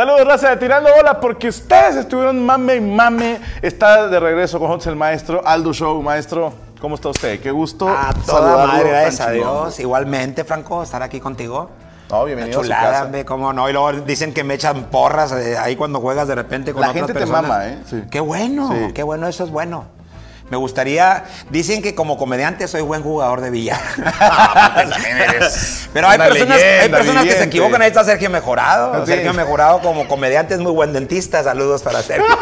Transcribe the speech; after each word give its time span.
Saludos, 0.00 0.26
raza 0.26 0.48
de 0.48 0.56
Tirando 0.56 0.88
Bola, 0.96 1.20
porque 1.20 1.48
ustedes 1.48 1.96
estuvieron 1.96 2.42
mame 2.42 2.76
y 2.76 2.80
mame. 2.80 3.38
Está 3.60 4.08
de 4.08 4.18
regreso 4.18 4.58
con 4.58 4.68
nosotros 4.68 4.86
el 4.86 4.96
maestro 4.96 5.42
Aldo 5.46 5.74
Show. 5.74 6.02
Maestro, 6.02 6.54
¿cómo 6.80 6.94
está 6.94 7.10
usted? 7.10 7.38
Qué 7.38 7.50
gusto. 7.50 7.86
A 7.86 8.14
toda 8.24 8.66
madre, 8.66 8.88
gracias 8.88 9.20
a. 9.20 9.30
Dios. 9.32 9.78
Igualmente, 9.78 10.44
Franco, 10.44 10.82
estar 10.82 11.02
aquí 11.02 11.20
contigo. 11.20 11.68
No, 12.10 12.24
bienvenido 12.24 12.60
Una 12.60 12.76
a 12.76 12.78
su 12.78 12.82
chulada, 12.82 13.10
casa. 13.12 13.24
cómo 13.26 13.52
no. 13.52 13.68
Y 13.68 13.74
luego 13.74 13.92
dicen 13.92 14.32
que 14.32 14.42
me 14.42 14.54
echan 14.54 14.84
porras 14.84 15.32
eh, 15.32 15.58
ahí 15.58 15.76
cuando 15.76 16.00
juegas 16.00 16.26
de 16.26 16.34
repente 16.34 16.72
con 16.72 16.80
La 16.80 16.92
otras 16.92 17.06
gente 17.08 17.20
te 17.20 17.26
mama, 17.26 17.66
¿eh? 17.68 17.78
Sí. 17.84 18.02
Qué 18.10 18.20
bueno, 18.20 18.70
Sí. 18.72 18.94
qué 18.94 19.02
bueno, 19.02 19.28
eso 19.28 19.44
es 19.44 19.50
bueno. 19.50 19.84
Me 20.50 20.56
gustaría, 20.56 21.24
dicen 21.48 21.80
que 21.80 21.94
como 21.94 22.18
comediante 22.18 22.66
soy 22.66 22.80
buen 22.82 23.02
jugador 23.04 23.40
de 23.40 23.50
billar. 23.50 23.80
Pero 25.92 26.08
hay 26.08 26.18
personas, 26.18 26.60
hay 26.60 26.88
personas 26.88 27.24
que 27.24 27.32
se 27.32 27.44
equivocan. 27.44 27.80
Ahí 27.82 27.88
está 27.88 28.02
Sergio 28.04 28.28
Mejorado. 28.30 29.06
Sí. 29.06 29.12
Sergio 29.12 29.32
Mejorado 29.32 29.80
como 29.80 30.08
comediante 30.08 30.54
es 30.54 30.60
muy 30.60 30.72
buen 30.72 30.92
dentista. 30.92 31.42
Saludos 31.44 31.82
para 31.82 32.02
Sergio. 32.02 32.26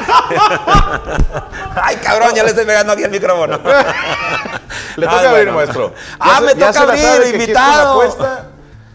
Ay, 1.82 1.96
cabrón, 1.96 2.32
ya 2.34 2.42
le 2.44 2.50
estoy 2.50 2.64
pegando 2.64 2.92
aquí 2.94 3.02
el 3.02 3.10
micrófono. 3.10 3.58
Le 4.96 5.06
Ah, 5.06 5.10
toca 5.10 5.30
abrir, 5.30 5.44
bueno. 5.44 5.52
maestro. 5.52 5.94
Ah, 6.18 6.40
Ya 6.40 6.46
me 6.46 6.54
toca 6.54 6.80
abrir, 6.80 7.34
invitado. 7.34 7.92
apuesta. 8.02 8.46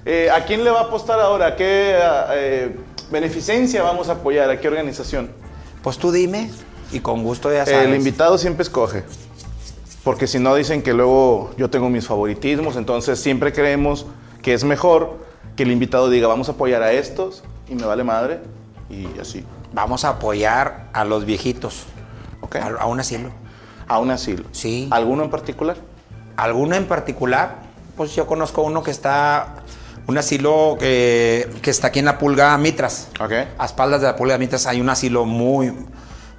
Eh, 0.05 0.29
¿A 0.29 0.43
quién 0.43 0.63
le 0.65 0.69
va 0.69 0.79
a 0.81 0.83
apostar 0.83 1.17
ahora? 1.19 1.47
¿A 1.47 1.55
qué 1.55 1.97
eh, 2.31 2.75
beneficencia 3.09 3.81
vamos 3.83 4.09
a 4.09 4.13
apoyar? 4.13 4.49
¿A 4.49 4.59
qué 4.59 4.67
organización? 4.67 5.31
Pues 5.81 5.97
tú 5.97 6.11
dime 6.11 6.51
y 6.93 6.99
con 6.99 7.23
gusto 7.23 7.51
ya 7.51 7.65
sabes. 7.65 7.87
El 7.87 7.95
invitado 7.95 8.37
siempre 8.37 8.63
escoge. 8.63 9.03
Porque 10.03 10.27
si 10.27 10.39
no 10.39 10.53
dicen 10.55 10.81
que 10.81 10.93
luego 10.93 11.51
yo 11.57 11.69
tengo 11.69 11.89
mis 11.89 12.05
favoritismos, 12.07 12.75
entonces 12.75 13.19
siempre 13.19 13.53
creemos 13.53 14.05
que 14.41 14.53
es 14.53 14.63
mejor 14.63 15.17
que 15.55 15.63
el 15.63 15.71
invitado 15.71 16.09
diga 16.09 16.27
vamos 16.27 16.49
a 16.49 16.53
apoyar 16.53 16.83
a 16.83 16.91
estos 16.91 17.43
y 17.69 17.75
me 17.75 17.85
vale 17.85 18.03
madre 18.03 18.39
y 18.89 19.07
así. 19.19 19.45
Vamos 19.73 20.03
a 20.05 20.09
apoyar 20.09 20.89
a 20.93 21.05
los 21.05 21.25
viejitos. 21.25 21.85
¿Ok? 22.41 22.57
A, 22.57 22.67
a 22.81 22.85
un 22.85 22.99
asilo. 22.99 23.31
A 23.87 23.99
un 23.99 24.11
asilo. 24.11 24.43
Sí. 24.51 24.87
¿Alguno 24.91 25.23
en 25.23 25.29
particular? 25.29 25.77
¿Alguno 26.35 26.75
en 26.75 26.85
particular? 26.85 27.63
Pues 27.95 28.15
yo 28.15 28.27
conozco 28.27 28.61
uno 28.61 28.83
que 28.83 28.91
está. 28.91 29.55
Un 30.05 30.17
asilo 30.17 30.75
que, 30.77 31.49
que 31.61 31.69
está 31.69 31.87
aquí 31.87 31.99
en 31.99 32.05
la 32.05 32.17
Pulga 32.17 32.57
Mitras. 32.57 33.07
Ok. 33.21 33.31
A 33.57 33.65
espaldas 33.65 34.01
de 34.01 34.07
la 34.07 34.17
Pulga 34.17 34.37
Mitras 34.37 34.67
hay 34.67 34.81
un 34.81 34.89
asilo 34.89 35.23
muy, 35.23 35.73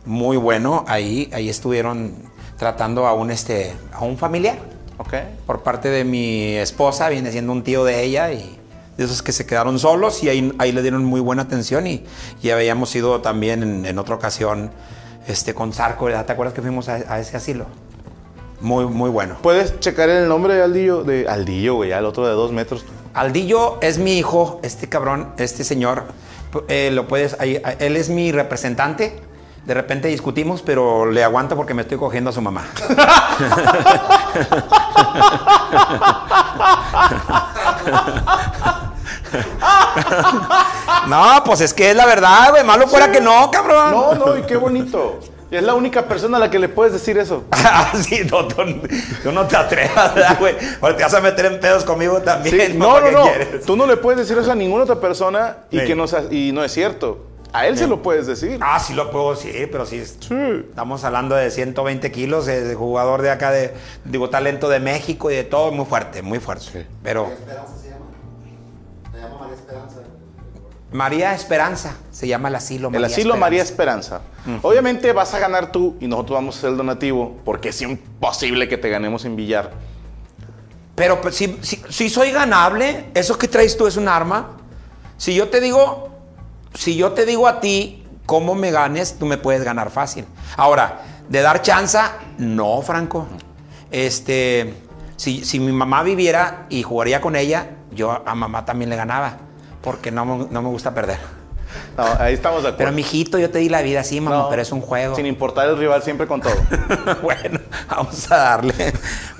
muy 0.04 0.36
bueno. 0.36 0.84
Ahí, 0.88 1.30
ahí 1.32 1.48
estuvieron 1.48 2.14
tratando 2.58 3.06
a 3.06 3.14
un, 3.14 3.30
este, 3.30 3.72
a 3.92 4.04
un 4.04 4.16
familiar. 4.18 4.58
Ok. 4.96 5.12
por 5.44 5.64
parte 5.64 5.88
de 5.88 6.04
mi 6.04 6.54
esposa, 6.54 7.08
viene 7.08 7.32
siendo 7.32 7.50
un 7.50 7.64
tío 7.64 7.84
de 7.84 8.04
ella 8.04 8.30
y 8.32 8.56
de 8.96 9.04
esos 9.04 9.22
que 9.24 9.32
se 9.32 9.44
quedaron 9.44 9.80
solos 9.80 10.22
y 10.22 10.28
ahí, 10.28 10.52
ahí 10.58 10.70
le 10.70 10.82
dieron 10.82 11.04
muy 11.04 11.20
buena 11.20 11.42
atención 11.42 11.88
y 11.88 12.04
ya 12.40 12.54
habíamos 12.54 12.94
ido 12.94 13.20
también 13.20 13.64
en, 13.64 13.86
en 13.86 13.98
otra 13.98 14.14
ocasión 14.14 14.70
este, 15.26 15.52
con 15.52 15.72
Zarco, 15.72 16.04
¿verdad? 16.04 16.26
¿te 16.26 16.32
acuerdas 16.32 16.54
que 16.54 16.62
fuimos 16.62 16.88
a, 16.88 16.94
a 17.08 17.18
ese 17.18 17.36
asilo? 17.36 17.66
Muy, 18.60 18.84
muy 18.86 19.10
bueno. 19.10 19.36
¿Puedes 19.42 19.80
checar 19.80 20.08
el 20.10 20.28
nombre 20.28 20.54
de 20.54 20.62
Aldillo? 20.62 21.02
De 21.02 21.26
Aldillo, 21.28 21.74
güey, 21.74 21.90
al 21.90 22.06
otro 22.06 22.24
de 22.28 22.32
dos 22.34 22.52
metros. 22.52 22.84
Aldillo 23.14 23.80
es 23.82 23.98
mi 23.98 24.16
hijo, 24.16 24.60
este 24.62 24.88
cabrón, 24.88 25.30
este 25.38 25.64
señor, 25.64 26.04
eh, 26.68 26.90
lo 26.92 27.08
puedes, 27.08 27.34
ahí- 27.40 27.60
él 27.80 27.96
es 27.96 28.10
mi 28.10 28.30
representante. 28.30 29.16
De 29.66 29.74
repente 29.74 30.08
discutimos, 30.08 30.62
pero 30.62 31.06
le 31.10 31.24
aguanto 31.24 31.56
porque 31.56 31.74
me 31.74 31.82
estoy 31.82 31.98
cogiendo 31.98 32.30
a 32.30 32.32
su 32.32 32.40
mamá. 32.42 32.64
No, 41.08 41.42
pues 41.44 41.60
es 41.60 41.74
que 41.74 41.90
es 41.90 41.96
la 41.96 42.06
verdad, 42.06 42.50
güey. 42.50 42.64
Malo 42.64 42.86
fuera 42.86 43.10
que 43.12 43.20
no, 43.20 43.50
cabrón. 43.50 43.90
No, 43.90 44.14
no, 44.14 44.38
y 44.38 44.42
qué 44.42 44.56
bonito. 44.56 45.20
Y 45.50 45.56
es 45.56 45.62
la 45.62 45.74
única 45.74 46.06
persona 46.06 46.38
a 46.38 46.40
la 46.40 46.50
que 46.50 46.58
le 46.58 46.68
puedes 46.68 46.92
decir 46.92 47.18
eso. 47.18 47.44
Ah, 47.76 47.90
sí, 48.00 48.20
no, 48.30 48.46
tú, 48.46 48.62
no 49.32 49.46
te 49.46 49.56
atrevas, 49.56 50.14
¿verdad, 50.14 50.36
güey. 50.38 50.54
Porque 50.80 50.96
te 50.98 51.02
vas 51.02 51.14
a 51.14 51.20
meter 51.20 51.46
en 51.46 51.58
pedos 51.60 51.82
conmigo 51.84 52.18
Sí, 52.18 52.24
también. 52.24 52.78
no, 52.78 52.92
¿Para 52.92 53.10
no, 53.10 53.18
no. 53.18 53.24
quieres? 53.24 53.64
Tú 53.66 53.76
no 53.76 53.84
le 53.86 53.96
puedes 53.96 54.20
decir 54.20 54.38
eso 54.38 54.52
a 54.52 54.54
ninguna 54.54 54.84
otra 54.84 55.00
persona 55.00 55.56
y, 55.70 55.80
Sí. 55.80 55.86
que 55.86 55.96
no, 55.96 56.06
sea- 56.06 56.24
y 56.30 56.52
no 56.52 56.62
es 56.62 56.72
cierto. 56.72 57.26
A 57.54 57.68
él 57.68 57.78
se 57.78 57.86
lo 57.86 58.02
puedes 58.02 58.26
decir. 58.26 58.58
Ah, 58.60 58.80
sí 58.80 58.94
lo 58.94 59.12
puedo 59.12 59.30
decir, 59.30 59.68
pero 59.70 59.86
sí. 59.86 60.04
Sí. 60.04 60.34
Estamos 60.68 61.04
hablando 61.04 61.36
de 61.36 61.52
120 61.52 62.10
kilos, 62.10 62.46
de 62.46 62.74
jugador 62.74 63.22
de 63.22 63.30
acá, 63.30 63.52
de, 63.52 63.72
digo, 64.04 64.28
talento 64.28 64.68
de 64.68 64.80
México 64.80 65.30
y 65.30 65.36
de 65.36 65.44
todo, 65.44 65.70
muy 65.70 65.86
fuerte, 65.86 66.20
muy 66.20 66.40
fuerte. 66.40 66.64
Sí. 66.64 66.86
Pero 67.04 67.28
Esperanza 67.30 67.76
se 67.80 67.90
llama. 67.90 68.06
Se 69.12 69.18
llama 69.20 69.38
María 69.38 69.54
Esperanza. 69.54 70.00
María 70.90 71.32
Esperanza 71.32 71.96
se 72.10 72.26
llama 72.26 72.48
el 72.48 72.56
asilo. 72.56 72.90
El 72.92 73.04
asilo 73.04 73.36
María 73.36 73.62
Esperanza. 73.62 74.22
Obviamente 74.62 75.12
vas 75.12 75.32
a 75.34 75.38
ganar 75.38 75.70
tú 75.70 75.96
y 76.00 76.08
nosotros 76.08 76.34
vamos 76.38 76.56
a 76.56 76.58
hacer 76.58 76.70
el 76.70 76.76
donativo 76.76 77.36
porque 77.44 77.68
es 77.68 77.80
imposible 77.82 78.68
que 78.68 78.78
te 78.78 78.88
ganemos 78.88 79.24
en 79.26 79.36
billar. 79.36 79.70
Pero 80.96 81.20
pues, 81.20 81.36
si, 81.36 81.56
si, 81.62 81.80
si 81.88 82.10
soy 82.10 82.32
ganable, 82.32 83.10
eso 83.14 83.38
que 83.38 83.46
traes 83.46 83.76
tú 83.76 83.86
es 83.86 83.96
un 83.96 84.08
arma. 84.08 84.56
Si 85.18 85.36
yo 85.36 85.48
te 85.48 85.60
digo, 85.60 86.13
si 86.74 86.96
yo 86.96 87.12
te 87.12 87.26
digo 87.26 87.46
a 87.46 87.60
ti 87.60 88.04
cómo 88.26 88.54
me 88.54 88.70
ganes, 88.70 89.18
tú 89.18 89.26
me 89.26 89.36
puedes 89.36 89.64
ganar 89.64 89.90
fácil. 89.90 90.26
Ahora, 90.56 91.02
de 91.28 91.40
dar 91.40 91.62
chanza, 91.62 92.12
no, 92.38 92.82
Franco. 92.82 93.26
Este, 93.90 94.74
si, 95.16 95.44
si 95.44 95.60
mi 95.60 95.72
mamá 95.72 96.02
viviera 96.02 96.66
y 96.68 96.82
jugaría 96.82 97.20
con 97.20 97.36
ella, 97.36 97.70
yo 97.92 98.22
a 98.26 98.34
mamá 98.34 98.64
también 98.64 98.90
le 98.90 98.96
ganaba, 98.96 99.38
porque 99.82 100.10
no, 100.10 100.24
no 100.24 100.62
me 100.62 100.68
gusta 100.68 100.94
perder. 100.94 101.43
No, 101.96 102.04
ahí 102.18 102.34
estamos 102.34 102.62
de 102.62 102.68
acuerdo. 102.68 102.78
Pero 102.78 102.92
mijito, 102.92 103.38
yo 103.38 103.50
te 103.50 103.58
di 103.58 103.68
la 103.68 103.82
vida 103.82 104.00
así, 104.00 104.20
mamá, 104.20 104.36
No, 104.36 104.48
pero 104.48 104.62
es 104.62 104.72
un 104.72 104.80
juego. 104.80 105.14
Sin 105.14 105.26
importar 105.26 105.68
el 105.68 105.78
rival, 105.78 106.02
siempre 106.02 106.26
con 106.26 106.40
todo. 106.40 106.54
bueno, 107.22 107.60
vamos 107.88 108.30
a 108.30 108.36
darle. 108.36 108.92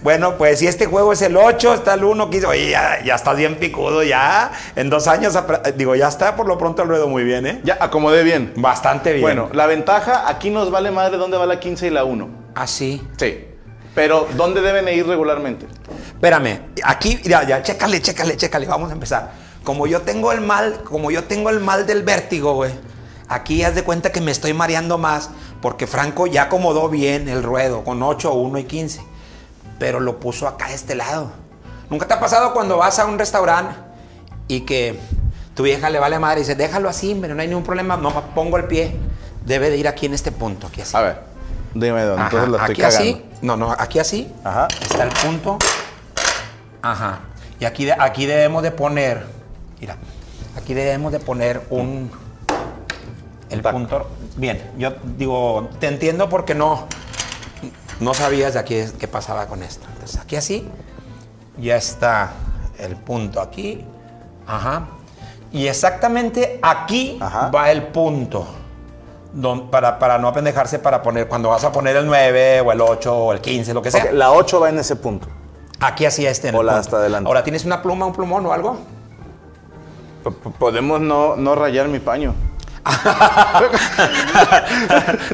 Bueno, 0.02 0.36
pues 0.36 0.58
si 0.58 0.66
este 0.66 0.86
juego 0.86 1.12
es 1.12 1.22
el 1.22 1.36
8, 1.36 1.74
está 1.74 1.94
el 1.94 2.04
1, 2.04 2.30
15. 2.30 2.46
Oye, 2.46 2.70
ya, 2.70 3.02
ya 3.04 3.14
estás 3.14 3.36
bien 3.36 3.56
picudo, 3.56 4.02
ya. 4.02 4.52
En 4.76 4.90
dos 4.90 5.08
años, 5.08 5.36
digo, 5.76 5.94
ya 5.94 6.08
está 6.08 6.36
por 6.36 6.46
lo 6.46 6.58
pronto 6.58 6.82
el 6.82 6.88
ruedo 6.88 7.08
muy 7.08 7.24
bien, 7.24 7.46
¿eh? 7.46 7.60
ya, 7.64 7.76
acomodé 7.80 8.22
bien. 8.22 8.52
Bastante 8.56 9.12
bien. 9.12 9.22
Bueno, 9.22 9.48
la 9.52 9.66
ventaja, 9.66 10.28
aquí 10.28 10.50
nos 10.50 10.70
vale 10.70 10.90
madre 10.90 11.16
dónde 11.16 11.36
va 11.36 11.46
la 11.46 11.58
15 11.60 11.86
y 11.86 11.90
la 11.90 12.04
1. 12.04 12.28
Así. 12.54 13.02
Sí. 13.16 13.46
Pero, 13.94 14.26
¿dónde 14.36 14.60
deben 14.60 14.88
ir 14.88 15.06
regularmente? 15.06 15.66
Espérame, 16.08 16.60
aquí, 16.82 17.20
ya, 17.22 17.46
ya, 17.46 17.62
chécale, 17.62 18.00
chécale, 18.00 18.36
chécale, 18.36 18.66
vamos 18.66 18.90
a 18.90 18.94
empezar. 18.94 19.43
Como 19.64 19.86
yo 19.86 20.02
tengo 20.02 20.30
el 20.32 20.40
mal, 20.40 20.82
como 20.84 21.10
yo 21.10 21.24
tengo 21.24 21.50
el 21.50 21.60
mal 21.60 21.86
del 21.86 22.02
vértigo, 22.02 22.54
güey. 22.54 22.72
Aquí 23.28 23.64
haz 23.64 23.74
de 23.74 23.82
cuenta 23.82 24.12
que 24.12 24.20
me 24.20 24.30
estoy 24.30 24.52
mareando 24.52 24.98
más 24.98 25.30
porque 25.62 25.86
Franco 25.86 26.26
ya 26.26 26.42
acomodó 26.44 26.90
bien 26.90 27.28
el 27.28 27.42
ruedo 27.42 27.82
con 27.82 28.02
8, 28.02 28.32
1 28.34 28.58
y 28.58 28.64
15. 28.64 29.02
Pero 29.78 29.98
lo 30.00 30.20
puso 30.20 30.46
acá 30.46 30.68
de 30.68 30.74
este 30.74 30.94
lado. 30.94 31.32
¿Nunca 31.88 32.06
te 32.06 32.14
ha 32.14 32.20
pasado 32.20 32.52
cuando 32.52 32.76
vas 32.76 32.98
a 32.98 33.06
un 33.06 33.18
restaurante 33.18 33.74
y 34.48 34.60
que 34.60 34.98
tu 35.54 35.62
vieja 35.62 35.88
le 35.88 35.98
vale 35.98 36.18
madre 36.18 36.40
y 36.40 36.42
dice, 36.42 36.54
déjalo 36.54 36.88
así, 36.88 37.16
pero 37.20 37.34
no 37.34 37.40
hay 37.40 37.48
ningún 37.48 37.64
problema, 37.64 37.96
no 37.96 38.10
pongo 38.34 38.58
el 38.58 38.64
pie. 38.64 38.96
Debe 39.46 39.70
de 39.70 39.76
ir 39.78 39.88
aquí 39.88 40.06
en 40.06 40.14
este 40.14 40.32
punto, 40.32 40.66
aquí 40.66 40.80
así. 40.82 40.96
A 40.96 41.00
ver, 41.00 41.20
dime 41.74 42.02
dónde. 42.02 42.22
Ajá, 42.22 42.36
Entonces 42.36 42.48
la 42.50 42.56
estoy 42.58 42.72
aquí 42.72 42.82
cagando. 42.82 42.98
así. 42.98 43.24
No, 43.42 43.56
no, 43.56 43.72
aquí 43.78 43.98
así. 43.98 44.32
Ajá. 44.44 44.68
Está 44.80 45.04
el 45.04 45.10
punto. 45.10 45.58
Ajá. 46.82 47.20
Y 47.60 47.64
aquí, 47.64 47.90
aquí 47.90 48.26
debemos 48.26 48.62
de 48.62 48.70
poner. 48.70 49.43
Mira. 49.80 49.96
Aquí 50.56 50.74
debemos 50.74 51.12
de 51.12 51.20
poner 51.20 51.62
un. 51.70 52.10
El 53.50 53.60
punto. 53.62 54.06
Bien, 54.36 54.70
yo 54.78 54.92
digo, 55.16 55.68
te 55.80 55.88
entiendo 55.88 56.28
porque 56.28 56.54
no. 56.54 56.86
No 58.00 58.14
sabías 58.14 58.54
de 58.54 58.60
aquí 58.60 58.82
qué 58.98 59.08
pasaba 59.08 59.46
con 59.46 59.62
esto. 59.62 59.86
Entonces, 59.92 60.20
aquí 60.20 60.36
así. 60.36 60.68
Ya 61.58 61.76
está 61.76 62.32
el 62.78 62.96
punto 62.96 63.40
aquí. 63.40 63.84
Ajá. 64.46 64.86
Y 65.52 65.68
exactamente 65.68 66.58
aquí 66.62 67.18
Ajá. 67.20 67.50
va 67.50 67.70
el 67.70 67.84
punto. 67.88 68.44
Don- 69.32 69.70
para, 69.70 69.98
para 69.98 70.18
no 70.18 70.28
apendejarse 70.28 70.78
para 70.78 71.02
poner, 71.02 71.28
cuando 71.28 71.48
vas 71.48 71.64
a 71.64 71.70
poner 71.72 71.96
el 71.96 72.06
9 72.06 72.60
o 72.60 72.72
el 72.72 72.80
8 72.80 73.16
o 73.16 73.32
el 73.32 73.40
15, 73.40 73.74
lo 73.74 73.82
que 73.82 73.90
sea. 73.90 74.12
La 74.12 74.32
8 74.32 74.60
va 74.60 74.68
en 74.68 74.78
ese 74.78 74.96
punto. 74.96 75.28
Aquí 75.80 76.04
así 76.06 76.26
este. 76.26 76.48
en 76.48 76.54
punto. 76.56 76.70
hasta 76.72 76.96
adelante. 76.96 77.28
Ahora, 77.28 77.42
¿tienes 77.44 77.64
una 77.64 77.82
pluma, 77.82 78.06
un 78.06 78.12
plumón 78.12 78.44
o 78.46 78.52
algo? 78.52 78.76
Podemos 80.58 81.00
no, 81.00 81.36
no 81.36 81.54
rayar 81.54 81.88
mi 81.88 81.98
paño. 81.98 82.34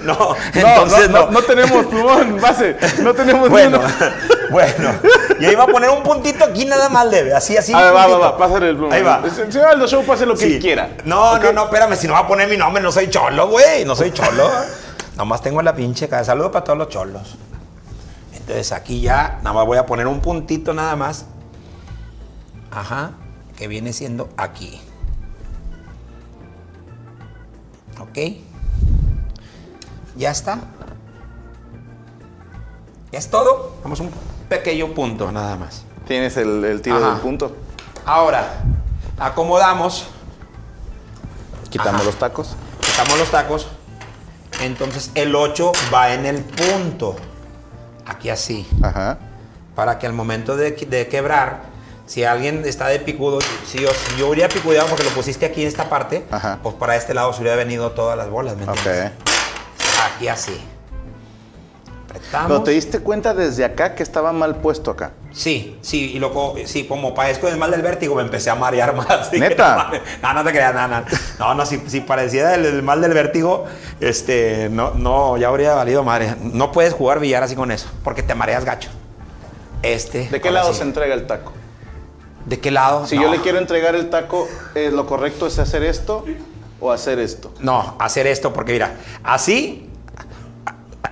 no, 0.05 0.15
No, 0.15 0.37
entonces 0.55 1.11
no, 1.11 1.27
no. 1.27 1.31
no 1.33 1.43
tenemos 1.43 1.87
plumón, 1.87 2.41
base. 2.41 2.77
No 3.03 3.13
tenemos 3.13 3.49
Bueno, 3.49 3.79
uno. 3.81 3.89
bueno. 4.51 4.93
Yo 5.41 5.51
iba 5.51 5.65
a 5.65 5.67
poner 5.67 5.91
un 5.91 6.03
puntito 6.03 6.45
aquí 6.45 6.65
nada 6.65 6.89
más 6.89 7.07
leve, 7.07 7.35
así, 7.35 7.57
así. 7.57 7.73
A 7.73 7.81
ver, 7.81 7.91
un 7.91 7.97
va, 7.97 8.07
va, 8.07 8.19
va, 8.19 8.39
pásale 8.39 8.69
el 8.71 8.77
plumón. 8.77 8.93
Ahí 8.93 9.03
va. 9.03 9.23
Señor 9.29 9.67
Aldo 9.67 9.89
Show 9.89 10.05
pase 10.05 10.27
lo 10.27 10.37
que 10.37 10.59
quiera. 10.61 10.91
No, 11.05 11.39
no, 11.39 11.53
no, 11.53 11.65
espérame, 11.65 11.97
si 11.97 12.07
no 12.07 12.13
va 12.13 12.21
a 12.21 12.29
poner 12.29 12.49
mi 12.49 12.57
nombre, 12.57 12.83
no 12.83 12.93
soy 12.93 13.11
cholo, 13.11 13.49
güey, 13.49 13.85
no 13.85 13.97
soy 13.97 14.13
cholo. 14.13 14.49
Nomás 15.17 15.43
tengo 15.43 15.61
la 15.61 15.75
pinche 15.75 16.09
cara. 16.09 16.25
Saludos 16.25 16.53
para 16.53 16.65
todos 16.65 16.79
los 16.79 16.89
cholos. 16.89 17.37
Entonces 18.33 18.71
aquí 18.73 19.01
ya, 19.01 19.39
nada 19.43 19.55
más 19.55 19.67
voy 19.67 19.79
a 19.79 19.87
poner 19.87 20.07
un 20.07 20.21
puntito 20.21 20.73
nada 20.73 20.95
más. 20.97 21.27
Ajá, 22.71 23.11
que 23.61 23.69
viene 23.69 23.93
siendo 23.93 24.31
aquí. 24.39 24.81
Ok. 28.01 28.19
Ya 30.17 30.31
está. 30.31 30.61
Ya 33.13 33.19
es 33.19 33.29
todo. 33.29 33.77
Vamos 33.83 34.01
a 34.01 34.05
un 34.05 34.11
pequeño 34.49 34.95
punto 34.95 35.31
nada 35.31 35.57
más. 35.57 35.85
Tienes 36.09 36.39
el, 36.39 36.65
el 36.65 36.81
tiro 36.81 36.97
Ajá. 36.97 37.11
del 37.11 37.21
punto. 37.21 37.55
Ahora, 38.07 38.63
acomodamos, 39.19 40.09
Quitamos 41.69 41.97
Ajá. 41.97 42.05
los 42.05 42.17
tacos. 42.17 42.57
quitamos 42.81 43.19
los 43.19 43.31
tacos. 43.31 43.69
Entonces 44.63 45.11
el 45.15 45.37
8 45.37 45.71
va 45.93 46.15
en 46.15 46.25
el 46.25 46.43
punto. 46.43 47.15
Aquí 48.07 48.31
así. 48.31 48.67
Ajá. 48.83 49.19
Para 49.77 49.99
que 49.99 50.07
al 50.07 50.15
momento 50.15 50.57
de, 50.57 50.71
de 50.73 51.09
quebrar, 51.09 51.70
si 52.11 52.25
alguien 52.25 52.65
está 52.67 52.89
de 52.89 52.99
picudo, 52.99 53.39
si 53.65 53.79
yo, 53.79 53.89
si 53.89 54.19
yo 54.19 54.31
hubiera 54.31 54.49
picudeado 54.49 54.89
porque 54.89 55.05
lo 55.05 55.11
pusiste 55.11 55.47
aquí 55.47 55.63
en 55.63 55.69
esta 55.69 55.89
parte, 55.89 56.25
Ajá. 56.33 56.59
pues 56.61 56.75
para 56.75 56.97
este 56.97 57.15
lado 57.15 57.33
se 57.33 57.41
hubiera 57.41 57.57
venido 57.57 57.93
todas 57.93 58.19
las 58.19 58.29
bolas, 58.29 58.57
¿me 58.57 58.65
entiendes? 58.65 59.13
Ok. 59.13 60.17
Aquí 60.17 60.27
así. 60.27 60.61
Apretamos. 62.07 62.49
Pero 62.49 62.63
te 62.65 62.73
diste 62.73 62.99
cuenta 62.99 63.33
desde 63.33 63.65
acá 63.65 63.95
que 63.95 64.03
estaba 64.03 64.33
mal 64.33 64.57
puesto 64.57 64.91
acá. 64.91 65.13
Sí, 65.31 65.79
sí, 65.83 66.11
y 66.13 66.19
loco, 66.19 66.57
sí, 66.65 66.83
como 66.85 67.15
padezco 67.15 67.47
del 67.47 67.59
mal 67.59 67.71
del 67.71 67.83
vértigo, 67.83 68.17
me 68.17 68.23
empecé 68.23 68.51
a 68.51 68.57
marear 68.57 68.93
más. 68.97 69.29
Que 69.29 69.39
¿Neta? 69.39 69.93
No, 70.21 70.35
no, 70.35 70.43
te 70.43 70.51
creas, 70.51 70.75
no, 70.75 70.89
no. 70.89 71.05
No, 71.39 71.55
no, 71.55 71.65
si, 71.65 71.79
si 71.87 72.01
pareciera 72.01 72.57
el, 72.57 72.67
el 72.67 72.83
mal 72.83 73.01
del 73.01 73.15
vértigo, 73.15 73.67
este, 74.01 74.69
no, 74.69 74.95
no, 74.95 75.37
ya 75.37 75.47
habría 75.47 75.75
valido 75.75 76.03
madre. 76.03 76.35
No 76.43 76.73
puedes 76.73 76.93
jugar 76.93 77.21
billar 77.21 77.45
así 77.45 77.55
con 77.55 77.71
eso, 77.71 77.89
porque 78.03 78.25
te 78.25 78.35
mareas 78.35 78.65
gacho. 78.65 78.91
Este. 79.85 80.29
¿De 80.29 80.41
qué 80.41 80.51
lado 80.51 80.75
se 80.75 80.83
entrega 80.83 81.15
el 81.15 81.29
taco? 81.29 81.53
¿De 82.47 82.59
qué 82.61 82.71
lado? 82.71 83.07
Si 83.07 83.17
No. 83.17 83.23
yo 83.23 83.31
le 83.31 83.41
quiero 83.41 83.59
entregar 83.59 83.95
el 83.95 84.11
taco, 84.11 84.49
eh, 84.75 84.91
¿lo 84.93 85.07
correcto 85.07 85.47
es 85.47 85.59
hacer 85.59 85.83
esto 85.83 86.25
o 86.81 86.91
hacer 86.91 87.19
esto? 87.19 87.53
No, 87.61 87.97
hacer 87.99 88.27
esto, 88.27 88.53
porque 88.53 88.73
mira, 88.73 88.95
así, 89.23 89.89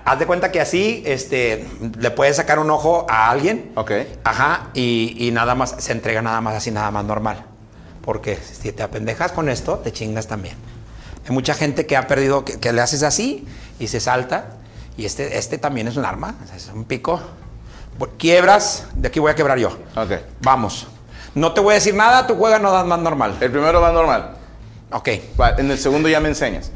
haz 0.04 0.18
de 0.18 0.26
cuenta 0.26 0.50
que 0.50 0.60
así, 0.60 1.02
este, 1.06 1.66
le 1.98 2.10
puedes 2.10 2.36
sacar 2.36 2.58
un 2.58 2.70
ojo 2.70 3.06
a 3.08 3.30
alguien. 3.30 3.72
Ok. 3.76 3.92
Ajá, 4.24 4.68
y, 4.74 5.14
y 5.18 5.30
nada 5.30 5.54
más, 5.54 5.74
se 5.78 5.92
entrega 5.92 6.22
nada 6.22 6.40
más 6.40 6.54
así, 6.54 6.70
nada 6.70 6.90
más 6.90 7.04
normal. 7.04 7.44
Porque 8.02 8.36
si 8.36 8.72
te 8.72 8.82
apendejas 8.82 9.32
con 9.32 9.48
esto, 9.50 9.78
te 9.78 9.92
chingas 9.92 10.26
también. 10.28 10.56
Hay 11.26 11.34
mucha 11.34 11.52
gente 11.52 11.84
que 11.84 11.94
ha 11.96 12.06
perdido, 12.06 12.42
que, 12.44 12.58
que 12.58 12.72
le 12.72 12.80
haces 12.80 13.02
así 13.02 13.46
y 13.78 13.88
se 13.88 14.00
salta. 14.00 14.52
Y 14.96 15.04
este, 15.04 15.36
este 15.36 15.58
también 15.58 15.86
es 15.88 15.96
un 15.96 16.06
arma, 16.06 16.34
es 16.56 16.70
un 16.74 16.84
pico. 16.84 17.20
Quiebras, 18.16 18.86
de 18.94 19.08
aquí 19.08 19.20
voy 19.20 19.30
a 19.30 19.34
quebrar 19.34 19.58
yo. 19.58 19.68
Ok. 19.96 20.12
Vamos. 20.40 20.86
No 21.34 21.52
te 21.52 21.60
voy 21.60 21.72
a 21.72 21.74
decir 21.74 21.94
nada, 21.94 22.26
tú 22.26 22.36
juegas 22.36 22.60
no 22.60 22.72
das 22.72 22.86
más 22.86 22.98
normal. 22.98 23.36
El 23.40 23.50
primero 23.50 23.80
va 23.80 23.92
normal. 23.92 24.34
Ok, 24.90 25.08
en 25.58 25.70
el 25.70 25.78
segundo 25.78 26.08
ya 26.08 26.20
me 26.20 26.28
enseñas. 26.28 26.70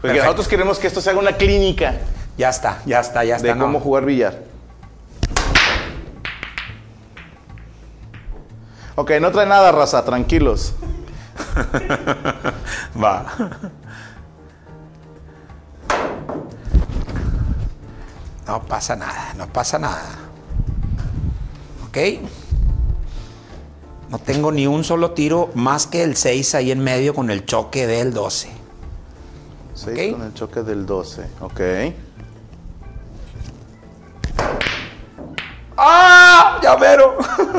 Porque 0.00 0.08
Perfecto. 0.08 0.24
nosotros 0.24 0.48
queremos 0.48 0.78
que 0.78 0.88
esto 0.88 1.00
se 1.00 1.10
haga 1.10 1.18
una 1.20 1.36
clínica 1.36 1.94
ya 2.36 2.48
está, 2.48 2.80
ya 2.86 3.00
está, 3.00 3.24
ya 3.24 3.36
está. 3.36 3.48
de 3.48 3.54
no. 3.54 3.64
cómo 3.66 3.80
jugar 3.80 4.04
billar. 4.04 4.38
Ok, 8.94 9.12
no 9.20 9.30
trae 9.30 9.46
nada, 9.46 9.72
raza, 9.72 10.04
tranquilos. 10.04 10.74
Va. 13.02 13.26
No 18.46 18.62
pasa 18.64 18.96
nada, 18.96 19.34
no 19.36 19.46
pasa 19.46 19.78
nada. 19.78 20.02
¿Ok? 21.86 21.98
No 24.12 24.18
tengo 24.18 24.52
ni 24.52 24.66
un 24.66 24.84
solo 24.84 25.12
tiro 25.12 25.50
más 25.54 25.86
que 25.86 26.02
el 26.04 26.16
6 26.16 26.54
ahí 26.54 26.70
en 26.70 26.80
medio 26.84 27.14
con 27.14 27.30
el 27.30 27.46
choque 27.46 27.86
del 27.86 28.12
12. 28.12 28.50
6 29.74 29.88
Ok. 30.12 30.18
con 30.18 30.26
el 30.26 30.34
choque 30.34 30.62
del 30.62 30.84
12. 30.86 31.22
Ok. 31.40 31.60
¡Ah! 35.78 36.60
¡Llavero! 36.62 37.16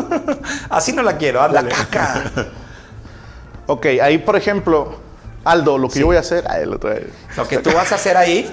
Así 0.69 0.93
no 0.93 1.01
la 1.01 1.17
quiero, 1.17 1.41
ándale. 1.41 1.71
La 1.71 1.75
caca. 1.89 2.31
ok, 3.65 3.85
ahí 4.03 4.19
por 4.19 4.35
ejemplo, 4.35 4.97
Aldo, 5.43 5.79
lo 5.79 5.89
que 5.89 5.99
yo 6.01 6.05
voy 6.05 6.17
a 6.17 6.19
hacer. 6.19 6.49
Ahí 6.49 6.65
lo 6.67 6.77
trae. 6.79 7.07
Lo 7.35 7.47
que 7.47 7.57
tú 7.57 7.71
vas 7.73 7.91
a 7.91 7.95
hacer 7.95 8.15
ahí. 8.15 8.49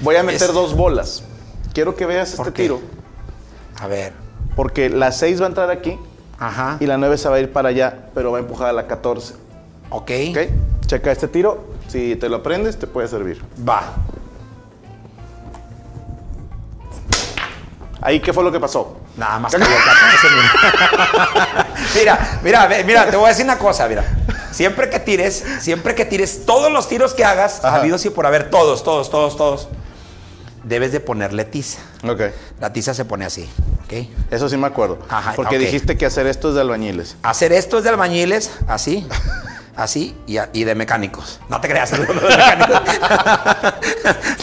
Voy 0.00 0.16
a 0.16 0.24
meter 0.24 0.48
Es- 0.48 0.52
dos 0.54 0.74
bolas. 0.74 1.22
Quiero 1.72 1.94
que 1.94 2.06
veas 2.06 2.32
¿Por 2.32 2.48
este 2.48 2.56
qué? 2.56 2.62
tiro. 2.64 2.80
A 3.80 3.86
ver. 3.86 4.12
Porque 4.56 4.90
la 4.90 5.12
6 5.12 5.40
va 5.40 5.44
a 5.46 5.48
entrar 5.48 5.70
aquí 5.70 5.96
Ajá. 6.38 6.76
y 6.80 6.86
la 6.86 6.96
9 6.96 7.16
se 7.18 7.28
va 7.28 7.36
a 7.36 7.40
ir 7.40 7.52
para 7.52 7.68
allá, 7.70 8.06
pero 8.14 8.32
va 8.32 8.38
a 8.38 8.40
empujar 8.40 8.68
a 8.68 8.72
la 8.72 8.86
14. 8.86 9.34
Ok. 9.90 10.10
¿Ok? 10.30 10.38
Checa 10.86 11.12
este 11.12 11.28
tiro. 11.28 11.64
Si 11.88 12.16
te 12.16 12.28
lo 12.28 12.36
aprendes, 12.36 12.78
te 12.78 12.86
puede 12.86 13.08
servir. 13.08 13.42
Va. 13.66 13.82
Ahí, 18.00 18.20
¿qué 18.20 18.32
fue 18.32 18.44
lo 18.44 18.52
que 18.52 18.60
pasó? 18.60 18.98
Nada 19.16 19.38
más 19.38 19.52
que 19.54 19.60
yo 19.60 19.66
14, 19.66 20.28
mira. 21.98 22.40
mira, 22.42 22.68
mira, 22.84 23.06
te 23.10 23.16
voy 23.16 23.26
a 23.26 23.28
decir 23.28 23.44
una 23.44 23.56
cosa, 23.58 23.88
mira. 23.88 24.04
Siempre 24.50 24.90
que 24.90 25.00
tires, 25.00 25.42
siempre 25.60 25.94
que 25.94 26.04
tires, 26.04 26.44
todos 26.44 26.70
los 26.70 26.86
tiros 26.88 27.14
que 27.14 27.24
hagas, 27.24 27.64
Ajá. 27.64 27.76
habidos 27.76 28.04
y 28.04 28.10
por 28.10 28.26
haber, 28.26 28.50
todos, 28.50 28.84
todos, 28.84 29.10
todos, 29.10 29.36
todos, 29.36 29.68
debes 30.64 30.92
de 30.92 31.00
ponerle 31.00 31.44
tiza. 31.44 31.80
Ok. 32.06 32.20
La 32.60 32.72
tiza 32.72 32.92
se 32.92 33.04
pone 33.06 33.24
así, 33.24 33.48
Eso 34.30 34.48
sí 34.48 34.56
me 34.56 34.66
acuerdo. 34.66 34.98
Ajá, 35.08 35.32
Porque 35.36 35.58
dijiste 35.58 35.96
que 35.96 36.06
hacer 36.06 36.26
esto 36.26 36.48
es 36.50 36.54
de 36.54 36.60
albañiles. 36.62 37.16
Hacer 37.22 37.52
esto 37.52 37.78
es 37.78 37.84
de 37.84 37.90
albañiles, 37.90 38.50
así, 38.68 39.06
así, 39.76 40.16
y, 40.26 40.36
a- 40.38 40.50
y 40.52 40.64
de 40.64 40.74
mecánicos. 40.74 41.40
No 41.48 41.60
te 41.60 41.68
creas, 41.68 41.92
no, 41.92 41.98
de 42.06 42.14
mecánicos. 42.14 42.80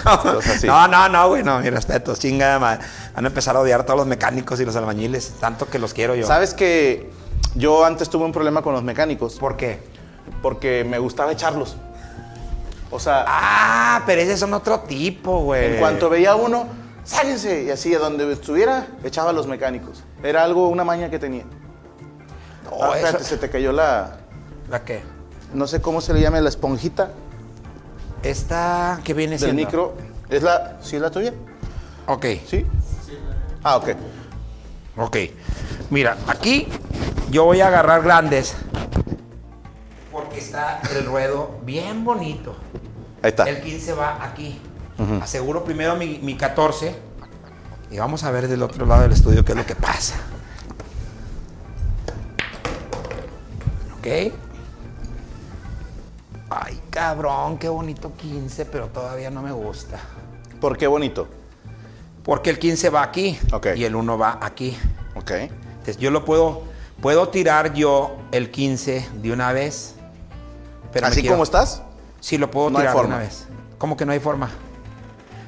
no, 0.66 0.88
no, 0.88 1.10
no, 1.10 1.30
güey, 1.30 1.44
no, 1.44 1.60
mi 1.60 1.70
respeto, 1.70 2.16
chingada 2.16 2.60
madre. 2.60 2.86
Van 3.16 3.26
a 3.26 3.28
empezar 3.28 3.56
a 3.56 3.60
odiar 3.60 3.82
a 3.82 3.86
todos 3.86 4.00
los 4.00 4.08
mecánicos 4.08 4.60
y 4.60 4.66
los 4.66 4.76
albañiles, 4.76 5.34
tanto 5.40 5.68
que 5.70 5.80
los 5.80 5.94
quiero 5.94 6.16
yo. 6.16 6.26
¿Sabes 6.28 6.54
que 6.54 7.10
yo 7.56 7.86
antes 7.86 8.10
tuve 8.10 8.26
un 8.26 8.32
problema 8.32 8.62
con 8.62 8.74
los 8.74 8.84
mecánicos? 8.84 9.36
por 9.36 9.58
qué? 9.58 9.80
Porque 10.42 10.84
me 10.88 11.00
gustaba 11.00 11.32
echarlos. 11.32 11.76
O 12.90 13.00
sea, 13.00 13.24
Ah, 13.28 14.04
pero 14.06 14.22
ese 14.22 14.38
son 14.38 14.54
otro 14.54 14.82
tipo, 14.82 15.40
güey. 15.44 15.74
en 15.74 15.80
cuanto 15.80 16.10
veía 16.10 16.36
uno, 16.36 16.68
sáquense. 17.04 17.64
Y 17.64 17.70
así, 17.72 17.94
a 17.96 18.00
donde 18.00 18.32
estuviera, 18.32 18.88
echaba 19.04 19.30
a 19.32 19.34
los 19.34 19.48
mecánicos. 19.48 20.04
Era 20.24 20.44
algo, 20.44 20.68
una 20.70 20.84
maña 20.84 21.10
que 21.10 21.20
tenía. 21.20 21.44
No, 22.66 22.84
Ah, 22.84 22.96
espérate, 22.96 23.18
eso- 23.24 23.26
se 23.30 23.38
te 23.38 23.50
cayó 23.50 23.72
la. 23.72 24.18
¿La 24.70 24.84
qué? 24.84 25.02
No 25.54 25.68
sé 25.68 25.82
cómo 25.82 26.00
se 26.02 26.14
le 26.14 26.22
llama 26.22 26.40
la 26.40 26.48
esponjita 26.50 27.12
Esta, 28.24 29.00
¿qué 29.04 29.14
viene 29.14 29.32
del 29.32 29.40
siendo? 29.40 29.62
micro. 29.66 29.94
¿Es 30.30 30.44
la. 30.44 30.78
¿Sí 30.82 30.96
es 30.96 31.02
la 31.02 31.12
tuya? 31.12 31.34
Ok, 32.08 32.26
¿Sí? 32.48 32.66
Ah, 33.64 33.78
ok. 33.78 33.90
ok. 34.98 35.18
Mira, 35.90 36.16
aquí 36.28 36.68
yo 37.30 37.44
voy 37.46 37.62
a 37.62 37.68
agarrar 37.68 38.02
grandes 38.04 38.56
porque 40.12 40.40
está 40.40 40.82
el 40.96 41.06
ruedo 41.06 41.60
bien 41.64 42.04
bonito. 42.06 42.56
Ahí 43.22 43.30
está. 43.30 43.48
El 43.50 43.62
15 43.62 43.94
va 43.94 44.24
aquí. 44.24 44.60
Aseguro 45.22 45.64
primero 45.64 45.96
mi, 45.96 46.20
mi 46.20 46.38
14 46.38 46.96
y 47.90 47.98
vamos 47.98 48.24
a 48.24 48.32
ver 48.32 48.48
del 48.48 48.62
otro 48.62 48.86
lado 48.86 49.02
del 49.02 49.12
estudio 49.12 49.44
qué 49.44 49.52
es 49.54 49.58
lo 49.58 49.66
que 49.66 49.76
pasa. 49.76 50.16
¿Ok? 53.98 54.34
Ay, 56.50 56.82
cabrón, 56.90 57.58
qué 57.58 57.70
bonito 57.70 58.14
15, 58.16 58.66
pero 58.66 58.88
todavía 58.88 59.30
no 59.30 59.42
me 59.42 59.52
gusta. 59.52 60.00
¿Por 60.60 60.78
qué 60.78 60.88
bonito? 60.88 61.28
Porque 62.24 62.50
el 62.50 62.60
15 62.60 62.90
va 62.90 63.04
aquí 63.04 63.40
y 63.76 63.84
el 63.84 63.96
1 63.96 64.18
va 64.18 64.38
aquí. 64.42 64.78
Ok. 65.16 65.32
Entonces 65.32 65.98
yo 65.98 66.12
lo 66.12 66.26
puedo, 66.26 66.64
puedo 67.02 67.30
tirar 67.30 67.74
yo 67.74 68.18
el 68.32 68.52
15 68.52 69.08
de 69.22 69.32
una 69.32 69.54
vez. 69.54 69.96
Pero 70.92 71.08
¿Así 71.08 71.22
quiero- 71.22 71.36
como 71.36 71.44
estás? 71.44 71.82
Sí, 72.20 72.38
lo 72.38 72.52
puedo 72.52 72.70
No 72.70 72.80
tirar 72.80 72.96
de 72.96 73.02
una 73.02 73.18
vez. 73.18 73.48
¿Cómo 73.78 73.98
que 73.98 74.06
no 74.06 74.12
hay 74.12 74.20
forma? 74.20 74.52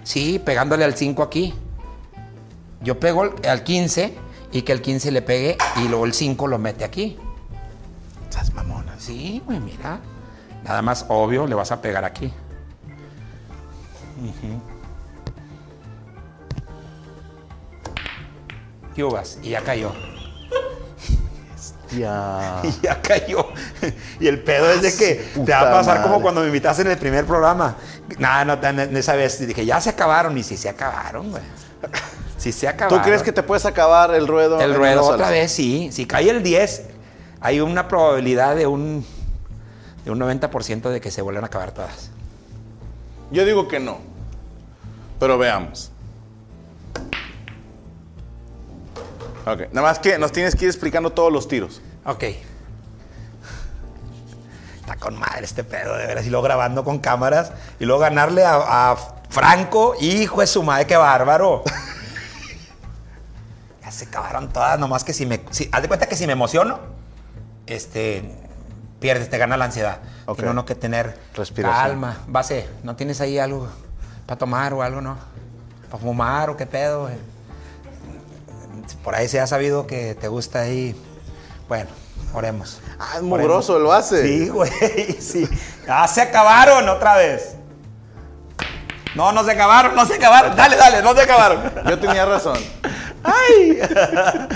Sí, 0.04 0.40
pegándole 0.40 0.84
al 0.84 0.96
5 0.96 1.24
aquí. 1.24 1.54
Yo 2.82 3.00
pego 3.00 3.34
al 3.48 3.64
15 3.64 4.14
y 4.52 4.62
que 4.62 4.72
el 4.72 4.82
15 4.82 5.12
le 5.12 5.22
pegue 5.22 5.58
y 5.78 5.88
luego 5.88 6.06
el 6.06 6.14
5 6.14 6.48
lo 6.48 6.58
mete 6.60 6.84
aquí. 6.84 7.18
Estás 8.30 8.54
mamona. 8.54 8.96
Sí, 9.00 9.42
güey, 9.46 9.60
mira. 9.60 10.00
Nada 10.64 10.82
más 10.82 11.06
obvio, 11.10 11.48
le 11.48 11.56
vas 11.56 11.72
a 11.72 11.82
pegar 11.82 12.06
aquí. 12.06 12.32
¿Qué 18.96 19.04
hubas? 19.04 19.40
Y 19.42 19.50
ya 19.50 19.62
cayó. 19.62 19.92
Ya. 21.98 22.62
Y 22.64 22.72
ya 22.82 23.02
cayó. 23.02 23.48
Y 24.20 24.28
el 24.28 24.42
pedo 24.42 24.72
es 24.72 24.82
de 24.82 24.96
que 24.96 25.42
te 25.46 25.52
va 25.52 25.62
a 25.62 25.72
pasar 25.72 26.02
como 26.02 26.22
cuando 26.22 26.42
me 26.42 26.48
invitaste 26.48 26.84
en 26.84 26.92
el 26.92 26.98
primer 26.98 27.26
programa. 27.26 27.76
No, 28.20 28.42
en 28.42 28.80
en 28.80 28.98
esa 28.98 29.16
vez 29.16 29.46
dije, 29.46 29.66
ya 29.66 29.80
se 29.82 29.90
acabaron. 29.90 30.38
Y 30.38 30.44
sí 30.44 30.58
se 30.58 30.70
acabaron, 30.70 31.32
güey. 31.32 31.44
Sí 32.38 32.52
se 32.52 32.68
acabaron. 32.68 33.00
¿Tú 33.00 33.06
crees 33.06 33.24
que 33.24 33.32
te 33.32 33.44
puedes 33.44 33.66
acabar 33.66 34.14
el 34.14 34.28
ruedo? 34.28 34.60
El 34.60 34.76
ruedo 34.76 35.04
otra 35.06 35.30
vez, 35.30 35.52
sí. 35.52 35.90
Si 35.92 36.06
cae 36.06 36.30
el 36.30 36.44
10, 36.44 36.84
hay 37.40 37.62
una 37.62 37.88
probabilidad 37.88 38.56
de 38.56 38.68
un, 38.68 39.06
de 40.04 40.12
un 40.12 40.20
90% 40.20 40.90
de 40.90 41.00
que 41.00 41.12
se 41.12 41.22
vuelvan 41.22 41.46
a 41.46 41.48
acabar 41.48 41.72
todas. 41.72 42.10
Yo 43.32 43.46
digo 43.46 43.68
que 43.68 43.80
no. 43.80 44.00
Pero 45.20 45.38
veamos. 45.38 45.92
Ok, 49.46 49.72
nada 49.72 49.88
más 49.88 50.00
que 50.00 50.18
nos 50.18 50.32
tienes 50.32 50.56
que 50.56 50.66
ir 50.66 50.70
explicando 50.70 51.12
todos 51.12 51.32
los 51.32 51.48
tiros. 51.48 51.82
Ok. 52.06 52.24
Está 54.84 54.98
con 54.98 55.18
madre 55.18 55.46
este 55.46 55.64
pedo, 55.64 55.96
de 55.96 56.08
veras. 56.08 56.26
Y 56.26 56.30
luego 56.30 56.44
grabando 56.44 56.84
con 56.84 57.00
cámaras. 57.00 57.54
Y 57.80 57.86
luego 57.86 58.02
ganarle 58.02 58.44
a, 58.44 58.92
a 58.92 58.98
Franco. 59.30 59.96
Hijo 60.02 60.42
de 60.42 60.48
su 60.48 60.62
madre, 60.62 60.86
qué 60.86 60.98
bárbaro. 60.98 61.64
ya 63.82 63.92
se 63.92 64.06
acabaron 64.06 64.50
todas. 64.52 64.78
Nomás 64.80 65.04
que 65.04 65.14
si 65.14 65.26
me. 65.26 65.42
si- 65.52 65.70
haz 65.72 65.82
de 65.82 65.88
cuenta 65.88 66.08
que 66.08 66.16
si 66.18 66.28
me 66.28 66.34
emociono, 66.34 66.80
este. 67.66 68.40
Pierdes, 69.00 69.30
te 69.30 69.38
gana 69.38 69.58
la 69.58 69.66
ansiedad. 69.66 69.98
Ok. 70.26 70.38
Tiene 70.38 70.52
uno 70.52 70.66
que 70.66 70.76
tener 70.76 71.18
Respiración. 71.34 71.84
calma. 71.84 72.18
Base, 72.28 72.70
¿no 72.84 72.96
tienes 72.96 73.20
ahí 73.20 73.38
algo 73.40 73.68
para 74.26 74.38
tomar 74.38 74.74
o 74.74 74.82
algo, 74.82 75.02
no? 75.02 75.18
¿Para 75.90 76.02
fumar 76.02 76.50
o 76.50 76.56
qué 76.58 76.66
pedo? 76.66 77.10
Por 79.04 79.16
ahí 79.16 79.28
se 79.28 79.42
ha 79.42 79.48
sabido 79.48 79.86
que 79.88 80.16
te 80.16 80.28
gusta 80.30 80.62
ahí. 80.62 80.96
Bueno, 81.68 81.90
oremos. 82.34 82.80
Ah, 83.00 83.14
es 83.18 83.22
mugroso 83.22 83.78
el 83.78 83.84
base. 83.84 84.24
Sí, 84.28 84.50
güey, 84.50 84.72
sí. 85.20 85.48
Ah, 85.88 86.08
se 86.08 86.22
acabaron 86.22 86.88
otra 86.90 87.16
vez. 87.16 87.56
No, 89.16 89.32
no 89.32 89.44
se 89.44 89.52
acabaron, 89.52 89.96
no 89.96 90.06
se 90.06 90.16
acabaron. 90.16 90.56
Dale, 90.56 90.76
dale, 90.76 91.02
no 91.04 91.14
se 91.14 91.22
acabaron. 91.22 91.72
Yo 91.90 92.00
tenía 92.00 92.26
razón. 92.26 92.58
¡Ay! 93.24 93.80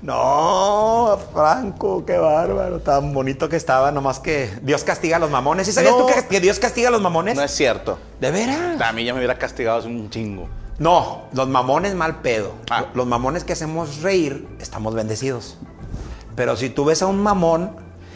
No, 0.00 1.18
Franco, 1.34 2.06
qué 2.06 2.16
bárbaro. 2.18 2.78
Tan 2.80 3.12
bonito 3.12 3.48
que 3.48 3.56
estaba, 3.56 3.90
nomás 3.90 4.20
que 4.20 4.48
Dios 4.62 4.84
castiga 4.84 5.16
a 5.16 5.18
los 5.18 5.28
mamones. 5.30 5.66
¿Sí 5.66 5.72
sabías 5.72 5.92
No. 5.92 5.98
tú 5.98 6.06
que, 6.06 6.24
que 6.26 6.40
Dios 6.40 6.60
castiga 6.60 6.88
a 6.88 6.92
los 6.92 7.00
mamones? 7.02 7.34
No 7.36 7.42
es 7.42 7.50
cierto. 7.50 7.98
¿De 8.20 8.30
veras? 8.30 8.80
A 8.80 8.92
mí 8.92 9.04
ya 9.04 9.12
me 9.12 9.18
hubiera 9.18 9.36
castigado 9.38 9.78
hace 9.80 9.88
un 9.88 10.08
chingo. 10.08 10.48
No, 10.78 11.24
los 11.32 11.48
mamones 11.48 11.94
mal 11.96 12.20
pedo. 12.20 12.54
Ah. 12.70 12.84
Los 12.94 13.08
mamones 13.08 13.42
que 13.42 13.52
hacemos 13.54 14.00
reír, 14.00 14.46
estamos 14.60 14.94
bendecidos. 14.94 15.58
Pero 16.38 16.56
si 16.56 16.70
tú 16.70 16.84
ves 16.84 17.02
a 17.02 17.06
un 17.08 17.20
mamón 17.20 17.72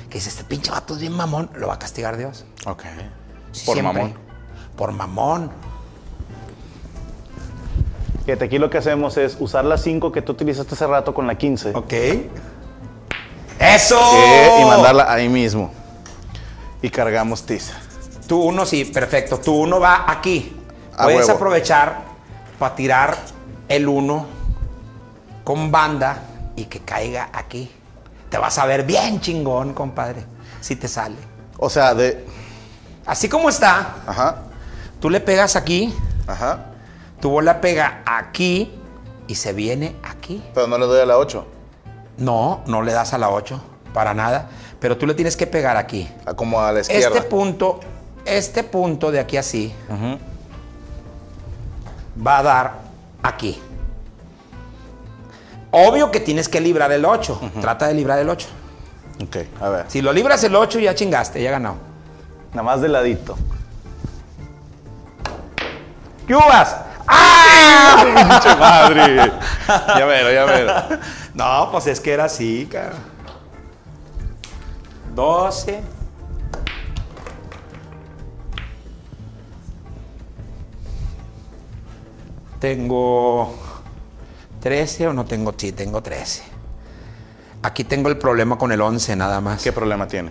que 0.09 0.19
dice, 0.19 0.29
este 0.29 0.45
pinche 0.45 0.71
vato 0.71 0.95
es 0.95 1.01
bien 1.01 1.13
mamón, 1.13 1.51
lo 1.57 1.67
va 1.67 1.75
a 1.75 1.79
castigar 1.81 2.17
Dios. 2.17 2.45
Ok. 2.67 2.85
Sí, 3.51 3.67
Por 3.67 3.75
siempre. 3.75 3.83
mamón. 4.01 4.15
Por 4.77 4.93
mamón. 4.93 5.51
Fíjate, 8.25 8.45
aquí 8.45 8.59
lo 8.59 8.71
que 8.71 8.79
hacemos 8.79 9.17
es 9.17 9.37
usar 9.41 9.65
la 9.65 9.77
5 9.77 10.13
que 10.13 10.23
tú 10.23 10.31
utilizaste 10.33 10.73
hace 10.77 10.87
rato 10.87 11.13
con 11.13 11.27
la 11.27 11.35
15. 11.37 11.73
Ok. 11.75 11.93
¡Eso! 13.59 13.99
Eh, 14.15 14.61
y 14.63 14.65
mandarla 14.67 15.13
ahí 15.13 15.29
mismo. 15.29 15.73
Y 16.81 16.91
cargamos 16.91 17.45
tiza. 17.45 17.75
Tu 18.29 18.41
uno, 18.41 18.65
sí, 18.67 18.85
perfecto. 18.85 19.39
Tu 19.41 19.53
uno 19.53 19.81
va 19.81 20.05
aquí. 20.07 20.57
A 20.97 21.03
Puedes 21.07 21.23
huevo. 21.23 21.33
aprovechar 21.33 22.03
para 22.57 22.77
tirar 22.77 23.17
el 23.69 23.89
uno 23.89 24.27
con 25.43 25.73
banda 25.73 26.23
y 26.55 26.67
que 26.67 26.79
caiga 26.83 27.29
aquí. 27.33 27.69
Te 28.33 28.39
vas 28.39 28.57
a 28.57 28.65
ver 28.65 28.85
bien 28.85 29.21
chingón, 29.21 29.75
compadre. 29.75 30.25
Si 30.63 30.75
te 30.75 30.89
sale. 30.89 31.17
O 31.59 31.69
sea, 31.69 31.95
de. 31.95 32.25
Así 33.05 33.29
como 33.29 33.51
está, 33.51 33.97
Ajá. 34.07 34.45
tú 35.01 35.11
le 35.11 35.21
pegas 35.21 35.55
aquí, 35.55 35.95
Ajá. 36.27 36.67
tu 37.21 37.29
bola 37.29 37.61
pega 37.61 38.01
aquí 38.07 38.73
y 39.27 39.35
se 39.35 39.53
viene 39.53 39.97
aquí. 40.03 40.43
Pero 40.55 40.67
no 40.67 40.79
le 40.79 40.87
doy 40.87 41.01
a 41.01 41.05
la 41.05 41.19
8. 41.19 41.47
No, 42.17 42.63
no 42.67 42.81
le 42.81 42.93
das 42.93 43.13
a 43.13 43.19
la 43.19 43.29
8, 43.29 43.61
para 43.93 44.15
nada. 44.15 44.49
Pero 44.81 44.97
tú 44.97 45.07
le 45.07 45.13
tienes 45.13 45.37
que 45.37 45.47
pegar 45.47 45.77
aquí. 45.77 46.09
Como 46.35 46.59
a 46.61 46.73
la 46.73 46.81
izquierda. 46.81 47.09
Este 47.09 47.23
punto, 47.29 47.81
este 48.25 48.65
punto 48.65 49.11
de 49.11 49.21
aquí 49.21 49.37
así, 49.37 49.75
va 52.27 52.39
a 52.39 52.43
dar 52.43 52.73
aquí. 53.23 53.61
Obvio 55.73 56.11
que 56.11 56.21
tienes 56.21 56.49
que 56.51 56.61
librar 56.61 56.93
el 56.93 57.05
8. 57.05 57.41
Trata 57.61 57.89
de 57.89 57.95
librar 57.95 58.19
el 58.19 58.29
8. 58.29 58.47
Ok, 59.25 59.37
a 59.61 59.69
ver. 59.71 59.85
Si 59.89 60.03
lo 60.03 60.13
libras 60.13 60.45
el 60.45 60.55
8, 60.55 60.79
ya 60.79 60.95
chingaste, 60.95 61.43
ya 61.43 61.51
ganó. 61.51 61.77
Nada 62.51 62.63
más 62.63 62.83
de 62.83 62.89
ladito. 62.89 63.37
¿Qué 66.27 66.37
uvas? 66.37 66.77
¡Ah! 67.09 68.05
¡Pinche 68.41 68.57
madre! 68.57 69.33
ya 69.67 70.05
veo, 70.05 70.33
ya 70.33 70.45
veo. 70.45 70.99
No, 71.35 71.71
pues 71.73 71.87
es 71.87 71.99
que 71.99 72.13
era 72.13 72.25
así, 72.25 72.69
cara. 72.71 72.93
12. 75.15 75.81
Tengo 82.61 83.55
13 84.63 85.09
o 85.09 85.13
no 85.13 85.25
tengo, 85.25 85.53
sí, 85.57 85.73
tengo 85.73 86.03
13. 86.03 86.43
Aquí 87.65 87.83
tengo 87.85 88.09
el 88.09 88.17
problema 88.17 88.57
con 88.57 88.71
el 88.71 88.81
11 88.81 89.17
nada 89.17 89.41
más. 89.41 89.63
¿Qué 89.63 89.73
problema 89.73 90.07
tiene? 90.07 90.31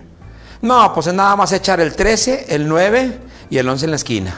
No, 0.62 0.94
pues 0.94 1.08
es 1.08 1.14
nada 1.14 1.36
más 1.36 1.52
echar 1.52 1.82
el 1.82 1.96
13, 1.96 2.46
el 2.56 2.68
9 2.68 3.20
y 3.50 3.58
el 3.58 3.68
11 3.68 3.86
en 3.86 3.92
la 3.92 3.96
esquina. 3.98 4.36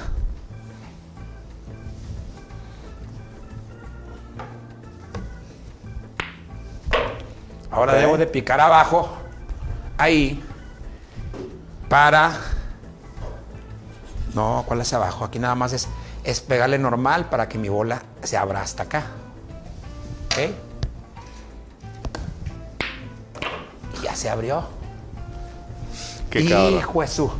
Ahora 7.69 7.93
debo 7.93 8.17
de 8.17 8.27
picar 8.27 8.59
abajo, 8.59 9.09
ahí, 9.97 10.43
para... 11.89 12.31
No, 14.33 14.63
¿cuál 14.67 14.81
es 14.81 14.93
abajo? 14.93 15.25
Aquí 15.25 15.37
nada 15.39 15.55
más 15.55 15.73
es, 15.73 15.87
es 16.23 16.39
pegarle 16.41 16.79
normal 16.79 17.25
para 17.29 17.47
que 17.47 17.57
mi 17.57 17.69
bola 17.69 18.01
se 18.23 18.37
abra 18.37 18.61
hasta 18.61 18.83
acá. 18.83 19.03
¿Ok? 20.33 20.49
Y 23.99 24.03
ya 24.03 24.15
se 24.15 24.29
abrió. 24.29 24.63
Qué. 26.29 26.39
Hijo 26.41 27.05
su. 27.07 27.31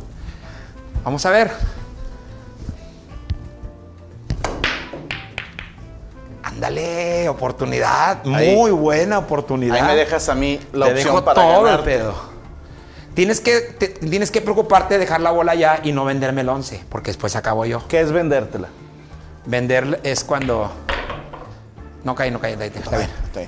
Vamos 1.04 1.26
a 1.26 1.30
ver. 1.30 1.50
Ándale, 6.42 7.28
oportunidad. 7.28 8.20
Ahí. 8.32 8.54
Muy 8.54 8.70
buena 8.70 9.18
oportunidad. 9.18 9.76
Ahí 9.76 9.82
me 9.82 9.96
dejas 9.96 10.28
a 10.28 10.34
mí 10.34 10.60
la 10.72 10.86
Te 10.86 10.92
opción 10.92 11.14
dejo 11.14 11.24
para 11.24 11.40
todo 11.42 11.68
el 11.68 11.80
pedo. 11.80 12.14
Tienes 13.14 13.40
que, 13.40 13.60
te- 13.60 13.88
tienes 13.88 14.30
que 14.30 14.40
preocuparte 14.40 14.94
de 14.94 15.00
dejar 15.00 15.20
la 15.20 15.30
bola 15.30 15.54
ya 15.54 15.80
y 15.82 15.92
no 15.92 16.04
venderme 16.04 16.40
el 16.42 16.48
11, 16.48 16.84
porque 16.88 17.10
después 17.10 17.36
acabo 17.36 17.64
yo. 17.64 17.86
¿Qué 17.88 18.00
es 18.00 18.12
vendértela? 18.12 18.68
Vender 19.46 20.00
es 20.02 20.24
cuando. 20.24 20.70
No 22.04 22.14
cae, 22.14 22.30
no 22.30 22.38
cae, 22.40 22.52
está 22.52 22.96
bien. 22.98 23.10
Está. 23.24 23.40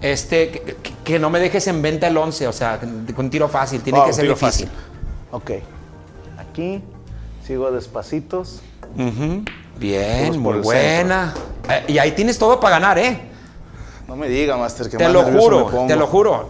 Este, 0.00 0.76
que, 1.04 1.18
no 1.18 1.28
me 1.28 1.38
dejes 1.38 1.66
en 1.66 1.82
venta 1.82 2.06
el 2.06 2.16
11, 2.16 2.48
o 2.48 2.52
sea, 2.52 2.78
con 2.80 3.24
un 3.26 3.30
tiro 3.30 3.48
fácil, 3.48 3.82
tiene 3.82 3.98
Ah, 4.00 4.04
que 4.06 4.12
ser 4.14 4.26
difícil. 4.26 4.68
Ok. 5.30 5.50
Aquí 6.38 6.82
sigo 7.46 7.70
despacitos. 7.70 8.60
Ujú. 8.96 9.44
Bien, 9.76 10.38
muy 10.38 10.58
buena. 10.60 11.34
Eh, 11.68 11.84
y 11.88 11.98
ahí 11.98 12.12
tienes 12.12 12.38
todo 12.38 12.58
para 12.58 12.76
ganar, 12.78 12.98
¿eh? 12.98 13.28
No 14.08 14.16
me 14.16 14.28
diga, 14.28 14.56
Master, 14.56 14.88
que 14.88 14.96
Te 14.96 15.04
más 15.04 15.12
lo 15.12 15.22
me 15.24 15.38
juro, 15.38 15.66
pongo. 15.70 15.86
te 15.86 15.96
lo 15.96 16.06
juro. 16.06 16.48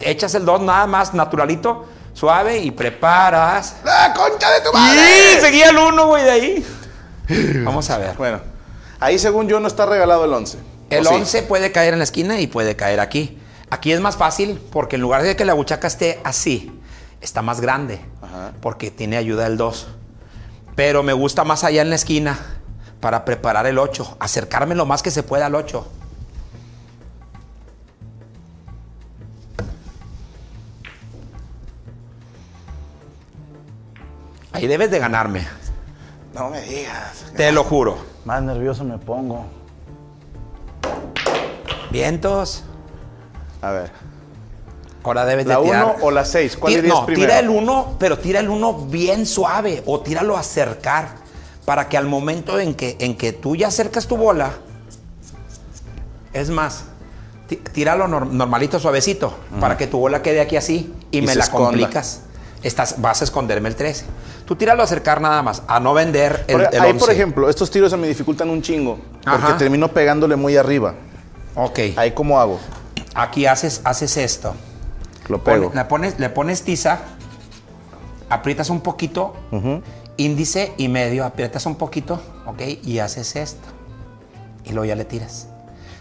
Echas 0.00 0.34
el 0.36 0.44
2 0.44 0.62
nada 0.62 0.86
más 0.86 1.12
naturalito, 1.14 1.86
suave 2.12 2.58
y 2.58 2.70
preparas. 2.70 3.76
¡La 3.84 4.14
concha 4.14 4.50
de 4.52 4.60
tu 4.60 4.70
Y 4.70 4.72
madre! 4.72 5.40
seguía 5.40 5.70
el 5.70 5.76
1, 5.76 6.06
güey, 6.06 6.22
de 6.24 6.30
ahí. 6.30 6.66
Vamos 7.64 7.90
a 7.90 7.98
ver. 7.98 8.16
Bueno, 8.16 8.38
ahí 9.00 9.18
según 9.18 9.48
yo 9.48 9.58
no 9.60 9.66
está 9.66 9.84
regalado 9.86 10.24
el 10.24 10.32
11. 10.32 10.58
El 10.90 11.06
¿O 11.06 11.10
sí? 11.10 11.14
11 11.16 11.42
puede 11.44 11.72
caer 11.72 11.92
en 11.92 11.98
la 11.98 12.04
esquina 12.04 12.40
y 12.40 12.46
puede 12.46 12.76
caer 12.76 13.00
aquí. 13.00 13.38
Aquí 13.70 13.92
es 13.92 14.00
más 14.00 14.16
fácil 14.16 14.60
porque 14.70 14.96
en 14.96 15.02
lugar 15.02 15.22
de 15.22 15.36
que 15.36 15.44
la 15.44 15.54
buchaca 15.54 15.86
esté 15.86 16.20
así, 16.24 16.78
está 17.20 17.42
más 17.42 17.60
grande. 17.60 18.00
Ajá. 18.22 18.52
Porque 18.60 18.90
tiene 18.90 19.16
ayuda 19.16 19.44
del 19.44 19.56
2. 19.56 19.88
Pero 20.76 21.02
me 21.02 21.12
gusta 21.12 21.44
más 21.44 21.64
allá 21.64 21.82
en 21.82 21.90
la 21.90 21.96
esquina 21.96 22.38
para 23.00 23.24
preparar 23.24 23.66
el 23.66 23.78
8. 23.78 24.16
Acercarme 24.20 24.74
lo 24.74 24.86
más 24.86 25.02
que 25.02 25.10
se 25.10 25.22
pueda 25.22 25.46
al 25.46 25.54
8. 25.54 25.86
Ahí 34.52 34.68
debes 34.68 34.90
de 34.90 35.00
ganarme. 35.00 35.46
No 36.32 36.48
me 36.48 36.60
digas. 36.62 37.24
Te 37.36 37.50
lo 37.50 37.64
juro. 37.64 37.98
Más 38.24 38.40
nervioso 38.42 38.84
me 38.84 38.98
pongo. 38.98 39.63
Vientos. 41.90 42.64
A 43.62 43.70
ver. 43.70 43.90
Ahora 45.02 45.24
debes 45.26 45.46
¿La 45.46 45.58
de 45.58 45.64
tirar. 45.64 45.84
1 45.84 45.96
o 46.02 46.10
la 46.10 46.24
6? 46.24 46.56
¿Cuál 46.56 46.74
dirías 46.74 46.94
no, 46.94 47.06
primero? 47.06 47.26
tira 47.26 47.38
el 47.38 47.50
1, 47.50 47.96
pero 47.98 48.18
tira 48.18 48.40
el 48.40 48.48
1 48.48 48.72
bien 48.86 49.26
suave 49.26 49.82
o 49.86 50.00
tíralo 50.00 50.36
a 50.36 50.40
acercar 50.40 51.08
para 51.64 51.88
que 51.88 51.96
al 51.96 52.06
momento 52.06 52.58
en 52.58 52.74
que, 52.74 52.96
en 53.00 53.16
que 53.16 53.32
tú 53.32 53.54
ya 53.56 53.68
acercas 53.68 54.06
tu 54.06 54.16
bola, 54.16 54.52
es 56.32 56.50
más, 56.50 56.84
tíralo 57.72 58.06
nor- 58.08 58.26
normalito, 58.28 58.78
suavecito, 58.80 59.34
para 59.60 59.76
que 59.76 59.86
tu 59.86 59.98
bola 59.98 60.22
quede 60.22 60.40
aquí 60.40 60.56
así 60.56 60.92
y, 61.10 61.18
Y 61.18 61.22
me 61.22 61.34
la 61.34 61.44
esconda. 61.44 61.68
complicas. 61.68 62.22
Estás, 62.64 63.00
vas 63.00 63.20
a 63.20 63.24
esconderme 63.24 63.68
el 63.68 63.76
13. 63.76 64.04
Tú 64.44 64.56
tíralo 64.56 64.82
a 64.82 64.84
acercar 64.84 65.20
nada 65.20 65.42
más, 65.42 65.62
a 65.68 65.78
no 65.80 65.94
vender 65.94 66.44
el, 66.48 66.60
el 66.60 66.80
ahí, 66.80 66.90
11. 66.90 66.98
por 66.98 67.10
ejemplo, 67.10 67.48
estos 67.48 67.70
tiros 67.70 67.90
se 67.90 67.96
me 67.96 68.08
dificultan 68.08 68.50
un 68.50 68.60
chingo. 68.62 68.98
Porque 69.22 69.28
Ajá. 69.46 69.56
termino 69.56 69.88
pegándole 69.88 70.34
muy 70.36 70.56
arriba. 70.56 70.94
Ok, 71.54 71.78
Ahí, 71.96 72.10
¿cómo 72.12 72.40
hago? 72.40 72.58
aquí 73.14 73.46
haces, 73.46 73.80
haces 73.84 74.16
esto. 74.16 74.54
Lo 75.28 75.38
Pon- 75.42 75.54
pego. 75.60 75.72
le, 75.74 75.84
pones, 75.84 76.18
le 76.18 76.28
pones 76.28 76.62
tiza, 76.64 76.98
aprietas 78.28 78.70
un 78.70 78.80
poquito, 78.80 79.34
índice 80.16 80.72
y 80.76 80.88
medio, 80.88 81.24
aprietas 81.24 81.66
un 81.66 81.76
poquito, 81.76 82.20
¿ok? 82.46 82.60
Y 82.82 82.98
haces 82.98 83.36
esto. 83.36 83.68
Y 84.64 84.70
luego 84.70 84.84
ya 84.86 84.96
le 84.96 85.04
tiras. 85.04 85.48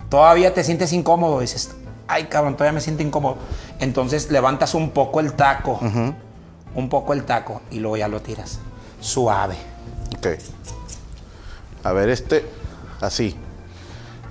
Todavía 0.10 0.53
te 0.53 0.63
sientes 0.63 0.91
incómodo, 0.93 1.39
dices, 1.39 1.72
ay 2.08 2.25
cabrón, 2.25 2.53
todavía 2.55 2.74
me 2.74 2.82
siento 2.82 3.03
incómodo. 3.03 3.38
Entonces 3.79 4.29
levantas 4.32 4.74
un 4.75 4.89
poco 4.91 5.20
el 5.20 5.34
taco, 5.34 5.79
un 6.75 6.89
poco 6.89 7.13
el 7.13 7.23
taco 7.23 7.61
y 7.71 7.79
luego 7.79 7.97
ya 7.97 8.07
lo 8.07 8.21
tiras. 8.21 8.59
Suave. 8.99 9.55
Ok. 10.17 10.27
A 11.83 11.91
ver, 11.91 12.09
este, 12.09 12.45
así. 13.01 13.35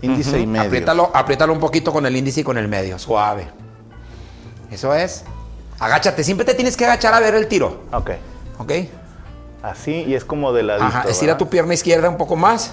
Índice 0.00 0.40
y 0.40 0.46
medio. 0.46 0.66
Apriétalo, 0.66 1.10
apriétalo 1.14 1.52
un 1.52 1.60
poquito 1.60 1.92
con 1.92 2.04
el 2.06 2.16
índice 2.16 2.40
y 2.40 2.44
con 2.44 2.58
el 2.58 2.66
medio, 2.68 2.98
suave. 2.98 3.48
Eso 4.70 4.94
es. 4.94 5.24
Agáchate, 5.78 6.24
siempre 6.24 6.44
te 6.44 6.54
tienes 6.54 6.76
que 6.76 6.84
agachar 6.84 7.14
a 7.14 7.20
ver 7.20 7.34
el 7.34 7.46
tiro, 7.46 7.82
Ok. 7.92 8.10
¿ok? 8.58 8.72
Así 9.62 10.04
y 10.08 10.14
es 10.14 10.24
como 10.24 10.52
de 10.52 10.64
ladito. 10.64 10.86
Ajá, 10.86 11.04
estira 11.08 11.38
tu 11.38 11.48
pierna 11.48 11.74
izquierda 11.74 12.08
un 12.08 12.16
poco 12.16 12.34
más. 12.34 12.72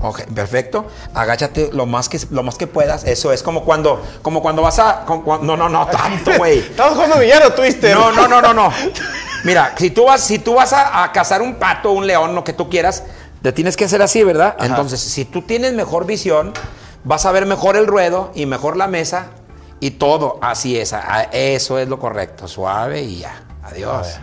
Ok, 0.00 0.22
perfecto. 0.34 0.86
Agáchate 1.14 1.70
lo 1.72 1.86
más 1.86 2.08
que, 2.08 2.20
lo 2.30 2.42
más 2.42 2.56
que 2.56 2.66
puedas. 2.66 3.04
Eso 3.04 3.32
es 3.32 3.42
como 3.42 3.64
cuando, 3.64 4.02
como 4.22 4.42
cuando 4.42 4.62
vas 4.62 4.78
a. 4.78 5.04
no, 5.06 5.56
no, 5.56 5.68
no, 5.68 5.86
tanto, 5.86 6.32
güey. 6.38 6.58
Estamos 6.58 6.94
jugando 6.94 7.18
villano 7.18 7.52
Twister. 7.52 7.96
No, 7.96 8.12
no, 8.12 8.28
no, 8.28 8.40
no, 8.40 8.52
no. 8.54 8.72
Mira, 9.44 9.74
si 9.76 9.90
tú 9.90 10.04
vas, 10.04 10.22
si 10.22 10.38
tú 10.38 10.54
vas 10.54 10.72
a, 10.72 11.04
a 11.04 11.12
cazar 11.12 11.42
un 11.42 11.54
pato, 11.54 11.92
un 11.92 12.06
león, 12.06 12.34
lo 12.34 12.44
que 12.44 12.52
tú 12.52 12.68
quieras, 12.68 13.04
te 13.42 13.52
tienes 13.52 13.76
que 13.76 13.84
hacer 13.84 14.02
así, 14.02 14.24
¿verdad? 14.24 14.56
Entonces, 14.60 15.00
si 15.00 15.24
tú 15.24 15.42
tienes 15.42 15.72
mejor 15.72 16.06
visión, 16.06 16.52
vas 17.04 17.26
a 17.26 17.32
ver 17.32 17.46
mejor 17.46 17.76
el 17.76 17.86
ruedo 17.86 18.32
y 18.34 18.46
mejor 18.46 18.76
la 18.76 18.88
mesa 18.88 19.26
y 19.80 19.92
todo. 19.92 20.38
Así 20.42 20.78
es. 20.78 20.94
Eso 21.32 21.78
es 21.78 21.88
lo 21.88 21.98
correcto. 21.98 22.48
Suave 22.48 23.02
y 23.02 23.18
ya. 23.20 23.42
Adiós. 23.62 24.18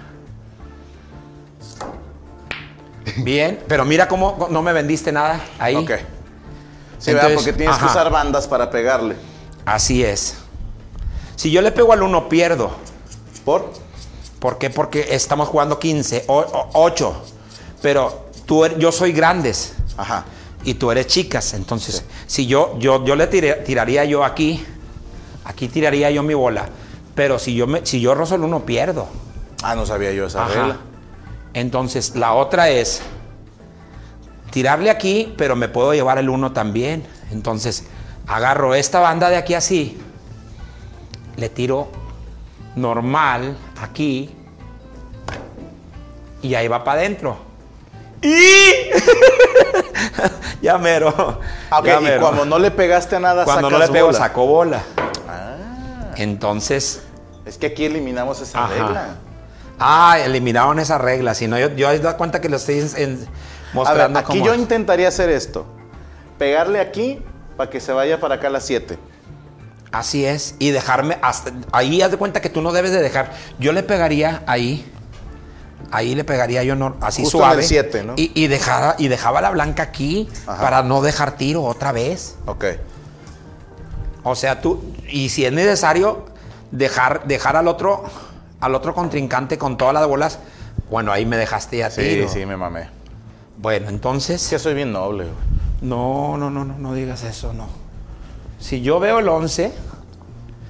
Bien, 3.17 3.59
pero 3.67 3.85
mira 3.85 4.07
cómo 4.07 4.47
no 4.49 4.61
me 4.61 4.73
vendiste 4.73 5.11
nada 5.11 5.39
ahí. 5.59 5.75
Ok. 5.75 5.91
Sí, 6.99 7.11
Entonces, 7.11 7.13
¿verdad? 7.15 7.31
Porque 7.35 7.53
tienes 7.53 7.77
que 7.77 7.85
usar 7.85 8.09
bandas 8.11 8.47
para 8.47 8.69
pegarle. 8.69 9.15
Así 9.65 10.03
es. 10.03 10.35
Si 11.35 11.51
yo 11.51 11.61
le 11.61 11.71
pego 11.71 11.91
al 11.93 12.01
uno, 12.03 12.29
pierdo. 12.29 12.71
¿Por? 13.43 13.73
¿Por 14.39 14.57
qué? 14.57 14.69
Porque 14.69 15.07
estamos 15.15 15.49
jugando 15.49 15.79
15, 15.79 16.25
8. 16.27 17.13
Pero 17.81 18.27
tú, 18.45 18.63
er- 18.63 18.77
yo 18.77 18.91
soy 18.93 19.11
grandes 19.11 19.73
Ajá. 19.97 20.23
y 20.63 20.75
tú 20.75 20.91
eres 20.91 21.07
chicas. 21.07 21.53
Entonces, 21.53 22.03
si 22.27 22.45
yo, 22.47 22.77
yo, 22.79 23.03
yo 23.03 23.15
le 23.17 23.27
tiré- 23.29 23.63
tiraría 23.65 24.05
yo 24.05 24.23
aquí, 24.23 24.65
aquí 25.43 25.67
tiraría 25.67 26.09
yo 26.11 26.23
mi 26.23 26.33
bola. 26.33 26.67
Pero 27.15 27.37
si 27.39 27.53
yo, 27.53 27.67
me, 27.67 27.85
si 27.85 27.99
yo 27.99 28.15
rozo 28.15 28.35
el 28.35 28.41
uno, 28.43 28.61
pierdo. 28.65 29.07
Ah, 29.61 29.75
no 29.75 29.85
sabía 29.85 30.11
yo 30.13 30.27
esa 30.27 30.45
Ajá. 30.45 30.53
regla. 30.53 30.77
Entonces, 31.53 32.15
la 32.15 32.33
otra 32.33 32.69
es 32.69 33.01
tirarle 34.51 34.89
aquí, 34.89 35.33
pero 35.37 35.55
me 35.55 35.67
puedo 35.67 35.93
llevar 35.93 36.17
el 36.17 36.29
uno 36.29 36.51
también. 36.51 37.05
Entonces, 37.31 37.85
agarro 38.27 38.73
esta 38.75 38.99
banda 38.99 39.29
de 39.29 39.37
aquí 39.37 39.53
así, 39.53 39.99
le 41.35 41.49
tiro 41.49 41.89
normal 42.75 43.57
aquí 43.81 44.35
y 46.41 46.55
ahí 46.55 46.67
va 46.67 46.83
para 46.83 46.99
adentro. 47.01 47.37
¡Y! 48.21 48.35
ya 50.61 50.77
mero. 50.77 51.39
Ah, 51.69 51.79
ok, 51.79 51.85
ya 51.85 52.15
y 52.15 52.19
cuando 52.19 52.45
no 52.45 52.57
le 52.57 52.71
pegaste 52.71 53.15
a 53.17 53.19
nada, 53.19 53.43
Cuando 53.43 53.69
no 53.69 53.77
le 53.77 53.87
pego, 53.89 54.07
bola. 54.07 54.17
saco 54.17 54.45
bola. 54.45 54.81
Ah, 55.27 55.55
Entonces, 56.17 57.03
es 57.45 57.57
que 57.57 57.67
aquí 57.67 57.85
eliminamos 57.85 58.39
esa 58.41 58.63
Ajá. 58.63 58.73
regla. 58.73 59.15
Ah, 59.79 60.17
eliminaron 60.23 60.79
esa 60.79 60.97
regla. 60.97 61.33
Si 61.35 61.47
no, 61.47 61.57
yo, 61.59 61.69
yo 61.75 61.89
he 61.91 61.99
dado 61.99 62.17
cuenta 62.17 62.41
que 62.41 62.49
lo 62.49 62.57
estoy 62.57 62.79
en- 62.79 62.89
en- 62.97 63.13
A 63.15 63.17
ver, 63.17 63.29
mostrando 63.73 64.19
aquí 64.19 64.41
yo 64.43 64.53
intentaría 64.53 65.07
hacer 65.07 65.29
esto. 65.29 65.65
Pegarle 66.37 66.79
aquí 66.79 67.21
para 67.57 67.69
que 67.69 67.79
se 67.79 67.91
vaya 67.93 68.19
para 68.19 68.35
acá 68.35 68.47
a 68.47 68.51
las 68.51 68.65
7. 68.65 68.97
Así 69.91 70.25
es. 70.25 70.55
Y 70.59 70.71
dejarme 70.71 71.17
hasta 71.21 71.51
ahí 71.71 72.01
haz 72.01 72.11
de 72.11 72.17
cuenta 72.17 72.41
que 72.41 72.49
tú 72.49 72.61
no 72.61 72.71
debes 72.71 72.91
de 72.91 73.01
dejar. 73.01 73.31
Yo 73.59 73.71
le 73.73 73.83
pegaría 73.83 74.41
ahí. 74.47 74.89
Ahí 75.91 76.15
le 76.15 76.23
pegaría 76.23 76.63
yo 76.63 76.75
no, 76.75 76.95
así 77.01 77.21
Justo 77.21 77.37
en 77.37 77.41
suave. 77.43 77.61
el 77.61 77.67
siete, 77.67 78.03
¿no? 78.03 78.13
Y, 78.15 78.31
y 78.33 78.47
dejara- 78.47 78.95
y 78.97 79.07
dejaba 79.09 79.41
la 79.41 79.51
blanca 79.51 79.83
aquí 79.83 80.27
Ajá. 80.47 80.59
para 80.61 80.81
no 80.81 81.01
dejar 81.03 81.33
tiro 81.37 81.61
otra 81.63 81.91
vez. 81.91 82.35
Ok. 82.47 82.65
O 84.23 84.35
sea, 84.35 84.61
tú, 84.61 84.83
y 85.07 85.29
si 85.29 85.45
es 85.45 85.51
necesario, 85.51 86.25
dejar, 86.71 87.27
dejar 87.27 87.55
al 87.57 87.67
otro, 87.67 88.03
al 88.63 88.75
otro 88.75 88.93
contrincante 88.95 89.57
con 89.57 89.77
todas 89.77 89.93
las 89.93 90.07
bolas, 90.07 90.39
bueno, 90.89 91.11
ahí 91.11 91.25
me 91.25 91.35
dejaste 91.37 91.77
ya 91.77 91.89
Sí, 91.89 92.01
tiro. 92.01 92.29
sí, 92.29 92.45
me 92.45 92.55
mamé. 92.57 92.87
Bueno, 93.57 93.87
Es 93.87 93.91
entonces. 93.93 94.47
que 94.47 94.57
soy 94.57 94.73
bien 94.73 94.91
noble, 94.93 95.25
güey. 95.25 95.35
No, 95.81 96.37
no, 96.37 96.49
no, 96.49 96.63
no, 96.63 96.77
no 96.77 96.93
digas 96.93 97.23
eso, 97.23 97.51
no. 97.53 97.67
Si 98.59 98.81
yo 98.81 98.99
veo 99.01 99.19
el 99.19 99.27
11, 99.27 99.73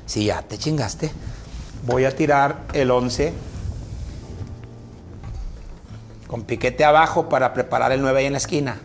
si 0.08 0.25
ya 0.25 0.41
te 0.41 0.58
chingaste, 0.58 1.12
voy 1.86 2.06
a 2.06 2.15
tirar 2.15 2.62
el 2.73 2.89
11 2.89 3.32
con 6.27 6.43
piquete 6.43 6.84
abajo 6.84 7.29
para 7.29 7.53
preparar 7.53 7.91
el 7.91 8.01
9 8.01 8.19
ahí 8.21 8.25
en 8.25 8.32
la 8.34 8.38
esquina. 8.39 8.77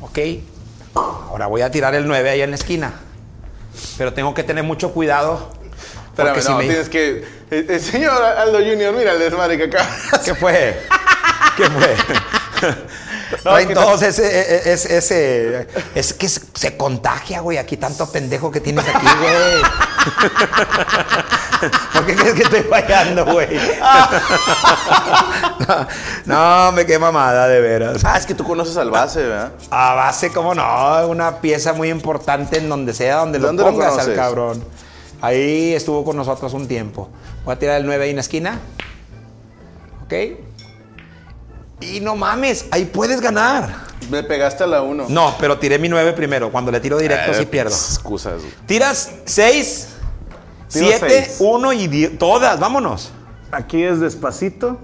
¿Ok? 0.00 0.18
Ahora 0.94 1.46
voy 1.46 1.60
a 1.62 1.70
tirar 1.70 1.94
el 1.94 2.08
9 2.08 2.28
ahí 2.30 2.40
en 2.42 2.50
la 2.50 2.56
esquina. 2.56 2.92
Pero 3.96 4.12
tengo 4.12 4.34
que 4.34 4.42
tener 4.42 4.64
mucho 4.64 4.92
cuidado. 4.92 5.52
Espérame, 6.10 6.40
si 6.42 6.48
no, 6.50 6.58
me- 6.58 6.64
tienes 6.64 6.88
que... 6.88 7.24
eh, 7.50 7.78
señor 7.78 8.22
Aldo 8.22 8.58
Junior, 8.58 8.92
mira 8.94 9.12
el 9.12 9.18
desmadre 9.18 9.56
que 9.56 9.64
acá. 9.64 9.86
¿Qué 10.24 10.34
fue? 10.34 10.80
¿Qué 11.56 11.64
fue? 11.70 11.96
No, 13.44 13.52
Traen 13.52 13.68
que- 13.68 13.74
todos 13.74 14.02
ese, 14.02 14.72
ese, 14.72 14.96
ese- 14.96 15.68
Es 15.94 16.12
que 16.12 16.28
se 16.28 16.76
contagia, 16.76 17.38
güey. 17.40 17.58
Aquí 17.58 17.76
tanto 17.76 18.10
pendejo 18.10 18.50
que 18.50 18.58
tienes 18.60 18.84
aquí, 18.88 19.06
güey. 19.20 19.62
¿Por 21.92 22.06
qué 22.06 22.16
crees 22.16 22.34
que 22.34 22.42
estoy 22.42 22.62
fallando, 22.64 23.24
güey? 23.26 23.48
no, 26.26 26.72
me 26.72 26.86
qué 26.86 26.98
mamada, 26.98 27.46
de 27.48 27.60
veras. 27.60 28.04
Ah, 28.04 28.16
es 28.18 28.26
que 28.26 28.34
tú 28.34 28.44
conoces 28.44 28.76
al 28.76 28.90
base, 28.90 29.22
¿verdad? 29.22 29.52
A 29.70 29.94
base, 29.94 30.32
cómo 30.32 30.54
no, 30.54 31.06
una 31.08 31.36
pieza 31.40 31.72
muy 31.72 31.88
importante 31.90 32.58
en 32.58 32.68
donde 32.68 32.92
sea, 32.94 33.16
donde 33.18 33.38
lo 33.38 33.46
¿Dónde 33.48 33.62
lo 33.62 33.70
pongas 33.70 33.98
al 33.98 34.14
cabrón. 34.14 34.64
Ahí 35.20 35.74
estuvo 35.74 36.04
con 36.04 36.16
nosotros 36.16 36.52
un 36.54 36.66
tiempo. 36.66 37.08
Voy 37.44 37.54
a 37.54 37.58
tirar 37.58 37.80
el 37.80 37.86
9 37.86 38.04
ahí 38.04 38.10
en 38.10 38.16
la 38.16 38.22
esquina. 38.22 38.58
¿Ok? 40.04 40.14
Y 41.80 42.00
no 42.00 42.16
mames, 42.16 42.66
ahí 42.70 42.84
puedes 42.86 43.20
ganar. 43.20 43.74
Me 44.10 44.22
pegaste 44.22 44.64
a 44.64 44.66
la 44.66 44.82
1. 44.82 45.06
No, 45.08 45.34
pero 45.38 45.58
tiré 45.58 45.78
mi 45.78 45.88
9 45.88 46.12
primero. 46.14 46.50
Cuando 46.50 46.70
le 46.72 46.80
tiro 46.80 46.98
directo, 46.98 47.32
Eh, 47.32 47.34
sí 47.34 47.46
pierdo. 47.46 47.74
Excusas, 47.74 48.40
güey. 48.40 48.52
Tiras 48.66 49.12
6, 49.24 49.88
Tiro 50.68 50.86
7, 50.88 51.06
seis. 51.08 51.36
1 51.40 51.72
y 51.72 51.86
10. 51.88 52.18
Todas, 52.18 52.58
vámonos. 52.58 53.12
Aquí 53.52 53.82
es 53.82 54.00
despacito. 54.00 54.78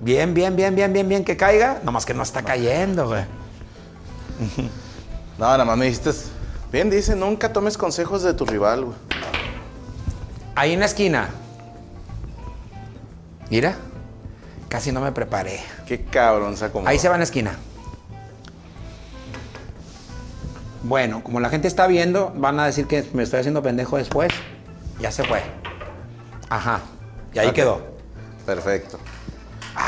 Bien, 0.00 0.34
bien, 0.34 0.56
bien, 0.56 0.74
bien, 0.74 0.92
bien, 0.92 1.08
bien 1.08 1.24
que 1.24 1.36
caiga. 1.36 1.80
Nomás 1.84 2.04
que 2.04 2.14
no 2.14 2.22
está 2.22 2.42
cayendo, 2.42 3.06
güey. 3.08 3.24
No, 5.38 5.46
nada 5.46 5.64
más 5.64 5.76
me 5.76 5.86
dijiste... 5.86 6.10
Bien, 6.72 6.88
dice, 6.88 7.14
nunca 7.14 7.52
tomes 7.52 7.76
consejos 7.76 8.22
de 8.22 8.32
tu 8.34 8.46
rival, 8.46 8.86
güey. 8.86 8.96
Ahí 10.54 10.72
en 10.72 10.80
la 10.80 10.86
esquina. 10.86 11.28
Mira, 13.50 13.76
casi 14.68 14.90
no 14.92 15.00
me 15.00 15.12
preparé. 15.12 15.60
Qué 15.86 16.04
cabrón 16.04 16.56
se 16.56 16.64
acomodó. 16.64 16.88
Ahí 16.88 16.98
se 16.98 17.08
va 17.08 17.16
en 17.16 17.20
la 17.20 17.24
esquina. 17.24 17.58
Bueno, 20.82 21.22
como 21.22 21.38
la 21.40 21.48
gente 21.48 21.68
está 21.68 21.86
viendo, 21.86 22.32
van 22.36 22.58
a 22.58 22.66
decir 22.66 22.86
que 22.86 23.06
me 23.12 23.22
estoy 23.22 23.40
haciendo 23.40 23.62
pendejo 23.62 23.98
después. 23.98 24.32
Ya 24.98 25.12
se 25.12 25.24
fue. 25.24 25.42
Ajá. 26.48 26.80
Y 27.34 27.38
ahí 27.38 27.52
quedó. 27.52 27.82
Perfecto. 28.46 28.98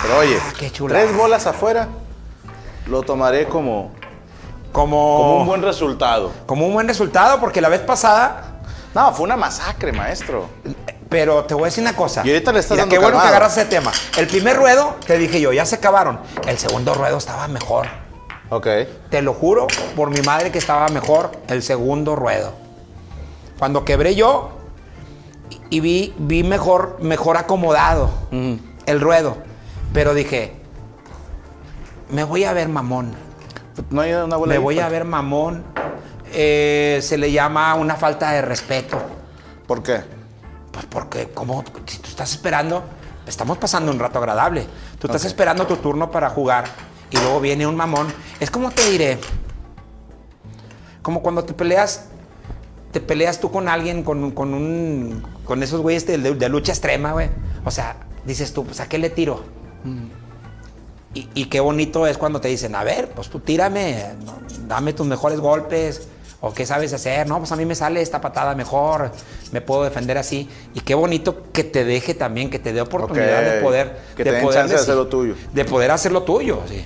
Pero 0.02 0.18
oye, 0.18 0.38
Ah, 0.40 0.52
qué 0.58 0.70
tres 0.70 1.16
bolas 1.16 1.46
afuera, 1.46 1.88
lo 2.86 3.02
tomaré 3.02 3.46
como, 3.46 3.92
Como, 4.74 5.18
como 5.18 5.40
un 5.42 5.46
buen 5.46 5.62
resultado. 5.62 6.32
como 6.46 6.66
un 6.66 6.74
buen 6.74 6.88
resultado, 6.88 7.38
porque 7.38 7.60
la 7.60 7.68
vez 7.68 7.80
pasada. 7.80 8.58
No, 8.92 9.14
fue 9.14 9.24
una 9.24 9.36
masacre, 9.36 9.92
maestro. 9.92 10.48
Pero 11.08 11.44
te 11.44 11.54
voy 11.54 11.62
a 11.62 11.66
decir 11.66 11.82
una 11.82 11.94
cosa. 11.94 12.22
Y 12.24 12.30
ahorita 12.30 12.52
le 12.52 12.58
estás 12.58 12.72
Mira, 12.72 12.82
dando 12.82 12.92
Qué 12.92 12.98
bueno 12.98 13.22
que 13.22 13.28
agarras 13.28 13.56
ese 13.56 13.66
tema. 13.66 13.92
El 14.18 14.26
primer 14.26 14.56
ruedo, 14.56 14.96
te 15.06 15.16
dije 15.16 15.40
yo, 15.40 15.52
ya 15.52 15.64
se 15.64 15.76
acabaron. 15.76 16.18
El 16.48 16.58
segundo 16.58 16.92
ruedo 16.92 17.18
estaba 17.18 17.46
mejor. 17.46 17.86
Ok. 18.50 18.66
Te 19.10 19.22
lo 19.22 19.32
juro 19.32 19.68
por 19.94 20.10
mi 20.10 20.20
madre 20.22 20.50
que 20.50 20.58
estaba 20.58 20.88
mejor 20.88 21.30
el 21.46 21.62
segundo 21.62 22.16
ruedo. 22.16 22.52
Cuando 23.60 23.84
quebré 23.84 24.16
yo, 24.16 24.50
y 25.70 25.78
vi, 25.78 26.14
vi 26.18 26.42
mejor, 26.42 26.96
mejor 27.00 27.36
acomodado 27.36 28.10
el 28.86 29.00
ruedo. 29.00 29.36
Pero 29.92 30.14
dije, 30.14 30.56
me 32.10 32.24
voy 32.24 32.42
a 32.42 32.52
ver 32.52 32.68
mamón. 32.68 33.14
No 33.90 34.00
hay 34.00 34.12
una 34.12 34.36
bola 34.36 34.52
Me 34.54 34.58
voy 34.58 34.78
a 34.78 34.88
ver 34.88 35.04
mamón. 35.04 35.64
Eh, 36.32 36.98
se 37.02 37.16
le 37.18 37.30
llama 37.32 37.74
una 37.74 37.96
falta 37.96 38.30
de 38.32 38.42
respeto. 38.42 39.00
¿Por 39.66 39.82
qué? 39.82 40.00
Pues 40.72 40.86
porque, 40.86 41.28
como 41.30 41.62
si 41.86 41.98
tú 41.98 42.08
estás 42.08 42.32
esperando, 42.32 42.82
estamos 43.26 43.58
pasando 43.58 43.92
un 43.92 43.98
rato 43.98 44.18
agradable. 44.18 44.66
Tú 44.98 45.06
estás 45.06 45.24
esperando 45.24 45.66
tu 45.66 45.76
turno 45.76 46.10
para 46.10 46.30
jugar 46.30 46.64
y 47.10 47.16
luego 47.18 47.40
viene 47.40 47.66
un 47.66 47.76
mamón. 47.76 48.08
Es 48.40 48.50
como 48.50 48.70
te 48.70 48.90
diré, 48.90 49.18
como 51.02 51.22
cuando 51.22 51.44
te 51.44 51.52
peleas, 51.52 52.06
te 52.92 53.00
peleas 53.00 53.38
tú 53.40 53.50
con 53.50 53.68
alguien, 53.68 54.02
con, 54.02 54.30
con 54.32 54.54
un, 54.54 55.22
con 55.44 55.62
esos 55.62 55.80
güeyes 55.80 56.06
de, 56.06 56.18
de- 56.18 56.34
de 56.34 56.48
lucha 56.48 56.72
extrema, 56.72 57.12
güey. 57.12 57.28
O 57.64 57.70
sea, 57.70 57.96
dices 58.24 58.52
tú, 58.52 58.64
pues 58.64 58.80
a 58.80 58.88
qué 58.88 58.98
le 58.98 59.10
tiro. 59.10 59.42
Y, 61.14 61.28
y 61.34 61.44
qué 61.46 61.60
bonito 61.60 62.06
es 62.06 62.18
cuando 62.18 62.40
te 62.40 62.48
dicen, 62.48 62.74
a 62.74 62.82
ver, 62.84 63.08
pues 63.10 63.28
tú 63.28 63.40
tírame, 63.40 64.04
dame 64.66 64.92
tus 64.92 65.06
mejores 65.06 65.38
golpes, 65.40 66.08
o 66.40 66.52
qué 66.52 66.66
sabes 66.66 66.92
hacer, 66.92 67.26
no, 67.26 67.38
pues 67.38 67.52
a 67.52 67.56
mí 67.56 67.64
me 67.64 67.74
sale 67.74 68.02
esta 68.02 68.20
patada 68.20 68.54
mejor, 68.54 69.10
me 69.50 69.62
puedo 69.62 69.84
defender 69.84 70.18
así. 70.18 70.46
Y 70.74 70.80
qué 70.80 70.94
bonito 70.94 71.44
que 71.52 71.64
te 71.64 71.86
deje 71.86 72.12
también, 72.12 72.50
que 72.50 72.58
te 72.58 72.74
dé 72.74 72.82
oportunidad 72.82 73.42
de 73.42 73.62
poder... 73.62 73.98
que 74.14 74.24
de 74.24 74.30
te 74.30 74.36
den 74.36 74.44
poder 74.44 74.60
chance 74.60 74.74
de 74.74 74.80
hacer 74.80 74.94
lo 74.94 75.06
tuyo. 75.06 75.34
De 75.54 75.64
poder 75.64 75.90
hacer 75.90 76.12
lo 76.12 76.22
tuyo, 76.22 76.60
sí. 76.68 76.84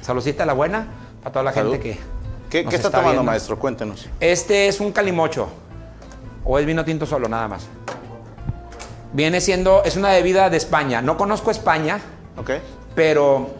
Saludcita 0.00 0.44
a 0.44 0.46
la 0.46 0.54
buena, 0.54 0.86
para 1.22 1.32
toda 1.32 1.42
la 1.42 1.52
Salud. 1.52 1.72
gente 1.72 1.90
que... 1.90 1.98
¿Qué, 2.48 2.62
nos 2.62 2.70
qué 2.70 2.76
está, 2.76 2.88
tomando, 2.88 3.10
viendo. 3.10 3.24
maestro? 3.24 3.58
Cuéntenos. 3.58 4.08
Este 4.20 4.68
es 4.68 4.80
un 4.80 4.90
calimocho. 4.92 5.48
O 6.44 6.58
es 6.58 6.64
vino 6.64 6.82
tinto 6.82 7.04
solo, 7.04 7.28
nada 7.28 7.46
más. 7.48 7.66
Viene 9.12 9.40
siendo, 9.42 9.82
es 9.84 9.96
una 9.96 10.12
bebida 10.12 10.48
de 10.48 10.56
España. 10.56 11.02
No 11.02 11.18
conozco 11.18 11.50
España, 11.50 12.00
¿Ok? 12.38 12.52
pero 12.94 13.50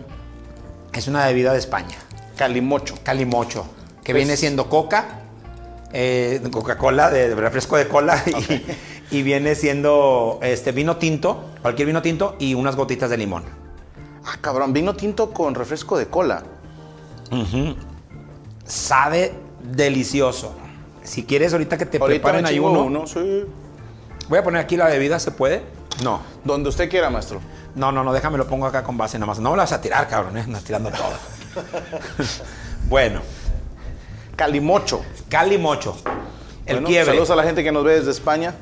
es 1.00 1.08
una 1.08 1.26
bebida 1.26 1.52
de 1.52 1.58
España. 1.58 1.96
Calimocho. 2.36 2.94
Calimocho, 3.02 3.66
que 4.02 4.12
Pues- 4.12 4.24
viene 4.24 4.36
siendo 4.36 4.68
coca, 4.68 5.20
eh, 5.92 6.40
Coca-Cola, 6.50 7.10
de, 7.10 7.28
de 7.28 7.34
refresco 7.36 7.76
de 7.76 7.86
cola, 7.88 8.22
y, 8.26 9.16
y 9.18 9.22
viene 9.22 9.54
siendo 9.54 10.40
este 10.42 10.72
vino 10.72 10.96
tinto, 10.96 11.44
cualquier 11.62 11.86
vino 11.86 12.02
tinto, 12.02 12.36
y 12.38 12.54
unas 12.54 12.74
gotitas 12.76 13.10
de 13.10 13.16
limón. 13.16 13.44
Ah, 14.26 14.38
cabrón, 14.40 14.72
vino 14.72 14.94
tinto 14.94 15.30
con 15.32 15.54
refresco 15.54 15.96
de 15.98 16.06
cola. 16.06 16.42
Sabe 18.66 19.34
delicioso. 19.62 20.52
Si 21.02 21.24
quieres 21.24 21.52
ahorita 21.52 21.76
que 21.76 21.86
te 21.86 21.98
Ahorita 21.98 22.22
preparen 22.22 22.46
chingo 22.46 22.70
uno, 22.70 22.82
uno, 22.84 23.06
sí. 23.06 23.44
voy 24.28 24.38
a 24.38 24.42
poner 24.42 24.62
aquí 24.62 24.76
la 24.76 24.86
bebida, 24.86 25.18
¿se 25.18 25.30
puede? 25.30 25.62
No. 26.02 26.20
Donde 26.44 26.68
usted 26.68 26.88
quiera, 26.90 27.10
maestro. 27.10 27.40
No, 27.74 27.90
no, 27.92 28.04
no, 28.04 28.12
déjame 28.12 28.38
lo 28.38 28.46
pongo 28.46 28.66
acá 28.66 28.82
con 28.82 28.96
base 28.96 29.18
nada 29.18 29.26
más. 29.26 29.38
No 29.38 29.50
me 29.50 29.56
lo 29.56 29.62
vas 29.62 29.72
a 29.72 29.80
tirar, 29.80 30.08
cabrón, 30.08 30.36
¿eh? 30.36 30.42
Andas 30.42 30.64
tirando 30.64 30.90
todo. 30.90 31.12
bueno, 32.88 33.20
Calimocho. 34.36 35.02
calimocho. 35.28 35.96
El 36.66 36.76
Bueno, 36.76 36.88
quiebre. 36.88 37.06
Saludos 37.12 37.30
a 37.30 37.36
la 37.36 37.42
gente 37.44 37.62
que 37.62 37.72
nos 37.72 37.84
ve 37.84 37.96
desde 37.98 38.10
España. 38.10 38.54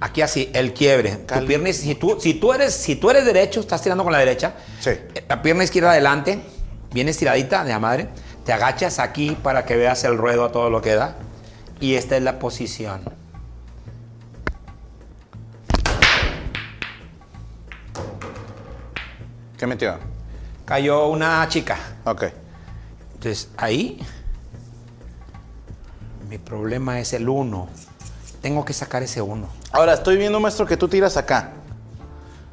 Aquí 0.00 0.22
así, 0.22 0.50
el 0.52 0.72
quiebre. 0.74 1.16
Tu 1.16 1.46
pierna, 1.46 1.72
si 1.72 1.94
tú, 1.94 2.18
si 2.20 2.34
tú 2.34 2.52
eres, 2.52 2.74
si 2.74 2.96
tú 2.96 3.10
eres 3.10 3.24
derecho, 3.24 3.60
estás 3.60 3.80
tirando 3.82 4.04
con 4.04 4.12
la 4.12 4.18
derecha. 4.18 4.54
Sí. 4.80 4.90
eh, 4.90 5.24
La 5.28 5.40
pierna 5.40 5.64
izquierda 5.64 5.92
adelante, 5.92 6.42
bien 6.92 7.08
estiradita 7.08 7.64
de 7.64 7.70
la 7.70 7.78
madre. 7.78 8.08
Te 8.44 8.52
agachas 8.52 8.98
aquí 8.98 9.36
para 9.42 9.64
que 9.64 9.76
veas 9.76 10.04
el 10.04 10.18
ruedo 10.18 10.44
a 10.44 10.52
todo 10.52 10.68
lo 10.68 10.82
que 10.82 10.94
da. 10.94 11.16
Y 11.80 11.94
esta 11.94 12.16
es 12.16 12.22
la 12.22 12.38
posición. 12.38 13.00
¿Qué 19.64 19.68
metió? 19.68 19.94
Cayó 20.66 21.06
una 21.08 21.48
chica. 21.48 21.78
Ok. 22.04 22.24
Entonces, 23.14 23.48
ahí 23.56 23.98
mi 26.28 26.36
problema 26.36 27.00
es 27.00 27.14
el 27.14 27.26
1. 27.26 27.68
Tengo 28.42 28.62
que 28.66 28.74
sacar 28.74 29.02
ese 29.02 29.22
1. 29.22 29.48
Ahora, 29.72 29.94
estoy 29.94 30.18
viendo, 30.18 30.38
maestro, 30.38 30.66
que 30.66 30.76
tú 30.76 30.86
tiras 30.86 31.16
acá. 31.16 31.52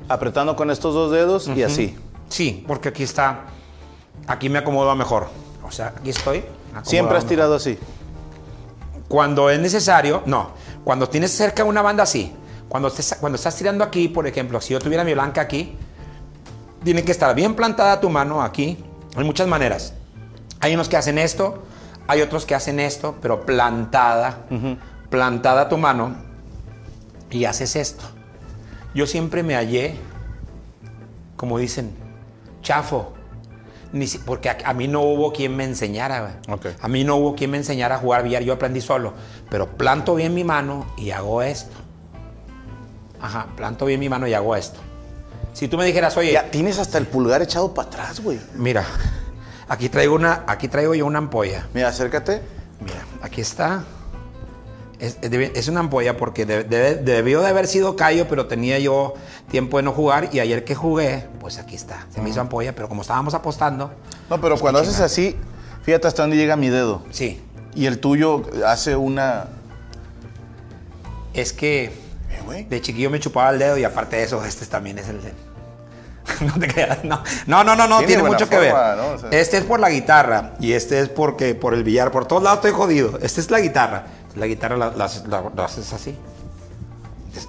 Apretando 0.07 0.55
con 0.55 0.71
estos 0.71 0.93
dos 0.93 1.11
dedos 1.11 1.49
y 1.49 1.63
así. 1.63 1.97
Sí, 2.29 2.63
porque 2.65 2.87
aquí 2.87 3.03
está. 3.03 3.41
Aquí 4.25 4.47
me 4.47 4.59
acomodo 4.59 4.95
mejor. 4.95 5.27
O 5.67 5.71
sea, 5.71 5.87
aquí 5.87 6.11
estoy. 6.11 6.45
Siempre 6.83 7.17
has 7.17 7.23
mejor. 7.25 7.29
tirado 7.29 7.55
así. 7.55 7.77
Cuando 9.09 9.49
es 9.49 9.59
necesario, 9.59 10.23
no. 10.27 10.51
Cuando 10.85 11.09
tienes 11.09 11.31
cerca 11.35 11.65
una 11.65 11.81
banda 11.81 12.03
así. 12.03 12.33
Cuando, 12.69 12.87
estés- 12.87 13.17
cuando 13.19 13.35
estás 13.35 13.53
tirando 13.57 13.83
aquí, 13.83 14.07
por 14.07 14.27
ejemplo, 14.27 14.61
si 14.61 14.71
yo 14.71 14.79
tuviera 14.79 15.03
mi 15.03 15.13
blanca 15.13 15.41
aquí, 15.41 15.77
tiene 16.83 17.03
que 17.03 17.11
estar 17.11 17.33
bien 17.35 17.55
plantada 17.55 17.99
tu 17.99 18.09
mano 18.09 18.41
aquí. 18.41 18.83
Hay 19.15 19.23
muchas 19.23 19.47
maneras. 19.47 19.93
Hay 20.59 20.73
unos 20.73 20.89
que 20.89 20.97
hacen 20.97 21.17
esto, 21.17 21.63
hay 22.07 22.21
otros 22.21 22.45
que 22.45 22.55
hacen 22.55 22.79
esto, 22.79 23.15
pero 23.21 23.45
plantada, 23.45 24.39
plantada 25.09 25.69
tu 25.69 25.77
mano 25.77 26.15
y 27.29 27.45
haces 27.45 27.75
esto. 27.75 28.03
Yo 28.93 29.07
siempre 29.07 29.41
me 29.43 29.55
hallé, 29.55 29.95
como 31.35 31.57
dicen, 31.57 31.95
chafo. 32.61 33.13
Ni 33.93 34.07
si- 34.07 34.19
porque 34.19 34.49
a, 34.49 34.57
a 34.65 34.73
mí 34.73 34.87
no 34.87 35.01
hubo 35.01 35.33
quien 35.33 35.55
me 35.55 35.63
enseñara. 35.65 36.39
A 36.81 36.87
mí 36.87 37.03
no 37.03 37.15
hubo 37.17 37.35
quien 37.35 37.51
me 37.51 37.57
enseñara 37.57 37.95
a 37.95 37.97
jugar 37.97 38.23
billar, 38.23 38.43
yo 38.43 38.53
aprendí 38.53 38.79
solo. 38.81 39.13
Pero 39.49 39.67
planto 39.77 40.15
bien 40.15 40.33
mi 40.33 40.43
mano 40.43 40.85
y 40.97 41.11
hago 41.11 41.41
esto. 41.41 41.75
Ajá, 43.19 43.47
planto 43.57 43.85
bien 43.85 43.99
mi 43.99 44.07
mano 44.09 44.27
y 44.27 44.33
hago 44.33 44.55
esto. 44.55 44.79
Si 45.53 45.67
tú 45.67 45.77
me 45.77 45.85
dijeras, 45.85 46.15
oye, 46.17 46.31
Ya 46.31 46.49
tienes 46.49 46.79
hasta 46.79 46.97
el 46.97 47.07
pulgar 47.07 47.41
echado 47.41 47.73
para 47.73 47.87
atrás, 47.87 48.19
güey. 48.21 48.39
mira, 48.55 48.85
aquí 49.67 49.89
traigo 49.89 50.15
una, 50.15 50.43
aquí 50.47 50.67
traigo 50.67 50.95
yo 50.95 51.05
una 51.05 51.17
ampolla. 51.19 51.67
Mira, 51.73 51.89
acércate. 51.89 52.41
Mira, 52.79 53.05
aquí 53.21 53.41
está. 53.41 53.83
Es, 54.99 55.67
una 55.67 55.79
ampolla 55.79 56.15
porque 56.15 56.45
de- 56.45 56.63
de- 56.63 56.95
debió 56.95 57.41
de 57.41 57.47
haber 57.49 57.65
sido 57.67 57.95
callo, 57.95 58.27
pero 58.29 58.45
tenía 58.45 58.77
yo 58.77 59.15
tiempo 59.49 59.77
de 59.77 59.83
no 59.83 59.93
jugar 59.93 60.29
y 60.31 60.39
ayer 60.39 60.63
que 60.63 60.75
jugué, 60.75 61.27
pues 61.39 61.57
aquí 61.57 61.75
está. 61.75 62.05
Se 62.13 62.21
me 62.21 62.29
hizo 62.29 62.39
ampolla, 62.39 62.75
pero 62.75 62.87
como 62.87 63.01
estábamos 63.01 63.33
apostando, 63.33 63.91
No, 64.29 64.39
pero 64.39 64.57
cuando 64.59 64.79
haces 64.79 64.99
así, 64.99 65.35
fíjate 65.81 66.07
hasta 66.07 66.21
dónde 66.21 66.37
llega 66.37 66.55
mi 66.55 66.69
dedo. 66.69 67.01
sí, 67.09 67.41
Y 67.73 67.87
el 67.87 67.99
tuyo 67.99 68.43
hace 68.65 68.95
una. 68.95 69.47
es 71.33 71.51
que 71.53 71.91
güey. 72.51 72.63
de 72.65 72.81
chiquillo 72.81 73.09
me 73.09 73.19
chupaba 73.19 73.49
el 73.51 73.59
dedo 73.59 73.77
y 73.77 73.83
aparte 73.83 74.17
de 74.17 74.23
eso, 74.23 74.43
este 74.45 74.65
también 74.65 74.97
es 74.99 75.07
el 75.09 75.21
de... 75.21 75.33
No 76.45 76.53
te 76.59 76.67
creas, 76.67 77.03
no. 77.03 77.23
No, 77.47 77.63
no, 77.63 77.75
no, 77.75 77.87
no, 77.87 78.03
Tiene 78.03 78.23
mucho 78.23 78.47
que 78.47 78.57
ver. 78.57 78.71
forma, 78.71 78.95
¿no? 78.95 79.07
O 79.13 79.17
sea- 79.19 79.29
Este 79.31 79.57
es 79.57 79.63
por 79.63 79.79
la 79.79 79.89
guitarra 79.89 80.53
y 80.59 80.73
este 80.73 80.99
es 80.99 81.09
porque 81.09 81.55
por 81.55 81.73
el 81.73 81.83
billar. 81.83 82.11
Por 82.11 82.25
todos 82.27 82.43
lados 82.43 82.57
estoy 82.59 82.71
jodido. 82.71 83.17
Esta 83.21 83.41
es 83.41 83.49
la 83.51 83.59
guitarra. 83.59 84.03
La 84.35 84.45
guitarra 84.45 84.77
la, 84.77 84.91
la- 84.91 85.09
la- 85.27 85.51
la 85.55 85.65
haces 85.65 85.91
así. 85.93 86.15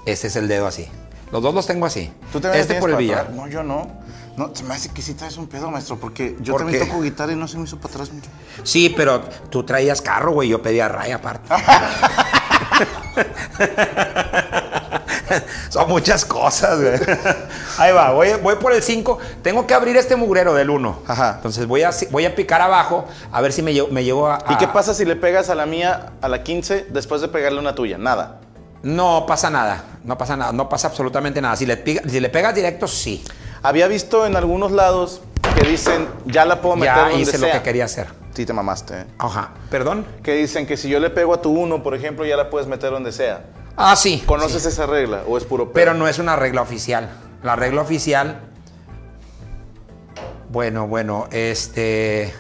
Este 0.07 0.27
es 0.29 0.37
el 0.37 0.49
dedo 0.49 0.67
así. 0.67 0.89
Los 1.31 1.43
dos 1.43 1.55
los 1.55 1.67
tengo 1.67 1.87
así. 1.87 2.13
¿Tú 2.33 2.41
también 2.41 2.61
este 2.63 2.75
por 2.77 2.91
el 2.91 2.97
billar. 2.97 3.31
No, 3.31 3.47
yo 3.49 3.63
no. 3.63 4.01
No, 4.37 4.51
se 4.55 4.65
me 4.65 4.73
hace 4.75 4.89
que 4.89 5.03
sí 5.03 5.13
traes 5.15 5.37
un 5.37 5.47
pedo, 5.47 5.71
maestro, 5.71 5.99
porque 5.99 6.37
yo 6.41 6.55
¿Por 6.55 6.63
también 6.63 6.81
qué? 6.83 6.87
toco 6.89 7.03
guitarra 7.03 7.33
y 7.33 7.37
no 7.37 7.47
se 7.47 7.59
me 7.59 7.65
hizo 7.65 7.77
para 7.79 7.93
atrás 7.95 8.11
mucho. 8.13 8.31
Sí, 8.65 8.89
pero 8.97 9.21
tú 9.51 9.63
traías 9.63 10.01
carro, 10.01 10.33
güey. 10.33 10.49
Yo 10.49 10.63
pedía 10.63 10.89
raya 10.89 11.17
aparte. 11.17 11.49
Son 15.71 15.89
muchas 15.89 16.25
cosas, 16.25 16.81
güey. 16.81 16.99
Ahí 17.79 17.93
va, 17.93 18.13
voy, 18.13 18.33
voy 18.43 18.57
por 18.57 18.73
el 18.73 18.83
5. 18.83 19.19
Tengo 19.43 19.67
que 19.67 19.75
abrir 19.75 19.97
este 19.97 20.17
mugrero 20.17 20.55
del 20.55 20.71
1. 20.71 21.03
Ajá. 21.07 21.35
Entonces 21.37 21.67
voy 21.67 21.83
a, 21.83 21.91
voy 22.11 22.27
a 22.27 22.35
picar 22.35 22.61
abajo 22.61 23.07
a 23.31 23.41
ver 23.41 23.53
si 23.53 23.63
me 23.63 23.73
llevo, 23.73 23.89
me 23.89 24.05
llevo 24.05 24.29
a, 24.29 24.39
¿Y 24.51 24.57
qué 24.57 24.69
pasa 24.69 24.93
si 24.93 25.05
le 25.05 25.17
pegas 25.17 25.49
a 25.49 25.55
la 25.55 25.65
mía 25.65 26.13
a 26.21 26.29
la 26.29 26.43
15 26.43 26.89
después 26.91 27.21
de 27.23 27.29
pegarle 27.29 27.59
una 27.59 27.75
tuya? 27.75 27.97
Nada. 27.97 28.41
No 28.83 29.25
pasa 29.27 29.49
nada. 29.49 29.85
No 30.05 30.19
pasa 30.19 30.37
nada. 30.37 30.53
No 30.53 30.69
pasa 30.69 30.89
absolutamente 30.89 31.41
nada. 31.41 31.57
Si 31.57 31.65
le, 31.65 31.83
si 32.09 32.21
le 32.21 32.29
pegas 32.29 32.55
directo, 32.55 32.87
sí. 32.87 33.25
Había 33.63 33.87
visto 33.87 34.27
en 34.27 34.37
algunos 34.37 34.73
lados 34.73 35.23
que 35.57 35.67
dicen, 35.67 36.09
ya 36.27 36.45
la 36.45 36.61
puedo 36.61 36.77
meter 36.77 36.95
Ya 36.95 37.03
donde 37.05 37.21
hice 37.21 37.39
sea. 37.39 37.47
lo 37.49 37.53
que 37.55 37.63
quería 37.63 37.87
hacer. 37.87 38.09
Sí, 38.35 38.47
te 38.47 38.53
mamaste. 38.53 38.95
¿eh? 39.01 39.05
Ajá. 39.19 39.51
¿Perdón? 39.71 40.07
Que 40.23 40.35
dicen 40.37 40.67
que 40.67 40.77
si 40.77 40.89
yo 40.89 40.99
le 41.01 41.11
pego 41.11 41.35
a 41.35 41.43
tu 41.43 41.51
uno, 41.51 41.83
por 41.83 41.95
ejemplo, 41.95 42.25
ya 42.25 42.37
la 42.37 42.49
puedes 42.51 42.67
meter 42.67 42.91
donde 42.91 43.13
sea. 43.13 43.45
Ah, 43.77 43.95
sí. 43.97 44.23
¿Conoces 44.27 44.65
esa 44.67 44.87
regla 44.87 45.23
o 45.27 45.37
es 45.37 45.45
puro 45.45 45.65
pedo? 45.67 45.73
Pero 45.75 45.95
no 45.95 46.09
es 46.09 46.19
una 46.19 46.37
regla 46.37 46.63
oficial. 46.63 47.11
La 47.43 47.57
regla 47.57 47.83
oficial. 47.83 48.41
Bueno, 50.51 50.87
bueno, 50.87 51.29
este. 51.31 52.33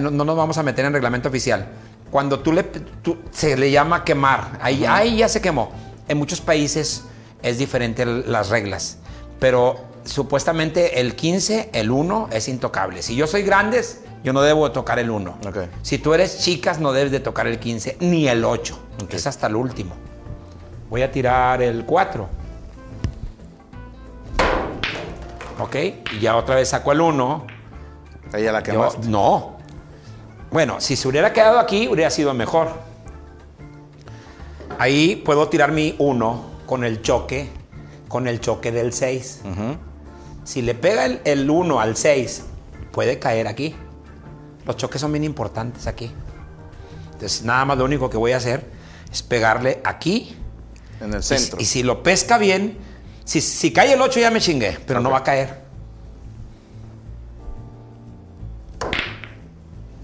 no, 0.00 0.10
no 0.10 0.24
nos 0.24 0.36
vamos 0.36 0.56
a 0.58 0.62
meter 0.62 0.84
en 0.84 0.92
reglamento 0.92 1.28
oficial. 1.28 1.66
Cuando 2.10 2.40
tú 2.40 2.52
le. 2.52 2.62
tú- 2.62 3.18
se 3.30 3.56
le 3.56 3.70
llama 3.70 4.04
quemar. 4.04 4.58
Ahí, 4.60 4.84
ahí 4.86 5.16
ya 5.18 5.28
se 5.28 5.40
quemó. 5.40 5.70
En 6.08 6.18
muchos 6.18 6.40
países 6.40 7.04
es 7.42 7.58
diferente 7.58 8.06
las 8.06 8.48
reglas. 8.48 8.98
Pero 9.38 9.76
supuestamente 10.04 11.00
el 11.00 11.14
15, 11.14 11.70
el 11.74 11.90
1 11.90 12.28
es 12.32 12.48
intocable. 12.48 13.02
Si 13.02 13.14
yo 13.16 13.26
soy 13.26 13.42
grandes, 13.42 14.00
yo 14.26 14.32
no 14.32 14.42
debo 14.42 14.72
tocar 14.72 14.98
el 14.98 15.08
1. 15.08 15.38
Ok. 15.46 15.56
Si 15.82 15.98
tú 15.98 16.12
eres 16.12 16.40
chicas, 16.40 16.80
no 16.80 16.90
debes 16.92 17.12
de 17.12 17.20
tocar 17.20 17.46
el 17.46 17.60
15 17.60 17.98
ni 18.00 18.26
el 18.26 18.44
8. 18.44 18.76
que 19.08 19.14
Es 19.18 19.26
hasta 19.28 19.46
el 19.46 19.54
último. 19.54 19.94
Voy 20.90 21.02
a 21.02 21.12
tirar 21.12 21.62
el 21.62 21.84
4. 21.84 22.28
Ok, 25.60 25.76
y 26.12 26.18
ya 26.18 26.34
otra 26.34 26.56
vez 26.56 26.68
saco 26.70 26.90
el 26.90 27.02
1. 27.02 27.46
Ahí 28.32 28.42
ya 28.42 28.50
la 28.50 28.64
Yo- 28.64 28.72
quemaste. 28.72 29.06
no. 29.06 29.58
Bueno, 30.50 30.80
si 30.80 30.96
se 30.96 31.06
hubiera 31.06 31.32
quedado 31.32 31.60
aquí, 31.60 31.86
hubiera 31.86 32.10
sido 32.10 32.34
mejor. 32.34 32.70
Ahí 34.80 35.22
puedo 35.24 35.48
tirar 35.48 35.70
mi 35.70 35.94
1 36.00 36.44
con 36.66 36.82
el 36.82 37.00
choque, 37.00 37.48
con 38.08 38.26
el 38.26 38.40
choque 38.40 38.72
del 38.72 38.92
6. 38.92 39.42
Si 40.42 40.62
le 40.62 40.74
pega 40.74 41.06
el 41.06 41.48
1 41.48 41.78
al 41.80 41.96
6, 41.96 42.44
puede 42.90 43.20
caer 43.20 43.46
aquí. 43.46 43.76
Los 44.66 44.76
choques 44.76 45.00
son 45.00 45.12
bien 45.12 45.24
importantes 45.24 45.86
aquí. 45.86 46.12
Entonces, 47.12 47.42
nada 47.42 47.64
más 47.64 47.78
lo 47.78 47.84
único 47.84 48.10
que 48.10 48.16
voy 48.16 48.32
a 48.32 48.36
hacer 48.36 48.64
es 49.10 49.22
pegarle 49.22 49.80
aquí. 49.84 50.36
En 51.00 51.14
el 51.14 51.22
centro. 51.22 51.60
Y, 51.60 51.64
si 51.64 51.82
lo 51.82 52.02
pesca 52.02 52.38
bien, 52.38 52.78
si, 53.24 53.40
si 53.40 53.72
cae 53.72 53.92
el 53.92 54.00
8 54.00 54.20
ya 54.20 54.30
me 54.30 54.40
chingué, 54.40 54.78
pero 54.86 55.00
no 55.00 55.10
va 55.10 55.18
a 55.18 55.22
caer. 55.22 55.66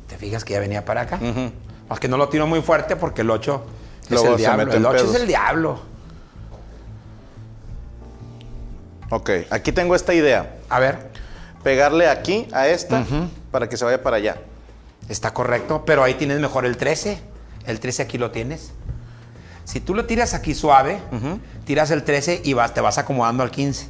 ¿Te 0.06 0.16
fijas 0.16 0.44
que 0.44 0.52
ya 0.52 0.60
venía 0.60 0.84
para 0.84 1.02
acá? 1.02 1.16
Ujú. 1.16 1.50
Más 1.88 1.98
que 1.98 2.08
no 2.08 2.16
lo 2.16 2.28
tiro 2.28 2.46
muy 2.46 2.62
fuerte 2.62 2.96
porque 2.96 3.22
el 3.22 3.30
8 3.30 3.64
es 4.10 4.22
el 4.22 4.36
diablo. 4.36 4.72
El 4.72 4.86
8 4.86 4.96
pedos. 4.96 5.14
es 5.14 5.20
el 5.20 5.26
diablo. 5.26 5.80
Ok, 9.10 9.30
aquí 9.50 9.72
tengo 9.72 9.94
esta 9.94 10.14
idea. 10.14 10.56
A 10.70 10.78
ver, 10.78 11.12
Pegarle 11.62 12.08
aquí 12.08 12.48
a 12.52 12.66
esta 12.66 13.04
para 13.50 13.68
que 13.68 13.76
se 13.76 13.84
vaya 13.84 14.02
para 14.02 14.16
allá. 14.16 14.36
Está 15.12 15.32
correcto, 15.34 15.84
pero 15.86 16.02
ahí 16.02 16.14
tienes 16.14 16.40
mejor 16.40 16.64
el 16.66 16.76
13. 16.76 17.18
El 17.66 17.80
13 17.80 18.02
aquí 18.02 18.18
lo 18.18 18.30
tienes. 18.30 18.72
Si 19.64 19.80
tú 19.80 19.94
lo 19.94 20.06
tiras 20.06 20.34
aquí 20.34 20.54
suave, 20.54 20.98
tiras 21.64 21.90
el 21.90 22.02
13 22.02 22.42
y 22.44 22.52
vas, 22.54 22.74
te 22.74 22.80
vas 22.80 22.98
acomodando 22.98 23.42
al 23.42 23.50
15. 23.50 23.88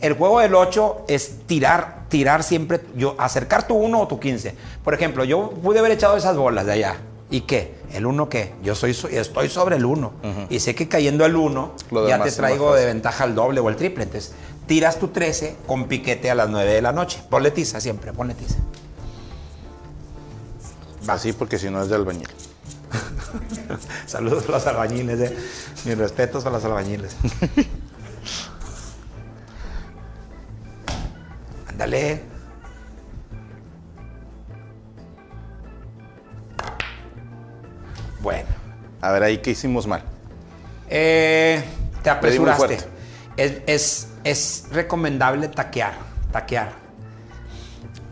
El 0.00 0.12
juego 0.14 0.40
del 0.40 0.54
8 0.54 1.06
es 1.08 1.46
tirar, 1.46 2.02
tirar 2.08 2.42
siempre, 2.42 2.80
yo, 2.94 3.14
acercar 3.18 3.66
tu 3.66 3.74
1 3.74 4.00
o 4.00 4.06
tu 4.08 4.20
15. 4.20 4.54
Por 4.82 4.92
ejemplo, 4.92 5.24
yo 5.24 5.50
pude 5.50 5.78
haber 5.78 5.92
echado 5.92 6.16
esas 6.16 6.36
bolas 6.36 6.66
de 6.66 6.72
allá. 6.72 6.96
¿Y 7.30 7.42
qué? 7.42 7.74
¿El 7.92 8.04
1 8.04 8.28
qué? 8.28 8.52
Yo 8.62 8.74
soy, 8.74 8.92
so- 8.92 9.08
estoy 9.08 9.48
sobre 9.48 9.76
el 9.76 9.84
1. 9.86 10.12
Y 10.50 10.60
sé 10.60 10.74
que 10.74 10.88
cayendo 10.88 11.24
el 11.24 11.36
1, 11.36 11.72
Lo 11.90 12.06
ya 12.08 12.16
te 12.18 12.30
traigo 12.32 12.74
de 12.74 12.84
ventaja 12.86 13.24
el 13.24 13.34
doble 13.34 13.60
o 13.60 13.68
el 13.70 13.76
triple. 13.76 14.04
Entonces, 14.04 14.32
tiras 14.66 14.98
tu 14.98 15.08
13 15.08 15.56
con 15.66 15.84
piquete 15.86 16.30
a 16.30 16.34
las 16.34 16.50
9 16.50 16.70
de 16.70 16.82
la 16.82 16.92
noche. 16.92 17.20
Ponle 17.30 17.50
tiza 17.50 17.80
siempre, 17.80 18.12
ponle 18.12 18.34
tiza. 18.34 18.56
Así 21.08 21.32
porque 21.32 21.58
si 21.58 21.70
no 21.70 21.82
es 21.82 21.88
de 21.88 21.96
albañil. 21.96 22.28
Saludos 24.06 24.48
a 24.48 24.52
los 24.52 24.66
albañiles, 24.66 25.20
eh. 25.20 25.36
Mis 25.84 25.98
respetos 25.98 26.46
a 26.46 26.50
los 26.50 26.64
albañiles. 26.64 27.16
Ándale. 31.68 32.22
Bueno, 38.20 38.48
A 39.00 39.12
ver, 39.12 39.22
ahí 39.22 39.38
qué 39.38 39.50
hicimos 39.50 39.86
mal. 39.86 40.02
eh, 40.88 41.62
te 42.02 42.10
apresuraste. 42.10 42.78
Es, 43.36 43.54
es- 43.66 44.08
es 44.24 44.64
recomendable 44.70 45.48
taquear, 45.48 45.94
taquear. 46.32 46.72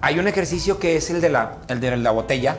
Hay 0.02 0.18
un 0.18 0.28
ejercicio 0.28 0.78
que 0.78 0.96
es 0.96 1.08
el 1.10 1.20
de 1.22 1.30
la, 1.30 1.58
el 1.68 1.80
de 1.80 1.96
la 1.96 2.10
botella. 2.10 2.58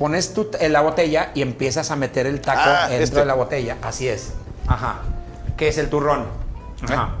Pones 0.00 0.32
tú 0.32 0.50
en 0.58 0.72
la 0.72 0.80
botella 0.80 1.30
y 1.34 1.42
empiezas 1.42 1.90
a 1.90 1.96
meter 1.96 2.26
el 2.26 2.40
taco 2.40 2.62
Ah, 2.64 2.86
dentro 2.88 3.04
este. 3.04 3.18
de 3.20 3.24
la 3.26 3.34
botella. 3.34 3.76
Así 3.82 4.08
es. 4.08 4.32
Ajá. 4.66 5.00
Que 5.58 5.68
es 5.68 5.76
el 5.76 5.90
turrón. 5.90 6.24
Ajá. 6.84 7.16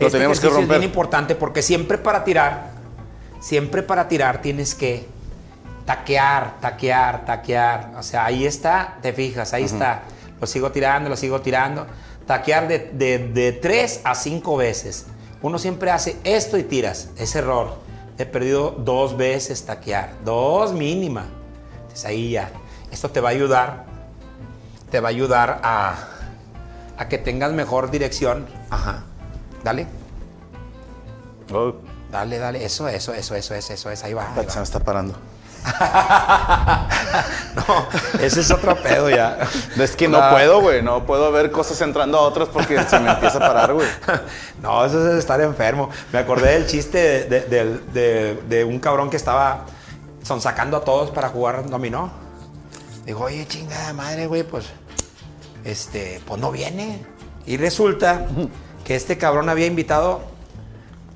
Lo 0.00 0.06
Este 0.08 0.18
tenemos 0.18 0.40
que 0.40 0.48
romper. 0.48 0.64
Es 0.64 0.68
bien 0.68 0.82
importante 0.82 1.36
porque 1.36 1.62
siempre 1.62 1.96
para 1.96 2.24
tirar, 2.24 2.70
siempre 3.40 3.84
para 3.84 4.08
tirar 4.08 4.42
tienes 4.42 4.74
que 4.74 5.06
taquear, 5.86 6.58
taquear, 6.60 7.24
taquear. 7.24 7.92
O 7.96 8.02
sea, 8.02 8.24
ahí 8.24 8.44
está, 8.44 8.98
te 9.00 9.12
fijas, 9.12 9.52
ahí 9.54 9.62
está. 9.62 10.02
Lo 10.40 10.46
sigo 10.48 10.72
tirando, 10.72 11.08
lo 11.08 11.16
sigo 11.16 11.40
tirando. 11.40 11.86
Taquear 12.26 12.66
de, 12.66 12.90
de, 12.92 13.18
de 13.28 13.52
tres 13.52 14.00
a 14.02 14.16
cinco 14.16 14.56
veces. 14.56 15.06
Uno 15.40 15.56
siempre 15.60 15.92
hace 15.92 16.16
esto 16.24 16.58
y 16.58 16.64
tiras. 16.64 17.10
Es 17.16 17.36
error. 17.36 17.76
He 18.18 18.26
perdido 18.26 18.72
dos 18.72 19.16
veces 19.16 19.64
taquear. 19.64 20.12
Dos 20.24 20.72
mínima. 20.72 21.26
Entonces 21.82 22.04
ahí 22.04 22.30
ya. 22.32 22.50
Esto 22.90 23.10
te 23.10 23.20
va 23.20 23.28
a 23.28 23.32
ayudar. 23.32 23.84
Te 24.90 25.00
va 25.00 25.08
a 25.08 25.10
ayudar 25.10 25.60
a, 25.62 25.94
a 26.96 27.08
que 27.08 27.18
tengas 27.18 27.52
mejor 27.52 27.90
dirección. 27.90 28.46
Ajá. 28.70 29.04
Dale. 29.62 29.86
Oh, 31.52 31.74
Dale, 32.10 32.38
dale. 32.38 32.64
Eso, 32.64 32.88
eso, 32.88 33.12
eso, 33.12 33.34
eso, 33.34 33.54
eso, 33.54 33.72
eso, 33.72 33.90
eso. 33.90 34.06
Ahí 34.06 34.14
va. 34.14 34.32
ahí 34.34 34.44
va. 34.44 34.50
se 34.50 34.58
me 34.58 34.64
está 34.64 34.80
parando. 34.80 35.14
No, 37.54 37.88
ese 38.20 38.40
es 38.40 38.50
otro 38.50 38.76
pedo 38.76 39.10
ya. 39.10 39.38
Es 39.78 39.96
que 39.96 40.08
no 40.08 40.18
puedo, 40.30 40.60
güey. 40.60 40.82
No 40.82 41.04
puedo 41.04 41.30
ver 41.32 41.50
cosas 41.50 41.80
entrando 41.80 42.18
a 42.18 42.22
otras 42.22 42.48
porque 42.48 42.82
se 42.84 42.98
me 43.00 43.10
empieza 43.10 43.38
a 43.38 43.40
parar, 43.40 43.72
güey. 43.74 43.88
No, 44.62 44.84
eso 44.84 45.08
es 45.12 45.18
estar 45.18 45.40
enfermo. 45.40 45.88
Me 46.12 46.18
acordé 46.18 46.52
del 46.52 46.66
chiste 46.66 47.24
de, 47.24 47.40
de- 47.42 47.78
de- 47.92 48.42
de 48.48 48.64
un 48.64 48.78
cabrón 48.80 49.08
que 49.10 49.16
estaba 49.16 49.64
sonsacando 50.22 50.76
a 50.76 50.80
todos 50.84 51.10
para 51.10 51.28
jugar 51.28 51.68
dominó. 51.68 52.10
Digo, 53.06 53.24
oye, 53.24 53.46
chingada 53.46 53.92
madre, 53.92 54.26
güey, 54.26 54.42
pues, 54.42 54.66
este, 55.64 56.20
pues 56.26 56.40
no 56.40 56.50
viene. 56.50 57.04
Y 57.46 57.56
resulta 57.56 58.26
que 58.84 58.94
este 58.96 59.16
cabrón 59.16 59.48
había 59.48 59.66
invitado 59.66 60.20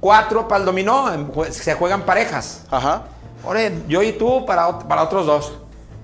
cuatro 0.01 0.49
para 0.49 0.61
el 0.61 0.65
dominó. 0.67 1.11
Se 1.51 1.75
juegan 1.75 2.03
parejas. 2.03 2.63
Ajá. 2.71 3.03
Ore, 3.45 3.83
yo 3.89 4.03
y 4.03 4.13
tú 4.13 4.47
para, 4.47 4.81
para 4.81 5.03
otros 5.03 5.27
dos. 5.27 5.53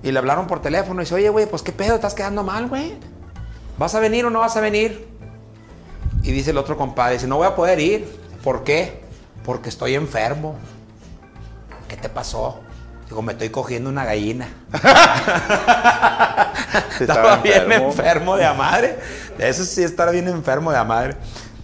Y 0.03 0.11
le 0.11 0.19
hablaron 0.19 0.47
por 0.47 0.61
teléfono 0.61 1.01
y 1.01 1.05
dice, 1.05 1.15
oye, 1.15 1.29
güey, 1.29 1.45
pues 1.45 1.61
qué 1.61 1.71
pedo, 1.71 1.95
estás 1.95 2.13
quedando 2.13 2.43
mal, 2.43 2.67
güey. 2.67 2.97
¿Vas 3.77 3.95
a 3.95 3.99
venir 3.99 4.25
o 4.25 4.29
no 4.29 4.39
vas 4.39 4.55
a 4.57 4.61
venir? 4.61 5.07
Y 6.23 6.31
dice 6.31 6.51
el 6.51 6.57
otro 6.57 6.77
compadre, 6.77 7.13
dice, 7.13 7.27
no 7.27 7.37
voy 7.37 7.47
a 7.47 7.55
poder 7.55 7.79
ir. 7.79 8.07
¿Por 8.43 8.63
qué? 8.63 9.01
Porque 9.43 9.69
estoy 9.69 9.95
enfermo. 9.95 10.55
¿Qué 11.87 11.95
te 11.95 12.09
pasó? 12.09 12.59
Digo, 13.07 13.21
me 13.21 13.33
estoy 13.33 13.49
cogiendo 13.49 13.89
una 13.89 14.05
gallina. 14.05 14.49
Estaba 16.99 17.37
bien 17.37 17.71
enfermo 17.71 18.37
de 18.37 18.45
a 18.45 18.53
madre. 18.53 18.97
Eso 19.37 19.63
sí, 19.63 19.83
estar 19.83 20.11
bien 20.11 20.27
enfermo 20.27 20.71
de 20.71 20.77
a 20.77 20.83
madre. 20.83 21.15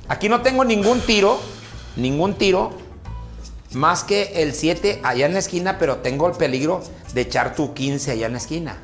Aquí 0.08 0.30
no 0.30 0.42
tengo 0.42 0.64
ningún 0.64 1.02
tiro, 1.02 1.40
ningún 1.96 2.36
tiro, 2.36 2.74
más 3.73 4.04
que 4.04 4.41
el 4.43 4.54
7 4.54 5.01
allá 5.04 5.25
en 5.25 5.34
la 5.34 5.39
esquina, 5.39 5.78
pero 5.78 5.97
tengo 5.97 6.28
el 6.28 6.34
peligro 6.34 6.82
de 7.13 7.21
echar 7.21 7.56
tu 7.56 7.73
15 7.73 8.12
allá 8.12 8.25
en 8.28 8.32
la 8.34 8.38
esquina. 8.38 8.78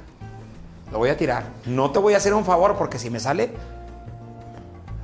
Lo 0.91 0.97
voy 0.97 1.09
a 1.09 1.17
tirar. 1.17 1.45
No 1.65 1.91
te 1.91 1.99
voy 1.99 2.13
a 2.13 2.17
hacer 2.17 2.33
un 2.33 2.43
favor 2.43 2.75
porque 2.77 2.99
si 2.99 3.09
me 3.09 3.19
sale. 3.19 3.51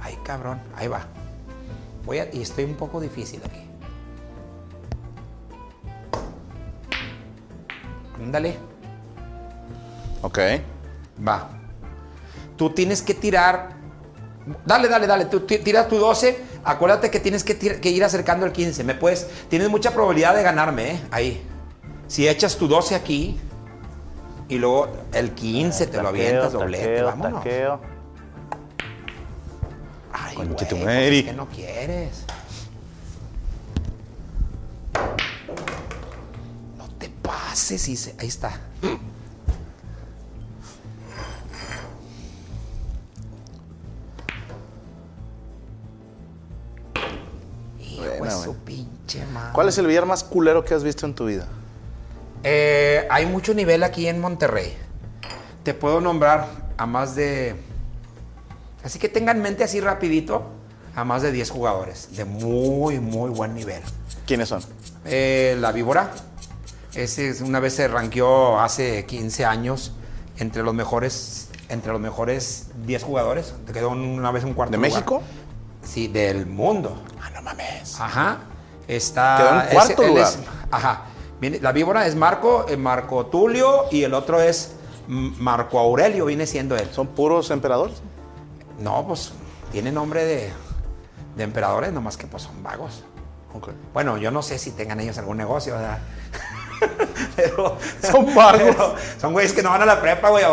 Ay, 0.01 0.17
cabrón, 0.23 0.59
ahí 0.75 0.87
va. 0.87 1.05
Voy 2.05 2.19
a, 2.19 2.27
y 2.33 2.41
estoy 2.41 2.63
un 2.65 2.75
poco 2.75 2.99
difícil 2.99 3.41
aquí. 3.45 3.59
Ándale. 8.21 8.57
Ok. 10.21 10.39
Va. 11.25 11.49
Tú 12.57 12.71
tienes 12.71 13.01
que 13.01 13.13
tirar. 13.13 13.69
Dale, 14.65 14.87
dale, 14.87 15.07
dale. 15.07 15.25
Tú 15.25 15.41
ti- 15.41 15.59
tiras 15.59 15.87
tu 15.87 15.97
12. 15.97 16.43
Acuérdate 16.67 17.10
que 17.10 17.21
tienes 17.21 17.45
que, 17.45 17.89
ir 17.89 18.03
acercando 18.03 18.45
el 18.45 18.51
15. 18.51 18.84
Me 18.84 18.93
puedes. 18.93 19.25
Tienes 19.49 19.69
mucha 19.69 19.91
probabilidad 19.91 20.36
de 20.36 20.43
ganarme, 20.43 20.91
¿eh? 20.91 21.01
Ahí. 21.12 21.41
Si 22.08 22.27
echas 22.27 22.58
tu 22.58 22.67
12 22.67 22.93
aquí. 22.93 23.39
Y 24.49 24.58
luego 24.58 24.89
el 25.13 25.32
15 25.32 25.88
te 25.88 26.01
lo 26.01 26.10
avientas 26.10 26.51
doblete. 26.51 27.01
Vámonos. 27.03 27.43
Ay, 30.12 30.36
güey, 30.36 30.47
pues 30.49 30.62
es 31.19 31.25
que 31.25 31.34
no 31.34 31.47
quieres. 31.47 32.23
No 36.77 36.88
te 36.97 37.10
pases. 37.10 37.88
y 37.88 37.95
se- 37.95 38.15
Ahí 38.19 38.27
está. 38.27 38.60
Su 48.31 48.55
pinche 48.57 49.25
madre. 49.27 49.53
¿Cuál 49.53 49.69
es 49.69 49.77
el 49.77 49.87
billar 49.87 50.05
más 50.05 50.23
culero 50.23 50.63
que 50.63 50.73
has 50.73 50.83
visto 50.83 51.05
en 51.05 51.13
tu 51.15 51.25
vida? 51.25 51.47
Eh, 52.43 53.07
hay 53.09 53.25
mucho 53.25 53.53
nivel 53.53 53.83
aquí 53.83 54.07
en 54.07 54.19
Monterrey. 54.21 54.75
Te 55.63 55.73
puedo 55.73 56.01
nombrar 56.01 56.47
a 56.77 56.85
más 56.85 57.15
de... 57.15 57.55
Así 58.83 58.99
que 58.99 59.09
tengan 59.09 59.37
en 59.37 59.43
mente 59.43 59.63
así 59.63 59.79
rapidito 59.81 60.43
a 60.95 61.03
más 61.03 61.21
de 61.21 61.31
10 61.31 61.49
jugadores 61.49 62.09
de 62.15 62.25
muy, 62.25 62.99
muy 62.99 63.29
buen 63.29 63.53
nivel. 63.53 63.81
¿Quiénes 64.25 64.49
son? 64.49 64.61
Eh, 65.05 65.57
la 65.59 65.71
víbora. 65.71 66.11
Ese 66.93 67.29
es- 67.29 67.41
una 67.41 67.59
vez 67.59 67.73
se 67.73 67.87
ranqueó 67.87 68.59
hace 68.59 69.05
15 69.05 69.45
años 69.45 69.93
entre 70.37 70.63
los 70.63 70.73
mejores 70.73 71.49
entre 71.69 71.91
los 71.91 71.99
mejores 71.99 72.67
10 72.85 73.03
jugadores. 73.03 73.53
Te 73.65 73.73
quedó 73.73 73.89
una 73.89 74.31
vez 74.31 74.45
un 74.45 74.53
cuarto 74.53 74.71
¿De 74.71 74.77
lugar. 74.77 74.91
México? 74.91 75.21
Sí, 75.83 76.07
del 76.07 76.45
mundo. 76.45 77.03
Ah, 77.21 77.29
no 77.31 77.37
mames. 77.47 77.99
Ajá. 77.99 78.38
Está. 78.88 79.38
Quedó 79.38 79.62
en 79.62 79.67
cuarto 79.69 80.03
él 80.03 80.10
lugar. 80.10 80.27
es- 80.27 80.39
ajá. 80.71 81.01
Viene- 81.39 81.60
la 81.60 81.71
víbora 81.71 82.07
es 82.07 82.15
Marco, 82.15 82.65
eh, 82.67 82.77
Marco 82.77 83.25
Tulio 83.27 83.86
y 83.91 84.03
el 84.03 84.13
otro 84.13 84.41
es 84.41 84.71
Marco 85.07 85.79
Aurelio, 85.79 86.25
viene 86.25 86.45
siendo 86.47 86.75
él. 86.75 86.89
¿Son 86.91 87.07
puros 87.07 87.51
emperadores? 87.51 87.97
No, 88.79 89.05
pues 89.07 89.31
tiene 89.71 89.91
nombre 89.91 90.25
de, 90.25 90.51
de 91.36 91.43
emperadores, 91.43 91.91
nomás 91.93 92.17
que 92.17 92.27
pues 92.27 92.43
son 92.43 92.62
vagos. 92.63 93.03
Bueno, 93.93 94.17
yo 94.17 94.29
no 94.29 94.41
sé 94.43 94.60
si 94.60 94.71
tengan 94.71 94.99
ellos 94.99 95.17
algún 95.17 95.38
negocio, 95.38 95.73
¿verdad? 95.73 95.97
pero 97.36 97.77
Son 98.01 98.33
vagos. 98.36 98.62
pero 98.75 98.95
son 99.19 99.33
güeyes 99.33 99.53
que 99.53 99.63
no 99.63 99.69
van 99.71 99.81
a 99.81 99.86
la 99.86 99.99
prepa, 100.01 100.29
güey. 100.29 100.43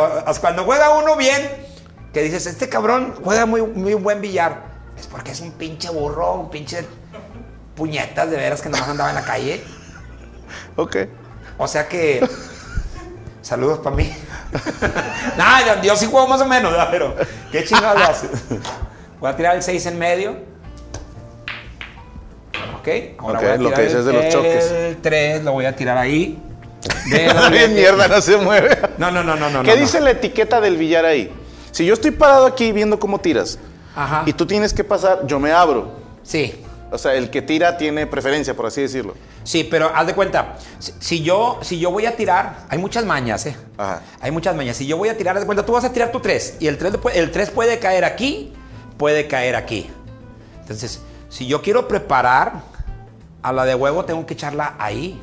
Cuando 0.40 0.64
juega 0.64 0.90
uno 0.98 1.16
bien, 1.16 1.50
que 2.12 2.22
dices, 2.22 2.46
este 2.46 2.68
cabrón 2.68 3.14
juega 3.22 3.44
muy, 3.46 3.60
muy 3.62 3.94
buen 3.94 4.20
billar, 4.20 4.73
es 4.98 5.06
porque 5.06 5.32
es 5.32 5.40
un 5.40 5.52
pinche 5.52 5.90
burro, 5.90 6.34
un 6.34 6.50
pinche 6.50 6.84
puñetas 7.74 8.30
de 8.30 8.36
veras 8.36 8.62
que 8.62 8.68
nomás 8.68 8.88
andaba 8.88 9.10
en 9.10 9.16
la 9.16 9.24
calle. 9.24 9.62
Ok. 10.76 10.96
O 11.58 11.66
sea 11.68 11.88
que. 11.88 12.26
Saludos 13.42 13.80
para 13.80 13.96
mí. 13.96 14.10
nah, 15.36 15.82
yo, 15.82 15.96
sí 15.96 16.06
juego 16.06 16.26
más 16.26 16.40
o 16.40 16.46
menos, 16.46 16.70
¿verdad? 16.70 16.88
pero 16.90 17.14
qué 17.52 17.64
chingado 17.64 17.98
haces. 17.98 18.30
Voy 19.20 19.30
a 19.30 19.36
tirar 19.36 19.56
el 19.56 19.62
6 19.62 19.86
en 19.86 19.98
medio. 19.98 20.36
Ok. 22.78 22.88
Ahora 23.18 23.38
Ok, 23.38 23.44
voy 23.44 23.52
a 23.52 23.56
lo 23.56 23.68
tirar 23.68 23.74
que 23.74 23.82
dices 23.82 24.04
de 24.04 24.12
los 24.12 24.24
el, 24.24 24.32
choques. 24.32 24.70
El 24.70 24.96
3 24.96 25.44
lo 25.44 25.52
voy 25.52 25.66
a 25.66 25.76
tirar 25.76 25.98
ahí. 25.98 26.42
De 27.10 27.50
Bien 27.50 27.74
mierda, 27.74 28.08
no 28.08 28.20
se 28.20 28.36
mueve. 28.36 28.78
No, 28.98 29.10
no, 29.10 29.22
no, 29.22 29.36
no, 29.36 29.50
no. 29.50 29.62
¿Qué 29.62 29.74
no, 29.74 29.80
dice 29.80 30.00
la 30.00 30.10
etiqueta 30.12 30.60
del 30.60 30.76
billar 30.76 31.04
ahí? 31.04 31.30
Si 31.70 31.84
yo 31.84 31.94
estoy 31.94 32.12
parado 32.12 32.46
aquí 32.46 32.72
viendo 32.72 32.98
cómo 32.98 33.20
tiras 33.20 33.58
Ajá. 33.96 34.22
y 34.26 34.32
tú 34.32 34.46
tienes 34.46 34.72
que 34.74 34.84
pasar, 34.84 35.26
yo 35.26 35.38
me 35.38 35.52
abro. 35.52 35.92
Sí. 36.22 36.60
O 36.90 36.98
sea, 36.98 37.14
el 37.14 37.28
que 37.30 37.42
tira 37.42 37.76
tiene 37.76 38.06
preferencia, 38.06 38.54
por 38.54 38.66
así 38.66 38.80
decirlo. 38.82 39.14
Sí, 39.42 39.64
pero 39.68 39.90
haz 39.94 40.06
de 40.06 40.14
cuenta, 40.14 40.56
si, 40.78 40.92
si 41.00 41.22
yo, 41.22 41.58
si 41.62 41.78
yo 41.78 41.90
voy 41.90 42.06
a 42.06 42.16
tirar, 42.16 42.66
hay 42.68 42.78
muchas 42.78 43.04
mañas, 43.04 43.46
¿eh? 43.46 43.56
Ajá. 43.76 44.00
Hay 44.20 44.30
muchas 44.30 44.54
mañas. 44.54 44.76
Si 44.76 44.86
yo 44.86 44.96
voy 44.96 45.08
a 45.08 45.16
tirar, 45.16 45.36
haz 45.36 45.42
de 45.42 45.46
cuenta, 45.46 45.66
tú 45.66 45.72
vas 45.72 45.84
a 45.84 45.92
tirar 45.92 46.12
tu 46.12 46.20
3 46.20 46.56
y 46.60 46.66
el 46.68 46.78
3, 46.78 46.94
el 47.14 47.30
3 47.30 47.50
puede 47.50 47.78
caer 47.80 48.04
aquí, 48.04 48.52
puede 48.96 49.26
caer 49.26 49.56
aquí. 49.56 49.90
Entonces, 50.60 51.00
si 51.28 51.46
yo 51.46 51.62
quiero 51.62 51.88
preparar 51.88 52.62
a 53.42 53.52
la 53.52 53.64
de 53.64 53.74
huevo, 53.74 54.04
tengo 54.04 54.24
que 54.24 54.34
echarla 54.34 54.74
ahí 54.78 55.20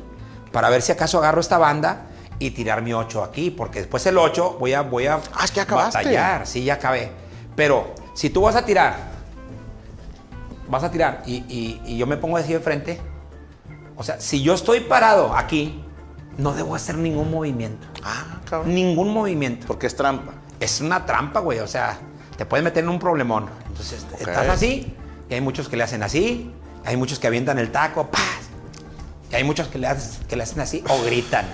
para 0.52 0.68
ver 0.68 0.82
si 0.82 0.92
acaso 0.92 1.18
agarro 1.18 1.40
esta 1.40 1.56
banda 1.58 2.02
y 2.38 2.50
tirar 2.50 2.82
mi 2.82 2.92
8 2.92 3.24
aquí, 3.24 3.50
porque 3.50 3.78
después 3.80 4.04
el 4.06 4.18
8 4.18 4.56
voy 4.60 4.74
a, 4.74 4.82
voy 4.82 5.06
a 5.06 5.14
Ah, 5.34 5.44
es 5.44 5.50
que 5.50 5.60
acabaste. 5.62 5.98
batallar. 5.98 6.46
Sí, 6.46 6.64
ya 6.64 6.74
acabé. 6.74 7.10
Pero 7.56 7.94
si 8.14 8.30
tú 8.30 8.42
vas 8.42 8.56
a 8.56 8.64
tirar, 8.64 8.96
vas 10.68 10.82
a 10.84 10.90
tirar 10.90 11.22
y, 11.26 11.36
y- 11.48 11.80
y 11.84 11.96
yo 11.98 12.06
me 12.06 12.16
pongo 12.16 12.36
así 12.36 12.52
de 12.52 12.60
frente, 12.60 13.00
o 13.96 14.02
sea, 14.02 14.20
si 14.20 14.42
yo 14.42 14.54
estoy 14.54 14.80
parado 14.80 15.36
aquí, 15.36 15.82
no 16.38 16.52
debo 16.54 16.74
hacer 16.74 16.96
ningún 16.96 17.30
movimiento. 17.30 17.86
Ah, 18.02 18.38
cabrón. 18.48 18.74
Ningún 18.74 19.12
movimiento. 19.12 19.66
Porque 19.66 19.86
es 19.86 19.94
trampa. 19.94 20.32
Es 20.60 20.80
una 20.80 21.04
trampa, 21.04 21.40
güey. 21.40 21.58
O 21.58 21.66
sea, 21.66 21.98
te 22.38 22.46
puedes 22.46 22.64
meter 22.64 22.84
en 22.84 22.88
un 22.90 22.98
problemón. 22.98 23.48
Entonces, 23.68 24.06
estás 24.18 24.48
así, 24.48 24.94
y 25.28 25.34
hay 25.34 25.40
muchos 25.42 25.68
que 25.68 25.76
le 25.76 25.82
hacen 25.84 26.02
así, 26.02 26.50
hay 26.86 26.96
muchos 26.96 27.18
que 27.18 27.26
avientan 27.26 27.58
el 27.58 27.70
taco, 27.70 28.06
¡paz! 28.10 28.22
Y 29.30 29.34
hay 29.34 29.44
muchos 29.44 29.68
que 29.68 29.78
le, 29.78 29.88
hacen- 29.88 30.26
que 30.26 30.36
le 30.36 30.42
hacen 30.42 30.60
así 30.60 30.82
o 30.88 31.02
gritan. 31.04 31.44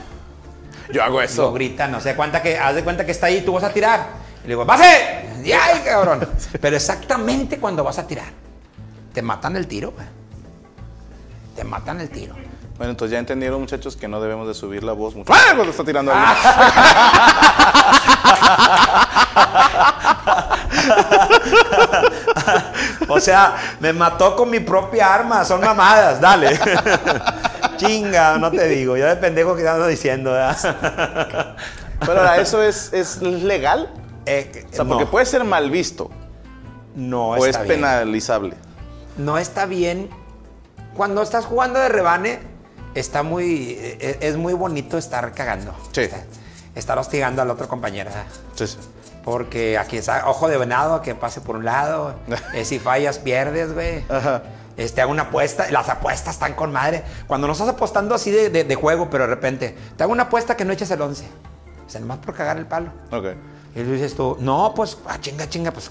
Yo 0.92 1.02
hago 1.02 1.18
O 1.18 1.20
eso. 1.22 1.52
gritan, 1.52 1.94
o 1.96 2.00
sea, 2.00 2.14
cuenta 2.16 2.40
que, 2.40 2.56
haz 2.56 2.74
de 2.76 2.84
cuenta 2.84 3.04
que 3.04 3.12
está 3.12 3.26
ahí, 3.26 3.42
tú 3.44 3.52
vas 3.52 3.64
a 3.64 3.72
tirar. 3.72 4.06
Y 4.42 4.42
le 4.42 4.48
digo, 4.48 4.64
¡base! 4.64 5.26
Y 5.44 5.52
¡ay, 5.52 5.82
cabrón! 5.84 6.28
Pero 6.60 6.76
exactamente 6.76 7.58
cuando 7.58 7.84
vas 7.84 7.98
a 7.98 8.06
tirar, 8.06 8.28
te 9.12 9.22
matan 9.22 9.56
el 9.56 9.66
tiro, 9.66 9.92
güey. 9.92 10.06
Te 11.56 11.64
matan 11.64 12.00
el 12.00 12.10
tiro. 12.10 12.34
Bueno, 12.76 12.92
entonces 12.92 13.12
ya 13.12 13.18
entendieron, 13.18 13.60
muchachos, 13.60 13.96
que 13.96 14.06
no 14.06 14.20
debemos 14.20 14.46
de 14.46 14.54
subir 14.54 14.84
la 14.84 14.92
voz 14.92 15.16
mucho. 15.16 15.32
¡Ah! 15.32 15.54
Cuando 15.54 15.70
está 15.70 15.84
tirando 15.84 16.12
alguien. 16.12 16.38
O 23.08 23.20
sea, 23.20 23.56
me 23.80 23.92
mató 23.92 24.36
con 24.36 24.50
mi 24.50 24.60
propia 24.60 25.14
arma, 25.14 25.44
son 25.44 25.60
mamadas, 25.60 26.20
dale. 26.20 26.58
Chinga, 27.76 28.38
no 28.38 28.50
te 28.50 28.66
digo, 28.68 28.96
yo 28.96 29.06
de 29.06 29.16
pendejo 29.16 29.56
que 29.56 29.66
ando 29.66 29.86
diciendo, 29.86 30.32
¿verdad? 30.32 31.56
Pero 32.00 32.18
ahora, 32.18 32.36
¿eso 32.36 32.62
es, 32.62 32.92
es 32.92 33.22
legal? 33.22 33.88
Eh, 34.28 34.66
O 34.70 34.74
sea, 34.76 34.84
porque 34.84 35.06
puede 35.06 35.26
ser 35.26 35.44
mal 35.44 35.70
visto 35.70 36.10
no 36.94 37.30
o 37.30 37.36
es 37.46 37.56
bien. 37.56 37.68
penalizable. 37.80 38.54
No 39.16 39.38
está 39.38 39.66
bien. 39.66 40.08
Cuando 40.96 41.22
estás 41.22 41.44
jugando 41.44 41.78
de 41.78 41.88
rebane, 41.88 42.38
está 42.94 43.22
muy, 43.22 43.76
eh, 43.78 44.18
es 44.20 44.36
muy 44.36 44.52
bonito 44.54 44.98
estar 44.98 45.32
cagando. 45.32 45.74
Sí. 45.92 46.02
Estar, 46.02 46.24
estar 46.74 46.98
hostigando 46.98 47.42
al 47.42 47.50
otro 47.50 47.68
compañero. 47.68 48.10
Sí, 48.54 48.66
sí. 48.66 48.78
Porque 49.24 49.76
aquí 49.78 49.96
está 49.98 50.28
ojo 50.28 50.48
de 50.48 50.56
venado 50.56 51.02
que 51.02 51.14
pase 51.14 51.40
por 51.40 51.56
un 51.56 51.64
lado. 51.64 52.14
eh, 52.54 52.64
si 52.64 52.78
fallas, 52.78 53.18
pierdes, 53.18 53.72
güey. 53.74 54.04
Ajá. 54.08 54.42
Este, 54.76 55.00
hago 55.02 55.10
una 55.10 55.24
apuesta. 55.24 55.70
Las 55.70 55.88
apuestas 55.88 56.34
están 56.34 56.54
con 56.54 56.72
madre. 56.72 57.02
Cuando 57.26 57.46
no 57.46 57.52
estás 57.52 57.68
apostando 57.68 58.14
así 58.14 58.30
de, 58.30 58.48
de- 58.50 58.64
de 58.64 58.74
juego, 58.74 59.08
pero 59.10 59.24
de 59.24 59.30
repente, 59.34 59.76
te 59.96 60.02
hago 60.02 60.12
una 60.12 60.24
apuesta 60.24 60.56
que 60.56 60.64
no 60.64 60.72
eches 60.72 60.90
el 60.90 61.02
11. 61.02 61.24
O 61.86 61.90
sea, 61.90 62.00
nomás 62.00 62.18
por 62.18 62.34
cagar 62.34 62.56
el 62.58 62.66
palo. 62.66 62.90
Ok. 63.10 63.26
Y 63.78 63.84
tú 63.84 63.92
dices 63.92 64.16
tú, 64.16 64.36
no, 64.40 64.72
pues, 64.74 64.98
ah, 65.06 65.20
chinga, 65.20 65.48
chinga, 65.48 65.70
pues 65.70 65.88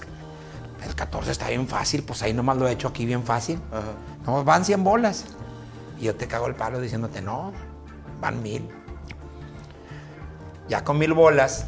el 0.84 0.94
14 0.94 1.30
está 1.30 1.48
bien 1.48 1.66
fácil, 1.66 2.02
pues 2.02 2.22
ahí 2.22 2.34
nomás 2.34 2.58
lo 2.58 2.68
he 2.68 2.72
hecho 2.72 2.88
aquí 2.88 3.06
bien 3.06 3.24
fácil. 3.24 3.58
Ajá. 3.72 3.92
No, 4.26 4.44
van 4.44 4.62
100 4.64 4.84
bolas. 4.84 5.24
Y 5.98 6.04
yo 6.04 6.14
te 6.14 6.28
cago 6.28 6.48
el 6.48 6.54
palo 6.54 6.82
diciéndote, 6.82 7.22
no, 7.22 7.52
van 8.20 8.42
mil. 8.42 8.68
Ya 10.68 10.84
con 10.84 10.98
mil 10.98 11.14
bolas, 11.14 11.66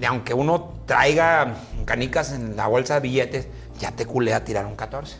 y 0.00 0.04
aunque 0.04 0.34
uno 0.34 0.74
traiga 0.86 1.54
canicas 1.84 2.32
en 2.32 2.56
la 2.56 2.66
bolsa 2.66 2.94
de 2.94 3.00
billetes, 3.00 3.46
ya 3.78 3.92
te 3.92 4.06
culea 4.06 4.44
tirar 4.44 4.66
un 4.66 4.74
14. 4.74 5.16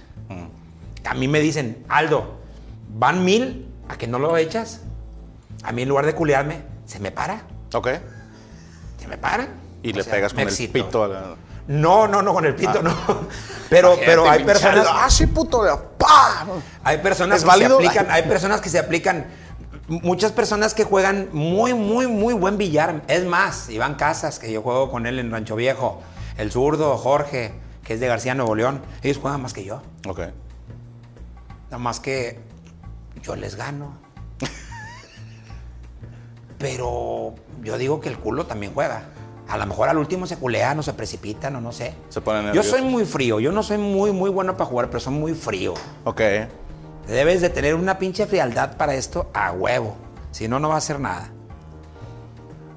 A 1.05 1.15
mí 1.15 1.29
me 1.29 1.39
dicen, 1.39 1.85
Aldo, 1.89 2.41
van 2.89 3.25
mil 3.25 3.73
a 3.89 3.97
que 3.97 4.09
no 4.09 4.19
lo 4.19 4.37
echas. 4.37 4.81
A 5.63 5.71
mí 5.71 5.83
en 5.83 5.89
lugar 5.89 6.07
de 6.07 6.15
culearme, 6.15 6.63
se 6.87 6.99
me 6.99 7.13
para. 7.13 7.43
Ok. 7.73 7.89
Se 8.99 9.07
me 9.07 9.17
para. 9.17 9.49
Y 9.83 9.93
O 9.93 9.97
le 9.97 10.03
sea, 10.03 10.13
pegas 10.13 10.35
con 10.35 10.49
el 10.49 10.69
pito 10.69 11.05
a 11.05 11.09
la... 11.09 11.37
No, 11.69 12.09
no, 12.09 12.21
no, 12.21 12.35
con 12.35 12.45
el 12.45 12.55
pito 12.55 12.83
no. 12.83 12.95
Pero, 13.71 13.97
pero 14.05 14.29
hay 14.29 14.43
personas. 14.43 14.85
¡Ah, 14.91 15.09
sí, 15.09 15.29
puto! 15.29 15.63
¡Pah! 15.97 16.45
hay 16.83 16.99
personas 16.99 17.37
¿Es 17.39 17.45
que 17.45 17.49
válido? 17.49 17.79
se 17.79 17.87
aplican, 17.87 18.11
hay 18.11 18.25
personas 18.25 18.61
que 18.61 18.69
se 18.69 18.81
aplican, 18.81 19.27
muchas 19.87 20.33
personas 20.33 20.75
que 20.75 20.83
juegan 20.83 21.29
muy, 21.33 21.73
muy, 21.73 22.09
muy 22.09 22.35
buen 22.35 22.59
billar. 22.59 23.03
Es 23.07 23.25
más, 23.25 23.69
Iván 23.69 23.95
Casas, 23.95 24.41
que 24.41 24.51
yo 24.51 24.63
juego 24.63 24.91
con 24.91 25.07
él 25.07 25.21
en 25.21 25.31
Rancho 25.31 25.55
Viejo, 25.55 26.03
el 26.37 26.51
zurdo, 26.51 26.97
Jorge, 26.99 27.53
que 27.85 27.95
es 27.95 28.01
de 28.01 28.09
García 28.09 28.35
Nuevo 28.35 28.57
León, 28.57 28.83
ellos 29.03 29.19
juegan 29.19 29.41
más 29.41 29.53
que 29.53 29.65
yo. 29.65 29.83
Ok. 30.09 30.19
Nada 31.67 31.79
más 31.79 32.01
que 32.01 32.41
yo 33.23 33.37
les 33.37 33.55
gano. 33.55 33.93
Pero 36.59 37.35
yo 37.63 37.79
digo 37.79 38.01
que 38.01 38.09
el 38.09 38.19
culo 38.19 38.47
también 38.47 38.75
juega. 38.75 39.05
A 39.51 39.59
lo 39.59 39.67
mejor 39.67 39.89
al 39.89 39.99
último 39.99 40.27
se 40.27 40.37
culean 40.37 40.79
o 40.79 40.83
se 40.83 40.93
precipitan 40.93 41.57
o 41.57 41.61
no 41.61 41.73
sé. 41.73 41.95
Se 42.09 42.21
ponen 42.21 42.43
Yo 42.43 42.47
nerviosos. 42.47 42.71
soy 42.71 42.83
muy 42.83 43.05
frío. 43.05 43.41
Yo 43.41 43.51
no 43.53 43.63
soy 43.63 43.79
muy, 43.79 44.13
muy 44.13 44.31
bueno 44.31 44.57
para 44.57 44.71
jugar, 44.71 44.87
pero 44.89 45.01
soy 45.01 45.13
muy 45.13 45.35
frío. 45.35 45.75
Ok. 46.05 46.21
Debes 47.09 47.41
de 47.41 47.49
tener 47.51 47.75
una 47.75 47.99
pinche 47.99 48.27
frialdad 48.27 48.77
para 48.77 48.95
esto 48.95 49.29
a 49.35 49.51
huevo. 49.53 49.97
Si 50.31 50.47
no, 50.47 50.61
no 50.61 50.69
va 50.69 50.77
a 50.77 50.79
hacer 50.79 51.01
nada. 51.01 51.31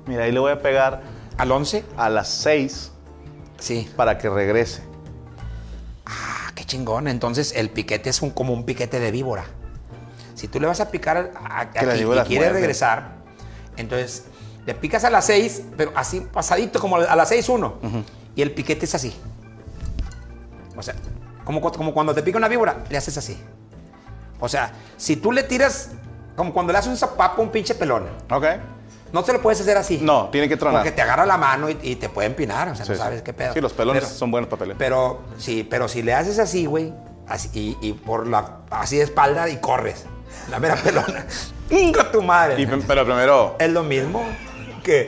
Mira, 0.08 0.24
ahí 0.24 0.32
le 0.32 0.40
voy 0.40 0.52
a 0.52 0.62
pegar 0.62 1.02
Al 1.38 1.52
11, 1.52 1.86
a 1.96 2.10
las 2.10 2.28
6 2.30 2.92
sí. 3.60 3.90
para 3.96 4.18
que 4.18 4.30
regrese. 4.30 4.82
Ah, 6.06 6.52
qué 6.56 6.66
chingón. 6.66 7.08
Entonces 7.08 7.54
el 7.56 7.70
piquete 7.70 8.10
es 8.10 8.22
un, 8.22 8.32
como 8.32 8.54
un 8.54 8.66
piquete 8.66 9.00
de 9.00 9.12
víbora. 9.12 9.46
Si 10.36 10.48
tú 10.48 10.60
le 10.60 10.68
vas 10.68 10.80
a 10.80 10.90
picar 10.90 11.32
a, 11.36 11.60
a- 11.62 11.70
Que 11.72 11.80
aquí 11.80 12.02
y 12.02 12.06
muerden. 12.06 12.54
regresar, 12.54 13.14
entonces 13.78 14.26
le 14.66 14.74
picas 14.76 15.04
a 15.04 15.10
las 15.10 15.26
6, 15.26 15.64
pero 15.78 15.92
así 15.96 16.22
pasadito, 16.22 16.80
como 16.80 16.98
a 16.98 17.16
las 17.16 17.30
6 17.30 17.50
1. 17.50 17.74
Y 18.36 18.42
el 18.42 18.52
piquete 18.52 18.86
es 18.86 18.96
así. 18.96 19.16
O 20.76 20.82
sea, 20.82 20.96
como, 21.44 21.62
cu- 21.62 21.72
como 21.72 21.94
cuando 21.94 22.14
te 22.14 22.24
pica 22.24 22.38
una 22.38 22.48
víbora, 22.48 22.84
le 22.90 22.98
haces 22.98 23.18
así. 23.18 23.38
O 24.40 24.50
sea, 24.50 24.72
si 24.98 25.16
tú 25.18 25.32
le 25.32 25.44
tiras, 25.44 25.92
como 26.36 26.54
cuando 26.54 26.74
le 26.74 26.80
haces 26.80 26.90
un 26.92 26.98
zapapo 26.98 27.42
a 27.42 27.46
un 27.46 27.52
pinche 27.52 27.76
pelón, 27.76 28.08
Ok. 28.32 28.46
no 29.12 29.24
te 29.24 29.34
lo 29.34 29.42
puedes 29.42 29.62
hacer 29.62 29.78
así. 29.78 30.00
No, 30.02 30.30
tiene 30.30 30.50
que 30.50 30.58
tronar. 30.58 30.82
Porque 30.82 30.92
te 30.92 31.02
agarra 31.02 31.26
la 31.26 31.38
mano 31.38 31.70
y, 31.70 31.78
y 31.82 31.96
te 31.98 32.10
puede 32.10 32.28
empinar, 32.28 32.70
o 32.70 32.76
sea, 32.76 32.86
Sí, 32.86 32.92
no 32.92 32.98
sí. 32.98 33.04
sabes 33.04 33.22
qué 33.22 33.34
pedo. 33.34 33.54
Sí, 33.54 33.62
los 33.62 33.74
pelones 33.74 34.04
Pero- 34.04 34.16
son 34.16 34.32
buenos 34.32 34.50
papeles. 34.50 34.76
pero 34.80 35.22
sí, 35.38 35.66
pero 35.70 35.88
si 35.88 36.02
le 36.02 36.14
haces 36.14 36.40
así, 36.40 36.66
güey, 36.66 36.92
así, 37.28 37.50
y, 37.54 37.78
y 37.88 37.94
por 37.94 38.26
la 38.28 38.60
así 38.72 38.98
de 38.98 39.04
espalda 39.04 39.50
y 39.50 39.58
corres. 39.58 40.06
La 40.50 40.60
mera 40.60 40.76
pelona. 40.84 41.26
¡Inga 41.70 42.12
tu 42.12 42.22
madre! 42.22 42.62
Y, 42.62 42.66
pero 42.66 43.06
primero, 43.06 43.56
es 43.60 43.70
lo 43.70 43.84
mismo 43.84 44.24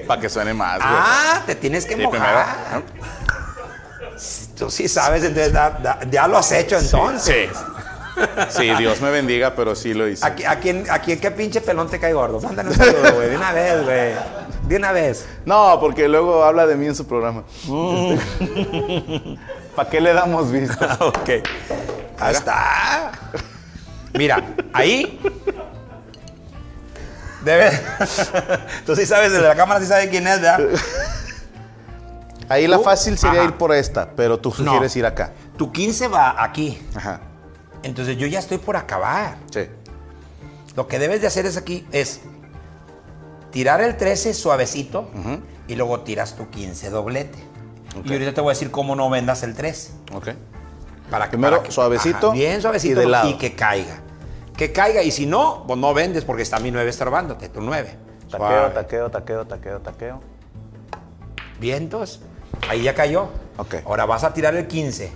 para 0.07 0.21
que 0.21 0.29
suene 0.29 0.53
más, 0.53 0.77
güey. 0.77 0.89
Ah, 0.91 1.41
te 1.45 1.55
tienes 1.55 1.85
que 1.85 1.95
primero, 1.95 2.11
mojar. 2.19 2.45
¿eh? 2.77 2.83
Tú 4.57 4.69
sí 4.69 4.87
sabes, 4.87 5.23
entonces 5.23 5.51
da- 5.53 5.71
da- 5.71 5.99
ya 6.09 6.27
lo 6.27 6.37
has 6.37 6.51
hecho 6.51 6.77
entonces. 6.77 7.49
Sí, 8.49 8.73
Dios 8.77 9.01
me 9.01 9.11
bendiga, 9.11 9.53
pero 9.55 9.75
sí 9.75 9.93
lo 9.93 10.07
hice. 10.07 10.25
¿A, 10.25 10.51
a 10.51 10.59
quién, 10.59 10.85
¿A 10.89 10.99
quién 10.99 11.19
qué 11.19 11.31
pinche 11.31 11.59
pelón 11.59 11.89
te 11.89 11.99
cae 11.99 12.13
gordo? 12.13 12.39
Mándale 12.39 12.69
un 12.69 12.75
saludo, 12.75 13.13
güey. 13.15 13.29
De 13.29 13.35
una 13.35 13.51
vez, 13.51 13.83
güey. 13.83 14.13
De 14.69 14.75
una 14.77 14.91
vez. 14.93 15.27
No, 15.45 15.77
porque 15.81 16.07
luego 16.07 16.45
habla 16.45 16.65
de 16.65 16.77
mí 16.77 16.87
en 16.87 16.95
su 16.95 17.05
programa. 17.05 17.43
Mm. 17.65 18.15
¿Para 19.75 19.89
qué 19.89 19.99
le 19.99 20.13
damos 20.13 20.49
vista? 20.49 20.97
ok. 21.01 21.29
Ahí 22.19 22.33
está. 22.33 23.11
Mira, 24.13 24.41
ahí. 24.71 25.19
Debe. 27.45 27.69
Tú 28.85 28.95
sí 28.95 29.05
sabes, 29.05 29.31
de 29.31 29.39
la 29.39 29.55
cámara 29.55 29.79
sí 29.79 29.85
sabes 29.85 30.09
quién 30.09 30.27
es, 30.27 30.41
¿verdad? 30.41 30.59
Ahí 32.49 32.67
la 32.67 32.79
fácil 32.79 33.17
sería 33.17 33.41
Ajá. 33.41 33.49
ir 33.49 33.55
por 33.57 33.73
esta, 33.73 34.11
pero 34.15 34.39
tú 34.39 34.49
No. 34.49 34.55
sugieres 34.65 34.95
ir 34.95 35.05
acá. 35.05 35.31
Tu 35.57 35.71
15 35.71 36.07
va 36.09 36.43
aquí. 36.43 36.79
Ajá. 36.95 37.21
Entonces 37.83 38.17
yo 38.17 38.27
ya 38.27 38.39
estoy 38.39 38.57
por 38.59 38.75
acabar. 38.77 39.37
Sí. 39.51 39.61
Lo 40.75 40.87
que 40.87 40.99
debes 40.99 41.21
de 41.21 41.27
hacer 41.27 41.45
es 41.45 41.57
aquí 41.57 41.87
es 41.91 42.21
tirar 43.51 43.81
el 43.81 43.95
13 43.97 44.33
suavecito 44.33 45.09
y 45.67 45.75
luego 45.75 46.01
tiras 46.01 46.35
tu 46.35 46.49
15 46.49 46.89
doblete. 46.89 47.39
Y 48.03 48.11
ahorita 48.11 48.33
te 48.33 48.41
voy 48.41 48.51
a 48.51 48.53
decir 48.53 48.69
cómo 48.71 48.95
no 48.95 49.09
vendas 49.09 49.41
el 49.43 49.55
13. 49.55 49.91
Ok. 50.13 50.29
Para 51.09 51.25
que, 51.25 51.31
Primero, 51.31 51.57
para 51.57 51.63
que- 51.67 51.71
suavecito 51.71 52.31
bien 52.31 52.61
suavecito 52.61 52.99
y 53.01 53.05
de 53.05 53.09
lado. 53.09 53.37
que 53.37 53.55
caiga. 53.55 54.01
Que 54.57 54.71
caiga 54.71 55.03
y 55.03 55.11
si 55.11 55.25
no, 55.25 55.65
pues 55.67 55.79
no 55.79 55.93
vendes 55.93 56.23
porque 56.23 56.43
está 56.43 56.59
mi 56.59 56.71
9 56.71 56.89
estorbándote, 56.89 57.49
tu 57.49 57.61
9. 57.61 57.97
Taqueo, 58.31 58.71
taqueo, 58.71 59.11
taqueo, 59.11 59.45
taqueo, 59.45 59.79
taqueo. 59.79 60.21
Vientos. 61.59 62.21
Ahí 62.69 62.83
ya 62.83 62.95
cayó. 62.95 63.29
Ok. 63.57 63.75
Ahora 63.85 64.05
vas 64.05 64.23
a 64.23 64.33
tirar 64.33 64.55
el 64.55 64.67
15 64.67 65.11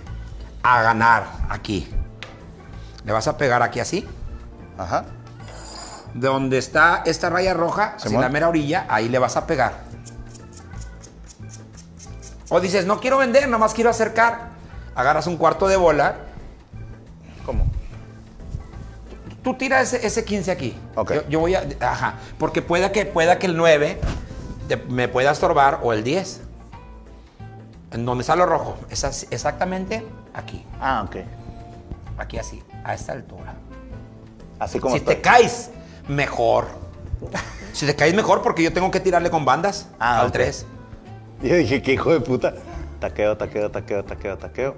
a 0.62 0.82
ganar 0.82 1.24
aquí. 1.48 1.88
Le 3.04 3.12
vas 3.12 3.28
a 3.28 3.36
pegar 3.36 3.62
aquí 3.62 3.80
así. 3.80 4.06
Ajá. 4.78 5.04
De 6.14 6.26
donde 6.26 6.58
está 6.58 7.02
esta 7.06 7.30
raya 7.30 7.54
roja, 7.54 7.96
en 8.04 8.20
la 8.20 8.28
mera 8.28 8.48
orilla, 8.48 8.86
ahí 8.88 9.08
le 9.08 9.18
vas 9.18 9.36
a 9.36 9.46
pegar. 9.46 9.72
O 12.48 12.60
dices, 12.60 12.84
no 12.84 13.00
quiero 13.00 13.18
vender, 13.18 13.48
nomás 13.48 13.74
quiero 13.74 13.90
acercar. 13.90 14.50
Agarras 14.96 15.28
un 15.28 15.36
cuarto 15.36 15.68
de 15.68 15.76
bola, 15.76 16.16
tú 19.42 19.54
tiras 19.54 19.92
ese, 19.92 20.06
ese 20.06 20.24
15 20.24 20.50
aquí. 20.50 20.76
Ok. 20.96 21.12
Yo, 21.14 21.28
yo 21.28 21.40
voy 21.40 21.54
a. 21.54 21.66
Ajá. 21.80 22.14
Porque 22.38 22.62
pueda 22.62 22.92
que, 22.92 23.06
pueda 23.06 23.38
que 23.38 23.46
el 23.46 23.56
9 23.56 24.00
te- 24.68 24.76
me 24.76 25.08
pueda 25.08 25.30
estorbar 25.32 25.80
o 25.82 25.92
el 25.92 26.02
10. 26.04 26.40
En 27.92 28.04
donde 28.06 28.22
está 28.22 28.36
lo 28.36 28.46
rojo. 28.46 28.76
Es 28.90 29.02
así- 29.04 29.26
exactamente 29.30 30.06
aquí. 30.34 30.64
Ah, 30.80 31.04
ok. 31.06 31.16
Aquí 32.18 32.38
así, 32.38 32.62
a 32.84 32.94
esta 32.94 33.12
altura. 33.12 33.54
Así 34.58 34.78
como 34.78 34.94
si 34.94 35.00
te 35.00 35.20
caes, 35.20 35.70
mejor. 36.08 36.66
Si 37.72 37.86
te 37.86 37.94
caes 37.94 38.12
mejor, 38.14 38.42
porque 38.42 38.64
yo 38.64 38.72
tengo 38.72 38.90
que 38.90 38.98
tirarle 38.98 39.30
con 39.30 39.44
bandas 39.44 39.86
Ah, 40.00 40.20
al 40.22 40.26
ok. 40.26 40.32
3. 40.32 40.66
Yo 41.42 41.54
dije, 41.54 41.80
qué 41.80 41.92
hijo 41.92 42.12
de 42.12 42.18
puta. 42.20 42.52
Taqueo, 42.98 43.36
taqueo, 43.36 43.70
taqueo, 43.70 44.04
taqueo, 44.04 44.36
taqueo. 44.36 44.74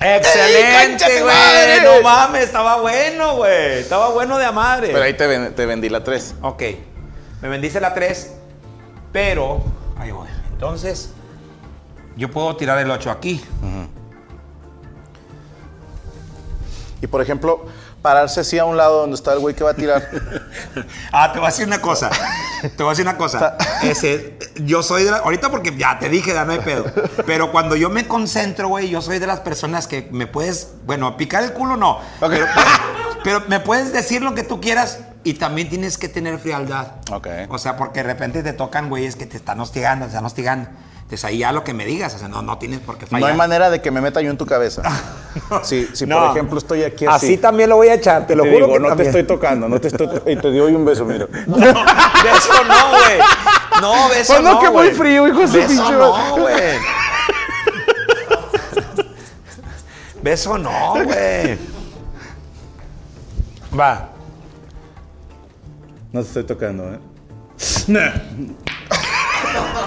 ¡Excelente, 0.00 1.04
güey! 1.20 1.24
madre! 1.34 1.82
No 1.84 2.02
mames, 2.02 2.44
estaba 2.44 2.80
bueno, 2.80 3.36
güey. 3.36 3.80
Estaba 3.80 4.08
bueno 4.10 4.38
de 4.38 4.46
a 4.46 4.52
madre. 4.52 4.88
Pero 4.92 5.02
ahí 5.02 5.14
te, 5.14 5.26
ven- 5.26 5.54
te 5.54 5.66
vendí 5.66 5.88
la 5.90 6.02
3. 6.02 6.36
Ok, 6.42 6.62
me 7.42 7.48
bendice 7.48 7.80
la 7.80 7.92
3, 7.92 8.32
pero... 9.12 9.62
Ahí 9.98 10.10
voy. 10.10 10.28
Entonces, 10.52 11.10
yo 12.16 12.30
puedo 12.30 12.56
tirar 12.56 12.78
el 12.78 12.90
8 12.90 13.10
aquí. 13.10 13.44
Y 17.02 17.06
por 17.06 17.22
ejemplo, 17.22 17.66
pararse 18.02 18.40
así 18.40 18.58
a 18.58 18.64
un 18.64 18.76
lado 18.76 19.00
donde 19.00 19.16
está 19.16 19.32
el 19.32 19.40
güey 19.40 19.54
que 19.54 19.64
va 19.64 19.70
a 19.70 19.74
tirar. 19.74 20.08
Ah, 21.12 21.32
te 21.32 21.38
voy 21.38 21.46
a 21.46 21.50
decir 21.50 21.66
una 21.66 21.80
cosa. 21.80 22.10
Te 22.62 22.82
voy 22.82 22.88
a 22.88 22.90
decir 22.90 23.04
una 23.04 23.16
cosa. 23.16 23.56
Ese, 23.82 24.38
yo 24.56 24.82
soy 24.82 25.04
de 25.04 25.10
la, 25.10 25.18
ahorita 25.18 25.50
porque 25.50 25.76
ya 25.76 25.98
te 25.98 26.08
dije, 26.08 26.32
ya 26.32 26.44
no 26.44 26.52
hay 26.52 26.60
pedo. 26.60 26.84
Pero 27.26 27.50
cuando 27.50 27.74
yo 27.76 27.90
me 27.90 28.06
concentro, 28.06 28.68
güey, 28.68 28.88
yo 28.88 29.02
soy 29.02 29.18
de 29.18 29.26
las 29.26 29.40
personas 29.40 29.86
que 29.86 30.08
me 30.12 30.26
puedes, 30.26 30.72
bueno, 30.84 31.16
picar 31.16 31.42
el 31.42 31.52
culo 31.52 31.76
no. 31.76 31.98
Pero, 32.20 32.46
pero 33.24 33.42
me 33.48 33.60
puedes 33.60 33.92
decir 33.92 34.22
lo 34.22 34.34
que 34.34 34.44
tú 34.44 34.60
quieras 34.60 35.00
y 35.24 35.34
también 35.34 35.68
tienes 35.68 35.98
que 35.98 36.08
tener 36.08 36.38
frialdad. 36.38 36.92
Ok. 37.10 37.26
O 37.48 37.58
sea, 37.58 37.76
porque 37.76 38.00
de 38.00 38.04
repente 38.04 38.42
te 38.42 38.52
tocan 38.52 38.88
güeyes 38.88 39.16
que 39.16 39.26
te 39.26 39.36
están 39.36 39.60
hostigando, 39.60 40.06
te 40.06 40.10
están 40.10 40.24
hostigando. 40.24 40.70
Entonces 41.10 41.24
ahí 41.24 41.38
ya 41.38 41.50
lo 41.50 41.64
que 41.64 41.74
me 41.74 41.84
digas, 41.84 42.14
o 42.14 42.18
sea, 42.20 42.28
no, 42.28 42.40
no 42.40 42.56
tienes 42.58 42.78
por 42.78 42.96
qué 42.96 43.04
fallar. 43.04 43.20
No 43.22 43.26
hay 43.32 43.36
manera 43.36 43.68
de 43.68 43.82
que 43.82 43.90
me 43.90 44.00
meta 44.00 44.20
yo 44.20 44.30
en 44.30 44.36
tu 44.38 44.46
cabeza. 44.46 44.82
Si, 45.64 45.86
si 45.92 46.06
No. 46.06 46.20
por 46.20 46.30
ejemplo 46.36 46.58
estoy 46.58 46.82
aquí 46.84 47.04
así. 47.06 47.26
Así 47.26 47.36
también 47.36 47.68
lo 47.70 47.76
voy 47.76 47.88
a 47.88 47.94
echar, 47.94 48.26
te 48.28 48.34
lo 48.36 48.42
te 48.44 48.50
juro 48.52 48.66
digo, 48.66 48.78
que 48.78 48.88
no 48.88 48.96
te 48.96 49.02
estoy 49.06 49.22
tocando, 49.24 49.68
no 49.68 49.80
te 49.80 49.88
estoy 49.88 50.06
to- 50.08 50.22
y 50.30 50.36
te 50.36 50.50
doy 50.52 50.72
un 50.74 50.84
beso, 50.84 51.04
mira. 51.04 51.26
Beso 51.46 52.64
no, 52.66 52.90
güey. 52.90 53.18
No, 53.80 54.08
beso 54.08 54.32
Pues 54.34 54.42
no, 54.42 54.52
no, 54.54 54.58
que 54.60 54.66
muy 54.70 54.82
güey. 54.86 54.90
frío, 54.94 55.26
hijo 55.28 55.40
de 55.40 55.46
su 55.48 55.52
Beso 55.54 55.68
pinche 55.68 55.92
no, 55.92 56.36
güey. 56.36 56.54
Beso 60.22 60.58
no, 60.58 60.92
güey. 61.04 61.58
Va. 63.78 64.08
No 66.12 66.20
te 66.22 66.26
estoy 66.26 66.44
tocando, 66.44 66.92
¿eh? 66.92 66.98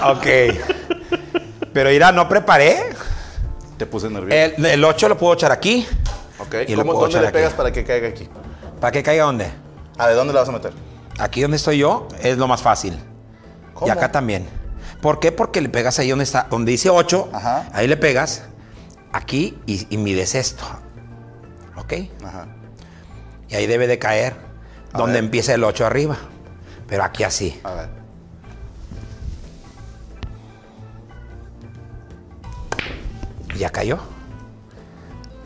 Ok. 0.04 0.73
Pero 1.72 1.90
mira, 1.90 2.12
no 2.12 2.28
preparé. 2.28 2.90
Te 3.76 3.86
puse 3.86 4.08
nervioso. 4.08 4.36
El, 4.58 4.64
el 4.66 4.84
8 4.84 5.08
lo 5.08 5.18
puedo 5.18 5.34
echar 5.34 5.50
aquí. 5.52 5.86
ok. 6.38 6.54
y 6.68 6.74
¿Cómo, 6.74 6.94
¿Dónde 6.94 7.20
le 7.20 7.26
aquí. 7.28 7.32
pegas 7.34 7.52
para 7.54 7.72
que 7.72 7.84
caiga 7.84 8.08
aquí? 8.08 8.28
¿Para 8.80 8.92
que 8.92 9.02
caiga 9.02 9.24
dónde? 9.24 9.50
¿A 9.98 10.08
de 10.08 10.14
dónde 10.14 10.32
la 10.32 10.40
vas 10.40 10.48
a 10.48 10.52
meter? 10.52 10.72
Aquí 11.18 11.42
donde 11.42 11.56
estoy 11.56 11.78
yo 11.78 12.08
es 12.22 12.36
lo 12.38 12.46
más 12.48 12.62
fácil. 12.62 12.98
¿Cómo? 13.72 13.86
Y 13.88 13.90
acá 13.90 14.12
también. 14.12 14.46
¿Por 15.00 15.18
qué? 15.20 15.32
Porque 15.32 15.60
le 15.60 15.68
pegas 15.68 15.98
ahí 15.98 16.10
donde 16.10 16.24
está, 16.24 16.46
donde 16.50 16.70
dice 16.72 16.90
8, 16.90 17.30
Ajá. 17.32 17.68
ahí 17.72 17.86
le 17.88 17.96
pegas, 17.96 18.44
aquí 19.12 19.58
y, 19.66 19.86
y 19.92 19.98
mides 19.98 20.34
esto. 20.34 20.64
¿Ok? 21.76 21.92
Ajá. 22.24 22.46
Y 23.48 23.54
ahí 23.56 23.66
debe 23.66 23.86
de 23.86 23.98
caer 23.98 24.34
A 24.92 24.98
donde 24.98 25.14
ver. 25.14 25.24
empieza 25.24 25.54
el 25.54 25.64
8 25.64 25.84
arriba. 25.86 26.16
Pero 26.86 27.02
aquí 27.04 27.22
así. 27.24 27.60
A 27.64 27.72
ver. 27.74 27.88
¿Y 33.54 33.58
ya 33.58 33.70
cayó? 33.70 33.98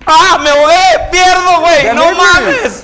¡Ah! 0.07 0.39
¡Me 0.43 0.49
ahogué! 0.49 1.11
¡Pierdo, 1.13 1.61
güey! 1.61 1.95
¡No 1.95 2.13
mames! 2.13 2.83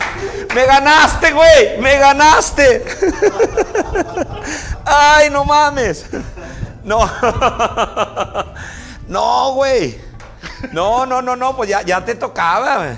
¡Me 0.54 0.66
ganaste, 0.66 1.32
güey! 1.32 1.80
¡Me 1.80 1.98
ganaste! 1.98 2.84
¡Ay, 4.84 5.30
no 5.30 5.44
mames! 5.44 6.06
No. 6.84 7.10
No, 9.06 9.52
güey. 9.52 10.00
No, 10.72 11.04
no, 11.04 11.20
no, 11.20 11.36
no, 11.36 11.54
pues 11.54 11.68
ya, 11.68 11.82
ya 11.82 12.02
te 12.02 12.14
tocaba, 12.14 12.78
güey. 12.78 12.96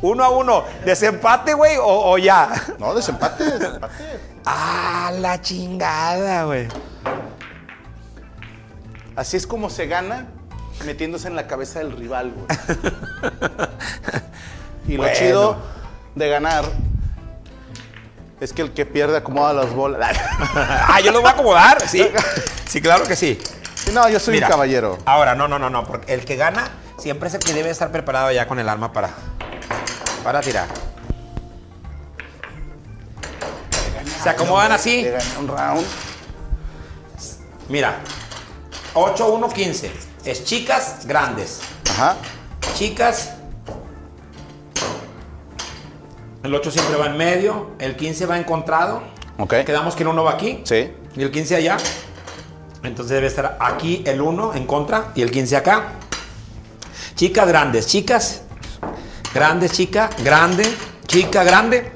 Uno 0.00 0.22
a 0.22 0.28
uno. 0.28 0.64
¿Desempate, 0.84 1.54
güey? 1.54 1.76
O, 1.76 2.12
o 2.12 2.18
ya? 2.18 2.48
No, 2.78 2.94
desempate, 2.94 3.42
desempate. 3.44 3.94
¡Ah, 4.46 5.10
la 5.18 5.40
chingada, 5.40 6.44
güey! 6.44 6.68
Así 9.16 9.36
es 9.36 9.44
como 9.44 9.68
se 9.70 9.88
gana 9.88 10.28
metiéndose 10.84 11.28
en 11.28 11.36
la 11.36 11.46
cabeza 11.46 11.78
del 11.80 11.92
rival, 11.92 12.32
güey. 12.32 12.46
Y 14.88 14.96
lo 14.96 15.06
chido 15.12 15.58
de 16.14 16.28
ganar 16.30 16.64
es 18.40 18.54
que 18.54 18.62
el 18.62 18.72
que 18.72 18.86
pierde 18.86 19.18
acomoda 19.18 19.52
las 19.52 19.72
bolas. 19.72 20.16
Ah, 20.56 21.00
yo 21.04 21.12
lo 21.12 21.20
voy 21.20 21.28
a 21.28 21.32
acomodar, 21.32 21.86
sí. 21.86 22.08
Sí, 22.66 22.80
claro 22.80 23.04
que 23.06 23.16
sí. 23.16 23.38
No, 23.92 24.08
yo 24.08 24.20
soy 24.20 24.34
Mira, 24.34 24.46
un 24.46 24.52
caballero. 24.52 24.98
Ahora, 25.06 25.34
no, 25.34 25.48
no, 25.48 25.58
no, 25.58 25.70
no, 25.70 25.86
porque 25.86 26.12
el 26.12 26.24
que 26.24 26.36
gana 26.36 26.68
siempre 26.98 27.28
es 27.28 27.34
el 27.34 27.40
que 27.40 27.54
debe 27.54 27.70
estar 27.70 27.90
preparado 27.90 28.30
ya 28.30 28.46
con 28.46 28.58
el 28.58 28.68
arma 28.68 28.92
para, 28.92 29.10
para 30.22 30.40
tirar. 30.40 30.66
Se 34.22 34.28
acomodan 34.28 34.72
así. 34.72 35.06
un 35.38 35.48
round. 35.48 35.86
Mira, 37.68 37.98
8, 38.94 39.32
1, 39.32 39.48
15. 39.48 40.07
Es 40.28 40.44
chicas 40.44 41.06
grandes. 41.06 41.60
Ajá. 41.90 42.16
Chicas. 42.74 43.30
El 46.42 46.54
8 46.54 46.70
siempre 46.70 46.96
va 46.96 47.06
en 47.06 47.16
medio. 47.16 47.70
El 47.78 47.96
15 47.96 48.26
va 48.26 48.38
encontrado. 48.38 49.02
Ok. 49.38 49.64
Quedamos 49.64 49.96
que 49.96 50.02
el 50.02 50.10
1 50.10 50.22
va 50.22 50.32
aquí. 50.32 50.60
Sí. 50.64 50.92
Y 51.16 51.22
el 51.22 51.30
15 51.30 51.56
allá. 51.56 51.78
Entonces 52.82 53.14
debe 53.14 53.26
estar 53.26 53.56
aquí 53.58 54.02
el 54.04 54.20
1 54.20 54.52
en 54.52 54.66
contra 54.66 55.12
y 55.14 55.22
el 55.22 55.30
15 55.30 55.56
acá. 55.56 55.92
Chicas 57.14 57.48
grandes, 57.48 57.86
chicas. 57.86 58.42
Grandes, 59.32 59.72
chica, 59.72 60.10
grande, 60.22 60.70
chica, 61.06 61.42
grande, 61.42 61.90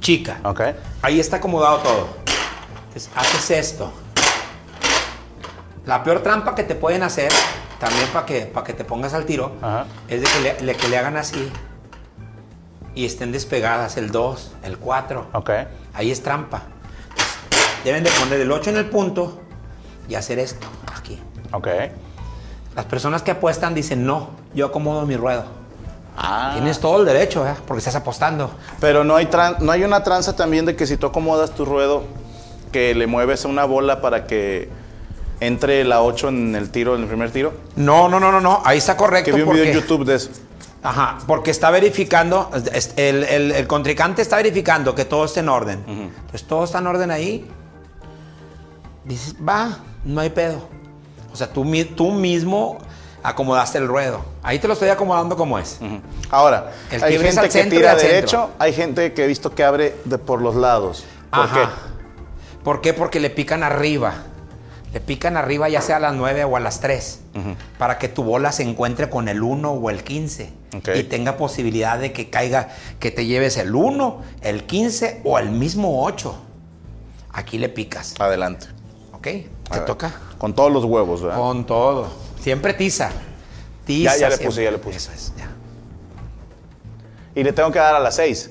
chica. 0.00 0.40
Ok. 0.44 0.62
Ahí 1.02 1.20
está 1.20 1.36
acomodado 1.36 1.76
todo. 1.80 2.08
Entonces 2.86 3.10
haces 3.14 3.50
esto. 3.50 3.92
La 5.88 6.04
peor 6.04 6.20
trampa 6.22 6.54
que 6.54 6.64
te 6.64 6.74
pueden 6.74 7.02
hacer, 7.02 7.32
también 7.80 8.06
para 8.12 8.26
que, 8.26 8.42
para 8.42 8.62
que 8.66 8.74
te 8.74 8.84
pongas 8.84 9.14
al 9.14 9.24
tiro, 9.24 9.52
Ajá. 9.62 9.86
es 10.06 10.20
de 10.20 10.26
que 10.26 10.40
le, 10.40 10.60
le- 10.66 10.76
que 10.76 10.86
le 10.88 10.98
hagan 10.98 11.16
así 11.16 11.50
y 12.94 13.06
estén 13.06 13.32
despegadas 13.32 13.96
el 13.96 14.10
2, 14.10 14.52
el 14.64 14.76
4. 14.76 15.28
Ok. 15.32 15.50
Ahí 15.94 16.10
es 16.10 16.22
trampa. 16.22 16.64
Deben 17.84 18.04
de 18.04 18.10
poner 18.10 18.38
el 18.38 18.52
8 18.52 18.68
en 18.68 18.76
el 18.76 18.84
punto 18.90 19.40
y 20.10 20.14
hacer 20.14 20.38
esto 20.38 20.66
aquí. 20.94 21.18
Ok. 21.52 21.68
Las 22.76 22.84
personas 22.84 23.22
que 23.22 23.30
apuestan 23.30 23.72
dicen, 23.74 24.04
no, 24.04 24.28
yo 24.54 24.66
acomodo 24.66 25.06
mi 25.06 25.16
ruedo. 25.16 25.44
Ah. 26.18 26.50
Tienes 26.52 26.80
todo 26.80 27.00
el 27.00 27.06
derecho, 27.06 27.48
¿eh? 27.48 27.54
porque 27.66 27.78
estás 27.78 27.94
apostando. 27.94 28.50
Pero 28.78 29.04
no 29.04 29.16
hay, 29.16 29.30
no 29.60 29.72
hay 29.72 29.84
una 29.84 30.02
tranza 30.02 30.36
también 30.36 30.66
de 30.66 30.76
que 30.76 30.86
si 30.86 30.98
tú 30.98 31.06
acomodas 31.06 31.52
tu 31.52 31.64
ruedo, 31.64 32.02
que 32.72 32.94
le 32.94 33.06
mueves 33.06 33.46
a 33.46 33.48
una 33.48 33.64
bola 33.64 34.02
para 34.02 34.26
que 34.26 34.68
entre 35.40 35.84
la 35.84 36.02
8 36.02 36.28
en 36.28 36.54
el 36.54 36.70
tiro, 36.70 36.94
en 36.96 37.02
el 37.02 37.08
primer 37.08 37.30
tiro. 37.30 37.52
No, 37.76 38.08
no, 38.08 38.18
no, 38.20 38.32
no, 38.32 38.40
no. 38.40 38.62
Ahí 38.64 38.78
está 38.78 38.96
correcto. 38.96 39.30
Que 39.30 39.36
vi 39.36 39.42
un 39.42 39.50
video 39.52 39.64
en 39.64 39.72
porque- 39.72 39.88
YouTube 39.88 40.04
de 40.06 40.14
eso. 40.16 40.30
Ajá, 40.82 41.18
porque 41.26 41.50
está 41.50 41.70
verificando, 41.70 42.50
el, 42.96 43.24
el- 43.24 43.52
el 43.52 43.66
contrincante 43.66 44.22
está 44.22 44.36
verificando 44.36 44.94
que 44.94 45.04
todo 45.04 45.24
esté 45.24 45.40
en 45.40 45.48
orden. 45.48 45.82
Entonces 45.88 46.44
todo 46.46 46.62
está 46.64 46.78
en 46.78 46.86
orden 46.86 47.10
ahí. 47.10 47.48
Dices, 49.04 49.34
va, 49.46 49.78
no 50.04 50.20
hay 50.20 50.30
pedo. 50.30 50.68
O 51.32 51.36
sea, 51.36 51.52
tú, 51.52 51.64
tú 51.96 52.12
mismo 52.12 52.78
acomodaste 53.22 53.78
el 53.78 53.88
ruedo. 53.88 54.24
Ahí 54.42 54.58
te 54.58 54.68
lo 54.68 54.74
estoy 54.74 54.88
acomodando 54.88 55.36
como 55.36 55.58
es. 55.58 55.80
Ahora, 56.30 56.72
El 56.90 57.02
hay 57.02 57.18
gente 57.18 57.40
al 57.40 57.48
que 57.48 57.64
tira 57.64 57.94
derecho, 57.96 58.50
hay 58.58 58.72
gente 58.72 59.12
que 59.14 59.24
he 59.24 59.26
visto 59.26 59.54
que 59.54 59.64
abre 59.64 59.96
de 60.04 60.18
por 60.18 60.40
los 60.40 60.54
lados. 60.54 61.04
¿Por 61.30 61.40
Ajá. 61.40 61.54
qué? 61.54 62.64
¿Por 62.64 62.80
qué? 62.80 62.92
Porque 62.94 63.18
le 63.20 63.30
pican 63.30 63.62
arriba. 63.62 64.14
Le 64.92 65.00
pican 65.00 65.36
arriba 65.36 65.68
ya 65.68 65.82
sea 65.82 65.96
a 65.96 66.00
las 66.00 66.14
9 66.14 66.44
o 66.44 66.56
a 66.56 66.60
las 66.60 66.80
3. 66.80 67.20
Para 67.78 67.98
que 67.98 68.08
tu 68.08 68.22
bola 68.24 68.52
se 68.52 68.62
encuentre 68.62 69.10
con 69.10 69.28
el 69.28 69.42
1 69.42 69.70
o 69.70 69.90
el 69.90 70.02
15. 70.02 70.50
Ok. 70.76 70.88
Y 70.96 71.02
tenga 71.04 71.36
posibilidad 71.36 71.98
de 71.98 72.12
que 72.12 72.30
caiga, 72.30 72.68
que 72.98 73.10
te 73.10 73.26
lleves 73.26 73.56
el 73.58 73.74
1, 73.74 74.22
el 74.40 74.64
15 74.64 75.20
o 75.24 75.38
el 75.38 75.50
mismo 75.50 76.04
8. 76.04 76.34
Aquí 77.32 77.58
le 77.58 77.68
picas. 77.68 78.14
Adelante. 78.18 78.66
¿Ok? 79.12 79.22
Te 79.70 79.80
toca. 79.86 80.12
Con 80.38 80.54
todos 80.54 80.72
los 80.72 80.84
huevos, 80.84 81.22
¿verdad? 81.22 81.36
Con 81.38 81.66
todo. 81.66 82.08
Siempre 82.40 82.72
tiza. 82.72 83.10
Tiza. 83.84 84.14
Ya- 84.14 84.18
ya 84.20 84.28
le 84.30 84.36
siempre. 84.36 84.46
puse, 84.46 84.64
ya 84.64 84.70
le 84.70 84.78
puse. 84.78 84.96
Eso 84.96 85.12
es, 85.12 85.32
ya. 85.36 85.48
Y 87.34 87.44
le 87.44 87.52
tengo 87.52 87.70
que 87.70 87.78
dar 87.78 87.94
a 87.94 88.00
las 88.00 88.16
6. 88.16 88.50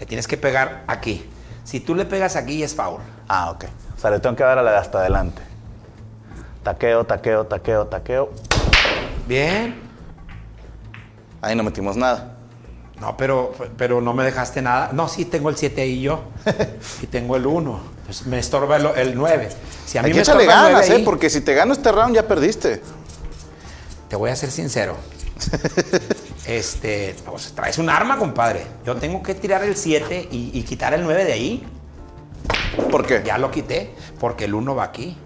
Le 0.00 0.06
tienes 0.06 0.26
que 0.26 0.36
pegar 0.36 0.84
aquí. 0.86 1.24
Si 1.64 1.80
tú 1.80 1.94
le 1.94 2.04
pegas 2.06 2.36
aquí 2.36 2.62
es 2.62 2.74
foul. 2.74 3.00
Ah, 3.28 3.50
ok. 3.50 3.64
O 3.96 4.00
sea, 4.00 4.10
le 4.10 4.20
tengo 4.20 4.34
que 4.36 4.42
dar 4.44 4.58
a 4.58 4.62
la 4.62 4.70
de 4.72 4.76
hasta 4.78 5.00
adelante. 5.00 5.42
Taqueo, 6.68 7.02
taqueo, 7.02 7.46
taqueo, 7.46 7.86
taqueo. 7.86 8.30
Bien. 9.26 9.80
Ahí 11.40 11.56
no 11.56 11.62
metimos 11.62 11.96
nada. 11.96 12.36
No, 13.00 13.16
pero, 13.16 13.54
pero 13.78 14.02
no 14.02 14.12
me 14.12 14.22
dejaste 14.22 14.60
nada. 14.60 14.90
No, 14.92 15.08
sí, 15.08 15.24
tengo 15.24 15.48
el 15.48 15.56
7 15.56 15.80
ahí 15.80 16.02
yo. 16.02 16.24
y 17.02 17.06
tengo 17.06 17.36
el 17.36 17.46
1. 17.46 17.80
Pues 18.04 18.26
me 18.26 18.38
estorba 18.38 18.76
el, 18.76 18.84
el 18.98 19.14
9. 19.14 19.48
Si 19.86 19.96
a 19.96 20.02
mí 20.02 20.12
me 20.12 20.22
ganas, 20.22 20.44
9 20.44 20.86
¿eh? 20.86 20.92
ahí, 20.92 21.04
Porque 21.04 21.30
si 21.30 21.40
te 21.40 21.54
gano 21.54 21.72
este 21.72 21.90
round 21.90 22.14
ya 22.14 22.28
perdiste. 22.28 22.82
Te 24.10 24.16
voy 24.16 24.28
a 24.28 24.36
ser 24.36 24.50
sincero. 24.50 24.94
este, 26.46 27.16
pues, 27.24 27.50
traes 27.54 27.78
un 27.78 27.88
arma, 27.88 28.18
compadre. 28.18 28.66
Yo 28.84 28.94
tengo 28.96 29.22
que 29.22 29.34
tirar 29.34 29.64
el 29.64 29.74
7 29.74 30.28
y, 30.30 30.50
y 30.52 30.62
quitar 30.64 30.92
el 30.92 31.02
9 31.02 31.24
de 31.24 31.32
ahí. 31.32 31.66
¿Por 32.90 33.06
qué? 33.06 33.22
Ya 33.24 33.38
lo 33.38 33.50
quité, 33.50 33.94
porque 34.20 34.44
el 34.44 34.52
1 34.52 34.74
va 34.74 34.84
aquí. 34.84 35.16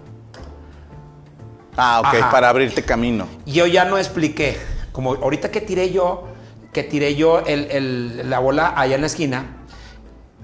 Ah, 1.77 1.99
ok, 2.01 2.05
Ajá. 2.19 2.31
para 2.31 2.49
abrirte 2.49 2.83
camino. 2.83 3.27
Yo 3.45 3.65
ya 3.65 3.85
no 3.85 3.97
expliqué. 3.97 4.57
Como 4.91 5.13
ahorita 5.15 5.49
que 5.51 5.59
tiré 5.61 5.91
yo, 5.91 6.27
que 6.71 6.83
tiré 6.83 7.15
yo 7.15 7.39
el- 7.39 7.69
el- 7.71 8.29
la 8.29 8.39
bola 8.39 8.73
allá 8.75 8.95
en 8.95 9.01
la 9.01 9.07
esquina, 9.07 9.45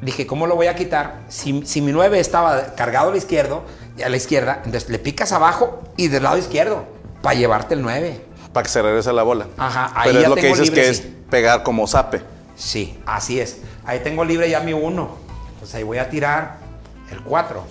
dije, 0.01 0.25
¿cómo 0.25 0.47
lo 0.47 0.55
voy 0.55 0.67
a 0.67 0.75
quitar? 0.75 1.21
Si, 1.29 1.61
si 1.65 1.81
mi 1.81 1.91
9 1.91 2.19
estaba 2.19 2.73
cargado 2.75 3.09
a 3.09 3.11
la 3.11 3.17
izquierda, 3.17 3.59
a 4.03 4.09
la 4.09 4.17
izquierda, 4.17 4.61
entonces 4.65 4.89
le 4.89 4.97
picas 4.99 5.31
abajo 5.31 5.83
y 5.97 6.07
del 6.07 6.23
lado 6.23 6.37
izquierdo 6.37 6.85
para 7.21 7.35
llevarte 7.37 7.73
el 7.75 7.81
9. 7.81 8.21
Para 8.53 8.63
que 8.63 8.69
se 8.69 8.81
regrese 8.81 9.13
la 9.13 9.23
bola. 9.23 9.47
Ajá, 9.57 9.91
ahí 9.95 10.07
Pero 10.07 10.17
es 10.19 10.23
ya 10.23 10.29
lo 10.29 10.35
que 10.35 10.41
tengo 10.41 10.55
dices 10.55 10.69
libre, 10.69 10.81
que 10.87 10.93
sí. 10.95 11.01
es 11.03 11.07
pegar 11.29 11.61
como 11.63 11.85
zape. 11.85 12.21
Sí, 12.55 12.99
así 13.05 13.39
es. 13.39 13.57
Ahí 13.85 13.99
tengo 13.99 14.25
libre 14.25 14.49
ya 14.49 14.59
mi 14.61 14.73
1. 14.73 15.09
Entonces 15.53 15.75
ahí 15.75 15.83
voy 15.83 15.97
a 15.99 16.09
tirar 16.09 16.57
el 17.11 17.21
4. 17.21 17.63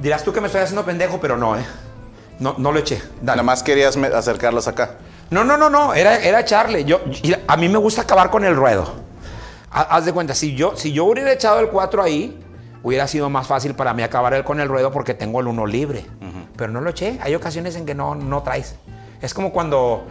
Dirás 0.00 0.22
tú 0.24 0.32
que 0.32 0.40
me 0.40 0.46
estoy 0.46 0.62
haciendo 0.62 0.84
pendejo, 0.84 1.20
pero 1.20 1.36
no, 1.36 1.56
¿eh? 1.56 1.64
No, 2.38 2.54
no 2.58 2.70
lo 2.72 2.78
eché. 2.78 2.96
Dale. 3.20 3.36
Nada 3.38 3.42
más 3.42 3.62
querías 3.62 3.96
acercarlos 3.96 4.68
acá. 4.68 4.96
No, 5.30 5.44
no, 5.44 5.56
no, 5.56 5.68
no, 5.68 5.92
era, 5.94 6.16
era 6.20 6.40
echarle. 6.40 6.84
Yo, 6.84 7.00
a 7.46 7.56
mí 7.56 7.68
me 7.68 7.78
gusta 7.78 8.02
acabar 8.02 8.30
con 8.30 8.44
el 8.44 8.54
ruedo. 8.56 8.94
Ha- 9.70 9.82
Haz 9.96 10.04
de 10.06 10.12
cuenta, 10.12 10.34
si 10.34 10.54
yo, 10.54 10.76
si 10.76 10.92
yo 10.92 11.04
hubiera 11.04 11.32
echado 11.32 11.58
el 11.60 11.68
4 11.68 12.02
ahí, 12.02 12.38
hubiera 12.82 13.06
sido 13.08 13.28
más 13.28 13.46
fácil 13.46 13.74
para 13.74 13.92
mí 13.92 14.02
acabar 14.02 14.32
el- 14.34 14.44
con 14.44 14.60
el 14.60 14.68
ruedo 14.68 14.90
porque 14.92 15.14
tengo 15.14 15.40
el 15.40 15.48
1 15.48 15.66
libre. 15.66 16.06
Pero 16.56 16.72
no 16.72 16.80
lo 16.80 16.90
eché. 16.90 17.18
Hay 17.22 17.34
ocasiones 17.34 17.74
en 17.76 17.84
que 17.84 17.94
no, 17.94 18.14
no 18.14 18.42
traes. 18.42 18.76
Es 19.20 19.34
como 19.34 19.52
cuando 19.52 20.04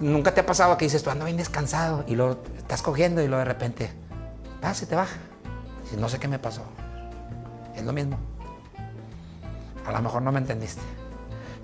nunca 0.00 0.34
te 0.34 0.40
ha 0.40 0.46
pasado 0.46 0.76
que 0.76 0.84
dices, 0.84 1.02
tú 1.02 1.10
ando 1.10 1.24
bien 1.24 1.36
descansado 1.36 2.04
y 2.08 2.16
lo 2.16 2.38
estás 2.58 2.82
cogiendo 2.82 3.22
y 3.22 3.26
luego 3.28 3.38
de 3.38 3.44
repente, 3.46 3.90
va, 4.62 4.74
se 4.74 4.86
te 4.86 4.94
baja. 4.96 5.16
Si 5.88 5.96
no 5.96 6.08
sé 6.08 6.18
qué 6.18 6.28
me 6.28 6.38
pasó. 6.38 6.62
Es 7.76 7.84
lo 7.84 7.92
mismo. 7.92 8.18
A 9.86 9.92
lo 9.92 10.00
mejor 10.00 10.22
no 10.22 10.32
me 10.32 10.38
entendiste. 10.38 10.82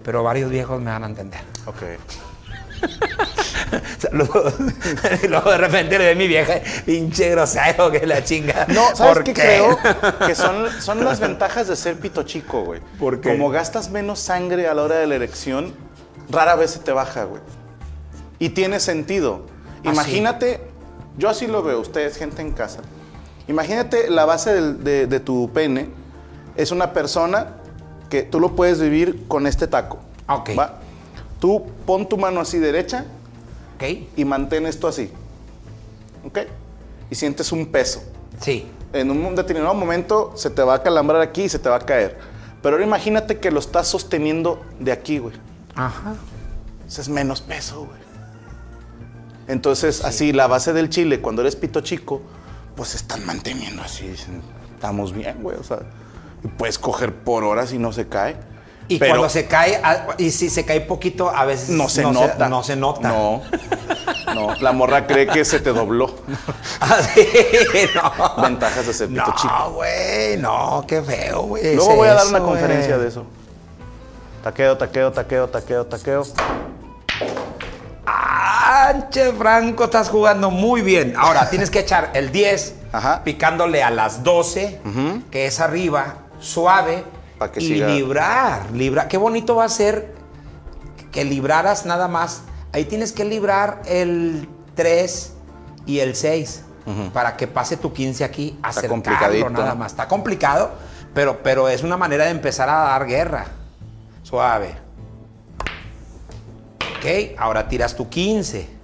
Pero 0.04 0.22
varios 0.22 0.50
viejos 0.50 0.80
me 0.80 0.90
van 0.90 1.04
a 1.04 1.06
entender. 1.06 1.40
Ok. 1.66 1.82
Saludos. 3.98 4.54
y 5.22 5.28
luego 5.28 5.50
de 5.50 5.58
repente 5.58 5.98
le 5.98 6.06
ve 6.06 6.14
mi 6.14 6.26
vieja, 6.28 6.54
pinche 6.86 7.30
grosero 7.30 7.90
que 7.90 8.06
la 8.06 8.22
chinga. 8.24 8.66
No, 8.68 8.94
¿sabes 8.94 9.14
¿Por 9.14 9.24
qué, 9.24 9.32
creo? 9.34 9.78
Que 10.26 10.34
son, 10.34 10.68
son 10.80 11.04
las 11.04 11.20
ventajas 11.20 11.68
de 11.68 11.76
ser 11.76 11.98
pito 11.98 12.22
chico, 12.22 12.62
güey. 12.64 12.80
¿Por 12.98 13.20
qué? 13.20 13.30
Como 13.30 13.50
gastas 13.50 13.90
menos 13.90 14.20
sangre 14.20 14.68
a 14.68 14.74
la 14.74 14.82
hora 14.82 14.96
de 14.96 15.06
la 15.06 15.16
erección, 15.16 15.74
rara 16.30 16.54
vez 16.56 16.72
se 16.72 16.78
te 16.80 16.92
baja, 16.92 17.24
güey. 17.24 17.42
Y 18.38 18.50
tiene 18.50 18.80
sentido. 18.80 19.46
Ah, 19.84 19.90
Imagínate, 19.92 20.60
yo 21.16 21.28
así 21.28 21.46
lo 21.46 21.62
veo, 21.62 21.80
ustedes, 21.80 22.16
gente 22.16 22.40
en 22.42 22.52
casa. 22.52 22.80
Imagínate 23.48 24.08
la 24.10 24.24
base 24.24 24.52
del- 24.54 24.84
de, 24.84 25.06
de 25.06 25.20
tu 25.20 25.50
pene 25.52 25.88
es 26.56 26.70
una 26.70 26.92
persona 26.92 27.54
que 28.08 28.22
tú 28.22 28.40
lo 28.40 28.56
puedes 28.56 28.80
vivir 28.80 29.26
con 29.28 29.46
este 29.46 29.66
taco. 29.66 29.98
Ok. 30.28 30.50
¿va? 30.58 30.78
Tú 31.40 31.66
pon 31.86 32.08
tu 32.08 32.16
mano 32.16 32.40
así 32.40 32.58
derecha 32.58 33.04
¿Ok? 33.76 33.84
y 34.16 34.24
mantén 34.24 34.66
esto 34.66 34.88
así. 34.88 35.10
¿Ok? 36.24 36.40
Y 37.10 37.14
sientes 37.14 37.52
un 37.52 37.66
peso. 37.66 38.02
Sí. 38.40 38.66
En 38.92 39.10
un 39.10 39.34
determinado 39.34 39.74
momento 39.74 40.32
se 40.36 40.50
te 40.50 40.62
va 40.62 40.74
a 40.74 40.82
calambrar 40.82 41.20
aquí 41.20 41.44
y 41.44 41.48
se 41.48 41.58
te 41.58 41.68
va 41.68 41.76
a 41.76 41.80
caer. 41.80 42.18
Pero 42.62 42.74
ahora 42.74 42.84
imagínate 42.84 43.38
que 43.38 43.50
lo 43.50 43.60
estás 43.60 43.86
sosteniendo 43.86 44.64
de 44.80 44.92
aquí, 44.92 45.18
güey. 45.18 45.34
Ajá. 45.74 46.14
Ese 46.86 47.02
es 47.02 47.08
menos 47.08 47.40
peso, 47.40 47.84
güey. 47.84 47.98
Entonces, 49.46 50.04
así, 50.04 50.32
la 50.32 50.46
base 50.46 50.72
del 50.72 50.90
chile, 50.90 51.20
cuando 51.20 51.42
eres 51.42 51.56
pito 51.56 51.80
chico, 51.80 52.20
pues 52.76 52.90
se 52.90 52.96
están 52.98 53.24
manteniendo 53.24 53.82
así. 53.82 54.14
Estamos 54.74 55.12
bien, 55.12 55.42
güey. 55.42 55.56
O 55.56 55.62
sea, 55.62 55.80
puedes 56.56 56.78
coger 56.78 57.14
por 57.14 57.44
horas 57.44 57.72
y 57.72 57.78
no 57.78 57.92
se 57.92 58.08
cae. 58.08 58.36
Y 58.90 58.98
Pero 58.98 59.12
cuando 59.12 59.28
se 59.28 59.46
cae, 59.46 59.80
y 60.16 60.30
si 60.30 60.48
se 60.48 60.64
cae 60.64 60.80
poquito, 60.80 61.28
a 61.28 61.44
veces 61.44 61.68
no 61.68 61.90
se 61.90 62.02
nota. 62.02 62.48
no 62.48 62.62
se 62.62 62.74
nota. 62.74 63.06
No. 63.08 63.42
No. 64.34 64.54
La 64.60 64.72
morra 64.72 65.06
cree 65.06 65.26
que 65.26 65.44
se 65.44 65.60
te 65.60 65.72
dobló. 65.72 66.14
Ah, 66.80 66.98
sí, 67.02 67.26
no. 67.94 68.42
Ventajas 68.42 68.86
de 68.86 68.94
ser 68.94 69.08
pito 69.08 69.24
No, 69.26 69.34
chico. 69.34 69.70
güey, 69.74 70.36
no, 70.38 70.84
qué 70.86 71.02
feo, 71.02 71.42
güey. 71.42 71.74
Luego 71.74 71.96
voy 71.96 72.08
a 72.08 72.14
dar 72.14 72.22
eso, 72.22 72.30
una 72.30 72.40
conferencia 72.40 72.96
de 72.98 73.08
eso. 73.08 73.26
Taqueo, 74.44 74.78
taqueo, 74.78 75.12
taqueo, 75.12 75.48
taqueo, 75.48 75.84
taqueo. 75.86 76.22
Anche 78.06 79.32
Franco, 79.32 79.84
estás 79.84 80.08
jugando 80.08 80.50
muy 80.50 80.82
bien. 80.82 81.14
Ahora 81.18 81.50
tienes 81.50 81.70
que 81.70 81.80
echar 81.80 82.10
el 82.14 82.30
10, 82.32 82.74
Ajá. 82.92 83.22
picándole 83.24 83.82
a 83.82 83.90
las 83.90 84.22
12, 84.22 84.80
que 85.30 85.46
es 85.46 85.60
arriba, 85.60 86.14
suave, 86.40 87.04
que 87.52 87.60
y 87.60 87.68
siga. 87.68 87.88
librar. 87.88 88.70
librar. 88.72 89.08
Qué 89.08 89.16
bonito 89.16 89.56
va 89.56 89.64
a 89.64 89.68
ser 89.68 90.14
que 91.12 91.24
libraras 91.24 91.86
nada 91.86 92.08
más. 92.08 92.42
Ahí 92.72 92.84
tienes 92.84 93.12
que 93.12 93.24
librar 93.24 93.82
el 93.86 94.48
3 94.74 95.32
y 95.86 96.00
el 96.00 96.14
6 96.14 96.64
para 97.12 97.36
que 97.36 97.46
pase 97.46 97.76
tu 97.76 97.92
15 97.92 98.24
aquí, 98.24 98.58
acercarlo 98.62 98.94
complicadito. 98.94 99.50
nada 99.50 99.74
más. 99.74 99.92
Está 99.92 100.08
complicado, 100.08 100.70
pero, 101.12 101.42
pero 101.42 101.68
es 101.68 101.82
una 101.82 101.98
manera 101.98 102.24
de 102.24 102.30
empezar 102.30 102.68
a 102.70 102.78
dar 102.80 103.06
guerra. 103.06 103.46
Suave. 104.22 104.74
Ok, 106.98 107.36
ahora 107.38 107.68
tiras 107.68 107.94
tu 107.94 108.08
15. 108.08 108.77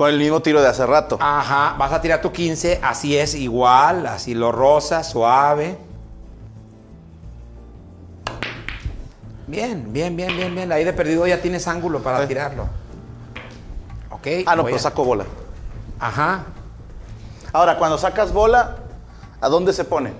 Con 0.00 0.08
el 0.08 0.16
mismo 0.18 0.40
tiro 0.40 0.62
de 0.62 0.66
hace 0.66 0.86
rato. 0.86 1.18
Ajá, 1.20 1.74
vas 1.76 1.92
a 1.92 2.00
tirar 2.00 2.22
tu 2.22 2.32
15, 2.32 2.80
así 2.82 3.18
es, 3.18 3.34
igual, 3.34 4.06
así 4.06 4.32
lo 4.34 4.50
rosa, 4.50 5.04
suave. 5.04 5.76
Bien, 9.46 9.92
bien, 9.92 10.16
bien, 10.16 10.34
bien, 10.34 10.54
bien. 10.54 10.72
Ahí 10.72 10.84
de 10.84 10.94
perdido 10.94 11.26
ya 11.26 11.42
tienes 11.42 11.68
ángulo 11.68 12.02
para 12.02 12.22
Sí. 12.22 12.28
tirarlo. 12.28 12.66
Ok. 14.10 14.26
ah, 14.46 14.56
no, 14.56 14.64
pero 14.64 14.76
a- 14.76 14.78
saco 14.78 15.04
bola. 15.04 15.26
Ajá, 15.98 16.44
Ahora, 17.52 17.76
cuando 17.76 17.98
sacas 17.98 18.32
bola, 18.32 18.76
¿a 19.38 19.48
dónde 19.50 19.74
se 19.74 19.84
pone? 19.84 20.14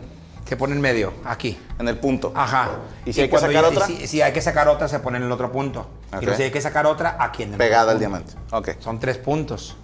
se 0.44 0.58
pone 0.58 0.74
en 0.74 0.82
medio, 0.82 1.14
aquí. 1.24 1.58
En 1.80 1.88
el 1.88 1.96
punto. 1.98 2.30
Ajá. 2.36 2.72
¿Y 3.06 3.12
si 3.14 3.22
hay 3.22 3.30
que 3.30 3.38
sacar 3.38 3.62
ya- 3.62 3.68
otra? 3.68 3.86
Si, 3.86 4.06
si 4.06 4.20
hay 4.20 4.32
que 4.32 4.42
sacar 4.42 4.68
otra, 4.68 4.86
se 4.86 5.00
pone 5.00 5.16
en 5.16 5.24
el 5.24 5.32
otro 5.32 5.50
punto. 5.50 5.86
Ok. 6.14 6.22
Y 6.22 6.26
si 6.36 6.42
hay 6.42 6.50
que 6.50 6.60
sacar 6.60 6.86
otra, 6.86 7.16
aquí 7.18 7.42
en 7.44 7.52
el 7.52 7.58
Pegada 7.58 7.92
al 7.92 7.98
diamante. 7.98 8.34
Ok. 8.52 8.72
Son 8.80 9.00
tres 9.00 9.16
puntos. 9.16 9.76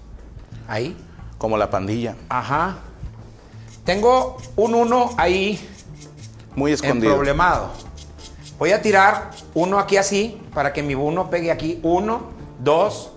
Ahí. 0.68 0.94
Como 1.38 1.56
la 1.56 1.70
pandilla. 1.70 2.14
Ajá. 2.28 2.76
Tengo 3.84 4.36
un 4.56 4.74
1 4.74 5.10
ahí 5.16 5.58
Muy 6.54 6.72
escondido. 6.72 7.14
problemado. 7.14 7.70
Voy 8.58 8.72
a 8.72 8.82
tirar 8.82 9.30
uno 9.54 9.78
aquí 9.78 9.96
así 9.96 10.40
para 10.52 10.72
que 10.72 10.82
mi 10.82 10.94
uno 10.94 11.30
pegue 11.30 11.50
aquí. 11.50 11.80
Uno, 11.82 12.24
dos, 12.58 13.12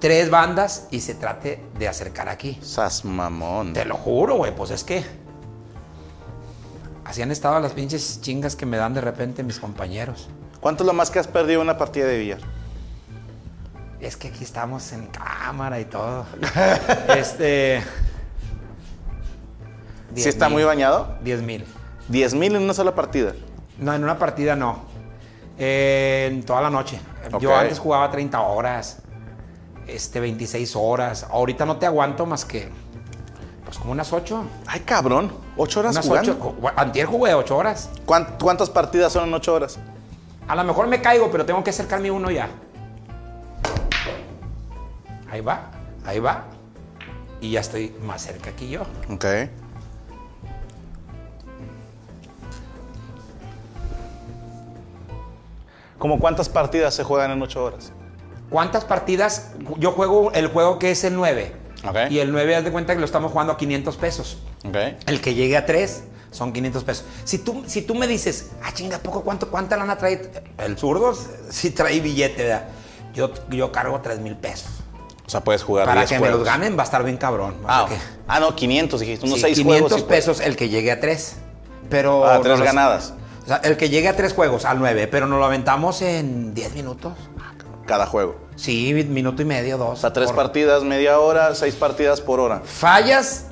tres 0.00 0.28
bandas 0.30 0.88
y 0.90 1.00
se 1.00 1.14
trate 1.14 1.62
de 1.78 1.86
acercar 1.88 2.28
aquí. 2.28 2.58
Sas 2.62 3.04
mamón. 3.04 3.72
Te 3.74 3.84
lo 3.84 3.96
juro, 3.96 4.36
güey, 4.38 4.54
pues 4.54 4.70
es 4.70 4.82
que. 4.82 5.04
Así 7.06 7.22
han 7.22 7.30
estado 7.30 7.60
las 7.60 7.72
pinches 7.72 8.20
chingas 8.20 8.56
que 8.56 8.66
me 8.66 8.76
dan 8.76 8.92
de 8.92 9.00
repente 9.00 9.44
mis 9.44 9.60
compañeros. 9.60 10.28
¿Cuánto 10.60 10.82
es 10.82 10.86
lo 10.88 10.92
más 10.92 11.08
que 11.08 11.20
has 11.20 11.28
perdido 11.28 11.60
en 11.60 11.68
una 11.68 11.78
partida 11.78 12.06
de 12.06 12.18
billar? 12.18 12.40
Es 14.00 14.16
que 14.16 14.28
aquí 14.28 14.42
estamos 14.42 14.92
en 14.92 15.06
cámara 15.06 15.78
y 15.78 15.84
todo. 15.84 16.26
este. 17.16 17.82
¿Sí 20.16 20.28
está 20.28 20.48
muy 20.48 20.64
bañado? 20.64 21.16
10 21.22 21.42
mil. 21.42 21.64
10 22.08 22.34
mil 22.34 22.56
en 22.56 22.62
una 22.62 22.74
sola 22.74 22.94
partida. 22.94 23.34
No, 23.78 23.94
en 23.94 24.02
una 24.02 24.18
partida 24.18 24.56
no. 24.56 24.84
Eh, 25.58 26.28
en 26.30 26.42
toda 26.42 26.60
la 26.60 26.70
noche. 26.70 26.98
Yo 27.40 27.56
antes 27.56 27.78
jugaba 27.78 28.10
30 28.10 28.40
horas, 28.40 28.98
este, 29.86 30.18
26 30.18 30.74
horas. 30.74 31.24
Ahorita 31.30 31.64
no 31.64 31.76
te 31.76 31.86
aguanto 31.86 32.26
más 32.26 32.44
que, 32.44 32.68
pues 33.66 33.78
como 33.78 33.92
unas 33.92 34.12
8. 34.12 34.44
Ay, 34.66 34.80
cabrón. 34.80 35.32
¿Ocho 35.56 35.80
horas 35.80 35.92
Unas 35.92 36.06
jugando? 36.06 36.54
8. 36.62 36.72
Antier 36.76 37.06
jugué 37.06 37.34
8 37.34 37.56
horas. 37.56 37.90
¿Cuán- 38.06 38.36
¿Cuántas 38.40 38.70
partidas 38.70 39.12
son 39.12 39.28
en 39.28 39.34
ocho 39.34 39.52
horas? 39.52 39.78
A 40.48 40.54
lo 40.54 40.62
mejor 40.64 40.86
me 40.86 41.02
caigo, 41.02 41.30
pero 41.30 41.44
tengo 41.44 41.62
que 41.64 41.70
acercarme 41.70 42.10
uno 42.10 42.30
ya. 42.30 42.48
Ahí 45.28 45.40
va, 45.40 45.70
ahí 46.06 46.20
va. 46.20 46.44
Y 47.40 47.50
ya 47.50 47.60
estoy 47.60 47.92
más 48.06 48.22
cerca 48.22 48.52
que 48.52 48.68
yo. 48.68 48.82
Ok. 49.10 49.24
¿Cómo 55.98 56.18
cuántas 56.18 56.48
partidas 56.48 56.94
se 56.94 57.04
juegan 57.04 57.30
en 57.30 57.42
ocho 57.42 57.64
horas? 57.64 57.92
¿Cuántas 58.50 58.84
partidas? 58.84 59.52
Yo 59.78 59.92
juego 59.92 60.30
el 60.32 60.48
juego 60.48 60.78
que 60.78 60.90
es 60.90 61.04
el 61.04 61.14
9. 61.16 61.52
Ok. 61.88 62.10
Y 62.10 62.18
el 62.18 62.32
9, 62.32 62.56
haz 62.56 62.64
de 62.64 62.72
cuenta 62.72 62.92
que 62.94 63.00
lo 63.00 63.06
estamos 63.06 63.32
jugando 63.32 63.52
a 63.52 63.56
500 63.56 63.96
pesos. 63.96 64.38
Ok. 64.64 64.76
El 65.06 65.20
que 65.20 65.34
llegue 65.34 65.56
a 65.56 65.64
3 65.66 66.04
son 66.30 66.52
500 66.52 66.84
pesos. 66.84 67.04
Si 67.24 67.38
tú, 67.38 67.64
si 67.66 67.82
tú 67.82 67.94
me 67.94 68.06
dices, 68.06 68.50
ah, 68.62 68.72
chinga, 68.74 68.98
poco, 68.98 69.22
¿cuánto, 69.22 69.50
¿cuánta 69.50 69.76
lana 69.76 69.96
trae? 69.96 70.30
El 70.58 70.76
zurdo 70.76 71.16
sí 71.50 71.70
trae 71.70 72.00
billete, 72.00 72.44
¿verdad? 72.44 72.64
Yo, 73.14 73.30
yo 73.50 73.72
cargo 73.72 74.00
3 74.02 74.18
mil 74.20 74.36
pesos. 74.36 74.68
O 75.26 75.30
sea, 75.30 75.42
puedes 75.42 75.62
jugar 75.62 75.86
Para 75.86 76.02
10 76.02 76.10
que 76.10 76.14
me 76.16 76.26
los 76.28 76.36
juegos. 76.36 76.46
ganen 76.46 76.76
va 76.78 76.82
a 76.82 76.84
estar 76.84 77.02
bien 77.02 77.16
cabrón. 77.16 77.56
Ah, 77.66 77.84
O 77.84 77.88
sea 77.88 77.96
que- 77.96 78.02
ah, 78.28 78.38
no, 78.40 78.54
500, 78.54 79.00
dijiste. 79.00 79.26
Unos 79.26 79.38
Sí, 79.38 79.44
6 79.46 79.56
500 79.58 79.80
juegos. 79.90 80.00
sí 80.00 80.06
puedes. 80.06 80.24
pesos 80.24 80.40
el 80.46 80.56
que 80.56 80.68
llegue 80.68 80.92
a 80.92 81.00
3. 81.00 81.36
Pero 81.90 82.26
Ah, 82.26 82.34
no 82.36 82.40
tres 82.42 82.58
los- 82.58 82.66
ganadas. 82.66 83.14
O 83.44 83.46
sea, 83.48 83.56
el 83.58 83.76
que 83.76 83.88
llegue 83.88 84.08
a 84.08 84.16
3 84.16 84.32
juegos, 84.32 84.64
al 84.64 84.78
9, 84.80 85.06
pero 85.06 85.26
nos 85.26 85.38
lo 85.38 85.44
aventamos 85.44 86.02
en 86.02 86.52
10 86.52 86.74
minutos. 86.74 87.12
Cada 87.86 88.06
juego. 88.06 88.36
Sí, 88.56 88.92
minuto 89.08 89.42
y 89.42 89.44
medio, 89.44 89.78
dos. 89.78 89.90
O 89.90 89.96
sea, 89.96 90.12
tres 90.12 90.26
por- 90.28 90.36
partidas 90.36 90.82
media 90.82 91.18
hora, 91.20 91.54
seis 91.54 91.74
partidas 91.74 92.20
por 92.20 92.40
hora. 92.40 92.62
Fallas. 92.64 93.46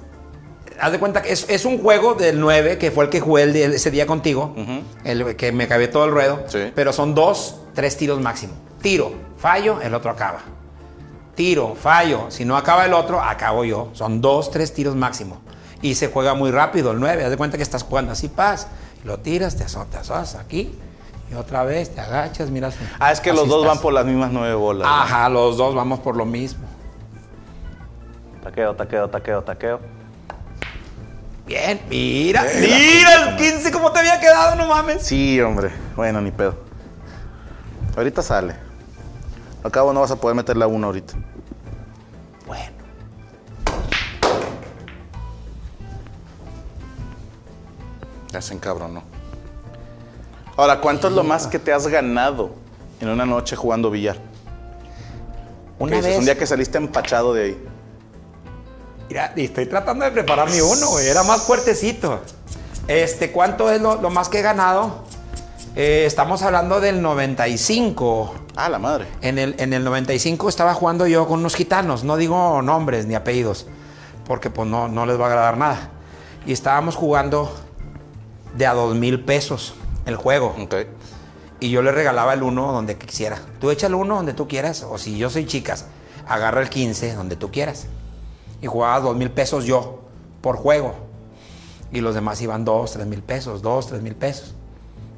Haz 0.80 0.91
de 0.91 0.99
cuenta 0.99 1.22
que 1.22 1.30
es, 1.32 1.47
es 1.49 1.64
un 1.64 1.78
juego 1.80 2.14
del 2.14 2.41
9, 2.41 2.78
que 2.78 2.91
fue 2.91 3.05
el 3.05 3.11
que 3.11 3.20
jugué 3.20 3.45
el 3.45 3.55
ese 3.55 3.93
día 3.93 4.07
contigo, 4.09 4.57
el 5.05 5.37
que 5.37 5.53
me 5.53 5.68
cabé 5.68 5.87
todo 5.87 6.05
el 6.05 6.11
ruedo. 6.11 6.43
Sí. 6.49 6.72
Pero 6.74 6.93
son 6.93 7.14
dos, 7.14 7.61
tres 7.74 7.97
tiros 7.97 8.20
máximo. 8.20 8.55
Tiro, 8.82 9.12
fallo, 9.39 9.80
el 9.80 9.95
otro 9.95 10.11
acaba. 10.11 10.41
Tiro, 11.37 11.74
fallo. 11.80 12.26
Si 12.30 12.45
no 12.45 12.57
acaba 12.57 12.87
el 12.87 12.93
otro, 12.93 13.20
acabo 13.20 13.64
yo. 13.64 13.91
Son 13.93 14.20
dos, 14.20 14.51
tres 14.51 14.72
tiros 14.74 14.97
máximo. 14.97 15.41
Y 15.82 15.95
se 15.95 16.09
juega 16.09 16.35
muy 16.35 16.51
rápido 16.51 16.91
el 16.93 16.99
9. 17.01 17.24
Haz 17.24 17.30
de 17.30 17.37
cuenta 17.37 17.57
que 17.57 17.62
estás 17.62 17.82
jugando 17.85 18.11
así, 18.12 18.28
paz. 18.28 18.66
Lo 19.05 19.18
tiras, 19.18 19.57
te 19.57 19.64
azotas, 19.64 20.11
azotas 20.11 20.35
aquí. 20.37 20.76
Y 21.31 21.35
otra 21.35 21.64
vez 21.64 21.95
te 21.95 22.01
agachas, 22.01 22.51
miras. 22.51 22.77
Ah, 22.99 23.12
es 23.12 23.20
que 23.20 23.33
los 23.33 23.49
dos 23.49 23.62
estás. 23.62 23.77
van 23.77 23.83
por 23.83 23.93
las 23.93 24.05
mismas 24.05 24.31
nueve 24.31 24.55
bolas. 24.55 24.87
Ajá, 24.91 25.29
los 25.29 25.57
dos 25.57 25.75
vamos 25.75 26.01
por 26.01 26.16
lo 26.16 26.25
mismo. 26.25 26.64
Taqueo, 28.43 28.75
taqueo, 28.75 29.09
taqueo, 29.09 29.43
taqueo. 29.43 29.81
Bien, 31.47 31.81
mira, 31.91 32.43
mira 32.59 33.31
el 33.31 33.37
15 33.37 33.70
cómo 33.70 33.93
te 33.93 33.99
había 33.99 34.18
quedado, 34.18 34.55
no 34.57 34.66
mames. 34.66 35.03
Sí, 35.03 35.41
hombre. 35.41 35.70
Bueno, 35.95 36.20
ni 36.20 36.31
pedo. 36.31 36.57
Ahorita 37.97 38.22
sale. 38.22 38.57
Al 39.62 39.70
cabo 39.70 39.93
no 39.93 40.01
vas 40.01 40.11
a 40.11 40.16
poder 40.16 40.37
meter 40.37 40.57
la 40.57 40.66
una 40.66 40.87
ahorita. 40.87 41.14
Bueno. 42.47 42.72
Ya 48.31 48.43
se 48.43 48.55
encabronó. 48.55 49.14
Ahora, 50.57 50.81
¿cuánto 50.81 51.09
es 51.09 51.15
lo 51.15 51.25
más 51.25 51.49
que 51.49 51.59
te 51.59 51.73
has 51.73 51.87
ganado 51.89 52.51
en 53.01 53.09
una 53.09 53.27
noche 53.27 53.57
jugando 53.57 53.91
billar? 53.91 54.17
Una 55.79 56.01
vez. 56.01 56.17
Un 56.17 56.25
día 56.25 56.39
que 56.39 56.47
saliste 56.47 56.79
empachado 56.79 57.35
de 57.35 57.45
ahí. 57.45 57.65
Mira, 59.09 59.33
y 59.35 59.45
estoy 59.45 59.67
tratando 59.67 60.05
de 60.05 60.13
preparar 60.13 60.49
mi 60.51 60.61
uno, 60.61 60.91
güey. 60.91 61.09
Era 61.09 61.25
más 61.25 61.43
fuertecito. 61.43 62.21
Este, 62.87 63.33
¿cuánto 63.33 63.71
es 63.71 63.81
lo, 63.81 64.01
lo 64.01 64.11
más 64.11 64.29
que 64.29 64.39
he 64.39 64.43
ganado? 64.43 65.03
Eh, 65.75 66.05
estamos 66.07 66.43
hablando 66.43 66.81
del 66.81 67.03
95. 67.03 68.35
Ah, 68.55 68.69
la 68.69 68.79
madre. 68.79 69.09
En 69.23 69.39
el, 69.39 69.57
en 69.59 69.73
el 69.73 69.83
95 69.83 70.49
estaba 70.49 70.73
jugando 70.73 71.09
yo 71.09 71.27
con 71.27 71.41
unos 71.41 71.57
gitanos. 71.57 72.05
No 72.05 72.17
digo 72.17 72.63
nombres 72.63 73.07
ni 73.07 73.17
apellidos, 73.17 73.67
porque 74.25 74.51
pues 74.51 74.69
no, 74.69 74.87
no 74.87 75.05
les 75.05 75.19
va 75.19 75.25
a 75.25 75.29
agradar 75.29 75.57
nada. 75.57 75.91
Y 76.47 76.53
estábamos 76.53 76.95
jugando 76.95 77.53
de 78.57 78.67
a 78.67 78.75
dos 78.75 78.95
mil 78.95 79.25
pesos 79.25 79.75
el 80.07 80.17
juego. 80.17 80.55
Ok. 80.61 80.75
Y 81.61 81.71
yo 81.71 81.83
le 81.83 81.93
regalaba 81.93 82.35
el 82.35 82.43
uno 82.43 82.73
donde 82.73 82.97
quisiera. 82.99 83.39
Tú 83.61 83.71
echa 83.71 83.87
el 83.87 83.95
uno 83.95 84.17
donde 84.17 84.35
tú 84.35 84.49
quieras. 84.49 84.87
O 84.89 84.99
si 84.99 85.17
yo 85.17 85.31
soy 85.31 85.47
chicas, 85.47 85.87
agarra 86.27 86.61
el 86.61 86.69
15 86.69 87.15
donde 87.15 87.37
tú 87.37 87.51
quieras. 87.51 87.87
Y 88.61 88.67
jugaba 88.67 89.01
dos 89.01 89.17
mil 89.17 89.31
pesos 89.31 89.65
yo 89.65 90.01
por 90.41 90.57
juego. 90.57 90.95
Y 91.93 92.01
los 92.01 92.15
demás 92.15 92.41
iban 92.43 92.65
dos, 92.65 92.93
tres 92.93 93.07
mil 93.07 93.23
pesos, 93.23 93.63
dos, 93.63 93.87
tres 93.87 94.03
mil 94.03 94.15
pesos. 94.15 94.55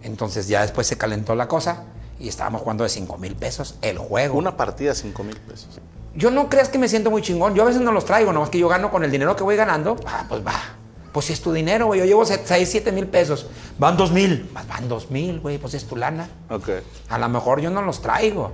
Entonces 0.02 0.46
ya 0.46 0.62
después 0.62 0.86
se 0.86 0.98
calentó 0.98 1.34
la 1.34 1.48
cosa 1.48 1.84
y 2.20 2.28
estábamos 2.28 2.62
jugando 2.62 2.84
de 2.84 2.90
cinco 2.90 3.18
mil 3.18 3.34
pesos 3.34 3.76
el 3.82 3.98
juego. 3.98 4.38
Una 4.38 4.56
partida, 4.56 4.94
cinco 4.94 5.24
mil 5.24 5.36
pesos. 5.36 5.80
Yo 6.14 6.30
no 6.30 6.48
creas 6.48 6.68
que 6.68 6.78
me 6.78 6.88
siento 6.88 7.10
muy 7.10 7.22
chingón. 7.22 7.54
Yo 7.54 7.62
a 7.62 7.66
veces 7.66 7.82
no 7.82 7.92
los 7.92 8.04
traigo, 8.04 8.32
nomás 8.32 8.50
que 8.50 8.58
yo 8.58 8.68
gano 8.68 8.90
con 8.90 9.04
el 9.04 9.10
dinero 9.10 9.36
que 9.36 9.42
voy 9.42 9.56
ganando. 9.56 9.96
Ah, 10.06 10.24
pues 10.28 10.46
va. 10.46 10.75
Pues 11.16 11.24
si 11.24 11.32
es 11.32 11.40
tu 11.40 11.50
dinero, 11.50 11.86
güey. 11.86 11.98
Yo 12.00 12.04
llevo 12.04 12.26
6, 12.26 12.44
7 12.70 12.92
mil 12.92 13.06
pesos. 13.06 13.46
Van 13.78 13.96
dos 13.96 14.12
mil. 14.12 14.50
Más 14.52 14.68
Van 14.68 14.86
dos 14.86 15.10
mil, 15.10 15.40
güey. 15.40 15.56
Pues 15.56 15.72
es 15.72 15.86
tu 15.86 15.96
lana. 15.96 16.28
Ok. 16.50 16.68
A 17.08 17.16
lo 17.16 17.26
mejor 17.30 17.62
yo 17.62 17.70
no 17.70 17.80
los 17.80 18.02
traigo. 18.02 18.52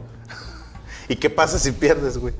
¿Y 1.08 1.16
qué 1.16 1.28
pasa 1.28 1.58
si 1.58 1.72
pierdes, 1.72 2.18
güey? 2.18 2.32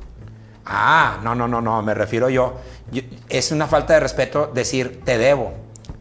Ah, 0.65 1.19
no, 1.25 1.35
no, 1.35 1.49
no, 1.49 1.61
no. 1.61 1.83
Me 1.83 1.93
refiero 1.93 2.31
yo. 2.31 2.55
yo- 2.93 3.03
Es 3.29 3.51
una 3.51 3.67
falta 3.67 3.95
de 3.95 3.99
respeto 3.99 4.49
decir 4.55 5.01
te 5.05 5.19
debo. 5.19 5.55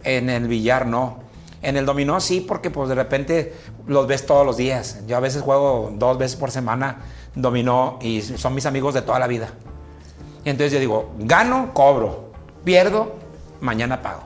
En 0.03 0.30
el 0.30 0.47
billar 0.47 0.86
no. 0.86 1.24
En 1.63 1.76
el 1.76 1.88
dominó 1.88 2.19
sí, 2.19 2.41
porque 2.41 2.69
pues 2.69 2.89
de 2.89 2.93
repente 2.93 3.55
los 3.88 4.05
ves 4.05 4.28
todos 4.28 4.45
los 4.45 4.55
días. 4.55 4.99
Yo 5.07 5.17
a 5.17 5.19
veces 5.19 5.41
juego 5.41 5.91
dos 5.95 6.19
veces 6.19 6.38
por 6.38 6.51
semana 6.51 6.99
dominó 7.34 7.97
y 8.03 8.22
son 8.22 8.53
mis 8.53 8.67
amigos 8.67 8.93
de 8.93 9.01
toda 9.01 9.17
la 9.17 9.26
vida. 9.26 9.49
Y 10.45 10.51
entonces 10.51 10.74
yo 10.74 10.80
digo, 10.80 11.11
gano, 11.17 11.74
cobro. 11.74 12.30
Pierdo, 12.63 13.15
mañana 13.62 14.01
pago. 14.01 14.24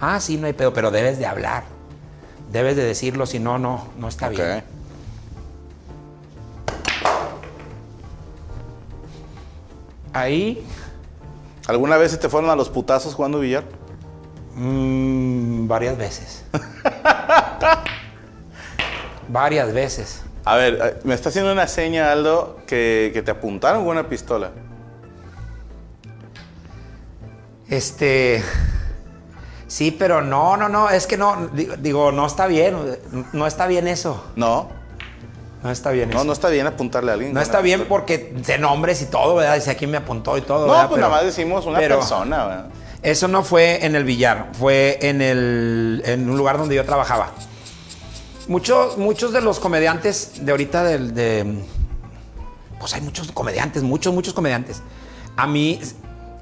Ah, 0.00 0.20
sí, 0.20 0.36
no 0.36 0.46
hay 0.46 0.52
pedo, 0.52 0.72
pero 0.72 0.90
debes 0.90 1.18
de 1.18 1.26
hablar. 1.26 1.64
Debes 2.50 2.76
de 2.76 2.84
decirlo, 2.84 3.26
si 3.26 3.38
no, 3.38 3.58
no, 3.58 3.88
no 3.98 4.08
está 4.08 4.28
bien. 4.28 4.64
Ahí 10.12 10.64
¿Alguna 11.66 11.96
vez 11.96 12.10
se 12.10 12.18
te 12.18 12.28
fueron 12.28 12.50
a 12.50 12.56
los 12.56 12.68
putazos 12.68 13.14
jugando 13.14 13.40
billar? 13.40 13.64
Mm, 14.54 15.66
varias 15.66 15.96
veces. 15.96 16.44
varias 19.28 19.72
veces. 19.72 20.22
A 20.44 20.56
ver, 20.56 20.78
eh, 20.82 21.00
me 21.04 21.14
está 21.14 21.30
haciendo 21.30 21.52
una 21.52 21.66
seña, 21.66 22.12
Aldo, 22.12 22.58
que, 22.66 23.10
que 23.14 23.22
te 23.22 23.30
apuntaron 23.30 23.84
con 23.84 23.92
una 23.92 24.08
pistola. 24.08 24.50
Este. 27.68 28.42
Sí, 29.66 29.90
pero 29.90 30.20
no, 30.22 30.56
no, 30.56 30.68
no, 30.68 30.90
es 30.90 31.06
que 31.06 31.16
no, 31.16 31.48
di- 31.52 31.68
digo, 31.78 32.12
no 32.12 32.26
está 32.26 32.46
bien, 32.46 32.76
no 33.32 33.46
está 33.46 33.66
bien 33.66 33.88
eso, 33.88 34.22
No, 34.36 34.68
no 35.64 35.70
está 35.70 35.90
bien 35.90 36.10
no, 36.10 36.16
eso. 36.16 36.24
no 36.24 36.32
está 36.32 36.48
bien 36.48 36.66
apuntarle 36.66 37.10
a 37.10 37.14
alguien. 37.14 37.32
No 37.32 37.40
está 37.40 37.60
bien 37.60 37.86
porque 37.88 38.32
de 38.36 38.58
nombres 38.58 39.02
y 39.02 39.06
todo, 39.06 39.34
¿verdad? 39.34 39.54
Dice 39.56 39.70
aquí 39.70 39.86
me 39.86 39.96
apuntó 39.96 40.36
y 40.38 40.42
todo. 40.42 40.66
No, 40.66 40.72
¿verdad? 40.72 40.88
pues 40.88 40.98
Pero- 40.98 41.08
nada 41.08 41.22
más 41.22 41.24
decimos 41.34 41.66
una 41.66 41.78
pero 41.78 41.98
persona, 41.98 42.44
¿verdad? 42.46 42.66
Eso 43.02 43.26
no 43.28 43.42
fue 43.42 43.84
en 43.84 43.96
el 43.96 44.04
billar, 44.04 44.48
fue 44.52 44.98
en, 45.02 45.20
el, 45.20 46.02
en 46.06 46.30
un 46.30 46.36
lugar 46.38 46.56
donde 46.58 46.74
yo 46.74 46.84
trabajaba. 46.84 47.30
Muchos, 48.46 48.96
muchos 48.98 49.32
de 49.32 49.40
los 49.40 49.58
comediantes 49.58 50.44
de 50.44 50.50
ahorita 50.52 50.84
del, 50.84 51.14
de... 51.14 51.64
Pues 52.78 52.94
hay 52.94 53.00
muchos 53.00 53.32
comediantes, 53.32 53.82
muchos, 53.82 54.12
muchos 54.14 54.34
comediantes. 54.34 54.82
A 55.36 55.46
mí, 55.46 55.80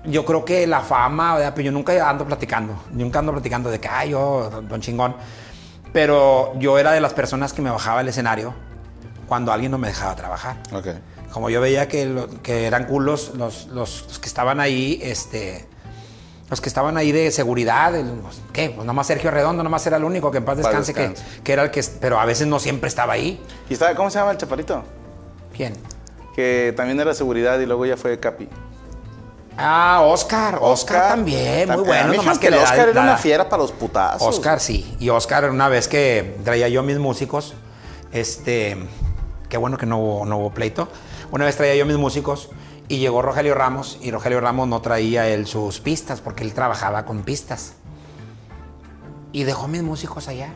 yo 0.05 0.25
creo 0.25 0.45
que 0.45 0.67
la 0.67 0.81
fama, 0.81 1.37
¿verdad? 1.37 1.53
Pero 1.55 1.67
yo 1.67 1.73
nunca 1.73 2.09
ando 2.09 2.25
platicando, 2.27 2.75
nunca 2.93 3.21
ando 3.21 3.33
platicando 3.33 3.71
de 3.71 3.79
que, 3.81 3.89
ay, 3.89 4.11
yo, 4.11 4.51
don, 4.69 4.81
chingón. 4.81 5.15
Pero 5.93 6.53
yo 6.59 6.79
era 6.79 6.93
de 6.93 7.01
las 7.01 7.13
personas 7.13 7.53
que 7.53 7.63
me 7.63 7.71
bajaba 7.71 8.01
al 8.01 8.09
escenario 8.09 8.55
cuando 9.29 9.53
alguien 9.53 9.71
no 9.71 9.79
me 9.79 9.89
dejaba 9.89 10.15
trabajar 10.17 10.57
Ok. 10.73 10.87
como 11.33 11.51
yo 11.51 11.61
veía 11.61 11.87
que, 11.89 12.07
lo- 12.07 12.29
que 12.43 12.67
eran 12.67 12.85
culos 12.87 13.33
los, 13.37 13.67
los- 13.69 14.07
los 14.09 14.19
que 14.19 14.27
estaban 14.29 14.59
ahí, 14.61 14.99
este, 15.03 15.67
los 16.51 16.61
que 16.61 16.69
estaban 16.69 16.97
ahí 16.97 17.13
de 17.13 17.31
seguridad, 17.31 17.95
el- 17.95 18.07
pues, 18.21 18.41
¿qué? 18.53 18.71
Pues 18.71 18.87
nomás 18.87 19.07
Sergio 19.07 19.31
Redondo, 19.31 19.63
nomás 19.63 19.87
era 19.87 19.99
el 19.99 20.05
único 20.05 20.31
que 20.31 20.39
en 20.39 20.45
paz 20.45 20.57
descanse, 20.59 20.93
que, 20.95 21.15
que 21.45 21.53
era 21.53 21.63
el 21.63 21.71
que, 21.71 21.83
pero 22.01 22.19
a 22.19 22.25
veces 22.25 22.47
no 22.47 22.59
siempre 22.59 22.89
estaba 22.89 23.13
ahí. 23.15 23.43
¿Y 23.71 23.77
sabe 23.77 23.95
cómo 23.95 24.11
se 24.11 24.19
llama 24.19 24.33
el 24.33 24.39
chaparrito? 24.39 24.83
¿Quién? 25.57 25.75
Que 26.35 26.73
también 26.77 26.99
era 27.01 27.13
seguridad 27.15 27.59
y 27.61 27.67
luego 27.67 27.85
ya 27.87 27.97
fue 27.99 28.19
Capi. 28.19 28.49
Ah, 29.57 30.01
Oscar, 30.05 30.59
Oscar, 30.61 31.09
también, 31.09 31.69
muy 31.71 31.85
bueno, 31.85 32.15
nomás 32.15 32.39
que 32.39 32.51
da- 32.51 32.63
Oscar 32.63 32.89
era 32.89 33.03
una 33.03 33.17
fiera 33.19 33.49
para 33.49 33.63
los 33.63 33.73
putazos. 33.73 34.27
Oscar, 34.27 34.61
sí. 34.61 34.97
Y 34.99 35.11
Oscar, 35.11 35.51
una 35.51 35.69
vez 35.69 35.89
que 35.89 36.39
traía 36.45 36.69
yo 36.69 36.83
mis 36.83 36.99
músicos, 36.99 37.55
este, 38.13 38.77
qué 39.49 39.57
bueno 39.59 39.77
que 39.77 39.87
no 39.87 39.99
hubo, 39.99 40.25
no 40.27 40.39
hubo 40.39 40.51
pleito. 40.55 40.89
Una 41.31 41.45
vez 41.45 41.57
traía 41.57 41.75
yo 41.75 41.85
mis 41.87 41.97
músicos 41.99 42.49
y 42.89 42.99
llegó 42.99 43.21
Rogelio 43.23 43.55
Ramos 43.55 43.99
y 44.03 44.11
Rogelio 44.11 44.41
Ramos 44.41 44.69
no 44.69 44.81
traía 44.81 45.29
él 45.29 45.47
sus 45.47 45.81
pistas 45.81 46.21
porque 46.21 46.45
él 46.45 46.55
trabajaba 46.55 47.05
con 47.05 47.23
pistas. 47.23 47.75
Y 49.33 49.45
dejó 49.45 49.69
mis 49.69 49.83
músicos 49.83 50.29
allá 50.29 50.49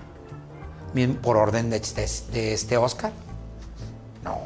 por 1.22 1.36
orden 1.36 1.68
de 1.70 1.76
este, 1.76 2.06
de 2.32 2.54
este 2.54 2.76
Oscar. 2.78 3.12
No, 4.24 4.38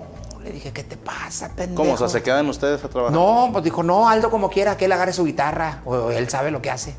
le 0.43 0.53
dije, 0.53 0.72
¿qué 0.72 0.84
te 0.84 0.97
pasa, 0.97 1.51
pendejo? 1.55 1.82
¿Cómo? 1.82 1.95
O 1.95 1.97
sea, 1.97 2.09
¿se 2.09 2.22
quedan 2.22 2.49
ustedes 2.49 2.82
a 2.84 2.88
trabajar? 2.88 3.12
No, 3.14 3.51
pues 3.53 3.64
dijo, 3.64 3.82
no, 3.82 4.09
Aldo 4.09 4.30
como 4.30 4.51
quiera, 4.51 4.76
que 4.76 4.86
él 4.86 4.93
agarre 4.93 5.12
su 5.12 5.24
guitarra, 5.24 5.82
o 5.84 6.11
él 6.11 6.28
sabe 6.28 6.51
lo 6.51 6.62
que 6.62 6.70
hace. 6.70 6.95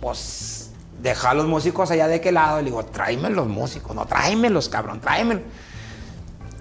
Pues 0.00 0.70
deja 1.02 1.30
a 1.30 1.34
los 1.34 1.46
músicos 1.46 1.90
allá 1.90 2.08
de 2.08 2.16
aquel 2.16 2.34
lado, 2.34 2.58
le 2.58 2.64
digo, 2.66 2.84
tráeme 2.84 3.30
los 3.30 3.48
músicos, 3.48 3.94
no, 3.94 4.06
tráemelos, 4.06 4.68
cabrón, 4.68 5.00
tráemelos. 5.00 5.42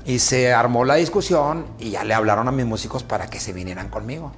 Y 0.06 0.20
se 0.20 0.54
armó 0.54 0.86
la 0.86 0.96
discusión 0.96 1.66
y 1.80 1.92
ya 1.92 2.04
le 2.04 2.14
hablaron 2.14 2.48
a 2.48 2.52
mis 2.52 2.66
músicos 2.66 3.04
para 3.04 3.28
que 3.28 3.40
se 3.40 3.52
vinieran 3.52 3.90
conmigo. 3.90 4.32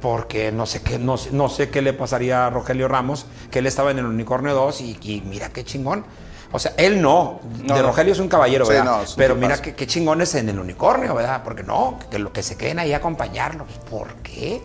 Porque 0.00 0.52
no 0.52 0.66
sé 0.66 0.82
qué, 0.82 0.98
no, 1.00 1.16
no 1.32 1.48
sé 1.48 1.70
qué 1.70 1.82
le 1.82 1.92
pasaría 1.92 2.46
a 2.46 2.50
Rogelio 2.50 2.86
Ramos, 2.86 3.26
que 3.50 3.58
él 3.58 3.66
estaba 3.66 3.90
en 3.90 3.98
el 3.98 4.06
Unicornio 4.06 4.54
2 4.54 4.80
y, 4.82 4.98
y 5.02 5.22
mira 5.22 5.48
qué 5.48 5.64
chingón. 5.64 6.04
O 6.50 6.58
sea, 6.58 6.72
él 6.78 7.00
no. 7.02 7.40
No, 7.64 7.74
de. 7.74 7.82
Rogelio 7.82 8.12
es 8.12 8.18
un 8.20 8.28
caballero, 8.28 8.64
Sí, 8.64 8.72
¿verdad? 8.72 8.84
no, 8.84 8.98
Pero 9.16 9.34
mira 9.34 9.60
qué, 9.60 9.74
qué 9.74 9.86
chingón 9.86 10.20
es 10.22 10.34
en 10.34 10.48
el 10.48 10.58
unicornio, 10.58 11.14
¿verdad? 11.14 11.42
Porque 11.44 11.62
no, 11.62 11.98
que 12.10 12.24
que 12.32 12.42
se 12.42 12.56
queden 12.56 12.78
ahí 12.78 12.92
a 12.92 12.98
acompañarlos. 12.98 13.68
¿Por 13.90 14.14
qué? 14.16 14.62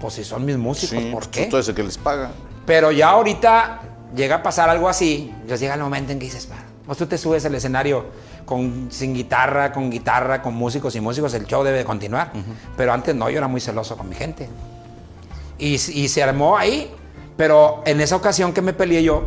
Pues 0.00 0.14
si 0.14 0.24
son 0.24 0.44
mis 0.44 0.56
músicos, 0.56 0.98
Sí, 1.02 1.10
¿por 1.10 1.24
pues, 1.24 1.28
qué? 1.28 1.46
Tú 1.46 1.56
eres 1.56 1.68
el 1.68 1.74
que 1.74 1.82
les 1.82 1.98
paga. 1.98 2.30
Pero 2.64 2.90
ya 2.92 3.10
ahorita 3.10 3.80
llega 4.14 4.36
a 4.36 4.42
pasar 4.42 4.70
algo 4.70 4.88
así, 4.88 5.34
ya 5.46 5.56
llega 5.56 5.74
el 5.74 5.80
momento 5.80 6.12
en 6.12 6.18
que 6.18 6.26
dices, 6.26 6.48
"Va, 6.50 6.56
pues 6.86 6.96
tú 6.96 7.06
te 7.06 7.18
subes 7.18 7.44
al 7.44 7.54
escenario 7.54 8.06
con, 8.46 8.88
sin 8.90 9.12
guitarra, 9.12 9.72
con 9.72 9.90
guitarra, 9.90 10.40
con 10.40 10.54
músicos 10.54 10.94
y 10.96 11.00
músicos, 11.02 11.34
el 11.34 11.46
show 11.46 11.62
debe 11.62 11.78
de 11.78 11.84
continuar. 11.84 12.32
Pero 12.76 12.92
antes 12.94 13.14
no, 13.14 13.28
yo 13.28 13.36
era 13.36 13.48
muy 13.48 13.60
celoso 13.60 13.96
con 13.98 14.08
mi 14.08 14.14
gente. 14.14 14.48
Y, 15.58 15.74
y 15.74 16.08
se 16.08 16.22
armó 16.22 16.56
ahí, 16.56 16.90
pero 17.36 17.82
en 17.84 18.00
esa 18.00 18.16
ocasión 18.16 18.52
que 18.54 18.62
me 18.62 18.72
peleé 18.72 19.02
yo, 19.02 19.24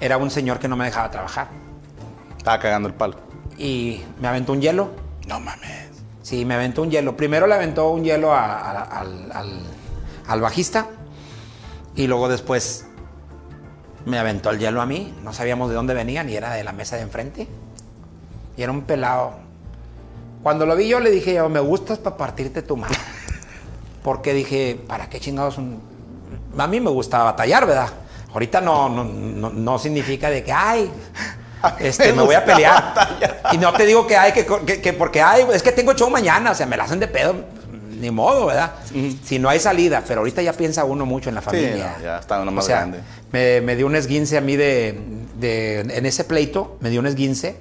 era 0.00 0.16
un 0.16 0.30
señor 0.30 0.58
que 0.58 0.68
no 0.68 0.76
me 0.76 0.84
dejaba 0.84 1.10
trabajar. 1.10 1.48
Estaba 2.36 2.58
cagando 2.58 2.88
el 2.88 2.94
palo. 2.94 3.16
Y 3.56 4.02
me 4.20 4.28
aventó 4.28 4.52
un 4.52 4.60
hielo. 4.60 4.90
No 5.26 5.40
mames. 5.40 5.88
Sí, 6.22 6.44
me 6.44 6.54
aventó 6.54 6.82
un 6.82 6.90
hielo. 6.90 7.16
Primero 7.16 7.46
le 7.46 7.54
aventó 7.54 7.90
un 7.90 8.04
hielo 8.04 8.32
a- 8.32 8.60
a- 8.60 8.82
al, 9.00 9.32
al- 9.32 9.62
al 10.26 10.40
bajista 10.40 10.86
y 11.96 12.06
luego 12.06 12.28
después 12.28 12.86
me 14.04 14.18
aventó 14.18 14.50
el 14.50 14.58
hielo 14.58 14.80
a 14.80 14.86
mí. 14.86 15.14
No 15.24 15.32
sabíamos 15.32 15.68
de 15.70 15.74
dónde 15.74 15.94
venían 15.94 16.28
y 16.28 16.34
era 16.36 16.52
de 16.52 16.64
la 16.64 16.72
mesa 16.72 16.96
de 16.96 17.02
enfrente. 17.02 17.48
Y 18.56 18.62
era 18.62 18.72
un 18.72 18.82
pelado. 18.82 19.32
Cuando 20.42 20.66
lo 20.66 20.76
vi 20.76 20.86
yo 20.88 21.00
le 21.00 21.10
dije 21.10 21.34
yo, 21.34 21.48
me 21.48 21.60
gustas 21.60 21.98
para 21.98 22.16
partirte 22.16 22.62
tu 22.62 22.76
madre. 22.76 22.96
Porque 24.04 24.32
dije, 24.34 24.80
¿para 24.86 25.08
qué 25.08 25.18
chingados 25.20 25.58
un...? 25.58 25.80
A 26.56 26.66
mí 26.66 26.80
me 26.80 26.90
gusta 26.90 27.22
batallar, 27.24 27.66
¿verdad? 27.66 27.88
Ahorita 28.32 28.60
no, 28.60 28.88
no, 28.88 29.04
no, 29.04 29.50
no 29.50 29.78
significa 29.78 30.28
de 30.30 30.44
que, 30.44 30.52
ay, 30.52 30.90
este, 31.78 32.12
me 32.12 32.22
voy 32.22 32.34
a 32.34 32.44
pelear. 32.44 32.94
Y 33.52 33.58
no 33.58 33.72
te 33.72 33.86
digo 33.86 34.06
que 34.06 34.16
hay 34.16 34.32
que, 34.32 34.46
que, 34.66 34.80
que 34.80 34.92
porque 34.92 35.20
ay, 35.22 35.46
es 35.52 35.62
que 35.62 35.72
tengo 35.72 35.94
show 35.94 36.10
mañana, 36.10 36.50
o 36.50 36.54
sea, 36.54 36.66
me 36.66 36.76
la 36.76 36.84
hacen 36.84 37.00
de 37.00 37.08
pedo, 37.08 37.34
ni 37.90 38.10
modo, 38.10 38.46
¿verdad? 38.46 38.72
Si 39.24 39.38
no 39.38 39.48
hay 39.48 39.58
salida, 39.58 40.04
pero 40.06 40.20
ahorita 40.20 40.42
ya 40.42 40.52
piensa 40.52 40.84
uno 40.84 41.04
mucho 41.06 41.28
en 41.30 41.34
la 41.34 41.42
familia. 41.42 41.96
no, 41.98 42.04
ya 42.04 42.18
está 42.18 42.40
uno 42.40 42.50
O 42.50 42.54
más 42.54 42.66
sea, 42.66 42.76
grande. 42.78 43.00
Me, 43.32 43.60
me 43.60 43.74
dio 43.76 43.86
un 43.86 43.96
esguince 43.96 44.36
a 44.38 44.40
mí 44.40 44.56
de, 44.56 45.00
de- 45.36 45.80
en 45.80 46.06
ese 46.06 46.24
pleito, 46.24 46.76
me 46.80 46.90
dio 46.90 47.00
un 47.00 47.06
esguince 47.06 47.56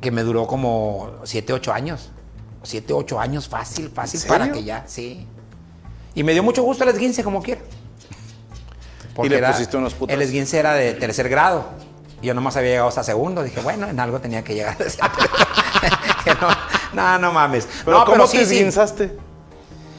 que 0.00 0.10
me 0.10 0.22
duró 0.22 0.46
como 0.46 1.10
7, 1.24 1.52
8 1.52 1.72
años. 1.72 2.10
7, 2.62 2.92
8 2.92 3.20
años 3.20 3.48
fácil, 3.48 3.90
fácil 3.90 4.20
¿En 4.22 4.28
para 4.28 4.52
que 4.52 4.62
ya, 4.64 4.84
sí. 4.86 5.26
Y 6.14 6.22
me 6.22 6.32
dio 6.32 6.42
mucho 6.42 6.62
gusto 6.62 6.84
el 6.84 6.90
esguince 6.90 7.22
como 7.24 7.42
quiera. 7.42 7.60
¿Y 9.22 9.28
le 9.28 9.42
pusiste 9.42 9.76
unos 9.76 9.94
putos? 9.94 10.14
El 10.14 10.22
esguince 10.22 10.58
era 10.58 10.74
de 10.74 10.94
tercer 10.94 11.28
grado. 11.28 11.66
Y 12.20 12.26
Yo 12.26 12.34
nomás 12.34 12.56
había 12.56 12.70
llegado 12.70 12.88
hasta 12.88 13.02
segundo. 13.02 13.42
Dije, 13.42 13.60
bueno, 13.60 13.88
en 13.88 13.98
algo 14.00 14.20
tenía 14.20 14.42
que 14.42 14.54
llegar. 14.54 14.76
No, 16.40 16.48
no, 16.94 17.18
no 17.18 17.32
mames. 17.32 17.68
Pero 17.84 17.98
no, 17.98 18.04
¿cómo 18.04 18.26
sí, 18.28 18.38
te 18.38 18.44
sí. 18.44 18.54
esguinzaste? 18.54 19.18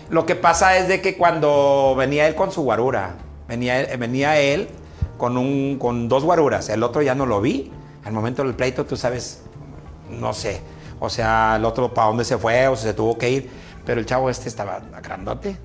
Lo 0.09 0.25
que 0.25 0.35
pasa 0.35 0.77
es 0.77 0.87
de 0.87 1.01
que 1.01 1.17
cuando 1.17 1.95
venía 1.97 2.27
él 2.27 2.35
con 2.35 2.51
su 2.51 2.61
guarura, 2.61 3.15
venía 3.47 3.81
él, 3.81 3.97
venía 3.97 4.39
él 4.39 4.69
con, 5.17 5.37
un, 5.37 5.77
con 5.79 6.07
dos 6.07 6.23
guaruras, 6.23 6.69
el 6.69 6.83
otro 6.83 7.01
ya 7.01 7.13
no 7.15 7.25
lo 7.25 7.41
vi. 7.41 7.71
Al 8.05 8.13
momento 8.13 8.43
del 8.43 8.53
pleito, 8.53 8.85
tú 8.85 8.95
sabes, 8.95 9.41
no 10.09 10.33
sé. 10.33 10.61
O 10.99 11.09
sea, 11.09 11.55
el 11.57 11.65
otro 11.65 11.93
para 11.93 12.07
dónde 12.07 12.25
se 12.25 12.37
fue 12.37 12.67
o 12.67 12.75
si 12.75 12.83
se 12.83 12.93
tuvo 12.93 13.17
que 13.17 13.29
ir. 13.29 13.51
Pero 13.85 13.99
el 13.99 14.05
chavo 14.05 14.29
este 14.29 14.47
estaba 14.47 14.81
grandote. 15.01 15.57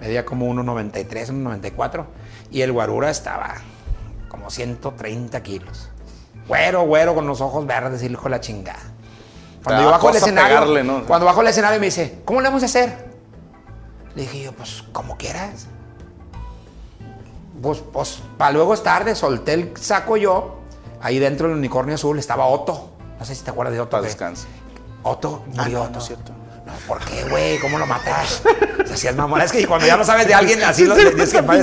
Medía 0.00 0.24
como 0.24 0.46
1,93, 0.52 1.30
1,94. 1.30 2.04
Y 2.54 2.62
el 2.62 2.70
guarura 2.70 3.10
estaba 3.10 3.56
como 4.28 4.48
130 4.48 5.42
kilos. 5.42 5.88
Güero, 6.46 6.82
güero, 6.84 7.12
con 7.16 7.26
los 7.26 7.40
ojos 7.40 7.66
verdes, 7.66 8.00
y 8.04 8.06
hijo 8.06 8.22
de 8.24 8.30
la 8.30 8.40
chingada. 8.40 8.78
Cuando 9.64 9.82
yo 9.82 9.90
bajo 9.90 10.10
el 10.10 10.16
escenario, 10.16 10.56
pegarle, 10.60 10.84
¿no? 10.84 11.04
cuando 11.04 11.26
bajo 11.26 11.40
el 11.40 11.48
escenario 11.48 11.80
me 11.80 11.86
dice, 11.86 12.20
¿cómo 12.24 12.40
le 12.40 12.46
vamos 12.48 12.62
a 12.62 12.66
hacer? 12.66 13.12
Le 14.14 14.22
dije 14.22 14.44
yo, 14.44 14.52
pues 14.52 14.84
como 14.92 15.16
quieras. 15.16 15.66
Pues, 17.60 17.82
pues, 17.92 18.22
para 18.38 18.52
luego 18.52 18.72
es 18.74 18.84
tarde, 18.84 19.16
solté 19.16 19.54
el 19.54 19.76
saco 19.76 20.16
yo. 20.16 20.60
Ahí 21.00 21.18
dentro 21.18 21.48
del 21.48 21.56
unicornio 21.56 21.96
azul 21.96 22.20
estaba 22.20 22.46
Otto. 22.46 22.90
No 23.18 23.24
sé 23.24 23.34
si 23.34 23.42
te 23.42 23.50
acuerdas 23.50 23.74
de 23.74 23.80
Otto. 23.80 23.90
Para 23.90 24.04
descanso. 24.04 24.46
Otto 25.02 25.42
Ah, 25.56 25.62
murió. 25.64 25.78
no, 25.78 25.84
no 25.84 25.88
Otto. 25.90 25.98
es 25.98 26.04
cierto. 26.04 26.32
No, 26.80 26.86
¿por 26.86 27.04
qué, 27.04 27.24
güey? 27.24 27.58
¿Cómo 27.58 27.78
lo 27.78 27.86
matas? 27.86 28.42
O 28.82 28.86
sea, 28.86 28.96
si 28.96 29.06
es 29.08 29.16
mamón. 29.16 29.40
Es 29.40 29.52
que 29.52 29.66
cuando 29.66 29.86
ya 29.86 29.96
no 29.96 30.04
sabes 30.04 30.26
de 30.26 30.34
alguien, 30.34 30.62
así 30.62 30.84
lo 30.84 30.94
dices 30.96 31.32
que 31.32 31.42
para 31.42 31.62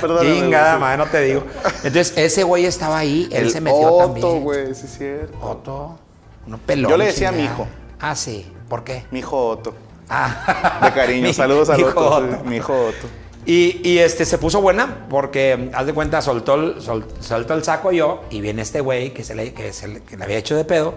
perdóname, 0.00 0.34
Chingada, 0.34 0.78
madre, 0.78 0.98
no 0.98 1.06
te 1.06 1.20
digo. 1.22 1.44
Entonces, 1.84 2.12
ese 2.16 2.42
güey 2.44 2.66
estaba 2.66 2.98
ahí, 2.98 3.28
él 3.32 3.44
El 3.46 3.50
se 3.50 3.60
metió 3.60 3.78
Otto, 3.80 4.04
también. 4.06 4.42
güey, 4.42 4.74
sí 4.74 4.86
es 4.86 4.98
cierto. 4.98 5.38
Otto, 5.40 5.98
uno 6.46 6.58
pelón. 6.58 6.90
Yo 6.90 6.96
le 6.96 7.06
decía 7.06 7.28
a 7.28 7.32
mi 7.32 7.44
hijo. 7.44 7.66
Ah, 8.00 8.14
sí. 8.16 8.50
¿Por 8.68 8.84
qué? 8.84 9.04
Mi 9.10 9.18
hijo 9.20 9.48
Otto. 9.48 9.74
Ah. 10.08 10.80
De 10.82 10.92
cariño. 10.92 11.22
Mi- 11.28 11.34
Saludos 11.34 11.70
a 11.70 11.76
mi 11.76 11.82
Otto. 11.82 11.90
hijo 12.00 12.10
Otto. 12.16 12.44
Mi 12.44 12.56
hijo 12.56 12.86
Otto. 12.86 13.06
Y, 13.46 13.80
y, 13.88 13.98
este 13.98 14.26
se 14.26 14.36
puso 14.38 14.60
buena 14.60 15.06
porque, 15.08 15.70
haz 15.72 15.86
de 15.86 15.94
cuenta, 15.94 16.20
soltó 16.20 16.54
el, 16.56 16.80
sol- 16.82 17.06
soltó 17.20 17.54
el 17.54 17.64
saco 17.64 17.90
yo 17.90 18.22
y 18.30 18.40
viene 18.42 18.60
este 18.62 18.80
güey 18.80 19.14
que, 19.14 19.24
se 19.24 19.34
le, 19.34 19.54
que, 19.54 19.72
se 19.72 19.88
le, 19.88 20.02
que 20.02 20.16
le 20.18 20.24
había 20.24 20.36
hecho 20.36 20.54
de 20.56 20.64
pedo 20.64 20.94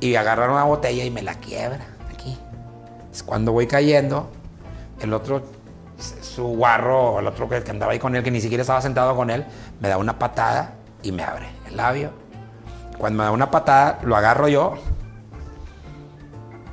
y 0.00 0.14
agarraron 0.16 0.54
una 0.54 0.64
botella 0.64 1.04
y 1.04 1.10
me 1.10 1.20
la 1.22 1.34
quiebra 1.34 1.86
cuando 3.22 3.52
voy 3.52 3.66
cayendo, 3.66 4.30
el 5.00 5.12
otro, 5.12 5.42
su 5.98 6.44
guarro, 6.44 7.20
el 7.20 7.26
otro 7.26 7.48
que 7.48 7.70
andaba 7.70 7.92
ahí 7.92 7.98
con 7.98 8.16
él, 8.16 8.22
que 8.22 8.30
ni 8.30 8.40
siquiera 8.40 8.62
estaba 8.62 8.80
sentado 8.80 9.14
con 9.14 9.30
él, 9.30 9.44
me 9.80 9.88
da 9.88 9.98
una 9.98 10.18
patada 10.18 10.74
y 11.02 11.12
me 11.12 11.22
abre 11.22 11.48
el 11.68 11.76
labio. 11.76 12.10
Cuando 12.98 13.18
me 13.18 13.24
da 13.24 13.30
una 13.30 13.50
patada, 13.50 14.00
lo 14.02 14.16
agarro 14.16 14.48
yo 14.48 14.78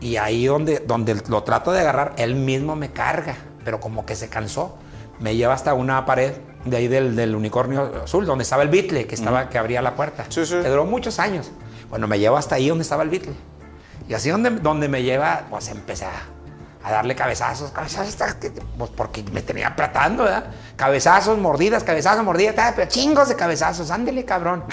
y 0.02 0.18
ahí 0.18 0.48
donde, 0.48 0.80
donde 0.80 1.22
lo 1.30 1.44
trato 1.44 1.72
de 1.72 1.80
agarrar, 1.80 2.14
él 2.18 2.36
mismo 2.36 2.76
me 2.76 2.92
carga. 2.92 3.36
pero 3.64 3.80
como 3.80 4.06
que 4.06 4.16
se 4.16 4.28
cansó. 4.28 4.78
Me 5.20 5.36
lleva 5.36 5.54
hasta 5.54 5.76
una 5.76 6.04
pared 6.08 6.34
de 6.66 6.78
ahí 6.78 6.88
del, 6.88 7.16
del 7.16 7.36
unicornio 7.36 7.92
azul, 8.04 8.26
donde 8.26 8.44
estaba 8.44 8.64
el 8.64 8.70
Beatle, 8.70 9.06
que, 9.06 9.14
estaba, 9.14 9.50
que 9.50 9.60
abría 9.60 9.84
la 9.84 9.96
puerta. 9.96 10.26
Sí, 10.30 10.46
sí. 10.46 10.56
Que 10.56 10.68
duró 10.68 10.86
muchos 10.86 11.20
años. 11.20 11.52
Bueno, 11.92 12.08
me 12.08 12.18
lleva 12.18 12.40
hasta 12.40 12.56
ahí 12.56 12.70
donde 12.70 12.82
estaba 12.82 13.04
el 13.04 13.10
Beatle. 13.10 13.34
Y 14.12 14.14
así 14.14 14.30
donde, 14.30 14.50
donde 14.50 14.90
me 14.90 15.04
lleva, 15.04 15.44
pues 15.50 15.70
empecé 15.70 16.04
a, 16.04 16.92
darle 16.92 17.16
cabezazos, 17.16 17.72
cabezazos, 17.72 18.18
pues 18.78 18.92
porque 18.94 19.24
me 19.32 19.42
tenía 19.42 19.70
apretando, 19.70 20.26
¿verdad? 20.26 20.48
Cabezazos, 20.76 21.38
mordidas, 21.38 21.86
cabezazos, 21.86 22.26
mordidas, 22.26 22.74
pero 22.76 22.90
chingos 22.90 23.30
de 23.30 23.38
cabezazos, 23.38 23.90
ándele, 23.90 24.26
cabrón. 24.26 24.66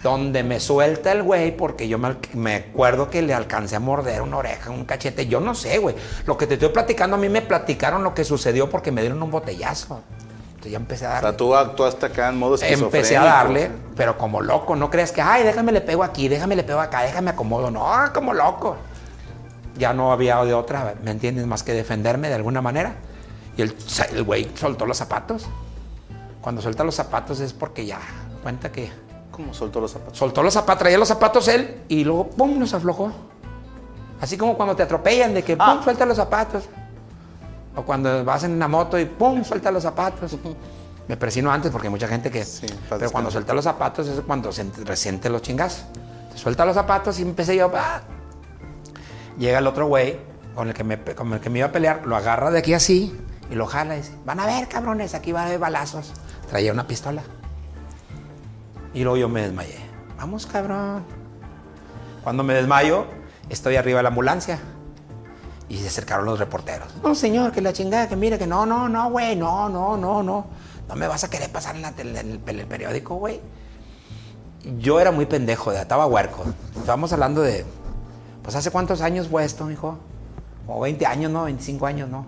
Donde 0.00 0.44
me 0.44 0.60
suelta 0.60 1.10
el 1.10 1.24
güey, 1.24 1.56
porque 1.56 1.88
yo 1.88 1.98
me, 1.98 2.14
me 2.34 2.54
acuerdo 2.54 3.10
que 3.10 3.20
le 3.20 3.34
alcancé 3.34 3.74
a 3.74 3.80
morder 3.80 4.22
una 4.22 4.36
oreja, 4.36 4.70
un 4.70 4.84
cachete, 4.84 5.26
yo 5.26 5.40
no 5.40 5.56
sé, 5.56 5.78
güey. 5.78 5.96
Lo 6.24 6.38
que 6.38 6.46
te 6.46 6.54
estoy 6.54 6.68
platicando, 6.68 7.16
a 7.16 7.18
mí 7.18 7.28
me 7.28 7.42
platicaron 7.42 8.04
lo 8.04 8.14
que 8.14 8.22
sucedió 8.22 8.70
porque 8.70 8.92
me 8.92 9.00
dieron 9.00 9.20
un 9.20 9.32
botellazo. 9.32 10.04
Entonces 10.64 10.72
ya 10.72 10.78
empecé 10.78 11.04
a 11.06 11.08
O 11.10 11.12
darle. 11.12 11.28
sea, 11.28 11.36
tú 11.36 11.54
actuaste 11.54 12.06
acá 12.06 12.28
en 12.30 12.38
modo. 12.38 12.56
Empecé 12.62 13.16
a 13.18 13.24
darle, 13.24 13.70
pero 13.96 14.16
como 14.16 14.40
loco, 14.40 14.74
no 14.76 14.88
creas 14.88 15.12
que, 15.12 15.20
ay, 15.20 15.42
déjame 15.42 15.72
le 15.72 15.82
pego 15.82 16.02
aquí, 16.02 16.26
déjame 16.28 16.56
le 16.56 16.62
pego 16.64 16.80
acá, 16.80 17.02
déjame 17.02 17.30
acomodo. 17.32 17.70
No, 17.70 17.86
como 18.14 18.32
loco. 18.32 18.76
Ya 19.76 19.92
no 19.92 20.10
había 20.10 20.42
de 20.44 20.54
otra, 20.54 20.94
¿me 21.02 21.10
entiendes? 21.10 21.46
Más 21.46 21.62
que 21.62 21.72
defenderme 21.74 22.28
de 22.28 22.34
alguna 22.34 22.62
manera. 22.62 22.94
Y 23.58 23.62
el 23.62 23.76
el 24.12 24.22
güey 24.22 24.50
soltó 24.54 24.86
los 24.86 24.96
zapatos. 24.96 25.46
Cuando 26.40 26.62
suelta 26.62 26.82
los 26.84 26.94
zapatos 26.94 27.40
es 27.40 27.52
porque 27.52 27.84
ya 27.84 27.98
cuenta 28.42 28.70
que 28.72 28.90
¿Cómo 29.30 29.52
soltó 29.52 29.80
los 29.80 29.90
zapatos? 29.90 30.16
soltó 30.16 30.42
los 30.42 30.54
zapatos, 30.54 30.78
traía 30.78 30.96
los 30.98 31.08
zapatos 31.08 31.48
él 31.48 31.82
y 31.88 32.04
luego, 32.04 32.28
pum, 32.30 32.58
los 32.58 32.72
aflojó. 32.72 33.12
Así 34.20 34.38
como 34.38 34.56
cuando 34.56 34.74
te 34.76 34.82
atropellan 34.82 35.34
de 35.34 35.42
que, 35.42 35.56
pum, 35.56 35.66
Ah. 35.68 35.80
suelta 35.84 36.06
los 36.06 36.16
zapatos. 36.16 36.64
O 37.76 37.82
cuando 37.82 38.24
vas 38.24 38.44
en 38.44 38.52
una 38.52 38.68
moto 38.68 38.98
y, 38.98 39.04
pum, 39.04 39.44
suelta 39.44 39.70
los 39.70 39.82
zapatos. 39.82 40.36
Me 41.08 41.16
persino 41.16 41.50
antes 41.50 41.70
porque 41.70 41.88
hay 41.88 41.90
mucha 41.90 42.08
gente 42.08 42.30
que... 42.30 42.44
Sí, 42.44 42.66
pero 42.88 43.10
cuando 43.10 43.30
suelta 43.30 43.52
los 43.52 43.64
zapatos 43.64 44.08
es 44.08 44.20
cuando 44.20 44.52
se 44.52 44.64
resiente 44.84 45.28
los 45.28 45.42
chingazos. 45.42 45.84
Suelta 46.34 46.64
los 46.64 46.74
zapatos 46.74 47.18
y 47.18 47.22
empecé 47.22 47.56
yo, 47.56 47.70
ah. 47.74 48.00
Llega 49.38 49.58
el 49.58 49.66
otro 49.66 49.86
güey 49.86 50.18
con 50.54 50.68
el, 50.68 50.74
que 50.74 50.84
me, 50.84 50.98
con 50.98 51.32
el 51.32 51.40
que 51.40 51.50
me 51.50 51.58
iba 51.58 51.68
a 51.68 51.72
pelear, 51.72 52.06
lo 52.06 52.16
agarra 52.16 52.50
de 52.50 52.60
aquí 52.60 52.74
así 52.74 53.18
y 53.50 53.54
lo 53.54 53.66
jala 53.66 53.94
y 53.94 53.98
dice, 53.98 54.12
van 54.24 54.40
a 54.40 54.46
ver, 54.46 54.68
cabrones, 54.68 55.14
aquí 55.14 55.32
va 55.32 55.42
a 55.42 55.46
haber 55.46 55.58
balazos. 55.58 56.12
Traía 56.48 56.72
una 56.72 56.86
pistola. 56.86 57.22
Y 58.94 59.02
luego 59.02 59.16
yo 59.16 59.28
me 59.28 59.42
desmayé. 59.42 59.78
Vamos, 60.16 60.46
cabrón. 60.46 61.04
Cuando 62.22 62.42
me 62.44 62.54
desmayo, 62.54 63.06
estoy 63.48 63.76
arriba 63.76 63.98
de 63.98 64.04
la 64.04 64.08
ambulancia. 64.08 64.58
Y 65.68 65.78
se 65.78 65.88
acercaron 65.88 66.26
los 66.26 66.38
reporteros. 66.38 66.88
No, 67.02 67.14
señor, 67.14 67.52
que 67.52 67.60
la 67.60 67.72
chingada, 67.72 68.08
que 68.08 68.16
mire, 68.16 68.38
que 68.38 68.46
no, 68.46 68.66
no, 68.66 68.88
no, 68.88 69.10
güey, 69.10 69.34
no, 69.36 69.68
no, 69.68 69.96
no, 69.96 70.22
no. 70.22 70.46
No 70.88 70.94
me 70.96 71.06
vas 71.08 71.24
a 71.24 71.30
querer 71.30 71.50
pasar 71.50 71.74
en, 71.76 71.82
la 71.82 71.92
tele- 71.92 72.20
en 72.20 72.30
el, 72.32 72.40
en 72.46 72.58
el 72.60 72.66
periódico, 72.66 73.14
güey. 73.16 73.40
Yo 74.78 75.00
era 75.00 75.10
muy 75.10 75.26
pendejo, 75.26 75.72
estaba 75.72 76.06
huerco. 76.06 76.44
Estábamos 76.76 77.12
hablando 77.12 77.42
de. 77.42 77.64
Pues 78.42 78.56
hace 78.56 78.70
cuántos 78.70 79.00
años 79.00 79.28
fue 79.28 79.44
esto, 79.44 79.64
mijo? 79.64 79.98
Como 80.66 80.80
20 80.80 81.06
años, 81.06 81.30
¿no? 81.30 81.44
25 81.44 81.86
años, 81.86 82.08
¿no? 82.08 82.26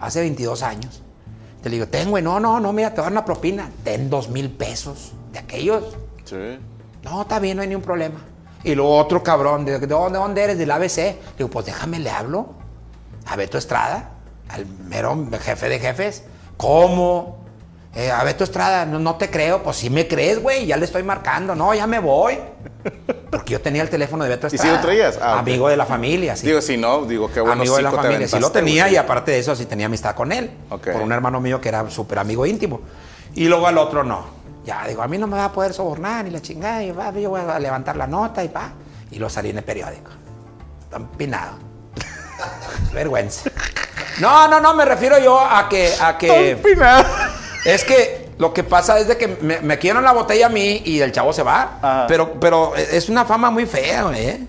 Hace 0.00 0.20
22 0.20 0.62
años. 0.62 1.02
Te 1.62 1.68
le 1.70 1.76
digo, 1.76 1.88
ten, 1.88 2.10
güey, 2.10 2.22
no, 2.22 2.38
no, 2.40 2.60
no, 2.60 2.72
mira, 2.72 2.90
te 2.90 2.96
voy 2.96 3.02
a 3.02 3.04
dar 3.04 3.12
una 3.12 3.24
propina. 3.24 3.70
Ten 3.84 4.10
dos 4.10 4.28
mil 4.28 4.50
pesos 4.50 5.12
de 5.32 5.38
aquellos. 5.38 5.96
Sí. 6.24 6.58
No, 7.02 7.22
está 7.22 7.38
bien, 7.38 7.56
no 7.56 7.62
hay 7.62 7.68
ningún 7.68 7.84
problema. 7.84 8.20
Y 8.64 8.74
luego 8.74 8.96
otro 8.96 9.22
cabrón, 9.22 9.64
¿de, 9.64 9.78
de 9.78 9.86
dónde, 9.86 10.18
dónde 10.18 10.42
eres? 10.42 10.58
Del 10.58 10.70
ABC. 10.70 11.16
Digo, 11.36 11.50
pues 11.50 11.66
déjame, 11.66 11.98
le 11.98 12.10
hablo 12.10 12.48
a 13.26 13.36
Beto 13.36 13.58
Estrada, 13.58 14.10
al 14.48 14.66
mero 14.66 15.16
jefe 15.40 15.68
de 15.68 15.78
jefes. 15.78 16.24
¿Cómo? 16.56 17.44
Eh, 17.94 18.10
a 18.10 18.24
Beto 18.24 18.42
Estrada, 18.42 18.86
no, 18.86 18.98
no 18.98 19.16
te 19.16 19.30
creo. 19.30 19.62
Pues 19.62 19.76
sí 19.76 19.90
me 19.90 20.08
crees, 20.08 20.42
güey, 20.42 20.66
ya 20.66 20.76
le 20.76 20.84
estoy 20.84 21.02
marcando. 21.02 21.54
No, 21.54 21.74
ya 21.74 21.86
me 21.86 21.98
voy. 21.98 22.38
Porque 23.30 23.52
yo 23.52 23.60
tenía 23.60 23.82
el 23.82 23.90
teléfono 23.90 24.24
de 24.24 24.30
Beto 24.30 24.46
¿Y 24.48 24.50
si 24.50 24.56
Estrada. 24.56 24.76
lo 24.76 24.82
traías? 24.82 25.18
Ah. 25.20 25.38
Amigo 25.38 25.68
de 25.68 25.76
la 25.76 25.86
familia, 25.86 26.34
sí. 26.34 26.46
Digo, 26.46 26.60
si 26.60 26.76
no, 26.76 27.04
digo, 27.04 27.30
qué 27.30 27.40
bueno 27.40 27.60
amigo 27.60 27.76
de 27.76 27.82
la 27.82 27.92
familia. 27.92 28.26
Sí 28.26 28.40
lo 28.40 28.50
tenía 28.50 28.88
y 28.90 28.96
aparte 28.96 29.30
de 29.30 29.38
eso 29.38 29.54
sí 29.54 29.66
tenía 29.66 29.86
amistad 29.86 30.14
con 30.14 30.32
él. 30.32 30.50
Ok. 30.70 30.88
Por 30.90 31.02
un 31.02 31.12
hermano 31.12 31.40
mío 31.40 31.60
que 31.60 31.68
era 31.68 31.88
súper 31.90 32.18
amigo 32.18 32.46
íntimo. 32.46 32.80
Y 33.34 33.46
luego 33.46 33.66
al 33.66 33.78
otro 33.78 34.02
no. 34.04 34.43
Ya, 34.64 34.86
digo, 34.86 35.02
a 35.02 35.08
mí 35.08 35.18
no 35.18 35.26
me 35.26 35.36
va 35.36 35.46
a 35.46 35.52
poder 35.52 35.74
sobornar 35.74 36.24
ni 36.24 36.30
la 36.30 36.40
chingada. 36.40 36.82
Y 36.82 36.90
va, 36.90 37.12
yo 37.12 37.30
voy 37.30 37.40
a 37.40 37.58
levantar 37.58 37.96
la 37.96 38.06
nota 38.06 38.42
y 38.42 38.48
pa. 38.48 38.72
Y 39.10 39.18
lo 39.18 39.28
salí 39.28 39.50
en 39.50 39.58
el 39.58 39.64
periódico. 39.64 40.10
Está 40.84 40.96
empinado. 40.96 41.58
Vergüenza. 42.92 43.50
No, 44.20 44.48
no, 44.48 44.60
no, 44.60 44.74
me 44.74 44.84
refiero 44.84 45.18
yo 45.18 45.38
a 45.38 45.68
que... 45.68 45.92
A 46.00 46.16
que 46.16 46.50
Empinado. 46.52 47.04
es 47.64 47.84
que 47.84 48.32
lo 48.38 48.52
que 48.54 48.64
pasa 48.64 48.98
es 48.98 49.08
de 49.08 49.16
que 49.16 49.28
me, 49.28 49.60
me 49.60 49.78
quieren 49.78 50.02
la 50.02 50.12
botella 50.12 50.46
a 50.46 50.48
mí 50.48 50.82
y 50.84 51.00
el 51.00 51.12
chavo 51.12 51.32
se 51.32 51.42
va. 51.42 51.78
Ajá. 51.82 52.06
Pero, 52.08 52.40
pero 52.40 52.74
es 52.76 53.08
una 53.08 53.24
fama 53.24 53.50
muy 53.50 53.66
fea, 53.66 54.04
güey. 54.04 54.26
¿eh? 54.26 54.46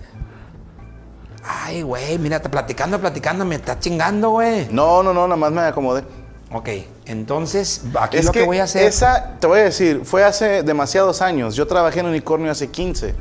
Ay, 1.44 1.82
güey, 1.82 2.18
mira, 2.18 2.40
te 2.40 2.48
platicando, 2.48 2.98
platicando, 3.00 3.44
me 3.44 3.56
está 3.56 3.78
chingando, 3.78 4.30
güey. 4.30 4.68
No, 4.70 5.02
no, 5.02 5.12
no, 5.12 5.28
nada 5.28 5.36
más 5.36 5.52
me 5.52 5.60
acomodé. 5.62 6.04
Ok, 6.52 6.68
entonces, 7.06 7.82
aquí 8.00 8.18
es 8.18 8.24
lo 8.24 8.32
que, 8.32 8.44
voy 8.44 8.58
a 8.58 8.64
hacer. 8.64 8.84
Esa, 8.84 9.32
te 9.40 9.46
voy 9.46 9.60
a 9.60 9.64
decir, 9.64 10.02
fue 10.04 10.22
hace 10.22 10.62
demasiados 10.62 11.20
años. 11.20 11.56
Yo 11.56 11.66
trabajé 11.66 12.00
en 12.00 12.06
Unicornio 12.06 12.50
hace 12.52 12.70
15. 12.70 13.14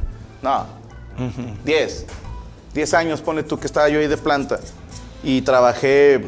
No, 0.43 0.65
10. 1.63 2.05
10 2.73 2.93
años, 2.93 3.21
pone 3.21 3.41
tú 3.43 3.57
que 3.57 3.65
estaba 3.65 3.89
yo 3.89 3.99
ahí 3.99 4.07
de 4.07 4.17
planta. 4.17 4.59
Y 5.23 5.41
trabajé 5.41 6.25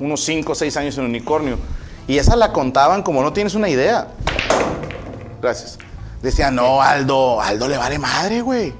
unos 0.00 0.24
5 0.24 0.52
o 0.52 0.54
6 0.54 0.76
años 0.78 0.96
en 0.96 1.04
Unicornio. 1.04 1.58
Y 2.06 2.18
esa 2.18 2.34
la 2.36 2.52
contaban 2.52 3.02
como 3.02 3.22
no 3.22 3.32
tienes 3.32 3.54
una 3.54 3.68
idea. 3.68 4.08
Gracias. 5.42 5.78
Decían, 6.22 6.54
no, 6.54 6.80
Aldo, 6.80 7.40
Aldo 7.40 7.68
le 7.68 7.76
vale 7.76 7.98
madre, 7.98 8.40
güey. 8.40 8.72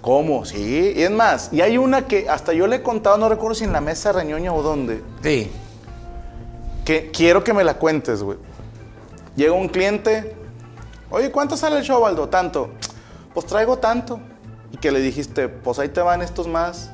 ¿Cómo? 0.00 0.44
Sí. 0.44 0.94
Y 0.96 1.02
es 1.02 1.10
más, 1.10 1.50
y 1.52 1.60
hay 1.60 1.76
una 1.76 2.06
que 2.06 2.28
hasta 2.28 2.52
yo 2.52 2.66
le 2.66 2.76
he 2.76 2.82
contado, 2.82 3.18
no 3.18 3.28
recuerdo 3.28 3.56
si 3.56 3.64
en 3.64 3.72
la 3.72 3.80
mesa 3.80 4.12
reñoña 4.12 4.52
o 4.52 4.62
dónde 4.62 5.02
Sí. 5.22 5.50
Que 6.88 7.10
quiero 7.10 7.44
que 7.44 7.52
me 7.52 7.64
la 7.64 7.74
cuentes, 7.74 8.22
güey. 8.22 8.38
Llega 9.36 9.52
un 9.52 9.68
cliente, 9.68 10.34
oye, 11.10 11.30
¿cuánto 11.30 11.54
sale 11.54 11.76
el 11.76 11.84
show, 11.84 12.06
Aldo? 12.06 12.30
Tanto. 12.30 12.70
Pues 13.34 13.44
traigo 13.44 13.76
tanto. 13.76 14.18
Y 14.72 14.78
que 14.78 14.90
le 14.90 14.98
dijiste, 15.00 15.48
pues 15.50 15.78
ahí 15.78 15.90
te 15.90 16.00
van 16.00 16.22
estos 16.22 16.46
más. 16.48 16.90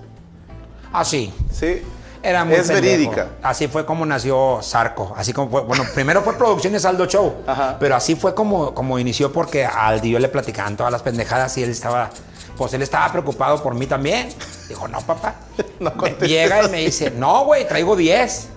Así. 0.93 1.33
Sí. 1.53 1.81
Era 2.25 2.45
muy 2.45 2.55
Es 2.57 2.67
pendejo. 2.67 2.83
verídica. 2.83 3.29
Así 3.41 3.69
fue 3.69 3.87
como 3.87 4.05
nació 4.05 4.59
Zarco. 4.63 5.15
Así 5.17 5.33
como 5.33 5.49
fue, 5.49 5.61
bueno, 5.61 5.85
primero 5.95 6.23
fue 6.23 6.35
Producciones 6.37 6.85
Aldo 6.85 7.07
Show. 7.07 7.33
Ajá. 7.47 7.77
Pero 7.79 7.95
así 7.95 8.17
fue 8.17 8.35
como, 8.35 8.75
como 8.75 8.99
inició 8.99 9.33
porque 9.33 9.65
a 9.65 9.87
Aldi 9.87 10.11
yo 10.11 10.19
le 10.19 10.29
platicaban 10.29 10.77
todas 10.77 10.91
las 10.91 11.03
pendejadas 11.03 11.57
y 11.59 11.63
él 11.63 11.71
estaba, 11.71 12.11
pues 12.57 12.75
él 12.75 12.83
estaba 12.83 13.13
preocupado 13.13 13.63
por 13.63 13.75
mí 13.77 13.87
también. 13.87 14.29
Dijo, 14.69 14.89
no, 14.89 15.01
papá. 15.03 15.37
No 15.79 15.93
Me- 16.03 16.27
llega 16.27 16.65
y 16.65 16.69
me 16.71 16.79
dice, 16.81 17.13
no, 17.13 17.45
güey, 17.45 17.69
traigo 17.69 17.95
10. 17.95 18.49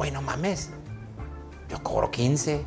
Güey, 0.00 0.12
no 0.12 0.22
mames. 0.22 0.70
Yo 1.68 1.82
cobro 1.82 2.10
15. 2.10 2.64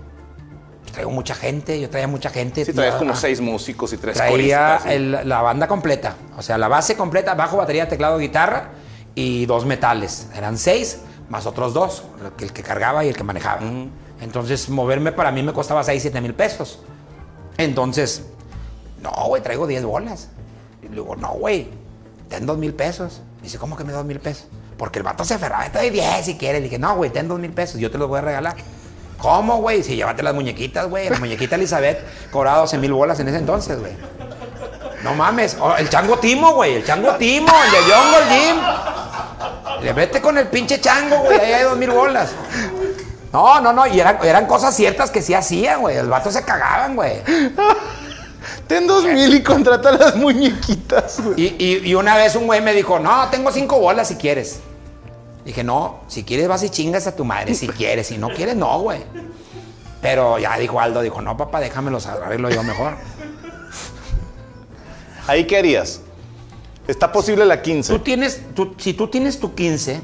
Traigo 0.92 1.10
mucha 1.10 1.34
gente, 1.34 1.82
yo 1.82 1.90
traía 1.90 2.08
mucha 2.08 2.30
gente. 2.30 2.64
Sí, 2.64 2.74
Ya, 2.74 2.96
como 3.00 3.14
ah, 3.14 3.16
seis 3.16 3.42
músicos 3.42 3.92
y 3.92 3.98
tres 3.98 4.18
Traía 4.18 4.30
coristas. 4.32 4.84
¿sí? 4.84 4.90
el- 4.90 5.28
la 5.28 5.42
banda 5.42 5.68
completa, 5.68 6.16
o 6.38 6.44
sea, 6.44 6.60
la 6.60 6.68
base 6.68 6.96
completa, 6.96 7.34
bajo, 7.34 7.58
batería, 7.58 7.88
teclado, 7.88 8.20
guitarra 8.20 8.74
y 9.16 9.48
dos 9.48 9.66
metales. 9.66 10.28
Eran 10.36 10.60
seis, 10.60 11.00
más 11.30 11.48
otros 11.48 11.74
dos, 11.74 12.04
el 12.40 12.54
que, 12.54 12.62
cargaba 12.62 13.04
y 13.04 13.10
el 13.10 13.18
que 13.18 13.24
manejaba. 13.24 13.62
Entonces, 14.22 14.70
moverme 14.70 15.12
para 15.12 15.32
mí 15.32 15.42
me 15.42 15.54
costaba 15.54 15.84
6, 15.84 16.04
7 16.04 16.22
mil 16.22 16.36
pesos. 16.36 16.84
Entonces, 17.58 18.28
no, 19.02 19.10
güey, 19.26 19.42
traigo 19.42 19.66
10 19.66 19.86
bolas. 19.86 20.30
Y 20.84 20.86
le 20.86 20.92
digo, 20.92 21.16
no, 21.16 21.30
güey, 21.30 21.68
ten 22.30 22.46
2 22.46 22.60
mil 22.60 22.76
pesos. 22.76 23.24
Dice, 23.42 23.58
¿cómo 23.58 23.76
que 23.76 23.84
me 23.84 23.92
2 23.92 24.06
mil 24.06 24.20
pesos? 24.20 24.50
Porque 24.78 25.00
el 25.00 25.04
vato 25.04 25.24
se 25.24 25.36
aferraba, 25.36 25.70
te 25.70 25.80
doy 25.80 25.90
10 25.90 26.26
si 26.26 26.38
quieres. 26.38 26.62
Le 26.62 26.66
dije, 26.66 26.80
no, 26.80 26.96
güey, 26.96 27.10
ten 27.10 27.28
2 27.28 27.40
mil 27.40 27.52
pesos, 27.52 27.80
yo 27.80 27.92
te 27.92 27.98
los 27.98 28.08
voy 28.08 28.20
a 28.20 28.22
regalar. 28.22 28.56
¿Cómo, 29.18 29.58
güey? 29.62 29.84
Si 29.84 29.96
llévate 29.96 30.22
las 30.22 30.34
muñequitas, 30.34 30.90
güey. 30.90 31.10
La 31.10 31.18
muñequita 31.18 31.56
Elizabeth 31.56 32.04
cobraba 32.30 32.58
12 32.60 32.78
mil 32.78 32.92
bolas 32.92 33.20
en 33.22 33.30
ese 33.30 33.38
entonces, 33.38 33.80
güey. 33.80 33.94
No 35.04 35.14
mames. 35.14 35.58
El 35.78 35.90
chango 35.90 36.18
Timo, 36.18 36.56
güey. 36.56 36.76
El 36.76 36.86
chango 36.86 37.14
Timo, 37.16 37.48
el 37.66 37.72
de 37.72 37.94
Jungle 37.94 38.26
Gym. 38.30 39.84
Le 39.84 39.94
vete 39.94 40.22
con 40.22 40.38
el 40.38 40.48
pinche 40.48 40.82
chango, 40.82 41.20
güey. 41.20 41.40
Ahí 41.40 41.54
hay 41.54 41.64
dos 41.64 41.78
mil 41.78 41.92
bolas. 41.92 42.32
No, 43.32 43.62
no, 43.62 43.72
no. 43.72 43.88
Y 43.88 44.00
eran, 44.00 44.20
eran 44.24 44.46
cosas 44.46 44.76
ciertas 44.76 45.10
que 45.10 45.22
sí 45.22 45.34
hacían, 45.34 45.80
güey. 45.82 45.96
Los 45.98 46.10
vatos 46.10 46.34
se 46.34 46.44
cagaban, 46.44 46.96
güey. 46.96 47.22
Ten 48.68 48.88
dos 48.88 49.04
mil 49.06 49.34
y 49.36 49.44
contrata 49.44 49.92
las 49.92 50.16
muñequitas, 50.16 51.20
güey. 51.22 51.42
Y, 51.42 51.56
y- 51.64 51.90
y 51.90 51.96
una 51.96 52.16
vez 52.16 52.36
un 52.36 52.46
güey 52.48 52.62
me 52.62 52.74
dijo, 52.74 53.00
no, 53.00 53.28
tengo 53.30 53.52
cinco 53.52 53.80
bolas 53.80 54.08
si 54.08 54.16
quieres. 54.16 54.60
Dije, 55.46 55.64
no, 55.64 56.00
si 56.08 56.24
quieres 56.24 56.48
vas 56.48 56.64
y 56.64 56.70
chingas 56.70 57.06
a 57.08 57.16
tu 57.16 57.26
madre, 57.26 57.54
si 57.56 57.68
quieres. 57.80 58.08
Si 58.08 58.18
no 58.18 58.30
quieres, 58.30 58.56
no, 58.56 58.80
güey. 58.80 59.02
Pero 60.02 60.38
ya 60.40 60.58
dijo 60.58 60.80
Aldo, 60.80 61.02
dijo, 61.02 61.22
no, 61.22 61.36
papá, 61.38 61.60
déjamelos 61.60 62.06
arreglo 62.08 62.50
yo 62.50 62.64
mejor. 62.64 62.96
Ahí 65.28 65.46
qué 65.46 65.58
harías. 65.58 66.02
Está 66.88 67.12
posible 67.12 67.46
la 67.46 67.62
15. 67.62 67.94
Tú 67.94 68.00
tienes, 68.00 68.42
tú- 68.56 68.76
si 68.78 68.94
tú 68.94 69.08
tienes 69.08 69.40
tu 69.40 69.54
15, 69.56 70.02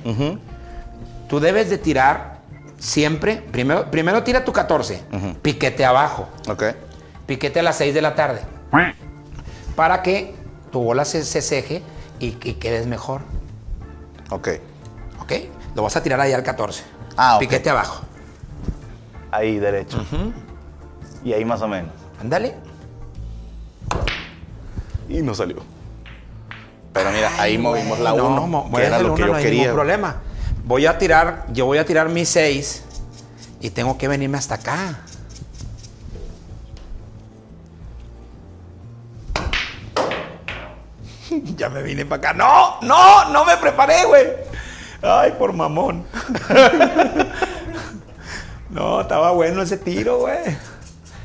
Tú 1.27 1.39
debes 1.39 1.69
de 1.69 1.77
tirar 1.77 2.39
siempre, 2.79 3.35
primero, 3.51 3.91
primero 3.91 4.23
tira 4.23 4.43
tu 4.43 4.51
14, 4.51 5.03
piquete 5.43 5.85
abajo, 5.85 6.27
Ok. 6.47 6.63
Piquete 7.29 7.59
a 7.59 7.63
las 7.63 7.77
6 7.77 7.93
de 7.93 8.01
la 8.01 8.15
tarde, 8.15 8.41
para 9.75 10.01
que 10.01 10.33
tu 10.71 10.81
bola 10.81 11.05
se, 11.05 11.23
se 11.23 11.41
ceje 11.43 11.83
y, 12.19 12.35
y 12.43 12.53
quedes 12.55 12.87
mejor, 12.87 13.21
Ok. 14.31 14.47
¿ok? 15.21 15.31
Lo 15.75 15.83
vas 15.83 15.95
a 15.95 16.01
tirar 16.03 16.19
ahí 16.19 16.33
al 16.33 16.41
14. 16.43 16.83
Ah, 17.15 17.35
ok. 17.35 17.41
Piquete 17.41 17.69
abajo. 17.69 18.01
Ahí 19.31 19.59
derecho. 19.59 20.03
Y 21.23 21.33
ahí 21.33 21.45
más 21.45 21.61
o 21.61 21.67
menos. 21.67 21.91
Ándale. 22.19 22.55
Y 25.07 25.21
no 25.21 25.33
salió. 25.35 25.57
Pero 26.93 27.11
mira, 27.11 27.29
ahí 27.39 27.53
Ay, 27.53 27.57
movimos 27.59 27.99
la 27.99 28.11
güey, 28.11 28.25
1, 28.25 28.47
no, 28.47 28.71
que 28.75 28.83
era 28.85 28.97
el 28.97 29.03
lo 29.07 29.15
que 29.15 29.21
uno, 29.21 29.27
yo 29.27 29.31
no 29.33 29.37
hay 29.37 29.43
quería. 29.43 29.59
ningún 29.61 29.75
problema. 29.75 30.15
Voy 30.65 30.85
a 30.87 30.97
tirar, 30.97 31.45
yo 31.53 31.65
voy 31.65 31.77
a 31.77 31.85
tirar 31.85 32.09
mi 32.09 32.25
6 32.25 32.83
y 33.61 33.69
tengo 33.69 33.97
que 33.99 34.07
venirme 34.07 34.37
hasta 34.39 34.55
acá. 34.55 34.99
Ya 41.55 41.69
me 41.69 41.81
vine 41.83 42.05
para 42.05 42.29
acá. 42.29 42.33
No, 42.33 42.79
no, 42.81 43.31
no 43.31 43.45
me 43.45 43.57
preparé, 43.57 44.05
güey. 44.05 44.27
Ay, 45.01 45.33
por 45.37 45.53
mamón. 45.53 46.05
no, 48.69 49.01
estaba 49.01 49.31
bueno 49.31 49.61
ese 49.61 49.77
tiro, 49.77 50.19
güey. 50.19 50.57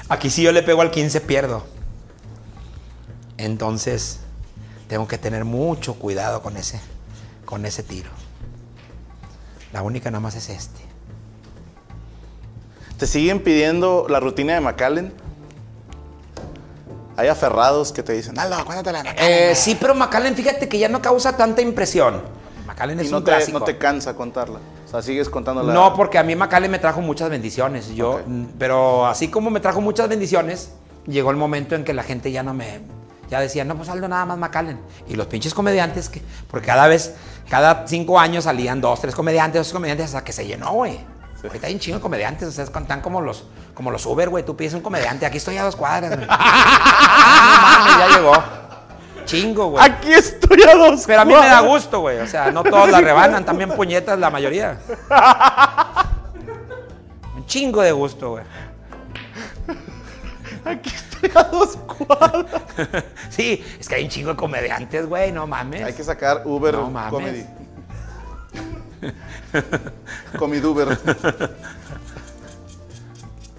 Aquí 0.09 0.31
si 0.31 0.43
yo 0.43 0.53
le 0.53 0.63
pego 0.63 0.83
al 0.83 0.91
15 0.91 1.21
pierdo. 1.23 1.65
Entonces, 3.37 4.21
tengo 4.89 5.09
que 5.09 5.19
tener 5.19 5.45
mucho 5.45 5.95
cuidado 5.95 6.43
con 6.43 6.57
ese, 6.57 6.81
con 7.45 7.67
ese 7.67 7.83
tiro. 7.83 8.11
La 9.73 9.83
única 9.83 10.11
nada 10.11 10.21
más 10.21 10.37
es 10.37 10.51
este. 10.51 10.81
¿Te 12.99 13.09
siguen 13.09 13.41
pidiendo 13.41 14.07
la 14.09 14.21
rutina 14.21 14.55
de 14.55 14.61
McAllen? 14.61 15.24
Hay 17.17 17.29
aferrados 17.29 17.93
que 17.93 18.03
te 18.03 18.13
dicen, 18.13 18.39
Aldo, 18.39 18.57
acuérdate 18.57 18.91
la 18.93 19.03
de 19.03 19.11
McAllen. 19.11 19.33
Eh, 19.33 19.55
sí, 19.55 19.77
pero 19.81 19.95
McAllen, 19.95 20.35
fíjate 20.35 20.69
que 20.69 20.79
ya 20.79 20.89
no 20.89 21.01
causa 21.01 21.37
tanta 21.37 21.63
impresión. 21.63 22.23
McAllen 22.67 22.99
es 23.01 23.09
y 23.09 23.11
no 23.11 23.19
un 23.19 23.25
te, 23.25 23.31
clásico. 23.31 23.59
no 23.59 23.65
te 23.65 23.79
cansa 23.79 24.15
contarla. 24.15 24.59
O 24.87 24.89
sea, 24.89 25.03
sigues 25.03 25.29
contando 25.29 25.63
la. 25.63 25.73
No, 25.73 25.95
porque 25.95 26.19
a 26.19 26.23
mí 26.23 26.35
McAllen 26.35 26.71
me 26.71 26.79
trajo 26.79 27.01
muchas 27.01 27.31
bendiciones. 27.31 27.95
Yo, 27.95 28.21
mm, 28.27 28.45
pero 28.59 29.07
así 29.07 29.29
como 29.29 29.51
me 29.51 29.61
trajo 29.61 29.81
muchas 29.81 30.09
bendiciones, 30.09 30.73
llegó 31.07 31.31
el 31.31 31.37
momento 31.37 31.75
en 31.75 31.85
que 31.85 31.93
la 31.93 32.03
gente 32.03 32.33
ya 32.33 32.43
no 32.43 32.53
me, 32.55 32.81
ya 33.31 33.41
decía, 33.41 33.65
no, 33.65 33.77
pues 33.77 33.89
Aldo 33.89 34.09
nada 34.09 34.25
más 34.25 34.39
McAllen. 34.39 34.81
Y 35.09 35.15
los 35.15 35.27
pinches 35.27 35.55
comediantes 35.55 36.09
que, 36.09 36.21
porque 36.51 36.67
cada 36.67 36.89
vez, 36.89 37.15
cada 37.49 37.87
cinco 37.87 38.19
años 38.19 38.45
salían 38.45 38.81
dos, 38.81 39.01
tres 39.01 39.15
comediantes, 39.15 39.61
dos 39.61 39.73
comediantes 39.73 40.07
hasta 40.07 40.25
que 40.25 40.33
se 40.33 40.47
llenó, 40.47 40.73
güey. 40.73 40.99
Ahorita 41.45 41.67
hay 41.67 41.75
un 41.75 41.81
chingo 41.81 41.99
de 41.99 42.03
comediantes, 42.03 42.49
o 42.49 42.53
sea, 42.53 42.65
están 42.65 43.01
como 43.01 43.21
los, 43.21 43.45
como 43.75 43.91
los 43.91 44.05
Uber, 44.07 44.29
güey. 44.31 44.45
Tú 44.45 44.57
pides 44.57 44.75
un 44.75 44.81
comediante, 44.81 45.27
aquí 45.27 45.37
estoy 45.37 45.57
a 45.59 45.65
dos 45.65 45.77
cuadras, 45.77 46.17
güey. 46.17 46.27
no 46.29 46.37
mames, 46.37 47.99
ya 47.99 48.09
llegó. 48.17 48.33
Chingo, 49.25 49.69
güey. 49.71 49.85
Aquí 49.85 50.13
estoy 50.13 50.63
a 50.63 50.75
dos. 50.75 51.05
Pero 51.07 51.23
a 51.23 51.25
mí 51.25 51.35
me 51.35 51.47
da 51.47 51.61
gusto, 51.61 52.01
güey. 52.01 52.19
O 52.19 52.27
sea, 52.27 52.51
no 52.51 52.63
todos 52.63 52.91
la 52.91 53.01
rebanan, 53.01 53.45
también 53.45 53.71
puñetas 53.71 54.19
la 54.19 54.31
mayoría. 54.31 54.79
Un 57.37 57.47
chingo 57.47 57.83
de 57.83 57.93
gusto, 57.93 58.31
güey. 58.31 58.45
Aquí 60.65 60.91
estoy 60.91 61.31
a 61.35 61.43
dos 61.45 61.77
cuadras. 61.77 62.63
Sí, 63.31 63.65
es 63.79 63.89
que 63.89 63.97
hay 63.97 64.05
un 64.05 64.11
chingo 64.11 64.31
de 64.31 64.37
comediantes, 64.37 65.07
güey, 65.07 65.33
no 65.33 65.47
mames. 65.47 65.83
Hay 65.83 65.93
que 65.93 66.05
sacar 66.05 66.43
Uber 66.45 66.75
No 66.75 66.91
mames. 66.91 67.11
Comedy. 67.11 67.47
Comiduber. 70.39 70.99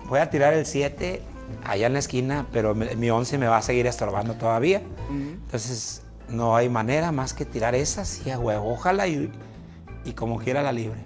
Voy 0.08 0.20
a 0.20 0.30
tirar 0.30 0.54
el 0.54 0.66
7 0.66 1.22
allá 1.64 1.88
en 1.88 1.94
la 1.94 2.00
esquina, 2.00 2.46
pero 2.52 2.76
mi 2.76 3.10
11 3.10 3.38
me 3.38 3.48
va 3.48 3.58
a 3.58 3.62
seguir 3.62 3.88
estorbando 3.88 4.36
todavía. 4.36 4.82
Entonces, 5.10 6.04
no 6.30 6.56
hay 6.56 6.70
manera 6.70 7.12
más 7.12 7.34
que 7.34 7.46
tirar 7.46 7.76
esa, 7.76 8.06
sí, 8.06 8.30
a 8.30 8.38
huevo. 8.40 8.72
Ojalá 8.72 9.08
y, 9.08 9.32
y 10.04 10.14
como 10.14 10.38
quiera 10.40 10.62
la 10.62 10.72
libre. 10.72 11.04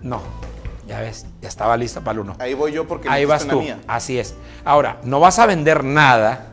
No, 0.00 0.20
ya 0.86 1.00
ves, 1.00 1.26
ya 1.40 1.48
estaba 1.48 1.76
lista 1.76 2.00
para 2.00 2.14
el 2.14 2.20
1. 2.20 2.36
Ahí 2.40 2.54
voy 2.54 2.72
yo 2.72 2.88
porque 2.88 3.08
Ahí 3.08 3.24
vas 3.24 3.46
tú. 3.46 3.60
mía. 3.60 3.78
Así 3.86 4.18
es. 4.18 4.34
Ahora, 4.64 5.00
no 5.04 5.20
vas 5.20 5.38
a 5.38 5.46
vender 5.46 5.84
nada 5.84 6.48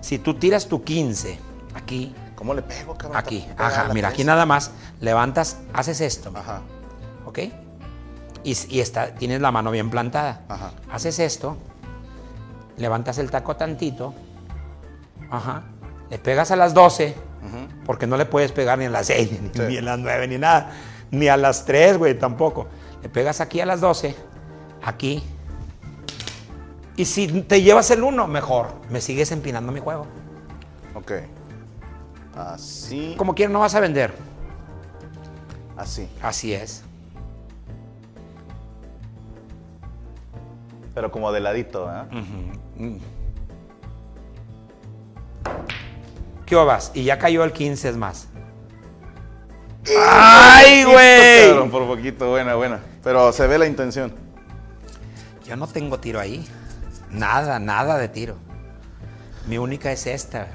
si 0.00 0.18
tú 0.18 0.34
tiras 0.34 0.68
tu 0.68 0.84
15 0.84 1.38
aquí, 1.74 2.14
¿Cómo 2.44 2.52
le 2.52 2.60
pego, 2.60 2.94
cabrón? 2.94 3.16
aquí. 3.16 3.46
Ajá, 3.56 3.88
mira, 3.94 4.08
aquí 4.10 4.22
nada 4.22 4.44
más 4.44 4.70
levantas, 5.00 5.56
haces 5.72 6.02
esto. 6.02 6.30
Ajá. 6.34 6.60
¿Ok? 7.24 7.38
Y, 8.42 8.54
y 8.68 8.80
está, 8.80 9.14
tienes 9.14 9.40
la 9.40 9.50
mano 9.50 9.70
bien 9.70 9.88
plantada. 9.88 10.42
Ajá. 10.50 10.72
Haces 10.92 11.20
esto, 11.20 11.56
levantas 12.76 13.16
el 13.16 13.30
taco 13.30 13.56
tantito, 13.56 14.12
ajá, 15.30 15.62
le 16.10 16.18
pegas 16.18 16.50
a 16.50 16.56
las 16.56 16.74
12, 16.74 17.14
porque 17.86 18.06
no 18.06 18.18
le 18.18 18.26
puedes 18.26 18.52
pegar 18.52 18.78
ni 18.78 18.84
a 18.84 18.90
las 18.90 19.06
6, 19.06 19.30
ni, 19.40 19.48
Sí. 19.48 19.62
ni 19.66 19.76
a 19.78 19.80
las 19.82 19.98
9, 19.98 20.28
ni 20.28 20.36
nada, 20.36 20.70
ni 21.12 21.28
a 21.28 21.38
las 21.38 21.64
3, 21.64 21.96
güey, 21.96 22.18
tampoco. 22.18 22.66
Le 23.02 23.08
pegas 23.08 23.40
aquí 23.40 23.62
a 23.62 23.64
las 23.64 23.80
12, 23.80 24.14
aquí. 24.84 25.22
Y 26.96 27.06
si 27.06 27.26
te 27.40 27.62
llevas 27.62 27.90
el 27.90 28.02
1, 28.02 28.26
mejor, 28.26 28.66
me 28.90 29.00
sigues 29.00 29.32
empinando 29.32 29.72
mi 29.72 29.80
juego. 29.80 30.06
Ok. 30.94 31.12
Así. 32.36 33.14
Como 33.16 33.34
quieras, 33.34 33.52
no 33.52 33.60
vas 33.60 33.74
a 33.74 33.80
vender. 33.80 34.14
Así. 35.76 36.08
Así 36.22 36.52
es. 36.52 36.82
Pero 40.94 41.10
como 41.10 41.32
de 41.32 41.40
ladito, 41.40 41.90
¿eh? 41.90 43.00
¿Qué 46.46 46.54
vas? 46.56 46.92
Y 46.94 47.04
ya 47.04 47.18
cayó 47.18 47.42
el 47.42 47.52
15 47.52 47.88
es 47.88 47.96
más. 47.96 48.28
¡Ay, 49.98 50.84
güey! 50.84 51.70
Por 51.70 51.86
poquito, 51.86 52.30
buena, 52.30 52.54
buena. 52.54 52.80
Pero 53.02 53.32
se 53.32 53.46
ve 53.46 53.58
la 53.58 53.66
intención. 53.66 54.12
Yo 55.44 55.56
no 55.56 55.66
tengo 55.66 55.98
tiro 55.98 56.20
ahí. 56.20 56.46
Nada, 57.10 57.58
nada 57.58 57.98
de 57.98 58.08
tiro. 58.08 58.36
Mi 59.46 59.58
única 59.58 59.92
es 59.92 60.06
esta. 60.06 60.48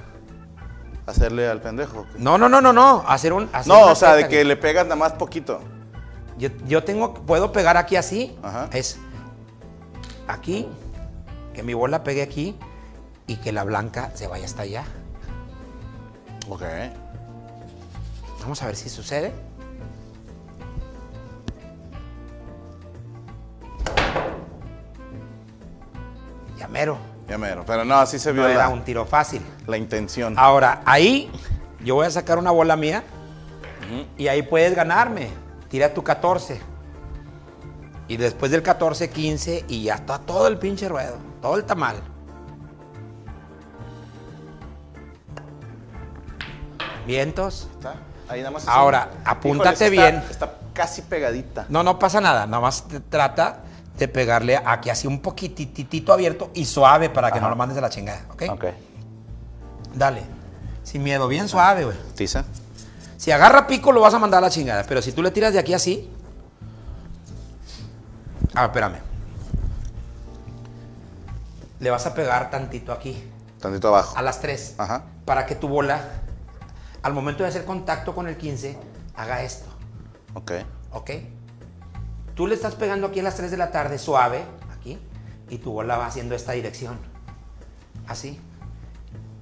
Hacerle 1.09 1.47
al 1.47 1.59
pendejo. 1.59 2.05
No, 2.17 2.37
no, 2.37 2.47
no, 2.47 2.61
no, 2.61 2.71
no. 2.71 3.03
Hacer 3.07 3.33
un. 3.33 3.49
hacer 3.51 3.73
No, 3.73 3.87
o 3.87 3.95
sea, 3.95 4.13
de 4.13 4.27
que 4.27 4.45
le 4.45 4.55
pegas 4.55 4.85
nada 4.85 4.95
más 4.95 5.13
poquito. 5.13 5.59
Yo, 6.37 6.49
yo 6.67 6.83
tengo. 6.83 7.15
Puedo 7.15 7.51
pegar 7.51 7.77
aquí 7.77 7.95
así. 7.95 8.37
Ajá. 8.43 8.69
Es. 8.71 8.99
Aquí. 10.27 10.67
Que 11.53 11.63
mi 11.63 11.73
bola 11.73 12.03
pegue 12.03 12.21
aquí. 12.21 12.55
Y 13.25 13.37
que 13.37 13.51
la 13.51 13.63
blanca 13.63 14.11
se 14.13 14.27
vaya 14.27 14.45
hasta 14.45 14.61
allá. 14.61 14.83
Ok. 16.47 16.61
Vamos 18.41 18.61
a 18.61 18.67
ver 18.67 18.75
si 18.75 18.89
sucede. 18.89 19.33
Ya 26.57 26.67
mero. 26.67 27.08
Ya 27.29 27.37
mero. 27.37 27.63
Pero 27.65 27.85
no, 27.85 27.95
así 27.95 28.17
se 28.17 28.31
vio 28.31 28.43
No 28.43 28.49
era 28.49 28.69
un 28.69 28.83
tiro 28.83 29.05
fácil. 29.05 29.41
la 29.67 29.77
intención. 29.77 30.33
Ahora, 30.37 30.81
ahí 30.85 31.31
yo 31.83 31.95
voy 31.95 32.07
a 32.07 32.11
sacar 32.11 32.37
una 32.39 32.51
bola 32.51 32.75
mía 32.75 33.03
y 34.17 34.27
ahí 34.27 34.41
puedes 34.41 34.75
ganarme. 34.75 35.29
Tira 35.69 35.93
tu 35.93 36.03
14. 36.03 36.59
Y 38.07 38.17
después 38.17 38.51
del 38.51 38.63
14, 38.63 39.11
15 39.11 39.65
y 39.67 39.83
ya 39.83 39.95
está 39.95 40.17
todo 40.17 40.47
el 40.47 40.57
pinche 40.57 40.89
ruedo, 40.89 41.17
todo 41.41 41.55
el 41.57 41.63
tamal. 41.65 41.97
Vientos. 47.05 47.67
¿Está? 47.75 47.95
Ahí 48.27 48.39
nada 48.39 48.51
más. 48.51 48.67
Ahora, 48.67 49.09
apúntate 49.23 49.89
bien. 49.91 50.15
Está, 50.15 50.31
está 50.31 50.53
casi 50.73 51.03
pegadita. 51.03 51.65
No, 51.69 51.83
no 51.83 51.99
pasa 51.99 52.19
nada. 52.19 52.47
Nada 52.47 52.61
más 52.61 52.87
te 52.87 52.99
trata 52.99 53.61
de 53.99 54.07
pegarle 54.07 54.57
aquí 54.57 54.89
así 54.89 55.05
un 55.07 55.19
poquititito 55.21 56.13
abierto 56.13 56.49
y 56.53 56.65
suave 56.65 57.09
para 57.09 57.29
que 57.31 57.37
Ajá. 57.37 57.45
no 57.45 57.49
lo 57.51 57.55
mandes 57.55 57.77
a 57.77 57.81
la 57.81 57.89
chingada. 57.89 58.21
¿Ok? 58.31 58.43
Ok. 58.49 58.65
Dale. 59.93 60.23
Sin 60.83 61.03
miedo, 61.03 61.27
bien 61.27 61.47
suave, 61.49 61.85
güey. 61.85 61.97
¿Tiza? 62.15 62.45
Si 63.17 63.31
agarra 63.31 63.67
pico, 63.67 63.91
lo 63.91 64.01
vas 64.01 64.13
a 64.13 64.19
mandar 64.19 64.39
a 64.39 64.41
la 64.47 64.49
chingada. 64.49 64.83
Pero 64.87 65.01
si 65.01 65.11
tú 65.11 65.21
le 65.21 65.29
tiras 65.31 65.53
de 65.53 65.59
aquí 65.59 65.73
así. 65.73 66.09
Ah, 68.55 68.65
espérame. 68.65 68.97
Le 71.79 71.89
vas 71.89 72.05
a 72.05 72.13
pegar 72.13 72.49
tantito 72.49 72.91
aquí, 72.91 73.23
Tantito 73.61 73.89
abajo. 73.89 74.17
a 74.17 74.21
las 74.21 74.41
3. 74.41 74.75
Ajá. 74.77 75.03
Para 75.25 75.45
que 75.45 75.55
tu 75.55 75.67
bola, 75.67 76.01
al 77.03 77.13
momento 77.13 77.43
de 77.43 77.49
hacer 77.49 77.65
contacto 77.65 78.13
con 78.15 78.27
el 78.27 78.37
15, 78.37 78.77
haga 79.15 79.43
esto. 79.43 79.69
Ok. 80.33 80.51
¿Ok? 80.91 81.11
Tú 82.39 82.47
le 82.47 82.55
estás 82.55 82.73
pegando 82.75 83.07
aquí 83.07 83.19
a 83.19 83.23
las 83.23 83.35
3 83.35 83.51
de 83.51 83.57
la 83.57 83.69
tarde, 83.69 83.97
suave, 83.97 84.45
aquí, 84.73 84.97
y 85.49 85.57
tu 85.57 85.73
bola 85.73 85.97
va 85.97 86.05
haciendo 86.05 86.35
esta 86.35 86.53
dirección. 86.53 86.97
Así. 88.07 88.39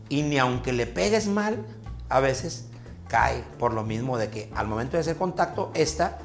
Y 0.10 0.24
ni 0.24 0.40
aunque 0.40 0.74
le 0.74 0.88
pegues 0.88 1.28
mal, 1.28 1.64
a 2.10 2.20
veces 2.22 2.70
cae 3.08 3.44
por 3.60 3.72
lo 3.76 3.84
mismo 3.84 4.18
de 4.18 4.32
que 4.32 4.52
al 4.56 4.66
momento 4.68 4.94
de 4.98 5.02
hacer 5.02 5.16
contacto, 5.16 5.70
esta 5.76 6.18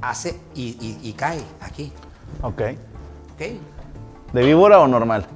hace 0.00 0.38
y, 0.54 0.76
y- 0.80 1.00
y 1.02 1.12
cae 1.14 1.42
aquí. 1.60 1.92
Ok. 2.40 2.62
¿Ok? 3.34 3.42
¿De 4.32 4.42
víbora 4.44 4.78
o 4.78 4.86
normal? 4.86 5.26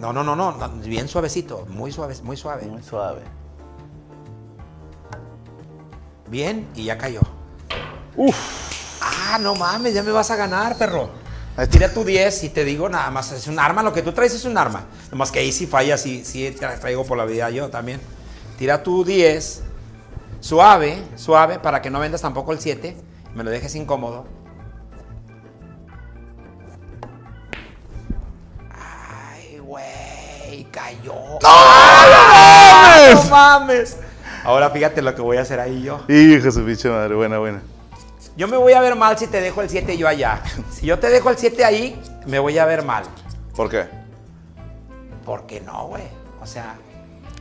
No, 0.00 0.12
no, 0.12 0.24
no, 0.24 0.34
no, 0.34 0.50
no, 0.50 0.68
bien 0.82 1.06
suavecito, 1.06 1.64
muy 1.68 1.92
suave, 1.92 2.16
muy 2.24 2.36
suave. 2.36 2.66
Muy 2.66 2.82
suave. 2.82 3.20
Bien, 6.28 6.66
y 6.74 6.86
ya 6.86 6.98
cayó. 6.98 7.20
Uf. 8.16 8.79
Ah, 9.12 9.38
no 9.40 9.54
mames, 9.54 9.92
ya 9.94 10.02
me 10.02 10.12
vas 10.12 10.30
a 10.30 10.36
ganar, 10.36 10.76
perro. 10.76 11.10
Tira 11.70 11.92
tu 11.92 12.04
10 12.04 12.44
y 12.44 12.48
te 12.50 12.64
digo 12.64 12.88
nada 12.88 13.10
más, 13.10 13.32
es 13.32 13.46
un 13.46 13.58
arma, 13.58 13.82
lo 13.82 13.92
que 13.92 14.02
tú 14.02 14.12
traes 14.12 14.32
es 14.34 14.44
un 14.44 14.56
arma. 14.56 14.84
Nomás 15.10 15.30
que 15.30 15.40
ahí 15.40 15.52
sí 15.52 15.66
falla, 15.66 15.98
sí, 15.98 16.24
sí 16.24 16.54
tra- 16.58 16.78
traigo 16.78 17.04
por 17.04 17.18
la 17.18 17.24
vida 17.26 17.50
yo 17.50 17.68
también. 17.68 18.00
Tira 18.58 18.82
tu 18.82 19.04
10, 19.04 19.62
suave, 20.40 21.02
suave, 21.16 21.58
para 21.58 21.82
que 21.82 21.90
no 21.90 21.98
vendas 22.00 22.22
tampoco 22.22 22.52
el 22.52 22.60
7, 22.60 22.96
me 23.34 23.44
lo 23.44 23.50
dejes 23.50 23.74
incómodo. 23.74 24.26
Ay, 28.72 29.58
güey, 29.58 30.64
cayó. 30.70 31.14
¡No, 31.42 33.14
no 33.14 33.24
mames! 33.30 33.96
Ahora 34.44 34.70
fíjate 34.70 35.02
lo 35.02 35.14
que 35.14 35.20
voy 35.20 35.36
a 35.36 35.42
hacer 35.42 35.60
ahí 35.60 35.82
yo. 35.82 36.00
Hijo 36.08 36.50
su 36.50 36.64
pinche 36.64 36.88
madre, 36.88 37.14
buena, 37.14 37.38
buena. 37.38 37.60
Yo 38.40 38.48
me 38.48 38.56
voy 38.56 38.72
a 38.72 38.80
ver 38.80 38.96
mal 38.96 39.18
si 39.18 39.26
te 39.26 39.38
dejo 39.38 39.60
el 39.60 39.68
7 39.68 39.98
yo 39.98 40.08
allá. 40.08 40.42
Si 40.72 40.86
yo 40.86 40.98
te 40.98 41.10
dejo 41.10 41.28
el 41.28 41.36
7 41.36 41.62
ahí, 41.62 42.00
me 42.26 42.38
voy 42.38 42.56
a 42.56 42.64
ver 42.64 42.82
mal. 42.82 43.04
¿Por 43.54 43.68
qué? 43.68 43.84
¿Por 45.26 45.44
qué 45.46 45.60
no, 45.60 45.88
güey? 45.88 46.04
O 46.40 46.46
sea, 46.46 46.76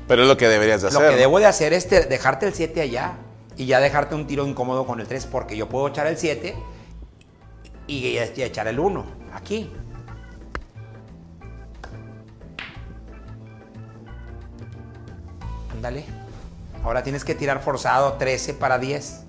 Pero 0.10 0.24
es 0.24 0.28
lo 0.28 0.36
que 0.36 0.50
deberías 0.50 0.82
de 0.82 0.92
lo 0.92 0.98
hacer. 1.00 1.10
que 1.12 1.16
¿no? 1.16 1.20
debo 1.22 1.40
de 1.40 1.46
hacer 1.46 1.72
es 1.72 1.88
te- 1.88 2.04
dejarte 2.06 2.48
el 2.48 2.54
7 2.54 2.82
allá 2.82 3.14
y 3.56 3.66
ya 3.66 3.80
dejarte 3.80 4.14
un 4.14 4.28
tiro 4.28 4.46
incómodo 4.46 4.86
con 4.86 5.00
el 5.00 5.08
3 5.08 5.26
porque 5.28 5.56
yo 5.56 5.70
puedo 5.70 5.88
echar 5.88 6.06
el 6.06 6.18
7 6.18 6.54
y, 7.88 7.96
y 8.08 8.18
echar 8.44 8.68
el 8.68 8.78
1 8.78 9.06
aquí. 9.34 9.72
Ándale. 15.74 16.04
Ahora 16.84 17.04
tienes 17.04 17.24
que 17.24 17.36
tirar 17.36 17.62
forzado 17.62 18.14
13 18.14 18.54
para 18.54 18.78
10. 18.80 19.26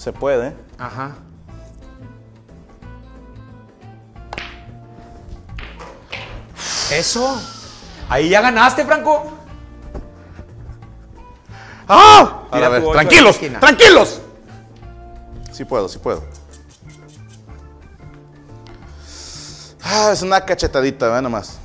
Se 0.00 0.14
puede. 0.14 0.56
Ajá. 0.78 1.14
Eso. 6.90 7.38
Ahí 8.08 8.30
ya 8.30 8.40
ganaste, 8.40 8.86
Franco. 8.86 9.30
¡Ah! 11.86 12.44
Tira 12.50 12.66
a 12.66 12.70
ver, 12.70 12.82
tu 12.82 12.92
tranquilos, 12.92 13.18
de 13.18 13.24
la 13.24 13.30
esquina. 13.30 13.60
tranquilos. 13.60 14.22
Sí 15.52 15.66
puedo, 15.66 15.86
sí 15.86 15.98
puedo. 15.98 16.24
Ah, 19.82 20.12
es 20.14 20.22
una 20.22 20.40
cachetadita, 20.40 21.10
ve 21.10 21.20
nomás. 21.20 21.58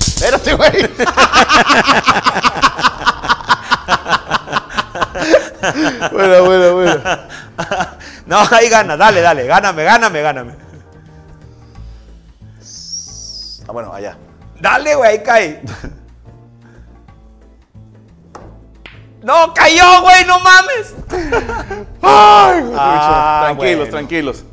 Espérate, 0.00 0.52
güey. 0.54 0.72
bueno, 6.12 6.44
bueno, 6.44 6.74
bueno. 6.74 7.02
No, 8.26 8.38
ahí 8.50 8.68
gana, 8.68 8.96
dale, 8.96 9.20
dale, 9.20 9.46
gáname, 9.46 9.84
gáname, 9.84 10.20
gáname. 10.22 10.54
Ah, 13.68 13.72
bueno, 13.72 13.92
allá. 13.92 14.16
Dale, 14.60 14.94
güey, 14.94 15.10
ahí 15.10 15.22
cae. 15.22 15.62
No, 19.22 19.52
cayó, 19.54 20.02
güey, 20.02 20.24
no 20.24 20.38
mames. 20.38 20.94
Ay, 22.00 22.60
güey, 22.62 22.74
Ah, 22.78 23.40
tranquilos, 23.46 23.76
bueno. 23.78 23.90
tranquilos. 23.90 24.44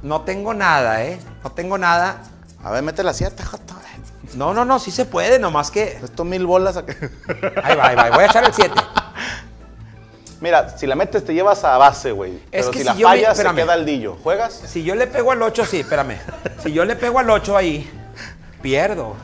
No 0.00 0.20
tengo 0.20 0.54
nada, 0.54 1.02
¿eh? 1.02 1.18
No 1.42 1.50
tengo 1.50 1.76
nada. 1.76 2.22
A 2.62 2.70
ver, 2.70 2.84
mete 2.84 3.02
la 3.02 3.12
siete, 3.14 3.42
joto. 3.42 3.74
No, 4.34 4.52
no, 4.54 4.64
no, 4.64 4.78
sí 4.78 4.90
se 4.90 5.04
puede, 5.06 5.38
nomás 5.38 5.70
que. 5.70 5.98
Esto 6.02 6.24
mil 6.24 6.46
bolas. 6.46 6.76
acá. 6.76 6.94
Ahí 7.64 7.76
va, 7.76 7.86
ahí 7.88 7.96
va, 7.96 8.10
voy 8.10 8.22
a 8.22 8.26
echar 8.26 8.44
el 8.44 8.52
7. 8.52 8.74
Mira, 10.40 10.76
si 10.78 10.86
la 10.86 10.94
metes 10.94 11.24
te 11.24 11.34
llevas 11.34 11.64
a 11.64 11.76
base, 11.78 12.12
güey. 12.12 12.38
Pero 12.50 12.70
que 12.70 12.78
si 12.78 12.84
la 12.84 12.92
yo 12.94 12.98
me- 13.08 13.14
fallas, 13.16 13.36
se 13.36 13.42
espérame. 13.42 13.56
queda 13.56 13.72
al 13.72 13.84
dillo. 13.84 14.16
¿Juegas? 14.22 14.52
Si 14.66 14.84
yo 14.84 14.94
le 14.94 15.06
pego 15.08 15.32
al 15.32 15.42
8, 15.42 15.64
sí, 15.66 15.80
espérame. 15.80 16.16
Si 16.62 16.72
yo 16.72 16.84
le 16.84 16.94
pego 16.96 17.18
al 17.18 17.28
8 17.28 17.56
ahí, 17.56 17.90
pierdo. 18.62 19.14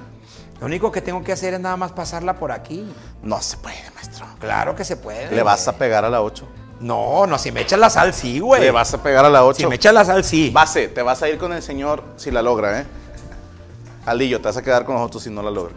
Lo 0.60 0.66
único 0.66 0.90
que 0.90 1.00
tengo 1.00 1.22
que 1.22 1.32
hacer 1.32 1.54
es 1.54 1.60
nada 1.60 1.76
más 1.76 1.92
pasarla 1.92 2.34
por 2.34 2.50
aquí. 2.52 2.84
No 3.22 3.40
se 3.40 3.56
puede, 3.58 3.78
maestro. 3.94 4.26
Claro 4.40 4.74
que 4.74 4.84
se 4.84 4.96
puede. 4.96 5.30
Le 5.34 5.42
vas 5.42 5.66
a 5.68 5.72
pegar 5.76 6.04
a 6.04 6.10
la 6.10 6.20
8. 6.22 6.46
No, 6.80 7.26
no, 7.26 7.38
si 7.38 7.52
me 7.52 7.60
echas 7.60 7.78
la 7.78 7.90
sal, 7.90 8.12
sí, 8.12 8.40
güey. 8.40 8.60
Le 8.60 8.70
vas 8.70 8.92
a 8.94 9.02
pegar 9.02 9.24
a 9.24 9.30
la 9.30 9.44
8. 9.44 9.58
Si 9.58 9.66
me 9.66 9.76
echas 9.76 9.94
la 9.94 10.04
sal, 10.04 10.24
sí. 10.24 10.50
Base, 10.50 10.88
te 10.88 11.02
vas 11.02 11.22
a 11.22 11.28
ir 11.28 11.38
con 11.38 11.52
el 11.52 11.62
señor 11.62 12.02
si 12.16 12.30
la 12.30 12.42
logra, 12.42 12.80
¿eh? 12.80 12.84
Al 14.06 14.18
dillo, 14.18 14.38
te 14.40 14.48
vas 14.48 14.56
a 14.56 14.62
quedar 14.62 14.84
con 14.84 14.96
nosotros 14.96 15.22
si 15.22 15.30
no 15.30 15.42
la 15.42 15.50
logra. 15.50 15.72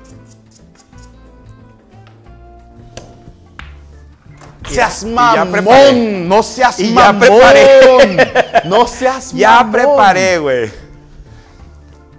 Seas 4.70 5.01
ya 5.01 5.45
mamón, 5.45 6.28
no 6.28 6.43
seas 6.43 6.80
Y 6.80 6.93
ya 6.93 7.11
mamón. 7.13 7.20
preparé. 7.20 8.61
No 8.65 8.88
seas 8.88 9.32
Ya 9.34 9.55
mamón. 9.63 9.72
preparé, 9.72 10.38
güey. 10.39 10.72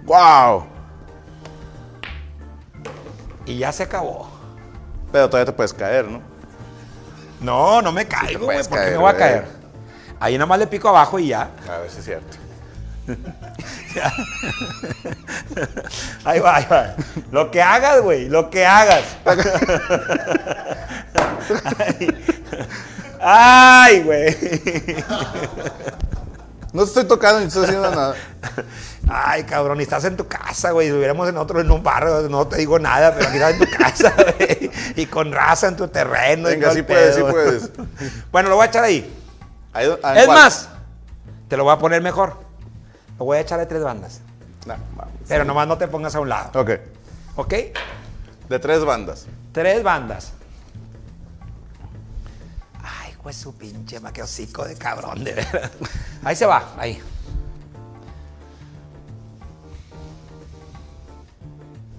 Wow. 0.03 0.65
Y 3.45 3.57
ya 3.59 3.71
se 3.71 3.83
acabó. 3.83 4.29
Pero 5.11 5.27
todavía 5.29 5.45
te 5.45 5.53
puedes 5.53 5.73
caer, 5.73 6.05
¿no? 6.07 6.21
No, 7.41 7.81
no 7.81 7.91
me 7.91 8.05
caigo, 8.07 8.45
güey. 8.45 8.57
puedes 8.57 8.67
¿Por 8.67 8.79
qué 8.83 8.91
me 8.91 8.97
voy 8.97 9.09
a 9.11 9.15
caer? 9.17 9.47
Ahí 10.19 10.33
nada 10.33 10.45
más 10.45 10.59
le 10.59 10.67
pico 10.67 10.89
abajo 10.89 11.17
y 11.19 11.27
ya. 11.27 11.49
A 11.67 11.77
ver 11.79 11.89
si 11.89 11.99
es 11.99 12.05
cierto. 12.05 12.37
Ahí 16.25 16.39
va, 16.39 16.55
ahí 16.57 16.65
va. 16.69 16.95
Lo 17.31 17.49
que 17.51 17.61
hagas, 17.61 18.01
güey. 18.01 18.27
Lo 18.29 18.49
que 18.49 18.65
hagas. 18.65 19.03
Ay, 23.21 24.03
güey. 24.03 24.35
No 26.71 26.83
te 26.83 26.87
estoy 26.87 27.05
tocando 27.05 27.39
ni 27.39 27.47
estoy 27.47 27.65
haciendo 27.65 27.89
nada. 27.89 28.15
Ay, 29.09 29.43
cabrón, 29.43 29.79
y 29.79 29.83
estás 29.83 30.05
en 30.05 30.15
tu 30.15 30.27
casa, 30.27 30.71
güey. 30.71 30.87
Si 30.87 30.91
estuviéramos 30.91 31.27
en 31.27 31.37
otro, 31.37 31.59
en 31.59 31.71
un 31.71 31.81
barrio, 31.81 32.29
no 32.29 32.47
te 32.47 32.57
digo 32.57 32.77
nada, 32.77 33.13
pero 33.15 33.27
aquí 33.27 33.37
estás 33.37 33.53
en 33.53 33.59
tu 33.59 33.77
casa, 33.77 34.13
güey. 34.37 34.69
Y 34.95 35.05
con 35.07 35.31
raza 35.31 35.67
en 35.67 35.75
tu 35.75 35.87
terreno. 35.87 36.47
Venga, 36.47 36.71
sí 36.71 36.83
puedes, 36.83 37.15
sí 37.15 37.21
puedes. 37.21 37.71
Bueno, 38.31 38.49
lo 38.49 38.55
voy 38.55 38.67
a 38.67 38.69
echar 38.69 38.83
ahí. 38.83 39.11
Ah, 39.73 39.83
¿en 39.83 40.17
Es 40.17 40.25
cuál? 40.25 40.37
más, 40.37 40.69
te 41.47 41.57
lo 41.57 41.63
voy 41.63 41.73
a 41.73 41.79
poner 41.79 42.03
mejor. 42.03 42.48
Lo 43.19 43.25
voy 43.25 43.37
a 43.37 43.41
echar 43.41 43.59
de 43.59 43.65
tres 43.65 43.83
bandas. 43.83 44.21
No, 44.65 44.75
vamos. 44.95 45.13
Pero 45.27 45.43
nomás 45.45 45.67
no 45.67 45.77
te 45.77 45.87
pongas 45.87 46.15
a 46.15 46.19
un 46.21 46.29
lado. 46.29 46.59
Ok. 46.59 46.71
¿Ok? 47.35 47.53
De 48.47 48.59
tres 48.59 48.83
bandas. 48.85 49.25
Tres 49.51 49.83
bandas. 49.83 50.31
Ay, 52.81 53.13
pues 53.21 53.35
su 53.35 53.53
pinche 53.55 53.99
ma, 53.99 54.11
qué 54.13 54.23
hocico 54.23 54.63
de 54.65 54.75
cabrón, 54.75 55.23
de 55.23 55.33
verdad. 55.33 55.69
Ahí 56.23 56.35
se 56.35 56.45
va, 56.45 56.73
ahí. 56.77 57.01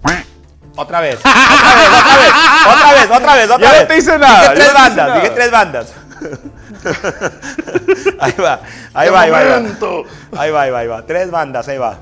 Otra 0.75 1.01
vez. 1.01 1.19
Otra 1.19 1.33
vez, 2.23 2.31
otra 2.65 2.93
vez, 2.93 3.11
otra 3.11 3.35
vez, 3.35 3.51
otra 3.51 3.59
Ya 3.67 3.71
vez. 3.71 3.81
no 3.81 3.87
te 3.87 3.97
hice 3.97 4.17
nada, 4.17 4.41
Dije 4.53 4.55
tres 4.55 4.73
bandas, 4.73 5.15
dije 5.15 5.29
tres 5.31 5.51
bandas. 5.51 5.87
ahí 8.19 8.33
va, 8.41 8.61
ahí 8.93 9.09
va, 9.09 9.21
ahí 9.21 9.31
va, 9.31 9.37
ahí 9.39 9.47
va. 9.47 9.57
Ahí 10.41 10.51
va, 10.51 10.61
ahí 10.61 10.71
va, 10.71 10.79
ahí 10.79 10.87
va. 10.87 11.05
Tres 11.05 11.31
bandas, 11.31 11.67
ahí 11.67 11.77
va. 11.77 11.99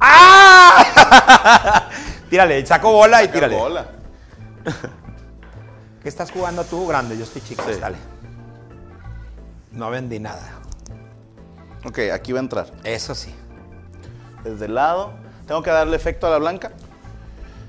¡Ah! 0.00 1.88
tírale, 2.30 2.64
saco 2.66 2.92
bola 2.92 3.22
y 3.22 3.28
tírale. 3.28 3.56
Bola. 3.56 3.86
¿Qué 6.02 6.08
estás 6.08 6.30
jugando 6.30 6.64
tú, 6.64 6.86
grande? 6.86 7.16
Yo 7.16 7.24
estoy 7.24 7.42
chico, 7.42 7.62
Sí. 7.72 7.78
dale. 7.80 7.96
No 9.70 9.90
vendí 9.90 10.18
nada. 10.18 10.42
Ok, 11.84 11.98
aquí 12.12 12.32
va 12.32 12.40
a 12.40 12.42
entrar. 12.42 12.66
Eso 12.84 13.14
sí. 13.14 13.34
Desde 14.44 14.66
el 14.66 14.74
lado. 14.74 15.12
¿Tengo 15.46 15.62
que 15.62 15.70
darle 15.70 15.96
efecto 15.96 16.26
a 16.26 16.30
la 16.30 16.38
blanca? 16.38 16.72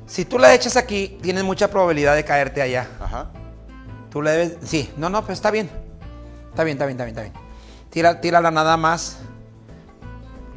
Si 0.06 0.26
tú 0.26 0.38
la 0.38 0.54
echas 0.54 0.76
aquí, 0.76 1.18
tienes 1.22 1.44
mucha 1.44 1.70
probabilidad 1.70 2.16
de 2.16 2.26
caerte 2.26 2.62
allá. 2.62 2.88
Ajá. 3.00 3.28
Tú 4.14 4.22
le 4.22 4.32
debes. 4.32 4.58
Sí, 4.64 4.94
no, 4.96 5.10
no, 5.10 5.26
pues 5.26 5.40
está 5.40 5.50
bien. 5.52 5.70
Está 6.52 6.64
bien, 6.64 6.76
está 6.76 6.86
bien, 6.86 6.96
está 7.00 7.06
bien, 7.06 7.18
está 7.18 7.22
bien. 7.24 7.34
Tira, 7.90 8.22
tírala 8.22 8.52
nada 8.52 8.78
más 8.78 9.18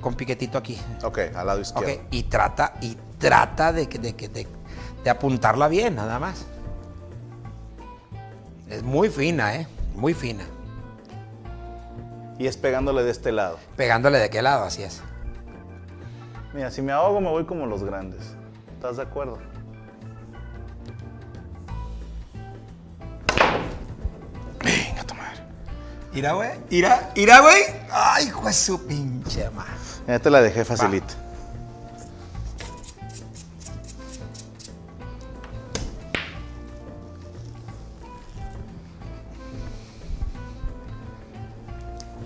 con 0.03 0.15
piquetito 0.15 0.59
aquí. 0.59 0.78
Ok, 1.03 1.19
al 1.35 1.47
lado 1.47 1.61
Ok, 1.61 1.66
izquierdo. 1.66 2.03
y 2.11 2.23
trata, 2.24 2.74
y 2.83 2.97
trata 3.19 3.73
de, 3.73 3.89
que- 3.89 3.99
de, 3.99 4.15
que- 4.15 4.28
de, 4.28 4.47
de 5.03 5.11
apuntarla 5.11 5.69
bien, 5.69 5.97
nada 5.97 6.19
más. 6.19 6.45
Es 8.69 8.83
muy 8.83 9.09
fina, 9.09 9.57
¿eh? 9.57 9.66
Muy 9.95 10.12
fina. 10.12 10.45
Y 12.39 12.47
es 12.47 12.59
pegándole 12.59 13.03
de 13.05 13.11
este 13.11 13.33
lado. 13.33 13.57
Pegándole 13.77 14.19
de 14.19 14.28
qué 14.28 14.43
lado, 14.43 14.65
así 14.65 14.83
es. 14.83 15.01
Mira, 16.53 16.70
si 16.70 16.83
me 16.83 16.93
ahogo 16.93 17.20
me 17.23 17.31
voy 17.31 17.47
como 17.47 17.65
los 17.66 17.83
grandes. 17.83 18.35
¿Estás 18.74 18.99
de 18.99 19.03
acuerdo? 19.05 19.39
Ira, 26.16 26.32
güey. 26.32 26.51
Ira, 26.70 27.10
ira, 27.14 27.40
güey. 27.40 27.62
Ay, 27.93 28.28
hijo 28.28 28.47
de 28.47 28.52
su 28.55 28.86
pinche 28.86 29.51
madre. 29.51 29.72
Ya 30.09 30.18
te 30.18 30.30
la 30.30 30.40
dejé 30.40 30.64
facilita. 30.64 31.12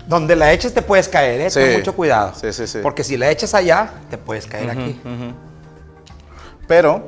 Donde 0.07 0.35
la 0.35 0.51
eches 0.51 0.73
te 0.73 0.81
puedes 0.81 1.07
caer, 1.07 1.41
¿eh? 1.41 1.49
Sí. 1.49 1.59
Ten 1.59 1.77
mucho 1.79 1.95
cuidado. 1.95 2.33
Sí, 2.35 2.51
sí, 2.51 2.67
sí. 2.67 2.79
Porque 2.81 3.03
si 3.03 3.17
la 3.17 3.29
echas 3.29 3.53
allá, 3.53 3.91
te 4.09 4.17
puedes 4.17 4.45
caer 4.45 4.69
aquí. 4.69 4.99
Pero, 6.67 7.07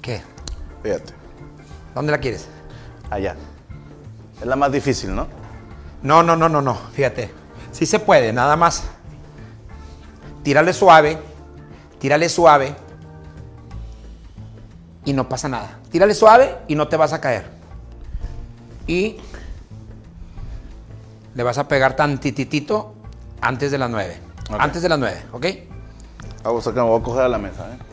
¿Qué? 0.00 0.22
fíjate, 0.82 1.12
¿Dónde 1.94 2.12
la 2.12 2.18
quieres? 2.18 2.46
allá. 3.10 3.36
Es 4.40 4.46
la 4.46 4.56
más 4.56 4.72
difícil, 4.72 5.14
¿no? 5.14 5.28
No, 6.02 6.22
no, 6.22 6.36
no, 6.36 6.48
no, 6.48 6.60
no. 6.60 6.74
Fíjate. 6.74 7.32
Sí 7.70 7.86
se 7.86 7.98
puede, 7.98 8.32
nada 8.32 8.56
más. 8.56 8.84
Tírale 10.42 10.72
suave. 10.72 11.18
Tírale 11.98 12.28
suave. 12.28 12.74
Y 15.04 15.12
no 15.12 15.28
pasa 15.28 15.48
nada. 15.48 15.78
Tírale 15.90 16.14
suave 16.14 16.58
y 16.68 16.74
no 16.74 16.88
te 16.88 16.96
vas 16.96 17.12
a 17.12 17.20
caer. 17.20 17.46
Y 18.86 19.16
le 21.34 21.42
vas 21.42 21.58
a 21.58 21.68
pegar 21.68 21.96
tantititito 21.96 22.94
antes 23.40 23.70
de 23.70 23.78
las 23.78 23.90
9. 23.90 24.18
Ok. 24.50 24.56
Antes 24.58 24.82
de 24.82 24.88
las 24.88 24.98
9, 24.98 25.22
¿ok? 25.32 25.46
Vamos 26.42 26.66
a 26.66 26.72
que 26.72 26.80
me 26.80 26.86
voy 26.86 27.00
a 27.00 27.02
coger 27.02 27.22
a 27.22 27.28
la 27.28 27.38
mesa, 27.38 27.68
¿eh? 27.72 27.91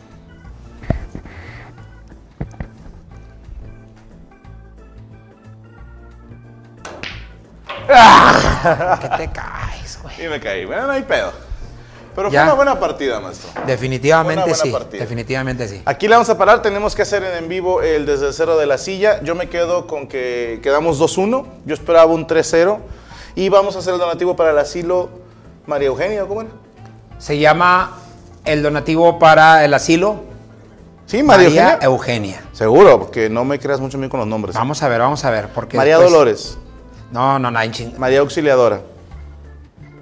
Que 7.90 9.10
te 9.18 9.32
caes, 9.32 10.00
güey. 10.02 10.26
Y 10.26 10.30
me 10.30 10.40
caí. 10.40 10.66
Bueno, 10.66 10.88
no 10.88 10.92
hay 10.94 11.04
pedo. 11.04 11.32
Pero 12.16 12.30
Ya. 12.30 12.42
fue 12.42 12.46
una 12.48 12.54
buena 12.56 12.80
partida, 12.80 13.20
maestro. 13.20 13.50
Definitivamente 13.66 14.42
buena 14.42 14.56
sí. 14.58 14.70
partida. 14.72 15.00
Definitivamente 15.02 15.68
sí. 15.68 15.82
Aquí 15.86 16.08
le 16.08 16.16
vamos 16.16 16.30
a 16.30 16.38
parar, 16.38 16.62
tenemos 16.62 16.96
que 16.96 17.04
hacer 17.04 17.24
en, 17.24 17.48
vivo 17.48 17.82
el 17.82 18.06
desde 18.06 18.34
cero 18.34 18.58
de 18.58 18.66
la 18.66 18.78
silla. 18.78 19.22
Yo 19.24 19.36
me 19.36 19.48
quedo 19.48 19.88
con 19.88 20.08
que 20.08 20.60
quedamos 20.62 21.00
2-1, 21.00 21.46
yo 21.66 21.74
esperaba 21.74 22.12
un 22.12 22.28
3-0. 22.28 22.80
Y 23.36 23.50
vamos 23.50 23.76
a 23.76 23.80
hacer 23.80 23.94
el 23.94 24.00
donativo 24.00 24.36
para 24.36 24.52
el 24.52 24.58
asilo 24.58 25.10
María 25.66 25.88
Eugenia, 25.88 26.26
¿cómo 26.26 26.42
era? 26.42 26.50
Se 27.20 27.38
llama 27.38 27.98
el 28.44 28.64
donativo 28.64 29.20
para 29.20 29.64
el 29.64 29.74
asilo 29.74 30.28
Sí, 31.06 31.24
María, 31.24 31.48
María 31.48 31.64
Eugenia. 31.82 31.86
Eugenia. 32.38 32.44
Seguro, 32.54 33.00
porque 33.00 33.30
no 33.30 33.44
me 33.46 33.60
creas 33.60 33.80
mucho 33.80 33.98
a 33.98 34.02
mí 34.02 34.10
con 34.10 34.20
los 34.20 34.28
nombres. 34.28 34.56
Vamos 34.56 34.82
a 34.84 34.88
ver, 34.90 35.00
vamos 35.00 35.24
a 35.26 35.30
ver. 35.32 35.48
Porque 35.50 35.78
María 35.78 35.98
después- 35.98 36.12
Dolores, 36.12 36.58
No, 37.12 37.40
no, 37.40 37.50
no, 37.52 37.60
hay 37.60 37.70
ching- 37.70 37.98
María 37.98 38.20
Auxiliadora. 38.20 38.82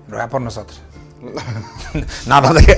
Ruega 0.08 0.28
por 0.28 0.42
nosotros. 0.42 0.82
no, 2.28 2.42
no 2.42 2.54
te 2.54 2.78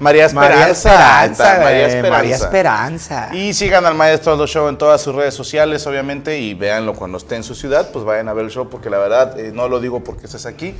María 0.00 0.26
Esperanza. 0.26 0.34
María 0.34 0.68
Esperanza, 0.70 1.58
María 1.62 1.86
Esperanza. 1.86 2.10
María 2.10 2.36
Esperanza. 2.36 3.28
Y 3.34 3.52
sigan 3.54 3.84
al 3.86 3.94
Maestro 3.94 4.32
Aldo 4.32 4.46
Show 4.46 4.68
en 4.68 4.78
todas 4.78 5.00
sus 5.02 5.14
redes 5.14 5.34
sociales, 5.34 5.86
obviamente, 5.86 6.38
y 6.38 6.54
véanlo 6.54 6.94
cuando 6.94 7.18
esté 7.18 7.36
en 7.36 7.44
su 7.44 7.54
ciudad, 7.54 7.90
pues 7.92 8.04
vayan 8.04 8.28
a 8.28 8.32
ver 8.32 8.46
el 8.46 8.50
show, 8.50 8.68
porque 8.68 8.88
la 8.90 8.98
verdad, 8.98 9.38
eh, 9.38 9.50
no 9.52 9.68
lo 9.68 9.78
digo 9.80 10.02
porque 10.02 10.26
estés 10.26 10.46
aquí, 10.46 10.74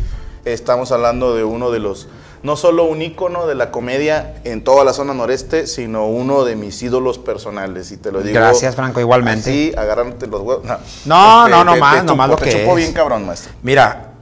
estamos 0.45 0.91
hablando 0.93 1.35
de 1.35 1.45
uno 1.45 1.71
de 1.71 1.81
los, 1.81 2.09
no 2.43 2.57
solo 2.57 2.85
un 2.85 3.03
ícono 3.03 3.47
de 3.47 3.55
la 3.55 3.71
comedia 3.71 4.37
en 4.45 4.63
toda 4.65 4.85
la 4.85 4.93
zona 4.93 5.15
noreste, 5.15 5.67
sino 5.67 6.07
uno 6.07 6.45
de 6.45 6.57
mis 6.57 6.81
ídolos 6.83 7.19
personales, 7.19 7.91
y 7.93 7.97
te 7.97 8.13
lo 8.13 8.21
digo. 8.23 8.35
Gracias, 8.35 8.75
Franco, 8.77 9.01
igualmente. 9.01 9.51
Sí, 9.53 9.73
agarrándote 9.77 10.27
los 10.27 10.41
huevos. 10.43 10.65
No, 10.65 10.79
No, 11.05 11.49
no, 11.49 11.65
no 11.65 11.75
te- 11.75 11.81
más, 11.81 11.97
te 11.97 12.03
no 12.05 12.13
chupo- 12.13 12.17
más 12.17 12.29
lo 12.31 12.37
te 12.37 12.45
que 12.45 12.51
chupo 12.53 12.71
es. 12.73 12.77
bien 12.77 12.93
cabrón, 12.93 13.27
maestro. 13.27 13.53
Mira, 13.63 14.13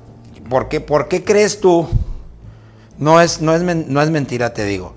¿por 0.48 0.68
qué, 0.68 0.80
por 0.80 1.08
qué 1.08 1.24
crees 1.24 1.60
tú? 1.60 1.86
No 2.98 3.20
es, 3.20 3.40
no, 3.42 3.54
es 3.54 3.62
no 3.62 4.00
es 4.02 4.10
mentira, 4.10 4.52
te 4.54 4.64
digo. 4.64 4.94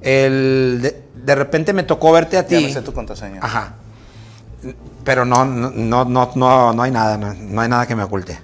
El, 0.00 0.80
de, 0.82 1.02
de 1.14 1.34
repente 1.34 1.72
me 1.72 1.82
tocó 1.82 2.10
verte 2.12 2.38
a 2.38 2.42
Ya 2.42 2.48
ti. 2.58 2.64
me 2.64 2.72
sé 2.72 2.82
tu 2.82 2.92
contraseña. 2.92 3.40
Ajá. 3.42 3.74
Pero 5.04 5.24
no, 5.24 5.44
no, 5.44 5.70
no, 5.70 6.04
no, 6.04 6.30
no, 6.34 6.72
no 6.72 6.82
hay 6.82 6.90
nada, 6.90 7.18
no, 7.18 7.34
no 7.34 7.60
hay 7.60 7.68
nada 7.68 7.86
que 7.86 7.94
me 7.96 8.04
oculte. 8.04 8.38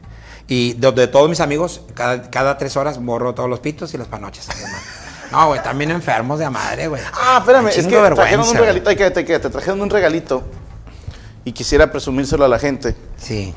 Y 0.49 0.73
de, 0.75 0.91
de 0.93 1.07
todos 1.07 1.29
mis 1.29 1.41
amigos, 1.41 1.83
cada, 1.95 2.31
cada 2.31 2.59
tres 2.59 2.77
horas 2.77 3.03
borro 3.03 3.35
todos 3.35 3.49
los 3.49 3.61
pitos 3.61 3.93
y 3.95 3.99
las 3.99 4.09
panoches. 4.09 4.49
además. 4.51 4.83
No, 5.31 5.49
güey, 5.49 5.63
también 5.63 5.91
enfermos 5.91 6.39
de 6.39 6.47
a 6.47 6.51
madre, 6.51 6.89
güey. 6.89 7.03
Ah, 7.13 7.37
espérame, 7.41 7.67
es 7.69 7.75
que 7.75 7.83
trajeron 7.83 8.13
un 8.13 8.17
vergüenza, 8.17 8.59
regalito, 8.59 8.89
ay, 8.89 8.97
quédate, 8.97 9.25
quédate, 9.27 9.51
trajeron 9.51 9.83
un 9.83 9.91
regalito, 9.91 10.43
y 11.45 11.53
quisiera 11.53 11.93
presumírselo 11.93 12.47
a 12.47 12.49
la 12.49 12.59
gente. 12.59 12.97
Sí. 13.19 13.53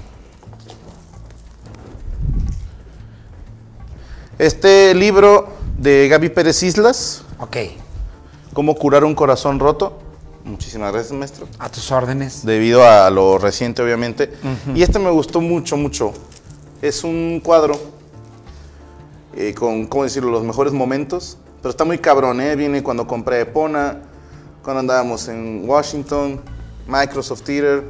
Este 4.37 4.93
libro 4.95 5.47
de 5.77 6.09
Gaby 6.09 6.27
Pérez 6.29 6.61
Islas, 6.63 7.23
Ok. 7.39 7.57
Cómo 8.53 8.75
curar 8.75 9.03
un 9.03 9.15
corazón 9.15 9.59
roto. 9.59 9.97
Muchísimas 10.43 10.91
gracias, 10.91 11.13
maestro. 11.13 11.47
A 11.57 11.69
tus 11.69 11.91
órdenes. 11.91 12.45
Debido 12.45 12.87
a 12.87 13.09
lo 13.09 13.37
reciente, 13.37 13.81
obviamente. 13.81 14.33
Y 14.75 14.83
este 14.83 14.99
me 14.99 15.09
gustó 15.09 15.39
mucho, 15.41 15.77
mucho. 15.77 16.13
Es 16.81 17.03
un 17.03 17.41
cuadro 17.43 17.75
eh, 19.35 19.53
con, 19.53 19.85
¿cómo 19.85 20.03
decirlo?, 20.03 20.31
los 20.31 20.43
mejores 20.43 20.73
momentos. 20.73 21.37
Pero 21.61 21.69
está 21.69 21.85
muy 21.85 21.99
cabrón, 21.99 22.41
¿eh? 22.41 22.55
Viene 22.55 22.81
cuando 22.81 23.05
compré 23.05 23.41
Epona, 23.41 23.99
cuando 24.63 24.79
andábamos 24.79 25.27
en 25.27 25.69
Washington, 25.69 26.41
Microsoft 26.87 27.43
Theater, 27.43 27.83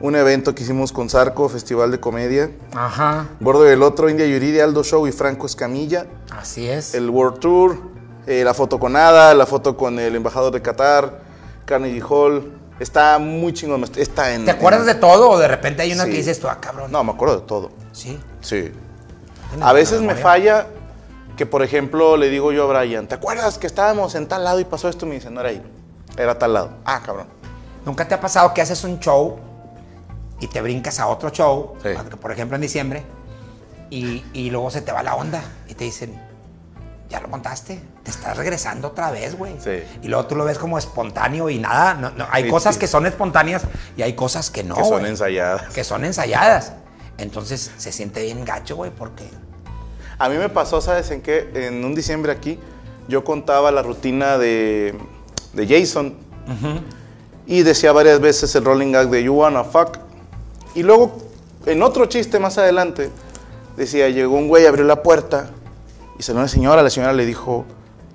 un 0.00 0.14
evento 0.14 0.54
que 0.54 0.62
hicimos 0.62 0.92
con 0.92 1.08
Zarco, 1.08 1.48
Festival 1.48 1.90
de 1.90 2.00
Comedia. 2.00 2.50
Ajá. 2.74 3.28
Gordo 3.40 3.62
del 3.62 3.82
otro, 3.82 4.10
India 4.10 4.26
Yuridia, 4.26 4.64
Aldo 4.64 4.84
Show 4.84 5.06
y 5.06 5.12
Franco 5.12 5.46
Escamilla. 5.46 6.06
Así 6.30 6.68
es. 6.68 6.94
el 6.94 7.08
World 7.08 7.38
Tour, 7.38 7.78
eh, 8.26 8.44
la 8.44 8.52
foto 8.52 8.78
con 8.78 8.94
Ada, 8.94 9.34
la 9.34 9.46
foto 9.46 9.76
con 9.76 9.98
el 9.98 10.14
embajador 10.14 10.52
de 10.52 10.60
Qatar, 10.60 11.22
Carnegie 11.64 12.02
Hall. 12.06 12.52
Está 12.80 13.18
muy 13.18 13.52
chingón. 13.52 13.84
Está 13.96 14.34
en. 14.34 14.44
¿Te 14.44 14.50
acuerdas 14.50 14.80
en- 14.82 14.86
de 14.88 14.94
todo 14.96 15.30
o 15.30 15.38
de 15.38 15.46
repente 15.48 15.82
hay 15.82 15.92
una 15.92 16.04
Sí. 16.04 16.10
que 16.10 16.16
dices 16.16 16.40
tú, 16.40 16.48
ah, 16.48 16.58
cabrón? 16.60 16.90
No, 16.90 17.02
me 17.04 17.12
acuerdo 17.12 17.40
de 17.40 17.46
todo. 17.46 17.70
Sí. 17.92 18.18
Sí. 18.40 18.72
¿Tienes 19.50 19.66
A 19.68 19.72
veces 19.72 20.00
me 20.00 20.14
falla 20.16 20.66
que, 21.36 21.46
por 21.46 21.62
ejemplo, 21.62 22.16
le 22.16 22.28
digo 22.30 22.50
yo 22.52 22.70
a 22.70 22.80
Brian, 22.80 23.06
¿te 23.06 23.14
acuerdas 23.14 23.58
que 23.58 23.66
estábamos 23.66 24.14
en 24.16 24.26
tal 24.26 24.42
lado 24.44 24.58
y 24.60 24.64
pasó 24.64 24.88
esto? 24.88 25.06
Me 25.06 25.14
dice, 25.14 25.30
no 25.30 25.40
era 25.40 25.50
ahí. 25.50 25.62
Era 26.16 26.38
tal 26.38 26.52
lado. 26.54 26.70
Ah, 26.84 27.00
cabrón. 27.04 27.26
¿Nunca 27.86 28.06
te 28.08 28.14
ha 28.14 28.20
pasado 28.20 28.52
que 28.54 28.62
haces 28.62 28.82
un 28.84 28.98
show 28.98 29.36
y 30.40 30.46
te 30.48 30.60
brincas 30.60 30.98
a 30.98 31.06
otro 31.06 31.30
show, 31.30 31.74
Sí. 31.82 31.90
por 32.20 32.32
ejemplo 32.32 32.56
en 32.56 32.62
diciembre, 32.62 33.04
y, 33.90 34.24
y 34.32 34.50
luego 34.50 34.70
se 34.70 34.80
te 34.80 34.90
va 34.90 35.02
la 35.02 35.14
onda 35.14 35.42
y 35.68 35.74
te 35.74 35.84
dicen, 35.84 36.20
ya 37.08 37.20
lo 37.20 37.30
contaste, 37.30 37.80
te 38.04 38.10
estás 38.10 38.36
regresando 38.36 38.88
otra 38.88 39.10
vez, 39.10 39.36
güey. 39.36 39.56
Sí. 39.58 39.82
Y 40.02 40.08
luego 40.08 40.26
tú 40.26 40.36
lo 40.36 40.44
ves 40.44 40.58
como 40.58 40.78
espontáneo 40.78 41.50
y 41.50 41.58
nada, 41.58 41.94
no- 41.94 42.10
no, 42.10 42.26
hay 42.30 42.44
Sí, 42.44 42.50
cosas 42.50 42.74
sí. 42.76 42.80
que 42.80 42.86
son 42.86 43.06
espontáneas 43.06 43.62
y 43.96 44.02
hay 44.02 44.12
cosas 44.14 44.50
que 44.50 44.62
no, 44.62 44.76
que 44.76 44.84
son 44.84 45.06
ensayadas. 45.06 45.72
que 45.74 45.82
son 45.84 46.04
ensayadas. 46.04 46.74
Entonces 47.18 47.70
se 47.76 47.90
siente 47.92 48.22
bien 48.22 48.44
gacho, 48.44 48.76
güey, 48.76 48.90
porque... 48.90 49.24
A 50.18 50.28
mí 50.28 50.36
me 50.36 50.48
pasó, 50.48 50.80
¿sabes 50.80 51.10
en 51.10 51.22
qué? 51.22 51.50
En 51.54 51.84
un 51.84 51.94
diciembre 51.94 52.30
aquí, 52.30 52.58
yo 53.08 53.24
contaba 53.24 53.70
la 53.72 53.82
rutina 53.82 54.38
de, 54.38 54.96
de 55.54 55.66
Jason 55.66 56.14
y 57.46 57.62
decía 57.62 57.92
varias 57.92 58.20
veces 58.20 58.54
el 58.54 58.64
rolling 58.64 58.92
gag 58.92 59.08
de 59.10 59.22
You 59.24 59.34
Wanna 59.34 59.64
Fuck. 59.64 59.98
Y 60.74 60.82
luego, 60.82 61.16
en 61.66 61.82
otro 61.82 62.06
chiste 62.06 62.38
más 62.38 62.58
adelante, 62.58 63.10
decía, 63.76 64.08
llegó 64.08 64.36
un 64.36 64.48
güey, 64.48 64.66
abrió 64.66 64.84
la 64.84 65.02
puerta 65.02 65.50
y 66.18 66.22
salió 66.22 66.40
una 66.40 66.48
señora, 66.48 66.82
la 66.82 66.90
señora 66.90 67.12
le 67.12 67.26
dijo, 67.26 67.64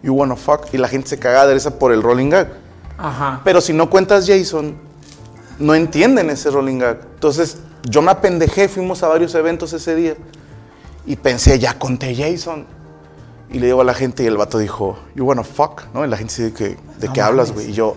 You 0.03 0.13
Wanna 0.13 0.35
Fuck, 0.35 0.73
y 0.73 0.77
la 0.77 0.87
gente 0.87 1.09
se 1.09 1.19
cagaba 1.19 1.47
de 1.47 1.53
risa 1.55 1.77
por 1.77 1.91
el 1.91 2.01
rolling 2.01 2.29
gag. 2.29 2.47
Ajá. 2.97 3.41
Pero 3.43 3.61
si 3.61 3.73
no 3.73 3.89
cuentas 3.89 4.25
Jason, 4.27 4.75
no 5.59 5.75
entienden 5.75 6.29
ese 6.29 6.49
rolling 6.51 6.79
gag. 6.79 6.99
Entonces, 7.15 7.57
yo 7.83 8.01
me 8.01 8.11
apendejé, 8.11 8.67
fuimos 8.69 9.03
a 9.03 9.07
varios 9.07 9.33
eventos 9.35 9.73
ese 9.73 9.95
día 9.95 10.15
y 11.05 11.15
pensé, 11.15 11.59
ya 11.59 11.77
conté 11.77 12.15
Jason. 12.15 12.65
Y 13.51 13.59
le 13.59 13.65
digo 13.67 13.81
a 13.81 13.83
la 13.83 13.93
gente 13.95 14.23
y 14.23 14.27
el 14.27 14.37
vato 14.37 14.57
dijo, 14.59 14.99
you 15.15 15.25
wanna 15.25 15.43
fuck, 15.43 15.83
¿no? 15.93 16.05
Y 16.05 16.07
la 16.07 16.17
gente 16.17 16.33
dice, 16.33 16.53
que, 16.53 16.77
¿de 16.99 17.07
No 17.07 17.13
qué 17.13 17.21
hablas, 17.21 17.51
güey? 17.51 17.71
Y 17.71 17.73
yo, 17.73 17.95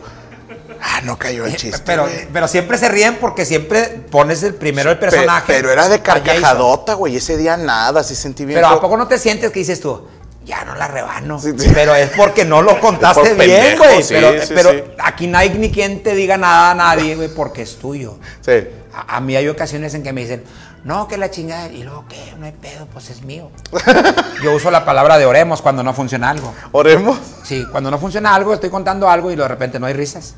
ah, 0.81 1.03
no 1.05 1.19
cayó 1.19 1.45
el 1.45 1.55
chiste. 1.57 1.83
Pero, 1.85 2.05
güey". 2.05 2.27
pero 2.33 2.49
siempre 2.49 2.79
se 2.79 2.89
ríen 2.89 3.19
porque 3.21 3.45
siempre 3.45 4.03
pones 4.11 4.43
el 4.45 4.55
primero 4.55 4.91
el 4.91 4.99
personaje. 4.99 5.47
Pe- 5.47 5.53
Pero 5.55 5.71
era 5.71 5.89
de 5.89 6.01
carcajadota, 6.01 6.95
güey. 6.95 7.17
Ese 7.17 7.37
día 7.37 7.57
nada, 7.59 8.03
sí 8.03 8.15
sentí 8.15 8.45
bien. 8.47 8.59
Pero 8.59 8.69
¿a 8.69 8.81
poco 8.81 8.97
no 8.97 9.07
te 9.07 9.19
sientes 9.19 9.51
que 9.51 9.59
dices 9.59 9.81
tú? 9.81 10.07
Ya 10.45 10.65
no 10.65 10.75
la 10.75 10.89
rebano. 10.89 11.39
Sí, 11.39 11.53
sí. 11.57 11.71
Pero 11.73 11.95
es 11.95 12.11
porque 12.11 12.45
no 12.45 12.63
lo 12.63 12.81
contaste 12.81 13.35
bien, 13.35 13.79
güey. 13.79 14.03
sí, 14.03 14.15
pero 14.15 14.43
sí, 14.43 14.53
pero 14.55 14.95
aquí 14.99 15.27
no 15.27 15.39
hay 15.39 15.51
ni 15.51 15.71
quien 15.71 16.03
te 16.03 16.15
diga 16.15 16.37
nada 16.37 16.73
a 16.73 16.75
nadie, 16.75 17.15
güey, 17.17 17.29
porque 17.29 17.63
es 17.63 17.77
tuyo. 17.77 18.19
Sí. 18.41 18.53
A, 18.95 19.17
a 19.17 19.21
mí 19.21 19.37
hay 19.37 19.49
ocasiones 19.49 19.95
en 19.95 20.03
que 20.03 20.13
me 20.13 20.23
dicen, 20.23 20.45
no, 20.85 21.07
que 21.07 21.17
la 21.17 21.31
chingada. 21.31 21.69
Y 21.69 21.85
luego, 21.85 22.07
¿qué? 22.09 22.35
No 22.39 22.47
hay 22.47 22.53
pedo, 22.53 22.87
pues 22.93 23.11
es 23.11 23.23
mío. 23.23 23.51
Yo 24.43 24.55
uso 24.55 24.71
la 24.71 24.85
palabra 24.85 25.17
de 25.19 25.27
oremos 25.27 25.63
cuando 25.63 25.83
no 25.83 25.95
funciona 25.95 26.31
algo. 26.31 26.53
Oremos. 26.73 27.19
Sí, 27.45 27.65
cuando 27.71 27.91
no 27.91 27.99
funciona 27.99 28.35
algo, 28.35 28.53
estoy 28.53 28.71
contando 28.71 29.09
algo 29.09 29.31
y 29.31 29.37
de 29.37 29.47
repente 29.47 29.79
no 29.79 29.87
hay 29.87 29.95
risas. 29.95 30.35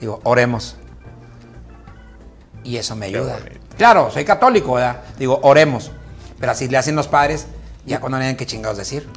Digo, 0.00 0.20
oremos. 0.24 0.76
Y 2.64 2.76
eso 2.76 2.94
me 2.94 3.06
ayuda. 3.06 3.38
Claro, 3.76 4.10
soy 4.12 4.24
católico, 4.24 4.74
¿verdad? 4.74 5.00
Digo, 5.18 5.40
oremos. 5.42 5.90
Pero 6.38 6.52
así 6.52 6.68
le 6.68 6.78
hacen 6.78 6.94
los 6.94 7.08
padres, 7.08 7.46
ya 7.84 8.00
cuando 8.00 8.18
no 8.18 8.22
tienen 8.22 8.36
qué 8.36 8.46
chingados 8.46 8.78
decir. 8.78 9.08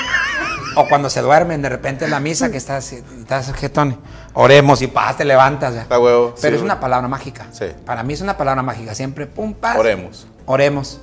o 0.76 0.86
cuando 0.88 1.10
se 1.10 1.20
duermen 1.20 1.62
de 1.62 1.68
repente 1.68 2.04
en 2.04 2.10
la 2.10 2.20
misa 2.20 2.50
que 2.50 2.56
estás, 2.56 2.92
estás 2.92 3.52
jetón. 3.54 3.98
Oremos 4.34 4.80
y 4.82 4.86
paz, 4.86 5.16
te 5.16 5.24
levantas. 5.24 5.74
ya. 5.74 5.86
Huevo, 5.98 6.34
Pero 6.40 6.54
sí, 6.54 6.58
es 6.58 6.62
una 6.62 6.78
palabra 6.80 7.08
mágica. 7.08 7.46
Sí. 7.52 7.66
Para 7.84 8.02
mí 8.02 8.14
es 8.14 8.20
una 8.20 8.36
palabra 8.36 8.62
mágica. 8.62 8.94
Siempre, 8.94 9.26
pum, 9.26 9.54
paz. 9.54 9.76
Oremos. 9.76 10.26
Oremos. 10.46 11.00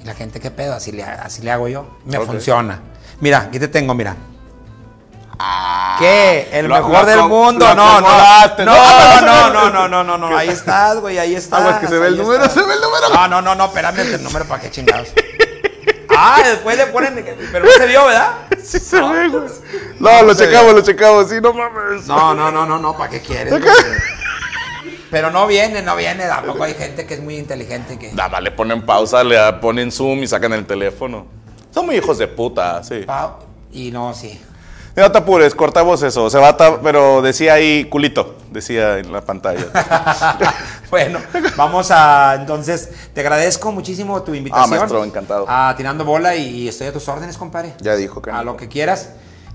Y 0.00 0.04
la 0.04 0.14
gente, 0.14 0.38
¿qué 0.40 0.50
pedo? 0.50 0.74
Así 0.74 0.92
le, 0.92 1.02
así 1.02 1.42
le 1.42 1.50
hago 1.50 1.68
yo. 1.68 1.98
Me 2.04 2.18
funciona. 2.20 2.80
Mira, 3.20 3.38
aquí 3.38 3.58
te 3.58 3.68
tengo, 3.68 3.94
mira. 3.94 4.14
¿Qué? 5.98 6.48
El 6.52 6.66
Lo- 6.66 6.74
mejor 6.76 6.92
lo 6.92 7.04
del 7.06 7.22
mundo. 7.24 7.74
No, 7.74 8.00
no, 8.00 8.00
no, 8.00 8.64
no, 8.64 8.74
No, 9.52 9.70
no, 9.70 9.88
no, 9.88 10.04
no, 10.04 10.18
no. 10.18 10.36
Ahí 10.36 10.48
estás, 10.48 10.98
güey, 11.00 11.18
ahí 11.18 11.34
estás. 11.34 11.60
Aguas 11.60 11.78
que 11.80 11.86
se 11.88 11.98
ve 11.98 12.08
el 12.08 12.16
número, 12.16 12.44
estás. 12.44 12.54
se 12.54 12.66
ve 12.66 12.74
el 12.74 12.80
número. 12.80 13.08
No, 13.14 13.28
no, 13.28 13.42
no, 13.42 13.54
no, 13.54 13.64
espérame 13.66 14.00
el 14.00 14.22
número 14.22 14.44
para 14.46 14.60
qué 14.62 14.70
chingados. 14.70 15.08
Ah, 16.20 16.42
después 16.44 16.76
le 16.76 16.86
ponen. 16.88 17.24
Pero 17.52 17.64
no 17.64 17.70
se 17.70 17.86
vio, 17.86 18.04
¿verdad? 18.04 18.32
Sí 18.60 18.80
se 18.80 19.00
ve, 19.00 19.28
güey. 19.28 19.44
No, 20.00 20.22
lo 20.24 20.34
checamos, 20.34 20.74
lo 20.74 20.80
checamos. 20.82 21.28
Sí, 21.28 21.36
no 21.40 21.52
mames. 21.52 22.06
No, 22.08 22.34
no, 22.34 22.50
no, 22.50 22.66
no, 22.66 22.78
no, 22.78 22.96
¿para 22.96 23.10
qué 23.10 23.20
quieres? 23.20 23.54
Pero 25.10 25.30
no 25.30 25.46
viene, 25.46 25.80
no 25.80 25.94
viene. 25.94 26.26
Tampoco 26.26 26.64
hay 26.64 26.74
gente 26.74 27.06
que 27.06 27.14
es 27.14 27.20
muy 27.20 27.36
inteligente 27.36 27.98
que. 27.98 28.12
Nada 28.12 28.28
más 28.28 28.42
le 28.42 28.50
ponen 28.50 28.84
pausa, 28.84 29.22
le 29.22 29.38
ponen 29.54 29.92
zoom 29.92 30.22
y 30.24 30.26
sacan 30.26 30.52
el 30.52 30.66
teléfono. 30.66 31.26
Son 31.70 31.86
muy 31.86 31.96
hijos 31.96 32.18
de 32.18 32.26
puta, 32.26 32.82
sí. 32.82 33.06
Y 33.70 33.90
no, 33.92 34.12
sí. 34.12 34.40
No 34.98 35.12
te 35.12 35.18
apures, 35.18 35.54
cortamos 35.54 36.02
eso. 36.02 36.28
Se 36.28 36.38
va 36.38 36.48
a 36.48 36.80
pero 36.82 37.22
decía 37.22 37.54
ahí 37.54 37.84
culito, 37.84 38.36
decía 38.50 38.98
en 38.98 39.12
la 39.12 39.20
pantalla. 39.20 39.66
bueno, 40.90 41.20
vamos 41.56 41.90
a 41.92 42.34
entonces, 42.34 42.90
te 43.14 43.20
agradezco 43.20 43.70
muchísimo 43.70 44.22
tu 44.22 44.34
invitación. 44.34 44.74
Ah, 44.74 44.76
maestro, 44.76 45.04
encantado. 45.04 45.46
A 45.48 45.72
Tirando 45.76 46.04
Bola 46.04 46.34
y 46.34 46.66
estoy 46.66 46.88
a 46.88 46.92
tus 46.92 47.08
órdenes, 47.08 47.38
compadre. 47.38 47.74
Ya 47.80 47.94
dijo 47.94 48.20
que 48.20 48.30
A 48.30 48.38
no. 48.38 48.44
lo 48.44 48.56
que 48.56 48.68
quieras. 48.68 49.10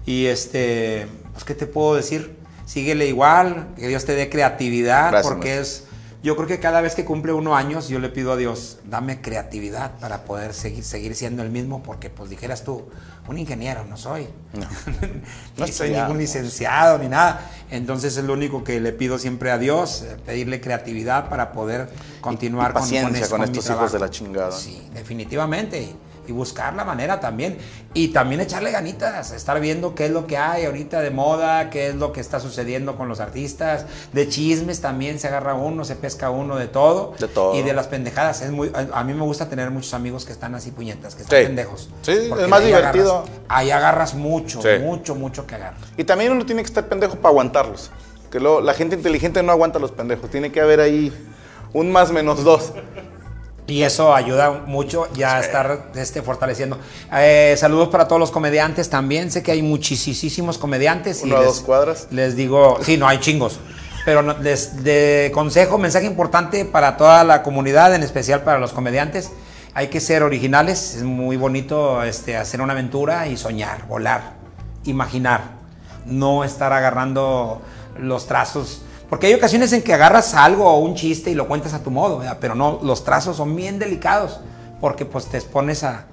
Y 0.05 0.27
este, 0.27 1.07
pues, 1.33 1.43
¿qué 1.43 1.55
te 1.55 1.65
puedo 1.65 1.95
decir? 1.95 2.37
Síguele 2.65 3.07
igual, 3.07 3.67
que 3.75 3.87
Dios 3.89 4.05
te 4.05 4.15
dé 4.15 4.29
creatividad, 4.29 5.11
Gracias, 5.11 5.33
porque 5.33 5.59
es, 5.59 5.83
yo 6.23 6.35
creo 6.37 6.47
que 6.47 6.59
cada 6.59 6.79
vez 6.81 6.95
que 6.95 7.03
cumple 7.05 7.33
uno 7.33 7.55
años, 7.55 7.89
yo 7.89 7.99
le 7.99 8.07
pido 8.09 8.31
a 8.31 8.37
Dios, 8.37 8.79
dame 8.85 9.19
creatividad 9.21 9.91
para 9.99 10.23
poder 10.23 10.53
seguir, 10.53 10.83
seguir 10.85 11.15
siendo 11.15 11.43
el 11.43 11.49
mismo, 11.51 11.83
porque 11.83 12.09
pues 12.09 12.29
dijeras 12.29 12.63
tú, 12.63 12.85
un 13.27 13.37
ingeniero 13.37 13.83
no 13.85 13.97
soy. 13.97 14.27
No. 14.53 14.65
No 15.57 15.67
soy 15.67 15.91
ningún 15.91 16.17
licenciado 16.17 16.97
ni 16.97 17.07
nada. 17.09 17.51
Entonces 17.69 18.15
es 18.17 18.23
lo 18.23 18.33
único 18.33 18.63
que 18.63 18.79
le 18.79 18.91
pido 18.93 19.19
siempre 19.19 19.51
a 19.51 19.57
Dios, 19.57 20.01
eh, 20.03 20.17
pedirle 20.25 20.59
creatividad 20.61 21.29
para 21.29 21.51
poder 21.51 21.89
continuar 22.21 22.71
y 22.71 22.73
paciencia 22.73 23.23
es- 23.23 23.29
con 23.29 23.39
mi 23.41 23.45
estos 23.45 23.69
hijos 23.69 23.91
de 23.91 23.99
la 23.99 24.09
chingada. 24.09 24.51
Sí, 24.51 24.89
definitivamente. 24.93 25.93
Y, 26.27 26.31
buscar 26.31 26.73
la 26.73 26.83
manera 26.85 27.19
también. 27.19 27.57
Y 27.93 28.09
también 28.09 28.41
echarle 28.41 28.71
ganitas, 28.71 29.31
estar 29.31 29.59
viendo 29.59 29.95
qué 29.95 30.05
es 30.07 30.11
lo 30.11 30.27
que 30.27 30.37
hay 30.37 30.65
ahorita 30.65 31.01
de 31.01 31.11
moda, 31.11 31.69
qué 31.69 31.87
es 31.87 31.95
lo 31.95 32.11
que 32.11 32.19
está 32.21 32.39
sucediendo 32.39 32.95
con 32.95 33.07
los 33.07 33.19
artistas. 33.19 33.85
De 34.13 34.27
chismes 34.27 34.81
también 34.81 35.19
se 35.19 35.27
agarra 35.27 35.53
uno, 35.53 35.85
se 35.85 35.95
pesca 35.95 36.29
uno 36.29 36.55
de 36.55 36.67
todo. 36.67 37.13
De 37.19 37.27
todo. 37.27 37.55
Y 37.55 37.61
de 37.61 37.73
las 37.73 37.87
pendejadas. 37.87 38.41
Es 38.41 38.51
muy, 38.51 38.71
a, 38.73 39.03
mí 39.03 39.13
me 39.13 39.23
gusta 39.23 39.49
tener 39.49 39.69
muchos 39.71 39.93
amigos 39.93 40.25
que 40.25 40.31
están 40.33 40.55
así 40.55 40.71
puñetas, 40.71 41.15
que 41.15 41.23
están 41.23 41.39
Sí. 41.39 41.45
pendejos. 41.45 41.89
Sí, 42.01 42.11
es 42.11 42.47
más 42.47 42.61
ahí 42.61 42.67
divertido. 42.67 43.23
agarras- 43.23 43.29
ahí 43.47 43.71
agarras 43.71 44.13
mucho, 44.15 44.61
Sí. 44.61 44.79
mucho, 44.81 45.15
mucho 45.15 45.45
que 45.45 45.55
agarras. 45.55 45.81
Y 45.97 46.03
también 46.03 46.31
uno 46.31 46.45
tiene 46.45 46.61
que 46.61 46.67
estar 46.67 46.87
pendejo 46.87 47.15
para 47.17 47.29
aguantarlos. 47.29 47.91
Que 48.31 48.39
luego 48.39 48.61
la 48.61 48.73
gente 48.73 48.95
inteligente 48.95 49.43
no 49.43 49.51
aguanta 49.51 49.77
a 49.77 49.81
los 49.81 49.91
pendejos. 49.91 50.29
Tiene 50.31 50.51
que 50.51 50.59
haber 50.59 50.79
ahí 50.79 51.13
un 51.73 51.91
más 51.91 52.11
menos 52.11 52.43
dos. 52.43 52.73
Y 53.65 53.83
eso 53.83 54.13
ayuda 54.13 54.51
mucho 54.65 55.07
ya 55.13 55.37
a 55.37 55.39
estar 55.39 55.85
este, 55.95 56.21
fortaleciendo. 56.21 56.77
Eh, 57.13 57.55
saludos 57.57 57.87
para 57.87 58.07
todos 58.07 58.19
los 58.19 58.29
comediantes 58.31 58.89
también. 58.89 59.31
Sé 59.31 59.41
que 59.41 59.51
hay 59.53 59.61
muchísimos 59.61 60.57
comediantes. 60.57 61.21
y 61.21 61.27
Uno 61.27 61.37
a 61.37 61.39
les- 61.39 61.47
dos 61.47 61.61
cuadras. 61.61 62.07
Les 62.11 62.35
digo, 62.35 62.77
sí, 62.83 62.97
no 62.97 63.07
hay 63.07 63.19
chingos. 63.19 63.59
Pero 64.03 64.21
no- 64.21 64.37
les 64.39 64.83
de 64.83 65.31
consejo, 65.33 65.77
mensaje 65.77 66.05
importante 66.05 66.65
para 66.65 66.97
toda 66.97 67.23
la 67.23 67.41
comunidad, 67.41 67.95
en 67.95 68.03
especial 68.03 68.41
para 68.43 68.59
los 68.59 68.73
comediantes. 68.73 69.31
Hay 69.73 69.87
que 69.87 70.01
ser 70.01 70.23
originales. 70.23 70.95
Es 70.95 71.03
muy 71.03 71.37
bonito 71.37 72.03
este, 72.03 72.35
hacer 72.35 72.59
una 72.61 72.73
aventura 72.73 73.27
y 73.27 73.37
soñar, 73.37 73.87
volar, 73.87 74.33
imaginar. 74.83 75.41
No 76.05 76.43
estar 76.43 76.73
agarrando 76.73 77.61
los 77.97 78.27
trazos. 78.27 78.81
Porque 79.13 79.27
hay 79.27 79.35
ocasiones 79.35 79.71
en 79.73 79.83
que 79.83 79.93
agarras 79.93 80.33
algo 80.33 80.67
o 80.67 80.79
un 80.79 80.95
chiste 80.95 81.29
y 81.29 81.35
lo 81.35 81.47
cuentas 81.47 81.71
a 81.75 81.83
tu 81.83 81.91
modo, 81.91 82.17
¿verdad? 82.17 82.39
pero 82.41 82.55
no, 82.55 82.79
los 82.81 83.03
trazos 83.03 83.37
son 83.37 83.55
bien 83.55 83.77
delicados. 83.77 84.39
Porque 84.81 85.05
pues 85.05 85.27
te 85.27 85.37
expones 85.37 85.83
a, 85.83 86.05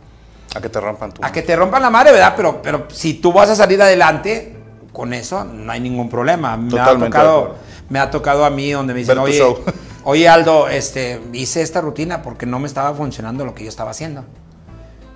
A 0.55 0.61
que 0.61 0.69
te 0.69 0.79
rompan 0.79 1.11
tu. 1.11 1.25
a 1.25 1.33
que 1.33 1.41
te 1.41 1.57
rompan 1.57 1.81
la 1.81 1.89
madre, 1.89 2.13
¿verdad? 2.13 2.35
Pero, 2.37 2.61
pero 2.61 2.89
si 2.91 3.15
tú 3.15 3.33
vas 3.33 3.49
a 3.49 3.57
salir 3.57 3.81
adelante, 3.81 4.55
con 4.93 5.15
eso 5.15 5.45
no 5.45 5.73
hay 5.73 5.81
ningún 5.81 6.11
problema. 6.11 6.59
Me 6.59 6.67
ha 6.67 6.85
Totalmente 6.85 7.17
tocado, 7.17 7.55
me 7.89 7.99
ha 7.99 8.11
tocado 8.11 8.45
a 8.45 8.51
mí 8.51 8.71
donde 8.71 8.93
me 8.93 9.01
dicen, 9.01 9.17
oye, 9.17 9.39
show". 9.39 9.59
oye 10.05 10.29
Aldo, 10.29 10.69
este, 10.69 11.23
hice 11.33 11.63
esta 11.63 11.81
rutina 11.81 12.21
porque 12.21 12.45
no 12.45 12.59
me 12.59 12.67
estaba 12.67 12.93
funcionando 12.93 13.47
lo 13.47 13.55
que 13.55 13.63
yo 13.65 13.71
estaba 13.71 13.93
haciendo. 13.93 14.25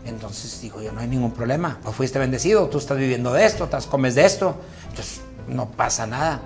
Entonces 0.06 0.58
digo 0.62 0.80
yo, 0.80 0.90
no 0.90 1.02
hay 1.02 1.08
ningún 1.08 1.32
problema. 1.32 1.80
Pues 1.82 1.94
fuiste 1.94 2.18
bendecido, 2.18 2.66
tú 2.70 2.78
estás 2.78 2.96
viviendo 2.96 3.30
de 3.34 3.44
esto, 3.44 3.64
estás, 3.64 3.84
comes 3.84 4.14
de 4.14 4.24
esto. 4.24 4.54
Entonces 4.88 5.20
no 5.48 5.68
pasa 5.68 6.06
nada. 6.06 6.40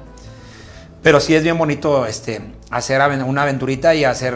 Pero 1.02 1.20
sí 1.20 1.34
es 1.34 1.42
bien 1.42 1.56
bonito 1.56 2.06
este, 2.06 2.40
hacer 2.70 3.00
una 3.22 3.42
aventurita 3.42 3.94
y 3.94 4.04
hacer 4.04 4.34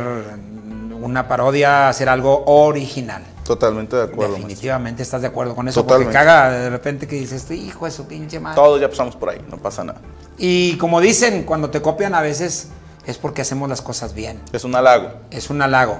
una 1.01 1.27
parodia, 1.29 1.89
hacer 1.89 2.09
algo 2.09 2.45
original. 2.47 3.23
Totalmente 3.45 3.97
de 3.97 4.03
acuerdo. 4.03 4.33
maestro. 4.35 4.49
Definitivamente 4.49 5.03
estás 5.03 5.21
de 5.23 5.29
acuerdo 5.29 5.57
con 5.57 5.67
eso. 5.69 5.83
Totalmente. 5.83 6.13
Porque 6.13 6.27
caga 6.27 6.51
de 6.51 6.71
repente 6.71 7.09
que 7.09 7.17
dices, 7.17 7.43
"Este 7.43 7.57
hijo 7.57 7.87
de 7.87 7.91
su 7.91 8.07
pinche 8.07 8.39
madre. 8.39 8.55
Todos 8.55 8.81
ya 8.81 8.89
pasamos 8.89 9.17
por 9.17 9.31
ahí, 9.31 9.45
no 9.51 9.57
pasa 9.59 9.83
nada. 9.83 10.01
Y 10.39 10.77
como 10.77 11.01
dicen, 11.01 11.43
cuando 11.43 11.69
te 11.71 11.83
copian 11.83 12.15
a 12.15 12.21
veces 12.23 12.69
es 13.05 13.19
porque 13.19 13.43
hacemos 13.43 13.69
las 13.69 13.83
cosas 13.83 14.15
bien. 14.15 14.41
Es 14.53 14.63
un 14.65 14.77
halago. 14.77 15.11
Es 15.31 15.51
un 15.51 15.61
halago. 15.61 15.99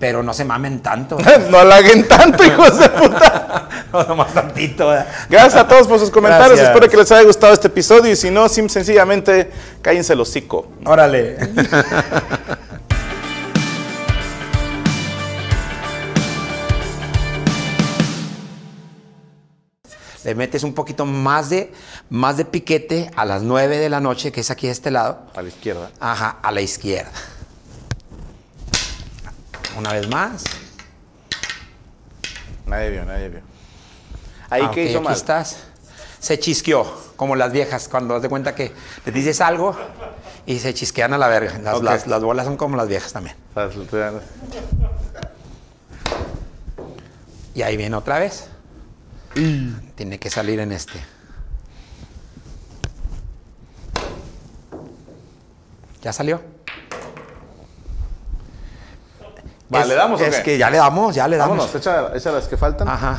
Pero 0.00 0.22
no 0.22 0.32
se 0.34 0.44
mamen 0.44 0.80
tanto. 0.80 1.18
no 1.50 1.58
halaguen 1.60 2.08
tanto, 2.08 2.42
hijos 2.42 2.78
de 2.78 2.88
puta. 2.88 3.68
no, 3.92 4.02
nomás 4.04 4.32
tantito. 4.32 4.88
¿verdad? 4.88 5.06
Gracias 5.28 5.56
a 5.56 5.68
todos 5.68 5.86
por 5.86 6.00
sus 6.00 6.10
comentarios. 6.10 6.48
Gracias. 6.58 6.68
Espero 6.70 6.90
que 6.90 6.96
les 6.96 7.12
haya 7.12 7.22
gustado 7.22 7.52
este 7.52 7.68
episodio. 7.68 8.10
Y 8.10 8.16
si 8.16 8.30
no, 8.30 8.48
sim- 8.48 8.68
sencillamente 8.68 9.50
cállense 9.82 10.14
el 10.14 10.20
hocico. 10.22 10.68
Órale. 10.86 11.36
Le 20.24 20.34
metes 20.34 20.64
un 20.64 20.74
poquito 20.74 21.06
más 21.06 21.48
de, 21.48 21.72
más 22.10 22.36
de 22.36 22.44
piquete 22.44 23.10
a 23.16 23.24
las 23.24 23.42
9 23.42 23.78
de 23.78 23.88
la 23.88 24.00
noche, 24.00 24.30
que 24.32 24.40
es 24.42 24.50
aquí 24.50 24.66
de 24.66 24.72
este 24.72 24.90
lado. 24.90 25.20
A 25.34 25.40
la 25.40 25.48
izquierda. 25.48 25.90
Ajá, 25.98 26.38
a 26.42 26.52
la 26.52 26.60
izquierda. 26.60 27.10
Una 29.80 29.94
vez 29.94 30.06
más. 30.08 30.44
Nadie 32.66 32.90
vio, 32.90 33.04
nadie 33.06 33.28
vio. 33.30 33.40
Ahí 34.50 34.62
Ah, 34.62 34.70
que 34.70 34.84
ok, 34.84 34.90
hizo 34.90 35.00
mal. 35.00 35.14
estás. 35.14 35.56
Se 36.18 36.38
chisqueó, 36.38 36.84
como 37.16 37.34
las 37.34 37.50
viejas, 37.50 37.88
cuando 37.88 38.12
das 38.12 38.22
de 38.22 38.28
cuenta 38.28 38.54
que 38.54 38.72
le 39.06 39.10
dices 39.12 39.40
algo 39.40 39.74
y 40.44 40.58
se 40.58 40.74
chisquean 40.74 41.14
a 41.14 41.18
la 41.18 41.28
verga. 41.28 41.58
Las, 41.62 41.80
las- 41.82 42.06
las 42.06 42.22
bolas 42.22 42.44
son 42.44 42.58
como 42.58 42.76
las 42.76 42.88
viejas 42.88 43.10
también. 43.14 43.34
Y 47.54 47.62
ahí 47.62 47.78
viene 47.78 47.96
otra 47.96 48.18
vez. 48.18 48.48
Tiene 49.94 50.18
que 50.18 50.28
salir 50.28 50.60
en 50.60 50.72
este. 50.72 51.00
¿Ya 56.02 56.12
salió? 56.12 56.42
Va, 59.72 59.82
Es- 59.82 59.88
¿le 59.88 59.94
damos 59.94 60.20
Es 60.20 60.40
que 60.40 60.58
ya 60.58 60.70
le 60.70 60.78
damos, 60.78 61.14
ya 61.14 61.28
le 61.28 61.36
damos. 61.36 61.56
Vámonos, 61.58 61.74
echa, 61.74 62.10
echa 62.16 62.32
las 62.32 62.48
que 62.48 62.56
faltan. 62.56 62.88
Ajá. 62.88 63.18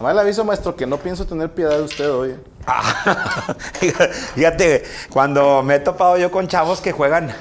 Aviso, 0.00 0.44
maestro, 0.44 0.74
que 0.74 0.84
no 0.86 0.98
pienso 0.98 1.24
tener 1.26 1.50
piedad 1.52 1.76
de 1.76 1.82
usted 1.82 2.10
hoy. 2.10 2.36
Ah, 2.66 3.54
Fíjate, 4.34 4.84
cuando 5.10 5.62
me 5.62 5.76
he 5.76 5.80
topado 5.80 6.16
yo 6.18 6.30
con 6.30 6.48
chavos 6.48 6.80
que 6.80 6.92
juegan, 6.92 7.32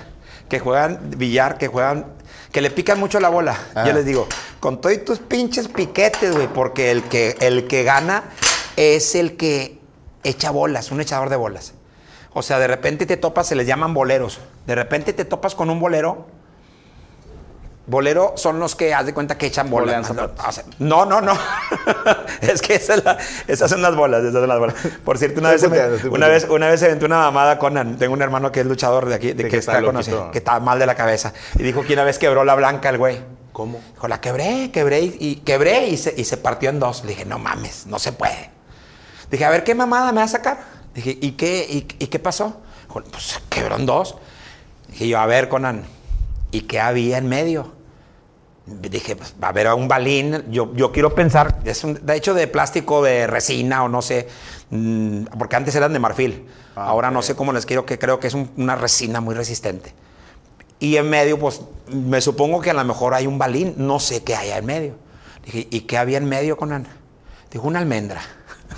que 0.48 0.60
juegan 0.60 1.00
billar, 1.18 1.58
que 1.58 1.68
juegan, 1.68 2.06
que 2.52 2.62
le 2.62 2.70
pican 2.70 3.00
mucho 3.00 3.20
la 3.20 3.30
bola, 3.30 3.58
Ajá. 3.74 3.88
yo 3.88 3.94
les 3.94 4.06
digo, 4.06 4.28
con 4.60 4.80
todo 4.80 4.92
y 4.92 5.00
tus 5.00 5.20
pinches 5.20 5.68
piquetes, 5.70 6.34
güey, 6.36 6.48
porque 6.48 6.92
el 6.92 7.04
que, 7.04 7.36
el 7.40 7.68
que 7.68 7.84
gana 7.84 8.24
es 8.76 9.16
el 9.16 9.38
que 9.38 9.80
echa 10.24 10.52
bolas, 10.52 10.92
un 10.92 11.02
echador 11.02 11.30
de 11.30 11.36
bolas. 11.36 11.74
O 12.34 12.44
sea, 12.44 12.60
de 12.60 12.68
repente 12.68 13.06
te 13.08 13.18
topas, 13.18 13.48
se 13.48 13.56
les 13.56 13.66
llaman 13.66 13.94
boleros. 13.94 14.40
De 14.66 14.76
repente 14.76 15.14
te 15.14 15.26
topas 15.26 15.56
con 15.56 15.70
un 15.70 15.80
bolero. 15.80 16.28
Bolero 17.88 18.34
son 18.38 18.60
los 18.60 18.76
que 18.76 18.94
haz 18.94 19.08
de 19.08 19.14
cuenta 19.14 19.38
que 19.38 19.48
echan 19.48 19.70
bolas. 19.70 20.08
No, 20.80 21.04
no, 21.06 21.20
no. 21.20 21.34
es 22.42 22.62
que 22.62 22.76
esa 22.76 22.94
es 22.96 23.04
la- 23.04 23.18
esas 23.48 23.70
son 23.72 23.82
las 23.82 23.96
bolas, 23.96 24.22
esas 24.22 24.34
son 24.40 24.48
las 24.48 24.60
bolas. 24.60 24.76
Por 25.04 25.18
cierto, 25.18 25.40
una, 25.40 25.50
vez, 25.50 25.68
me- 25.70 26.10
una, 26.10 26.28
vez, 26.28 26.48
una 26.50 26.70
vez 26.70 26.80
se 26.80 26.86
aventó 26.86 27.08
una 27.08 27.18
mamada 27.18 27.58
con... 27.58 27.98
Tengo 27.98 28.14
un 28.14 28.22
hermano 28.22 28.52
que 28.52 28.62
es 28.62 28.66
luchador 28.68 29.08
de 29.10 29.16
aquí, 29.16 29.28
de 29.30 29.34
De 29.34 29.44
que, 29.46 29.50
que 29.50 29.58
está, 29.58 29.74
está 29.74 29.84
conocido, 29.86 30.32
que 30.32 30.38
está 30.38 30.60
mal 30.60 30.78
de 30.80 30.86
la 30.86 30.96
cabeza. 30.96 31.34
Y 31.56 31.64
dijo 31.64 31.82
que 31.84 31.94
una 31.94 32.04
vez 32.04 32.20
quebró 32.20 32.44
la 32.46 32.56
blanca 32.56 32.90
el 32.90 32.98
güey. 33.00 33.20
¿Cómo? 33.52 33.82
Dijo, 33.96 34.08
la 34.08 34.22
quebré, 34.22 34.72
quebré 34.72 35.02
y, 35.02 35.38
quebré 35.44 35.88
y 35.88 35.98
se, 35.98 36.14
y 36.16 36.24
se 36.24 36.38
partió 36.38 36.70
en 36.70 36.80
dos. 36.80 37.04
Le 37.04 37.10
dije, 37.10 37.26
no 37.26 37.40
mames, 37.40 37.88
no 37.88 38.00
se 38.00 38.14
puede. 38.14 38.52
Dije, 39.30 39.44
a 39.44 39.50
ver, 39.50 39.64
¿qué 39.64 39.76
mamada 39.76 40.12
me 40.12 40.20
va 40.20 40.26
a 40.26 40.30
sacar? 40.30 40.60
Dije, 40.94 41.18
¿y 41.20 41.32
qué, 41.32 41.66
y, 41.68 41.78
y 42.04 42.08
qué 42.08 42.20
pasó? 42.20 42.62
Dijo, 42.88 43.02
pues 43.12 43.42
quebró 43.50 43.76
en 43.76 43.86
dos. 43.88 44.16
Dije 44.92 45.08
yo, 45.08 45.20
a 45.20 45.26
ver, 45.26 45.50
Conan, 45.50 45.84
¿y 46.52 46.62
qué 46.62 46.80
había 46.80 47.18
en 47.18 47.28
medio? 47.28 47.74
Dije, 48.66 49.16
pues 49.16 49.34
va 49.42 49.48
a 49.48 49.50
haber 49.50 49.68
un 49.74 49.88
balín. 49.88 50.44
Yo, 50.52 50.74
yo 50.76 50.92
quiero 50.92 51.16
pensar, 51.16 51.60
es 51.66 51.84
un, 51.84 52.06
de 52.06 52.16
hecho 52.16 52.34
de 52.34 52.48
plástico, 52.48 53.02
de 53.02 53.26
resina 53.28 53.84
o 53.84 53.90
no 53.90 54.02
sé, 54.02 54.28
mm, 54.70 55.24
porque 55.38 55.56
antes 55.56 55.76
eran 55.76 55.94
de 55.94 56.00
marfil. 56.00 56.48
Ah, 56.76 56.86
Ahora 56.86 57.10
no 57.12 57.22
sé 57.22 57.36
cómo 57.36 57.52
les 57.54 57.66
quiero, 57.66 57.86
que 57.86 57.98
creo 58.00 58.20
que 58.20 58.28
es 58.28 58.34
un- 58.34 58.52
una 58.58 58.76
resina 58.76 59.20
muy 59.20 59.34
resistente. 59.36 59.94
Y 60.80 60.96
en 60.98 61.10
medio, 61.10 61.38
pues, 61.40 61.62
me 61.92 62.22
supongo 62.22 62.62
que 62.62 62.70
a 62.72 62.74
lo 62.74 62.84
mejor 62.86 63.14
hay 63.14 63.28
un 63.28 63.38
balín. 63.38 63.74
No 63.78 64.00
sé 64.00 64.24
qué 64.24 64.36
haya 64.36 64.58
en 64.58 64.66
medio. 64.66 64.96
Dije, 65.46 65.68
¿y 65.70 65.82
qué 65.82 65.98
había 65.98 66.18
en 66.18 66.26
medio, 66.26 66.56
Conan? 66.58 66.88
Dijo, 67.52 67.68
una 67.68 67.80
almendra. 67.80 68.22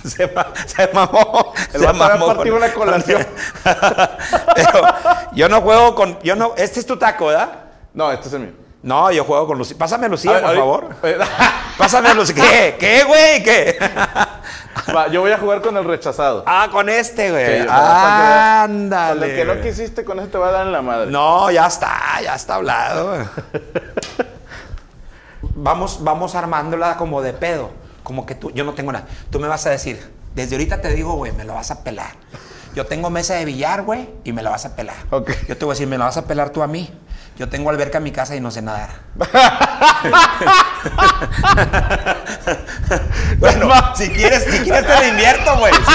Se, 0.08 0.30
se 0.66 0.88
mamó. 0.92 1.54
El 1.72 1.80
se 1.80 1.92
mamó 1.92 2.36
con- 2.36 2.52
una 2.52 2.72
colación. 2.74 3.26
Pero 4.54 4.82
yo 5.32 5.48
no 5.48 5.62
juego 5.62 5.94
con... 5.94 6.18
Yo 6.22 6.36
no, 6.36 6.52
este 6.56 6.80
es 6.80 6.86
tu 6.86 6.98
taco, 6.98 7.26
¿verdad? 7.26 7.50
No, 7.94 8.12
este 8.12 8.28
es 8.28 8.34
el 8.34 8.40
mío. 8.40 8.52
No, 8.82 9.10
yo 9.10 9.24
juego 9.24 9.46
con 9.46 9.56
Lucía. 9.56 9.76
Pásame 9.78 10.04
a 10.04 10.08
Lucía, 10.10 10.32
A 10.32 10.34
ver, 10.34 10.42
por 10.42 10.56
favor. 10.56 10.96
Pásame 11.78 12.10
a 12.10 12.14
Lucía. 12.14 12.34
¿Qué? 12.34 12.76
¿Qué, 12.78 13.04
güey? 13.04 13.42
¿Qué? 13.42 13.78
Va, 14.94 15.08
yo 15.08 15.22
voy 15.22 15.32
a 15.32 15.38
jugar 15.38 15.62
con 15.62 15.74
el 15.78 15.84
rechazado. 15.84 16.44
ah, 16.46 16.68
con 16.70 16.90
este, 16.90 17.30
güey. 17.30 17.62
Sí. 17.62 17.66
Ándale. 17.70 19.20
Con 19.20 19.30
el 19.30 19.36
que 19.36 19.44
no 19.46 19.60
quisiste, 19.62 20.04
con 20.04 20.18
ese 20.18 20.28
te 20.28 20.36
va 20.36 20.48
a 20.48 20.52
dar 20.52 20.66
en 20.66 20.72
la 20.72 20.82
madre. 20.82 21.10
No, 21.10 21.50
ya 21.50 21.66
está, 21.66 22.20
ya 22.22 22.34
está 22.34 22.56
hablado. 22.56 23.24
vamos, 25.54 26.04
vamos 26.04 26.34
armándola 26.34 26.98
como 26.98 27.22
de 27.22 27.32
pedo. 27.32 27.70
Como 28.04 28.26
que 28.26 28.36
tú, 28.36 28.52
yo 28.52 28.62
no 28.62 28.74
tengo 28.74 28.92
nada. 28.92 29.08
Tú 29.30 29.40
me 29.40 29.48
vas 29.48 29.66
a 29.66 29.70
decir, 29.70 30.00
desde 30.36 30.54
ahorita 30.54 30.80
te 30.80 30.94
digo, 30.94 31.14
güey, 31.14 31.32
me 31.32 31.44
lo 31.44 31.54
vas 31.54 31.72
a 31.72 31.82
pelar. 31.82 32.12
Yo 32.76 32.86
tengo 32.86 33.10
mesa 33.10 33.34
de 33.34 33.44
billar, 33.44 33.82
güey, 33.82 34.08
y 34.22 34.32
me 34.32 34.42
la 34.42 34.50
vas 34.50 34.66
a 34.66 34.76
pelar. 34.76 34.94
Ok. 35.10 35.32
Yo 35.48 35.56
te 35.56 35.64
voy 35.64 35.72
a 35.72 35.74
decir, 35.74 35.88
me 35.88 35.98
la 35.98 36.04
vas 36.04 36.16
a 36.16 36.26
pelar 36.26 36.50
tú 36.50 36.62
a 36.62 36.68
mí. 36.68 36.92
Yo 37.36 37.48
tengo 37.48 37.70
alberca 37.70 37.98
en 37.98 38.04
mi 38.04 38.12
casa 38.12 38.36
y 38.36 38.40
no 38.40 38.52
sé 38.52 38.62
nadar. 38.62 38.90
bueno, 43.38 43.70
si 43.96 44.10
quieres, 44.10 44.44
si 44.44 44.58
quieres 44.58 44.86
te 44.86 44.92
la 44.92 45.08
invierto, 45.08 45.58
güey. 45.58 45.72
Si 45.74 45.92